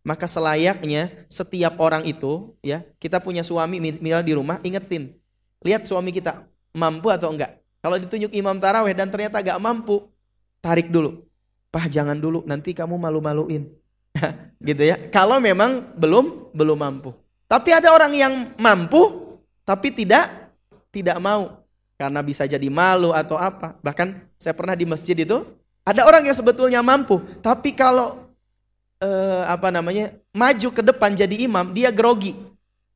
Maka 0.02 0.26
selayaknya 0.26 1.26
setiap 1.30 1.78
orang 1.78 2.02
itu, 2.02 2.58
ya 2.58 2.82
kita 2.98 3.22
punya 3.22 3.46
suami 3.46 3.78
misal 3.78 4.26
di 4.26 4.34
rumah, 4.34 4.58
ingetin. 4.66 5.14
Lihat 5.62 5.86
suami 5.86 6.10
kita, 6.10 6.42
mampu 6.74 7.06
atau 7.06 7.30
enggak? 7.30 7.62
Kalau 7.78 7.94
ditunjuk 7.98 8.34
imam 8.34 8.58
taraweh 8.58 8.94
dan 8.98 9.10
ternyata 9.10 9.38
gak 9.38 9.62
mampu, 9.62 10.10
tarik 10.58 10.90
dulu. 10.90 11.22
Pah 11.70 11.86
jangan 11.86 12.18
dulu, 12.18 12.42
nanti 12.46 12.74
kamu 12.74 12.98
malu-maluin. 12.98 13.70
gitu 14.68 14.82
ya. 14.82 14.98
Kalau 15.10 15.38
memang 15.38 15.94
belum 15.94 16.54
belum 16.54 16.78
mampu. 16.78 17.10
Tapi 17.46 17.70
ada 17.74 17.92
orang 17.92 18.12
yang 18.16 18.32
mampu 18.56 19.36
tapi 19.62 19.92
tidak 19.92 20.50
tidak 20.90 21.18
mau 21.22 21.62
karena 21.98 22.20
bisa 22.24 22.46
jadi 22.46 22.68
malu 22.70 23.14
atau 23.14 23.38
apa. 23.38 23.78
Bahkan 23.82 24.38
saya 24.38 24.54
pernah 24.56 24.74
di 24.74 24.86
masjid 24.86 25.14
itu 25.14 25.42
ada 25.82 26.06
orang 26.06 26.22
yang 26.22 26.36
sebetulnya 26.36 26.78
mampu, 26.78 27.18
tapi 27.42 27.74
kalau 27.74 28.21
eh, 29.02 29.42
apa 29.50 29.74
namanya 29.74 30.14
maju 30.30 30.68
ke 30.70 30.82
depan 30.86 31.10
jadi 31.18 31.34
imam, 31.42 31.74
dia 31.74 31.90
grogi. 31.90 32.38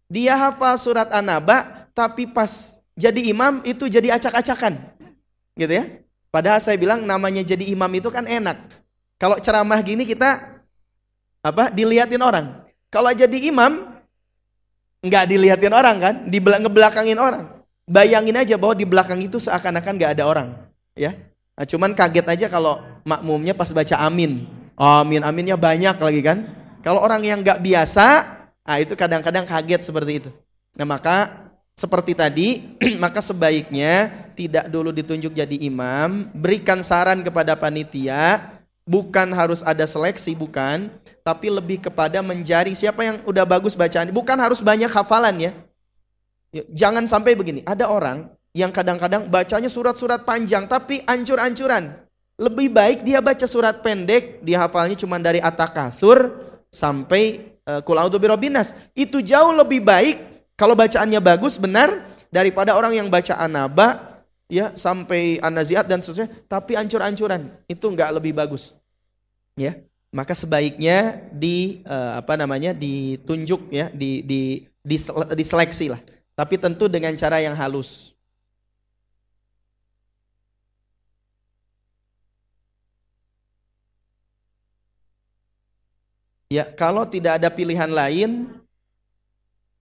Dia 0.06 0.38
hafal 0.38 0.78
surat 0.78 1.10
An-Naba, 1.10 1.90
tapi 1.90 2.30
pas 2.30 2.78
jadi 2.94 3.26
imam 3.26 3.58
itu 3.66 3.90
jadi 3.90 4.14
acak-acakan. 4.14 4.78
Gitu 5.58 5.72
ya. 5.74 5.84
Padahal 6.30 6.62
saya 6.62 6.78
bilang 6.78 7.02
namanya 7.02 7.42
jadi 7.42 7.66
imam 7.66 7.90
itu 7.90 8.06
kan 8.14 8.22
enak. 8.22 8.70
Kalau 9.18 9.40
ceramah 9.42 9.82
gini 9.82 10.06
kita 10.06 10.62
apa 11.42 11.74
dilihatin 11.74 12.22
orang. 12.22 12.62
Kalau 12.92 13.10
jadi 13.10 13.50
imam 13.50 13.98
nggak 15.02 15.24
dilihatin 15.26 15.74
orang 15.74 15.96
kan, 15.98 16.14
di 16.30 16.38
ngebelakangin 16.38 17.18
orang. 17.18 17.50
Bayangin 17.86 18.34
aja 18.34 18.58
bahwa 18.58 18.74
di 18.74 18.82
belakang 18.82 19.22
itu 19.22 19.38
seakan-akan 19.38 19.94
nggak 19.94 20.12
ada 20.18 20.24
orang, 20.26 20.48
ya. 20.98 21.14
Nah, 21.54 21.62
cuman 21.62 21.94
kaget 21.94 22.26
aja 22.26 22.46
kalau 22.50 22.82
makmumnya 23.06 23.54
pas 23.54 23.70
baca 23.70 23.94
amin. 24.02 24.55
Amin, 24.76 25.24
aminnya 25.24 25.56
banyak 25.56 25.96
lagi 25.96 26.20
kan. 26.20 26.52
Kalau 26.84 27.00
orang 27.00 27.24
yang 27.24 27.40
nggak 27.40 27.64
biasa, 27.64 28.06
nah 28.60 28.76
itu 28.76 28.92
kadang-kadang 28.92 29.48
kaget 29.48 29.82
seperti 29.88 30.12
itu. 30.20 30.30
Nah 30.76 30.84
maka 30.84 31.48
seperti 31.72 32.12
tadi, 32.12 32.76
maka 33.02 33.24
sebaiknya 33.24 34.12
tidak 34.36 34.68
dulu 34.68 34.92
ditunjuk 34.92 35.32
jadi 35.32 35.56
imam, 35.64 36.28
berikan 36.36 36.84
saran 36.84 37.24
kepada 37.24 37.56
panitia, 37.56 38.52
bukan 38.84 39.32
harus 39.32 39.64
ada 39.64 39.88
seleksi, 39.88 40.36
bukan, 40.36 40.92
tapi 41.24 41.48
lebih 41.48 41.88
kepada 41.88 42.20
mencari 42.20 42.76
siapa 42.76 43.00
yang 43.00 43.16
udah 43.24 43.48
bagus 43.48 43.72
bacaan. 43.74 44.12
Bukan 44.12 44.36
harus 44.36 44.60
banyak 44.60 44.92
hafalan 44.92 45.50
ya. 45.50 45.52
Jangan 46.72 47.08
sampai 47.08 47.32
begini, 47.32 47.64
ada 47.64 47.88
orang 47.88 48.28
yang 48.56 48.72
kadang-kadang 48.72 49.28
bacanya 49.28 49.68
surat-surat 49.68 50.24
panjang 50.24 50.64
tapi 50.64 51.04
ancur-ancuran. 51.04 52.05
Lebih 52.36 52.68
baik 52.68 52.98
dia 53.00 53.24
baca 53.24 53.48
surat 53.48 53.80
pendek, 53.80 54.44
dia 54.44 54.60
hafalnya 54.60 54.92
cuma 54.92 55.16
dari 55.16 55.40
atakasur 55.40 56.36
sampai 56.68 57.56
uh, 57.64 57.80
kul 57.80 57.96
birobinas. 58.20 58.76
Itu 58.92 59.24
jauh 59.24 59.56
lebih 59.56 59.80
baik 59.80 60.16
kalau 60.52 60.76
bacaannya 60.76 61.20
bagus 61.20 61.56
benar 61.56 62.04
daripada 62.28 62.76
orang 62.76 62.96
yang 62.96 63.08
baca 63.08 63.36
anaba 63.40 64.20
ya 64.48 64.72
sampai 64.76 65.42
anaziat 65.42 65.88
dan 65.88 66.00
seterusnya 66.00 66.28
tapi 66.48 66.76
ancur-ancuran. 66.76 67.52
Itu 67.68 67.92
enggak 67.92 68.12
lebih 68.16 68.32
bagus. 68.36 68.76
Ya. 69.56 69.80
Maka 70.16 70.32
sebaiknya 70.32 71.28
di 71.28 71.84
uh, 71.84 72.16
apa 72.24 72.40
namanya 72.40 72.72
ditunjuk 72.72 73.68
ya, 73.68 73.92
di 73.92 74.24
di 74.24 74.64
diseleksi 75.36 75.92
lah. 75.92 76.00
Tapi 76.32 76.56
tentu 76.56 76.88
dengan 76.88 77.12
cara 77.16 77.40
yang 77.44 77.52
halus. 77.52 78.15
Ya, 86.56 86.64
kalau 86.64 87.04
tidak 87.04 87.36
ada 87.36 87.52
pilihan 87.52 87.92
lain, 87.92 88.48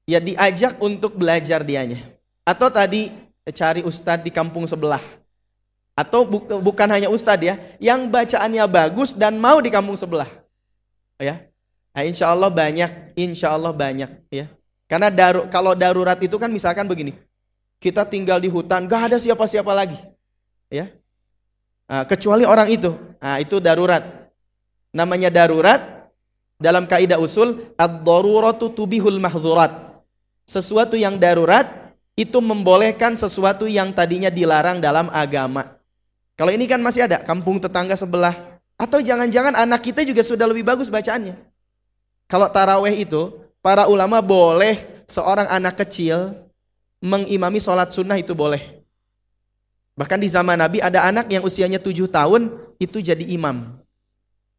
ya 0.03 0.19
diajak 0.19 0.76
untuk 0.84 1.15
belajar 1.15 1.64
dianya. 1.64 2.03
Atau 2.43 2.68
tadi 2.68 3.15
cari 3.47 3.80
ustadz 3.80 4.27
di 4.27 4.31
kampung 4.35 4.68
sebelah. 4.68 4.99
Atau 5.95 6.27
bu 6.27 6.43
bukan 6.60 6.91
hanya 6.91 7.07
ustadz 7.07 7.47
ya, 7.47 7.56
yang 7.80 8.11
bacaannya 8.11 8.68
bagus 8.68 9.15
dan 9.15 9.39
mau 9.39 9.64
di 9.64 9.72
kampung 9.72 9.95
sebelah. 9.95 10.27
Ya, 11.15 11.47
nah, 11.95 12.03
insya 12.03 12.27
Allah 12.27 12.52
banyak, 12.52 13.15
insya 13.15 13.56
Allah 13.56 13.72
banyak 13.72 14.27
ya. 14.27 14.52
Karena 14.91 15.07
daru 15.07 15.47
kalau 15.47 15.72
darurat 15.80 16.19
itu 16.19 16.35
kan 16.35 16.52
misalkan 16.52 16.91
begini, 16.91 17.15
kita 17.80 18.03
tinggal 18.03 18.43
di 18.43 18.52
hutan, 18.52 18.84
gak 18.84 19.15
ada 19.15 19.15
siapa-siapa 19.15 19.72
lagi, 19.72 19.95
ya. 20.68 20.91
Nah, 21.88 22.03
kecuali 22.03 22.43
orang 22.43 22.68
itu, 22.68 22.91
nah, 23.23 23.39
itu 23.39 23.64
darurat. 23.64 24.03
Namanya 24.91 25.31
darurat, 25.31 25.94
dalam 26.56 26.88
kaidah 26.88 27.19
usul, 27.19 27.73
ad-daruratu 27.76 28.72
tubihul 28.72 29.19
mahzurat. 29.19 29.72
Sesuatu 30.45 30.95
yang 30.95 31.18
darurat 31.18 31.95
itu 32.15 32.40
membolehkan 32.40 33.19
sesuatu 33.19 33.68
yang 33.68 33.91
tadinya 33.91 34.32
dilarang 34.32 34.80
dalam 34.80 35.11
agama. 35.11 35.76
Kalau 36.36 36.52
ini 36.52 36.68
kan 36.68 36.80
masih 36.80 37.07
ada 37.07 37.19
kampung 37.23 37.60
tetangga 37.60 37.95
sebelah 37.95 38.60
atau 38.76 38.99
jangan-jangan 38.99 39.56
anak 39.56 39.84
kita 39.84 40.03
juga 40.03 40.23
sudah 40.23 40.48
lebih 40.48 40.68
bagus 40.68 40.91
bacaannya. 40.91 41.36
Kalau 42.27 42.48
taraweh 42.52 43.03
itu, 43.03 43.32
para 43.64 43.88
ulama 43.88 44.19
boleh 44.19 44.84
seorang 45.07 45.48
anak 45.48 45.80
kecil 45.86 46.36
mengimami 46.99 47.61
sholat 47.61 47.91
sunnah 47.91 48.19
itu 48.19 48.36
boleh. 48.36 48.84
Bahkan 49.95 50.19
di 50.19 50.27
zaman 50.27 50.60
Nabi 50.60 50.84
ada 50.84 51.07
anak 51.07 51.32
yang 51.32 51.44
usianya 51.48 51.80
tujuh 51.80 52.11
tahun 52.11 52.52
itu 52.84 52.99
jadi 52.99 53.23
imam. 53.32 53.80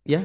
Ya, 0.07 0.25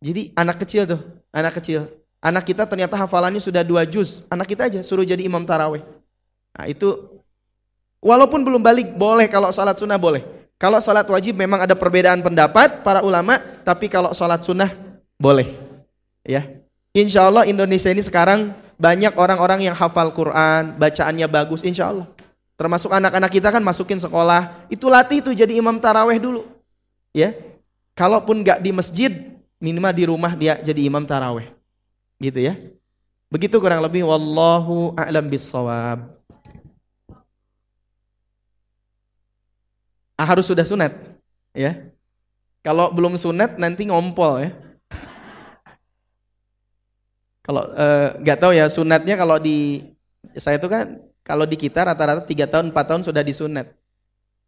jadi 0.00 0.32
anak 0.32 0.64
kecil 0.64 0.88
tuh, 0.88 1.00
anak 1.30 1.60
kecil. 1.60 1.88
Anak 2.20 2.44
kita 2.44 2.68
ternyata 2.68 3.00
hafalannya 3.00 3.40
sudah 3.40 3.64
dua 3.64 3.88
juz. 3.88 4.24
Anak 4.28 4.48
kita 4.48 4.68
aja 4.68 4.80
suruh 4.84 5.04
jadi 5.04 5.24
imam 5.24 5.44
taraweh. 5.44 5.80
Nah 6.52 6.66
itu, 6.68 7.20
walaupun 8.04 8.44
belum 8.44 8.60
balik, 8.60 8.92
boleh 8.96 9.24
kalau 9.28 9.48
sholat 9.48 9.76
sunnah 9.80 9.96
boleh. 9.96 10.24
Kalau 10.60 10.76
sholat 10.80 11.08
wajib 11.08 11.40
memang 11.40 11.64
ada 11.64 11.72
perbedaan 11.72 12.20
pendapat 12.20 12.84
para 12.84 13.00
ulama, 13.00 13.40
tapi 13.64 13.88
kalau 13.88 14.12
sholat 14.12 14.44
sunnah 14.44 14.68
boleh. 15.16 15.48
Ya, 16.20 16.60
Insya 16.90 17.30
Allah 17.30 17.46
Indonesia 17.46 17.86
ini 17.86 18.02
sekarang 18.02 18.50
banyak 18.74 19.14
orang-orang 19.14 19.70
yang 19.70 19.76
hafal 19.78 20.10
Quran, 20.10 20.74
bacaannya 20.74 21.30
bagus, 21.30 21.62
insya 21.62 21.94
Allah. 21.94 22.10
Termasuk 22.58 22.90
anak-anak 22.90 23.30
kita 23.30 23.54
kan 23.54 23.62
masukin 23.62 23.96
sekolah, 24.02 24.66
itu 24.66 24.90
latih 24.90 25.22
itu 25.22 25.30
jadi 25.30 25.54
imam 25.54 25.78
taraweh 25.78 26.18
dulu. 26.18 26.50
Ya, 27.14 27.32
kalaupun 27.94 28.42
nggak 28.42 28.58
di 28.58 28.70
masjid, 28.74 29.12
minimal 29.60 29.92
di 29.92 30.04
rumah 30.08 30.32
dia 30.34 30.56
jadi 30.58 30.80
imam 30.88 31.04
taraweh. 31.04 31.52
Gitu 32.16 32.40
ya. 32.40 32.56
Begitu 33.30 33.60
kurang 33.62 33.84
lebih 33.84 34.02
wallahu 34.08 34.96
a'lam 34.98 35.30
bissawab. 35.30 36.18
Ah, 40.18 40.26
harus 40.26 40.50
sudah 40.50 40.66
sunat 40.66 40.92
ya. 41.54 41.88
Kalau 42.60 42.92
belum 42.92 43.16
sunat 43.16 43.56
nanti 43.56 43.88
ngompol 43.88 44.44
ya. 44.44 44.50
Kalau 47.40 47.64
eh, 47.72 48.08
nggak 48.20 48.36
uh, 48.36 48.40
tahu 48.44 48.52
ya 48.52 48.68
sunatnya 48.68 49.16
kalau 49.16 49.40
di 49.40 49.80
saya 50.36 50.60
itu 50.60 50.68
kan 50.68 51.00
kalau 51.24 51.48
di 51.48 51.56
kita 51.56 51.88
rata-rata 51.88 52.22
tiga 52.28 52.44
tahun 52.44 52.68
empat 52.68 52.84
tahun 52.84 53.02
sudah 53.06 53.24
disunat. 53.24 53.72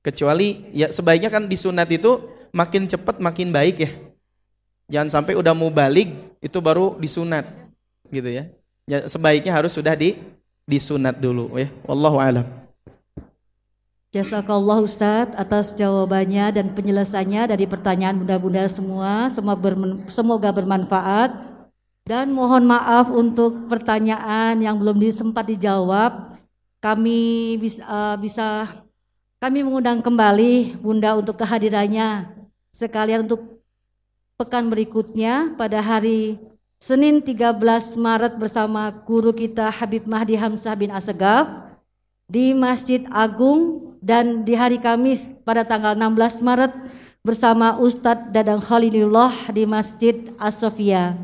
Kecuali 0.05 0.69
ya 0.77 0.93
sebaiknya 0.93 1.33
kan 1.33 1.49
disunat 1.49 1.89
itu 1.89 2.21
makin 2.53 2.85
cepat 2.85 3.17
makin 3.17 3.49
baik 3.49 3.77
ya. 3.81 3.91
Jangan 4.93 5.09
sampai 5.09 5.41
udah 5.41 5.57
mau 5.57 5.73
balik 5.73 6.13
itu 6.45 6.59
baru 6.61 7.01
disunat 7.01 7.49
gitu 8.13 8.29
ya. 8.29 8.45
ya 8.85 9.09
sebaiknya 9.09 9.57
harus 9.57 9.73
sudah 9.73 9.97
di 9.97 10.21
disunat 10.69 11.17
dulu 11.17 11.57
ya. 11.57 11.73
Wallahu 11.89 12.21
alam. 12.21 12.45
Jazakallah 14.13 14.85
Ustadz 14.85 15.33
atas 15.41 15.73
jawabannya 15.73 16.53
dan 16.53 16.77
penjelasannya 16.77 17.49
dari 17.49 17.65
pertanyaan 17.65 18.21
bunda-bunda 18.21 18.69
semua. 18.69 19.33
Semoga 20.13 20.53
bermanfaat. 20.53 21.33
Dan 22.05 22.37
mohon 22.37 22.69
maaf 22.69 23.09
untuk 23.09 23.73
pertanyaan 23.73 24.61
yang 24.61 24.77
belum 24.77 25.01
disempat 25.01 25.49
dijawab. 25.49 26.37
Kami 26.85 27.57
bisa, 27.57 27.81
uh, 27.89 28.17
bisa 28.21 28.69
kami 29.39 29.63
mengundang 29.63 30.03
kembali 30.03 30.83
Bunda 30.83 31.15
untuk 31.15 31.39
kehadirannya 31.39 32.27
sekalian 32.75 33.23
untuk 33.23 33.62
pekan 34.43 34.67
berikutnya 34.67 35.55
pada 35.55 35.79
hari 35.79 36.35
Senin 36.83 37.23
13 37.23 37.63
Maret 37.95 38.43
bersama 38.43 38.91
guru 38.91 39.31
kita 39.31 39.71
Habib 39.71 40.03
Mahdi 40.11 40.35
Hamzah 40.35 40.75
bin 40.75 40.91
Asegaf 40.91 41.47
di 42.27 42.51
Masjid 42.51 43.07
Agung 43.15 43.95
dan 44.03 44.43
di 44.43 44.59
hari 44.59 44.83
Kamis 44.83 45.31
pada 45.47 45.63
tanggal 45.63 45.95
16 45.95 46.43
Maret 46.43 46.75
bersama 47.23 47.79
Ustadz 47.79 48.35
Dadang 48.35 48.59
Khalilullah 48.59 49.31
di 49.55 49.63
Masjid 49.63 50.35
As-Sofia. 50.43 51.15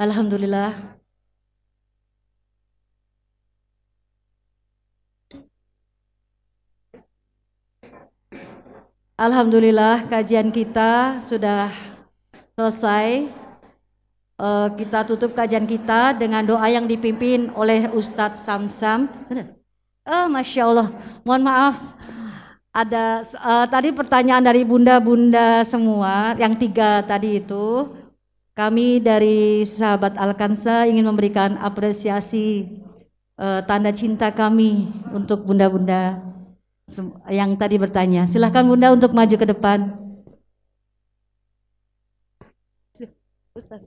Alhamdulillah 0.00 0.93
Alhamdulillah 9.14 10.10
kajian 10.10 10.50
kita 10.50 11.22
sudah 11.22 11.70
selesai. 12.58 13.30
Uh, 14.34 14.66
kita 14.74 15.06
tutup 15.06 15.38
kajian 15.38 15.70
kita 15.70 16.18
dengan 16.18 16.42
doa 16.42 16.66
yang 16.66 16.90
dipimpin 16.90 17.46
oleh 17.54 17.86
Ustadz 17.94 18.42
Samsam. 18.42 19.06
Oh, 20.02 20.26
Masya 20.26 20.66
Allah. 20.66 20.90
Mohon 21.22 21.42
maaf. 21.46 21.94
Ada 22.74 23.22
uh, 23.38 23.66
tadi 23.70 23.94
pertanyaan 23.94 24.42
dari 24.42 24.66
bunda-bunda 24.66 25.62
semua, 25.62 26.34
yang 26.34 26.58
tiga 26.58 26.98
tadi 27.06 27.38
itu. 27.38 27.94
Kami 28.58 28.98
dari 28.98 29.62
sahabat 29.62 30.18
Alkansa 30.18 30.90
ingin 30.90 31.06
memberikan 31.06 31.54
apresiasi 31.62 32.66
uh, 33.38 33.62
tanda 33.62 33.94
cinta 33.94 34.34
kami 34.34 34.90
untuk 35.14 35.46
bunda-bunda 35.46 36.33
yang 37.32 37.56
tadi 37.56 37.80
bertanya. 37.80 38.28
Silahkan 38.28 38.64
bunda 38.64 38.92
untuk 38.92 39.16
maju 39.16 39.36
ke 39.36 39.46
depan. 39.48 39.78
Ustaz. 43.54 43.86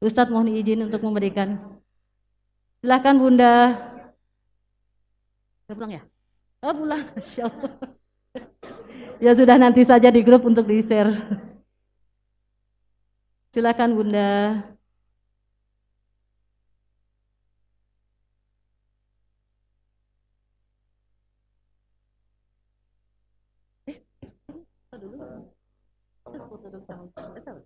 Ustadz 0.00 0.32
mohon 0.32 0.48
izin 0.48 0.88
untuk 0.88 1.04
memberikan. 1.04 1.60
Silahkan 2.80 3.14
bunda. 3.20 3.76
Pulang 5.68 5.92
ya? 5.92 6.02
Oh 6.60 6.74
pulang, 6.74 7.00
Allah. 7.46 7.72
ya 9.20 9.32
sudah 9.32 9.56
nanti 9.56 9.80
saja 9.84 10.12
di 10.12 10.20
grup 10.20 10.44
untuk 10.44 10.68
di 10.68 10.80
share. 26.90 27.62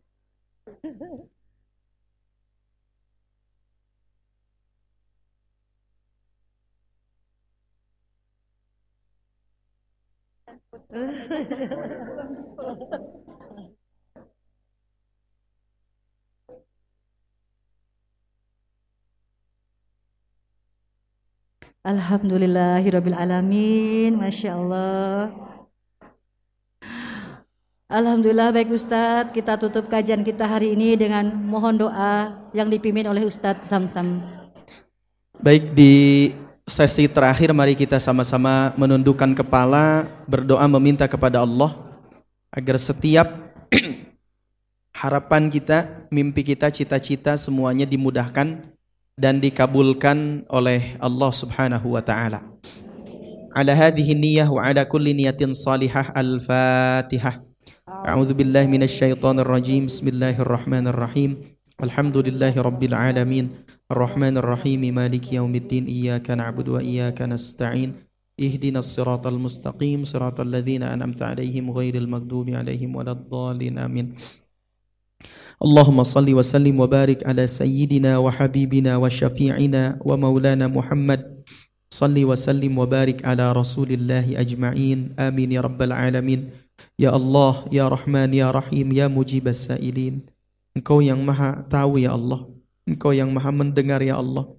Silakan 11.55 12.29
Bunda. 12.37 13.05
Alhamdulillahirabbil 21.85 23.17
alamin. 23.17 24.17
Masya 24.17 24.57
Allah. 24.57 25.54
Alhamdulillah 27.95 28.51
baik 28.51 28.75
Ustadz, 28.75 29.31
kita 29.31 29.55
tutup 29.55 29.87
kajian 29.87 30.27
kita 30.27 30.51
hari 30.51 30.75
ini 30.75 30.99
dengan 30.99 31.31
mohon 31.31 31.79
doa 31.79 32.35
yang 32.51 32.67
dipimpin 32.67 33.07
oleh 33.07 33.23
Ustadz 33.23 33.71
Samsam. 33.71 34.19
Baik 35.39 35.71
di 35.79 36.35
sesi 36.67 37.07
terakhir 37.07 37.55
mari 37.55 37.79
kita 37.79 38.03
sama-sama 38.03 38.75
menundukkan 38.75 39.31
kepala 39.39 40.11
berdoa 40.27 40.67
meminta 40.67 41.07
kepada 41.07 41.47
Allah 41.47 41.79
agar 42.51 42.83
setiap 42.83 43.31
harapan 45.07 45.47
kita, 45.47 46.11
mimpi 46.11 46.43
kita, 46.43 46.75
cita-cita 46.75 47.39
semuanya 47.39 47.87
dimudahkan 47.87 48.75
dan 49.15 49.39
dikabulkan 49.39 50.43
oleh 50.51 50.99
Allah 50.99 51.31
Subhanahu 51.31 51.95
wa 51.95 52.03
taala. 52.03 52.43
Ala 53.55 53.71
hadhihi 53.71 54.19
niyyah 54.19 54.51
wa 54.51 54.67
ala 54.67 54.83
kulli 54.83 55.15
niyatin 55.15 55.55
salihah 55.55 56.11
al-Fatihah. 56.11 57.54
A'udzu 58.03 58.35
billahi 58.35 58.67
minasy 58.67 59.07
syaithanir 59.07 59.47
rajim. 59.47 59.87
Bismillahirrahmanirrahim. 59.87 61.55
Alhamdulillahi 61.79 62.59
rabbil 62.59 62.91
alamin. 62.91 63.55
الرحمن 63.87 64.35
الرحيم. 64.43 64.83
مالك 64.91 65.31
يوم 65.31 65.55
الدين. 65.55 65.87
إياك 65.87 66.35
نعبد 66.35 66.67
وإياك 66.75 67.23
نستعين. 67.23 67.95
اهدنا 68.35 68.83
الصراط 68.83 69.31
المستقيم. 69.31 70.03
صراط 70.03 70.43
الذين 70.43 70.83
أنعمت 70.83 71.23
عليهم 71.23 71.71
غير 71.71 71.95
المغضوب 71.95 72.51
عليهم 72.51 72.91
ولا 72.99 73.15
الضالين. 73.15 73.79
آمين. 73.79 74.19
اللهم 75.63 76.03
صل 76.03 76.27
وسلم 76.35 76.75
وبارك 76.81 77.23
على 77.23 77.47
سيدنا 77.47 78.19
وحبيبنا 78.19 78.97
وشفيعنا 78.97 80.03
ومولانا 80.03 80.67
محمد. 80.67 81.47
صل 81.95 82.17
وسلم 82.19 82.75
وبارك 82.75 83.23
على 83.23 83.53
رسول 83.55 83.95
الله 83.95 84.35
أجمعين. 84.35 85.15
آمين 85.15 85.49
يا 85.55 85.63
رب 85.63 85.79
العالمين. 85.79 86.64
Ya 86.95 87.11
Allah, 87.11 87.67
Ya 87.75 87.91
Rahman, 87.91 88.31
Ya 88.31 88.51
Rahim, 88.55 88.95
Ya 88.95 89.11
Mujibas 89.11 89.67
Sa'ilin. 89.67 90.23
Engkau 90.75 91.03
yang 91.03 91.19
maha 91.23 91.63
tahu 91.67 91.99
Ya 92.03 92.15
Allah. 92.15 92.47
Engkau 92.87 93.11
yang 93.15 93.31
maha 93.31 93.51
mendengar 93.51 93.99
Ya 94.03 94.19
Allah. 94.19 94.51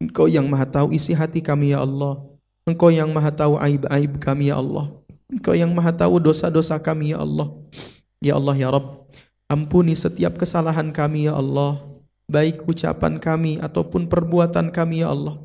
Engkau 0.00 0.28
yang 0.28 0.48
maha 0.48 0.64
tahu 0.64 0.96
isi 0.96 1.12
hati 1.12 1.44
kami 1.44 1.76
Ya 1.76 1.84
Allah. 1.84 2.24
Engkau 2.64 2.88
yang 2.88 3.12
maha 3.12 3.32
tahu 3.32 3.60
aib-aib 3.60 4.16
kami 4.20 4.48
Ya 4.52 4.56
Allah. 4.60 4.92
Engkau 5.28 5.52
yang 5.56 5.72
maha 5.72 5.92
tahu 5.92 6.20
dosa-dosa 6.20 6.80
kami 6.80 7.12
Ya 7.12 7.20
Allah. 7.20 7.52
Ya 8.20 8.36
Allah 8.36 8.56
Ya 8.56 8.68
Rabb. 8.72 9.08
Ampuni 9.48 9.92
setiap 9.96 10.40
kesalahan 10.40 10.92
kami 10.92 11.28
Ya 11.28 11.36
Allah. 11.36 11.84
Baik 12.28 12.64
ucapan 12.68 13.20
kami 13.20 13.60
ataupun 13.60 14.08
perbuatan 14.08 14.72
kami 14.72 15.04
Ya 15.04 15.12
Allah. 15.12 15.40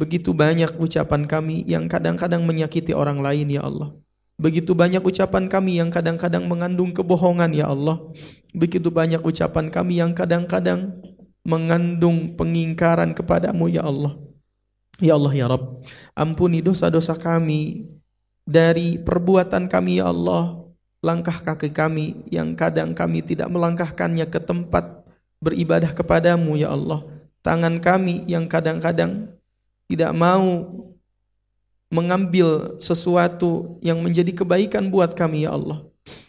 Begitu 0.00 0.32
banyak 0.32 0.80
ucapan 0.80 1.28
kami 1.28 1.68
yang 1.68 1.84
kadang-kadang 1.84 2.40
menyakiti 2.48 2.96
orang 2.96 3.20
lain 3.20 3.52
ya 3.52 3.60
Allah. 3.60 3.92
Begitu 4.40 4.72
banyak 4.72 5.04
ucapan 5.04 5.52
kami 5.52 5.76
yang 5.76 5.92
kadang-kadang 5.92 6.48
mengandung 6.48 6.96
kebohongan 6.96 7.52
ya 7.52 7.68
Allah. 7.68 8.00
Begitu 8.56 8.88
banyak 8.88 9.20
ucapan 9.20 9.68
kami 9.68 10.00
yang 10.00 10.16
kadang-kadang 10.16 10.96
mengandung 11.44 12.40
pengingkaran 12.40 13.12
kepadamu 13.12 13.68
ya 13.68 13.84
Allah. 13.84 14.16
Ya 14.96 15.16
Allah 15.16 15.32
ya 15.36 15.44
Rabb, 15.48 15.84
ampuni 16.16 16.64
dosa-dosa 16.64 17.20
kami 17.20 17.88
dari 18.48 18.96
perbuatan 18.96 19.68
kami 19.68 20.00
ya 20.00 20.08
Allah. 20.08 20.56
Langkah 21.00 21.40
kaki 21.40 21.72
kami 21.72 22.28
yang 22.28 22.52
kadang 22.56 22.92
kami 22.92 23.24
tidak 23.24 23.48
melangkahkannya 23.48 24.28
ke 24.28 24.40
tempat 24.40 25.04
beribadah 25.40 25.92
kepadamu 25.92 26.56
ya 26.56 26.72
Allah. 26.72 27.04
Tangan 27.40 27.80
kami 27.80 28.28
yang 28.28 28.44
kadang-kadang 28.48 29.32
tidak 29.88 30.12
mau 30.12 30.68
mengambil 31.90 32.78
sesuatu 32.78 33.76
yang 33.82 33.98
menjadi 33.98 34.30
kebaikan 34.30 34.88
buat 34.88 35.12
kami 35.12 35.44
ya 35.44 35.52
Allah. 35.58 35.82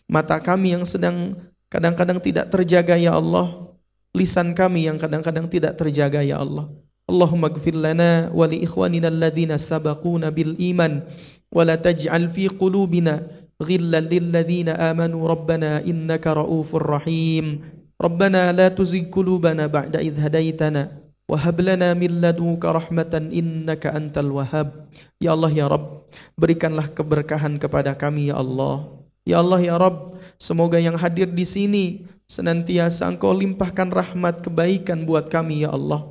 Mata 0.10 0.42
kami 0.42 0.74
yang 0.74 0.84
sedang 0.84 1.38
kadang-kadang 1.70 2.18
tidak 2.20 2.50
terjaga 2.50 2.98
ya 2.98 3.16
Allah. 3.16 3.72
Lisan 4.12 4.52
kami 4.52 4.90
yang 4.90 5.00
kadang-kadang 5.00 5.48
tidak 5.48 5.80
terjaga 5.80 6.20
ya 6.26 6.42
Allah. 6.42 6.68
Allahumma 7.08 7.48
gfir 7.54 7.78
lana 7.78 8.28
wa 8.34 8.44
li 8.50 8.66
ikhwanina 8.66 9.08
alladhina 9.08 9.56
sabaquna 9.56 10.34
bil 10.34 10.58
iman 10.60 11.06
wa 11.54 11.64
la 11.64 11.80
taj'al 11.80 12.28
fi 12.28 12.52
qulubina 12.52 13.24
ghillan 13.62 14.10
lil 14.10 14.34
amanu 14.74 15.24
rabbana 15.30 15.80
innaka 15.86 16.36
raufur 16.36 16.84
rahim. 16.84 17.62
Rabbana 18.02 18.50
la 18.50 18.74
tuzigh 18.74 19.14
qulubana 19.14 19.70
ba'da 19.70 20.02
idh 20.02 20.18
hadaitana 20.18 20.90
Wahab 21.32 21.64
lana 21.64 21.96
min 21.96 22.20
ladunka 22.20 22.76
rahmatan 22.76 23.32
innaka 23.32 23.96
antal 23.96 24.36
wahhab. 24.36 24.92
Ya 25.16 25.32
Allah 25.32 25.48
ya 25.48 25.72
Rabb, 25.72 26.04
berikanlah 26.36 26.92
keberkahan 26.92 27.56
kepada 27.56 27.96
kami 27.96 28.28
ya 28.28 28.36
Allah. 28.36 29.00
Ya 29.24 29.40
Allah 29.40 29.64
ya 29.64 29.80
Rabb, 29.80 30.20
semoga 30.36 30.76
yang 30.76 31.00
hadir 31.00 31.32
di 31.32 31.48
sini 31.48 31.86
senantiasa 32.28 33.08
Engkau 33.08 33.32
limpahkan 33.32 33.88
rahmat 33.96 34.44
kebaikan 34.44 35.08
buat 35.08 35.32
kami 35.32 35.64
ya 35.64 35.72
Allah. 35.72 36.04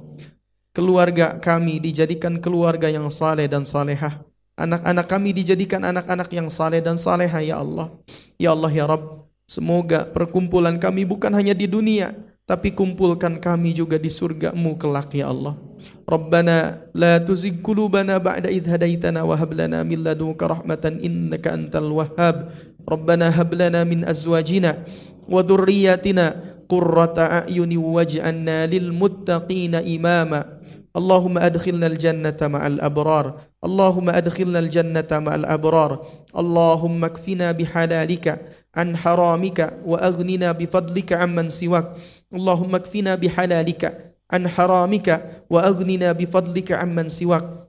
Keluarga 0.73 1.37
kami 1.37 1.85
dijadikan 1.85 2.41
keluarga 2.41 2.89
yang 2.89 3.13
saleh 3.13 3.45
dan 3.45 3.69
salehah. 3.69 4.25
Anak-anak 4.57 5.05
kami 5.05 5.37
dijadikan 5.37 5.85
anak-anak 5.85 6.33
yang 6.33 6.49
saleh 6.49 6.81
dan 6.81 6.97
salehah 6.97 7.45
ya 7.45 7.61
Allah. 7.61 7.93
Ya 8.41 8.57
Allah 8.57 8.73
ya 8.73 8.89
Rabb, 8.89 9.29
semoga 9.45 10.09
perkumpulan 10.09 10.81
kami 10.81 11.05
bukan 11.05 11.37
hanya 11.37 11.53
di 11.53 11.69
dunia, 11.69 12.17
tapi 12.51 12.75
kumpulkan 12.75 13.39
kami 13.39 13.71
juga 13.71 13.95
di 13.95 14.11
surgamu 14.11 14.75
kelak 14.75 15.15
ya 15.15 15.31
Allah. 15.31 15.55
Rabbana 16.03 16.83
la 16.91 17.23
tuzigh 17.23 17.63
qulubana 17.63 18.19
ba'da 18.19 18.51
idh 18.51 18.67
hadaitana 18.67 19.23
wa 19.23 19.39
hab 19.39 19.55
lana 19.55 19.87
min 19.87 20.03
ladunka 20.03 20.51
rahmatan 20.51 20.99
innaka 20.99 21.55
antal 21.55 21.95
wahhab. 21.95 22.51
Rabbana 22.83 23.31
hab 23.31 23.55
lana 23.55 23.87
min 23.87 24.03
azwajina 24.03 24.83
wa 25.31 25.47
dhurriyyatina 25.47 26.67
qurrata 26.67 27.47
a'yuni 27.47 27.79
waj'alna 27.79 28.67
lil 28.67 28.91
muttaqina 28.91 29.87
imama. 29.87 30.59
Allahumma 30.91 31.47
adkhilna 31.47 31.87
al-jannata 31.87 32.51
ma'al 32.51 32.83
abrar. 32.83 33.47
Allahumma 33.63 34.19
adkhilna 34.19 34.59
al-jannata 34.59 35.23
ma'al 35.23 35.47
abrar. 35.47 36.03
Allahumma 36.35 37.15
kfina 37.15 37.55
bihalalika 37.55 38.59
عن 38.71 38.95
حرامك 38.95 39.83
وأغننا 39.83 40.53
بفضلك 40.53 41.13
عمن 41.13 41.51
سواك 41.51 41.87
اللهم 42.35 42.75
اكفنا 42.75 43.15
بحلالك 43.15 44.15
عن 44.31 44.49
حرامك 44.49 45.09
وأغننا 45.51 46.13
بفضلك 46.13 46.73
عمن 46.73 47.09
سواك. 47.09 47.69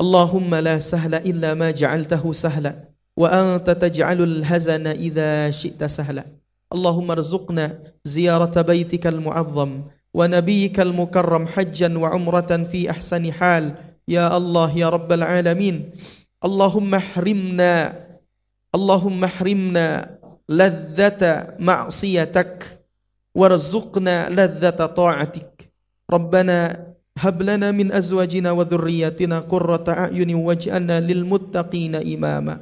اللهم 0.00 0.54
لا 0.54 0.78
سهل 0.78 1.14
إلا 1.14 1.54
ما 1.54 1.70
جعلته 1.70 2.32
سهلا 2.32 2.74
وأنت 3.16 3.70
تجعل 3.70 4.22
الهزن 4.22 4.86
إذا 4.86 5.50
شئت 5.50 5.84
سهلا. 5.84 6.24
اللهم 6.72 7.10
ارزقنا 7.10 7.78
زيارة 8.04 8.62
بيتك 8.62 9.06
المعظم 9.06 9.82
ونبيك 10.14 10.80
المكرم 10.80 11.46
حجا 11.46 11.98
وعمرة 11.98 12.52
في 12.72 12.90
أحسن 12.90 13.32
حال. 13.32 13.74
يا 14.08 14.36
الله 14.36 14.78
يا 14.78 14.88
رب 14.88 15.12
العالمين. 15.12 15.90
اللهم 16.44 16.94
احرمنا 16.94 17.74
اللهم 18.74 19.24
احرمنا 19.24 19.86
لذة 20.48 21.54
معصيتك. 21.58 22.83
وارزقنا 23.34 24.30
لذة 24.30 24.80
طاعتك. 24.86 25.70
ربنا 26.10 26.86
هب 27.18 27.42
لنا 27.42 27.70
من 27.70 27.92
أزواجنا 27.92 28.50
وذرياتنا 28.50 29.38
قرة 29.40 29.84
أعين 29.88 30.34
واجعلنا 30.34 31.00
للمتقين 31.00 31.94
إماما. 31.94 32.60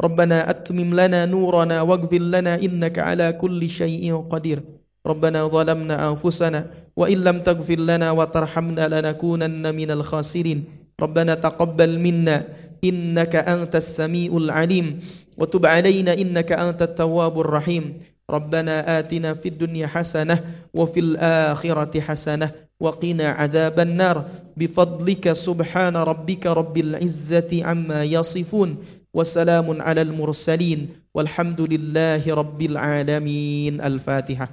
ربنا 0.00 0.50
أتمم 0.50 0.94
لنا 0.94 1.26
نورنا 1.26 1.82
واغفر 1.82 2.18
لنا 2.18 2.54
إنك 2.54 2.98
على 2.98 3.32
كل 3.32 3.68
شيء 3.68 4.16
قدير. 4.32 4.62
ربنا 5.06 5.48
ظلمنا 5.48 6.08
أنفسنا 6.08 6.60
وإن 6.96 7.18
لم 7.24 7.36
تغفر 7.40 7.80
لنا 7.80 8.10
وترحمنا 8.10 8.84
لنكونن 8.88 9.74
من 9.74 9.90
الخاسرين. 9.90 10.64
ربنا 11.00 11.34
تقبل 11.34 11.98
منا 11.98 12.36
إنك 12.84 13.36
أنت 13.36 13.76
السميع 13.76 14.36
العليم. 14.36 15.00
وتب 15.38 15.66
علينا 15.66 16.12
إنك 16.14 16.52
أنت 16.52 16.82
التواب 16.82 17.40
الرحيم. 17.40 18.13
ربنا 18.30 18.98
آتنا 18.98 19.34
في 19.34 19.48
الدنيا 19.48 19.86
حسنة 19.86 20.44
وفي 20.74 21.00
الآخرة 21.00 22.00
حسنة 22.00 22.50
وقنا 22.80 23.28
عذاب 23.28 23.80
النار. 23.80 24.24
بفضلك 24.56 25.32
سبحان 25.32 25.96
ربك 25.96 26.46
رب 26.46 26.76
العزة 26.78 27.50
عما 27.64 28.04
يصفون 28.04 28.70
وسلام 29.14 29.82
على 29.82 30.02
المرسلين 30.02 30.88
والحمد 31.14 31.60
لله 31.60 32.34
رب 32.34 32.60
العالمين. 32.62 33.80
الفاتحة. 33.80 34.48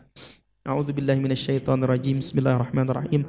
أعوذ 0.67 0.91
بالله 0.91 1.15
من 1.15 1.31
الشيطان 1.31 1.83
الرجيم. 1.83 2.19
بسم 2.19 2.39
الله 2.39 2.55
الرحمن 2.55 2.87
الرحيم. 2.89 3.21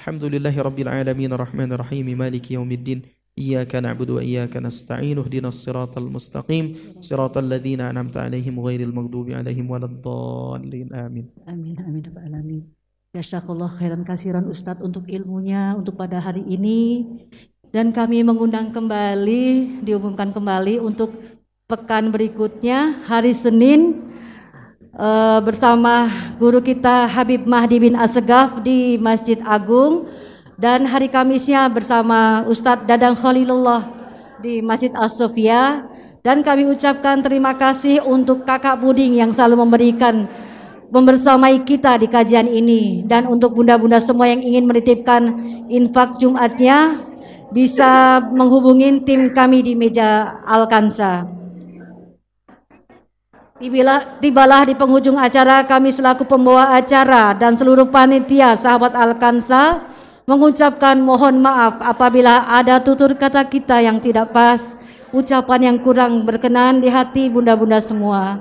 الحمد 0.00 0.24
لله 0.24 0.54
رب 0.62 0.78
العالمين 0.78 1.32
الرحمن 1.32 1.72
الرحيم. 1.72 2.06
مالك 2.18 2.50
يوم 2.50 2.70
الدين. 2.72 3.17
إياك 3.37 3.75
نعبد 3.75 4.09
وإياك 4.09 4.53
نستعين 4.57 5.17
اهدنا 5.17 5.49
الصراط 5.49 5.97
المستقيم 5.97 6.65
صراط 7.01 7.37
الذين 7.37 7.81
أنعمت 7.81 8.17
عليهم 8.17 8.59
غير 8.59 8.81
المغضوب 8.85 9.33
عليهم 9.33 9.65
ولا 9.71 9.85
الضالين 9.89 10.93
آمين 10.93 11.25
Amin, 11.49 11.75
amin, 11.81 12.01
Rabbal 12.05 12.29
alamin. 12.29 12.61
Jazakallah 13.13 13.69
khairan 13.73 14.05
kasiran 14.05 14.45
Ustadz 14.45 14.85
untuk 14.85 15.09
ilmunya 15.09 15.73
untuk 15.73 15.97
pada 15.97 16.21
hari 16.21 16.45
ini. 16.45 17.05
Dan 17.73 17.89
kami 17.89 18.21
mengundang 18.21 18.69
kembali, 18.69 19.81
diumumkan 19.81 20.29
kembali 20.29 20.77
untuk 20.77 21.17
pekan 21.65 22.13
berikutnya 22.13 23.01
hari 23.09 23.33
Senin 23.33 24.13
eh, 24.93 25.39
bersama 25.41 26.05
guru 26.37 26.61
kita 26.61 27.09
Habib 27.09 27.49
Mahdi 27.49 27.81
bin 27.81 27.97
Asegaf 27.97 28.61
di 28.61 29.01
Masjid 29.01 29.41
Agung 29.41 30.05
dan 30.58 30.90
hari 30.90 31.06
Kamisnya 31.06 31.70
bersama 31.70 32.42
Ustadz 32.50 32.82
Dadang 32.90 33.14
Khalilullah 33.14 33.86
di 34.42 34.58
Masjid 34.58 34.90
As-Sofia 34.90 35.86
dan 36.26 36.42
kami 36.42 36.66
ucapkan 36.66 37.22
terima 37.22 37.54
kasih 37.54 38.02
untuk 38.02 38.42
kakak 38.42 38.82
Buding 38.82 39.22
yang 39.22 39.30
selalu 39.30 39.62
memberikan 39.62 40.26
membersamai 40.90 41.62
kita 41.62 41.94
di 42.02 42.10
kajian 42.10 42.50
ini. 42.50 43.06
Dan 43.06 43.30
untuk 43.30 43.54
bunda-bunda 43.54 44.02
semua 44.02 44.26
yang 44.26 44.42
ingin 44.42 44.66
menitipkan 44.66 45.38
infak 45.70 46.18
Jumatnya 46.18 47.06
bisa 47.54 48.18
menghubungi 48.34 49.06
tim 49.06 49.30
kami 49.30 49.62
di 49.62 49.78
meja 49.78 50.42
Alkansa. 50.42 51.38
Tibalah, 53.58 54.18
tibalah 54.22 54.62
di 54.66 54.74
penghujung 54.74 55.18
acara 55.18 55.66
kami 55.66 55.90
selaku 55.90 56.26
pembawa 56.26 56.78
acara 56.78 57.34
dan 57.34 57.58
seluruh 57.58 57.90
panitia 57.90 58.54
sahabat 58.54 58.94
Alkansa 58.94 59.82
mengucapkan 60.28 61.00
mohon 61.00 61.40
maaf 61.40 61.80
apabila 61.80 62.44
ada 62.52 62.76
tutur 62.84 63.16
kata 63.16 63.48
kita 63.48 63.80
yang 63.80 63.96
tidak 63.96 64.28
pas, 64.28 64.76
ucapan 65.08 65.72
yang 65.72 65.78
kurang 65.80 66.28
berkenan 66.28 66.84
di 66.84 66.92
hati 66.92 67.32
bunda-bunda 67.32 67.80
semua. 67.80 68.36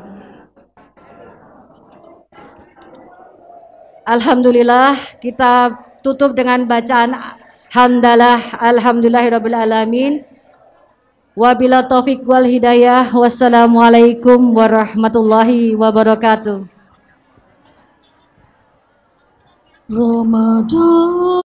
Alhamdulillah 4.03 4.99
kita 5.23 5.79
tutup 6.03 6.35
dengan 6.35 6.67
bacaan 6.67 7.15
hamdalah 7.71 8.59
alhamdulillahirabbil 8.59 9.55
alamin. 9.55 10.27
Wabila 11.37 11.85
taufik 11.85 12.25
wal 12.25 12.49
hidayah 12.49 13.07
wassalamualaikum 13.13 14.51
warahmatullahi 14.51 15.77
wabarakatuh. 15.77 16.65
Ramadan 19.87 21.46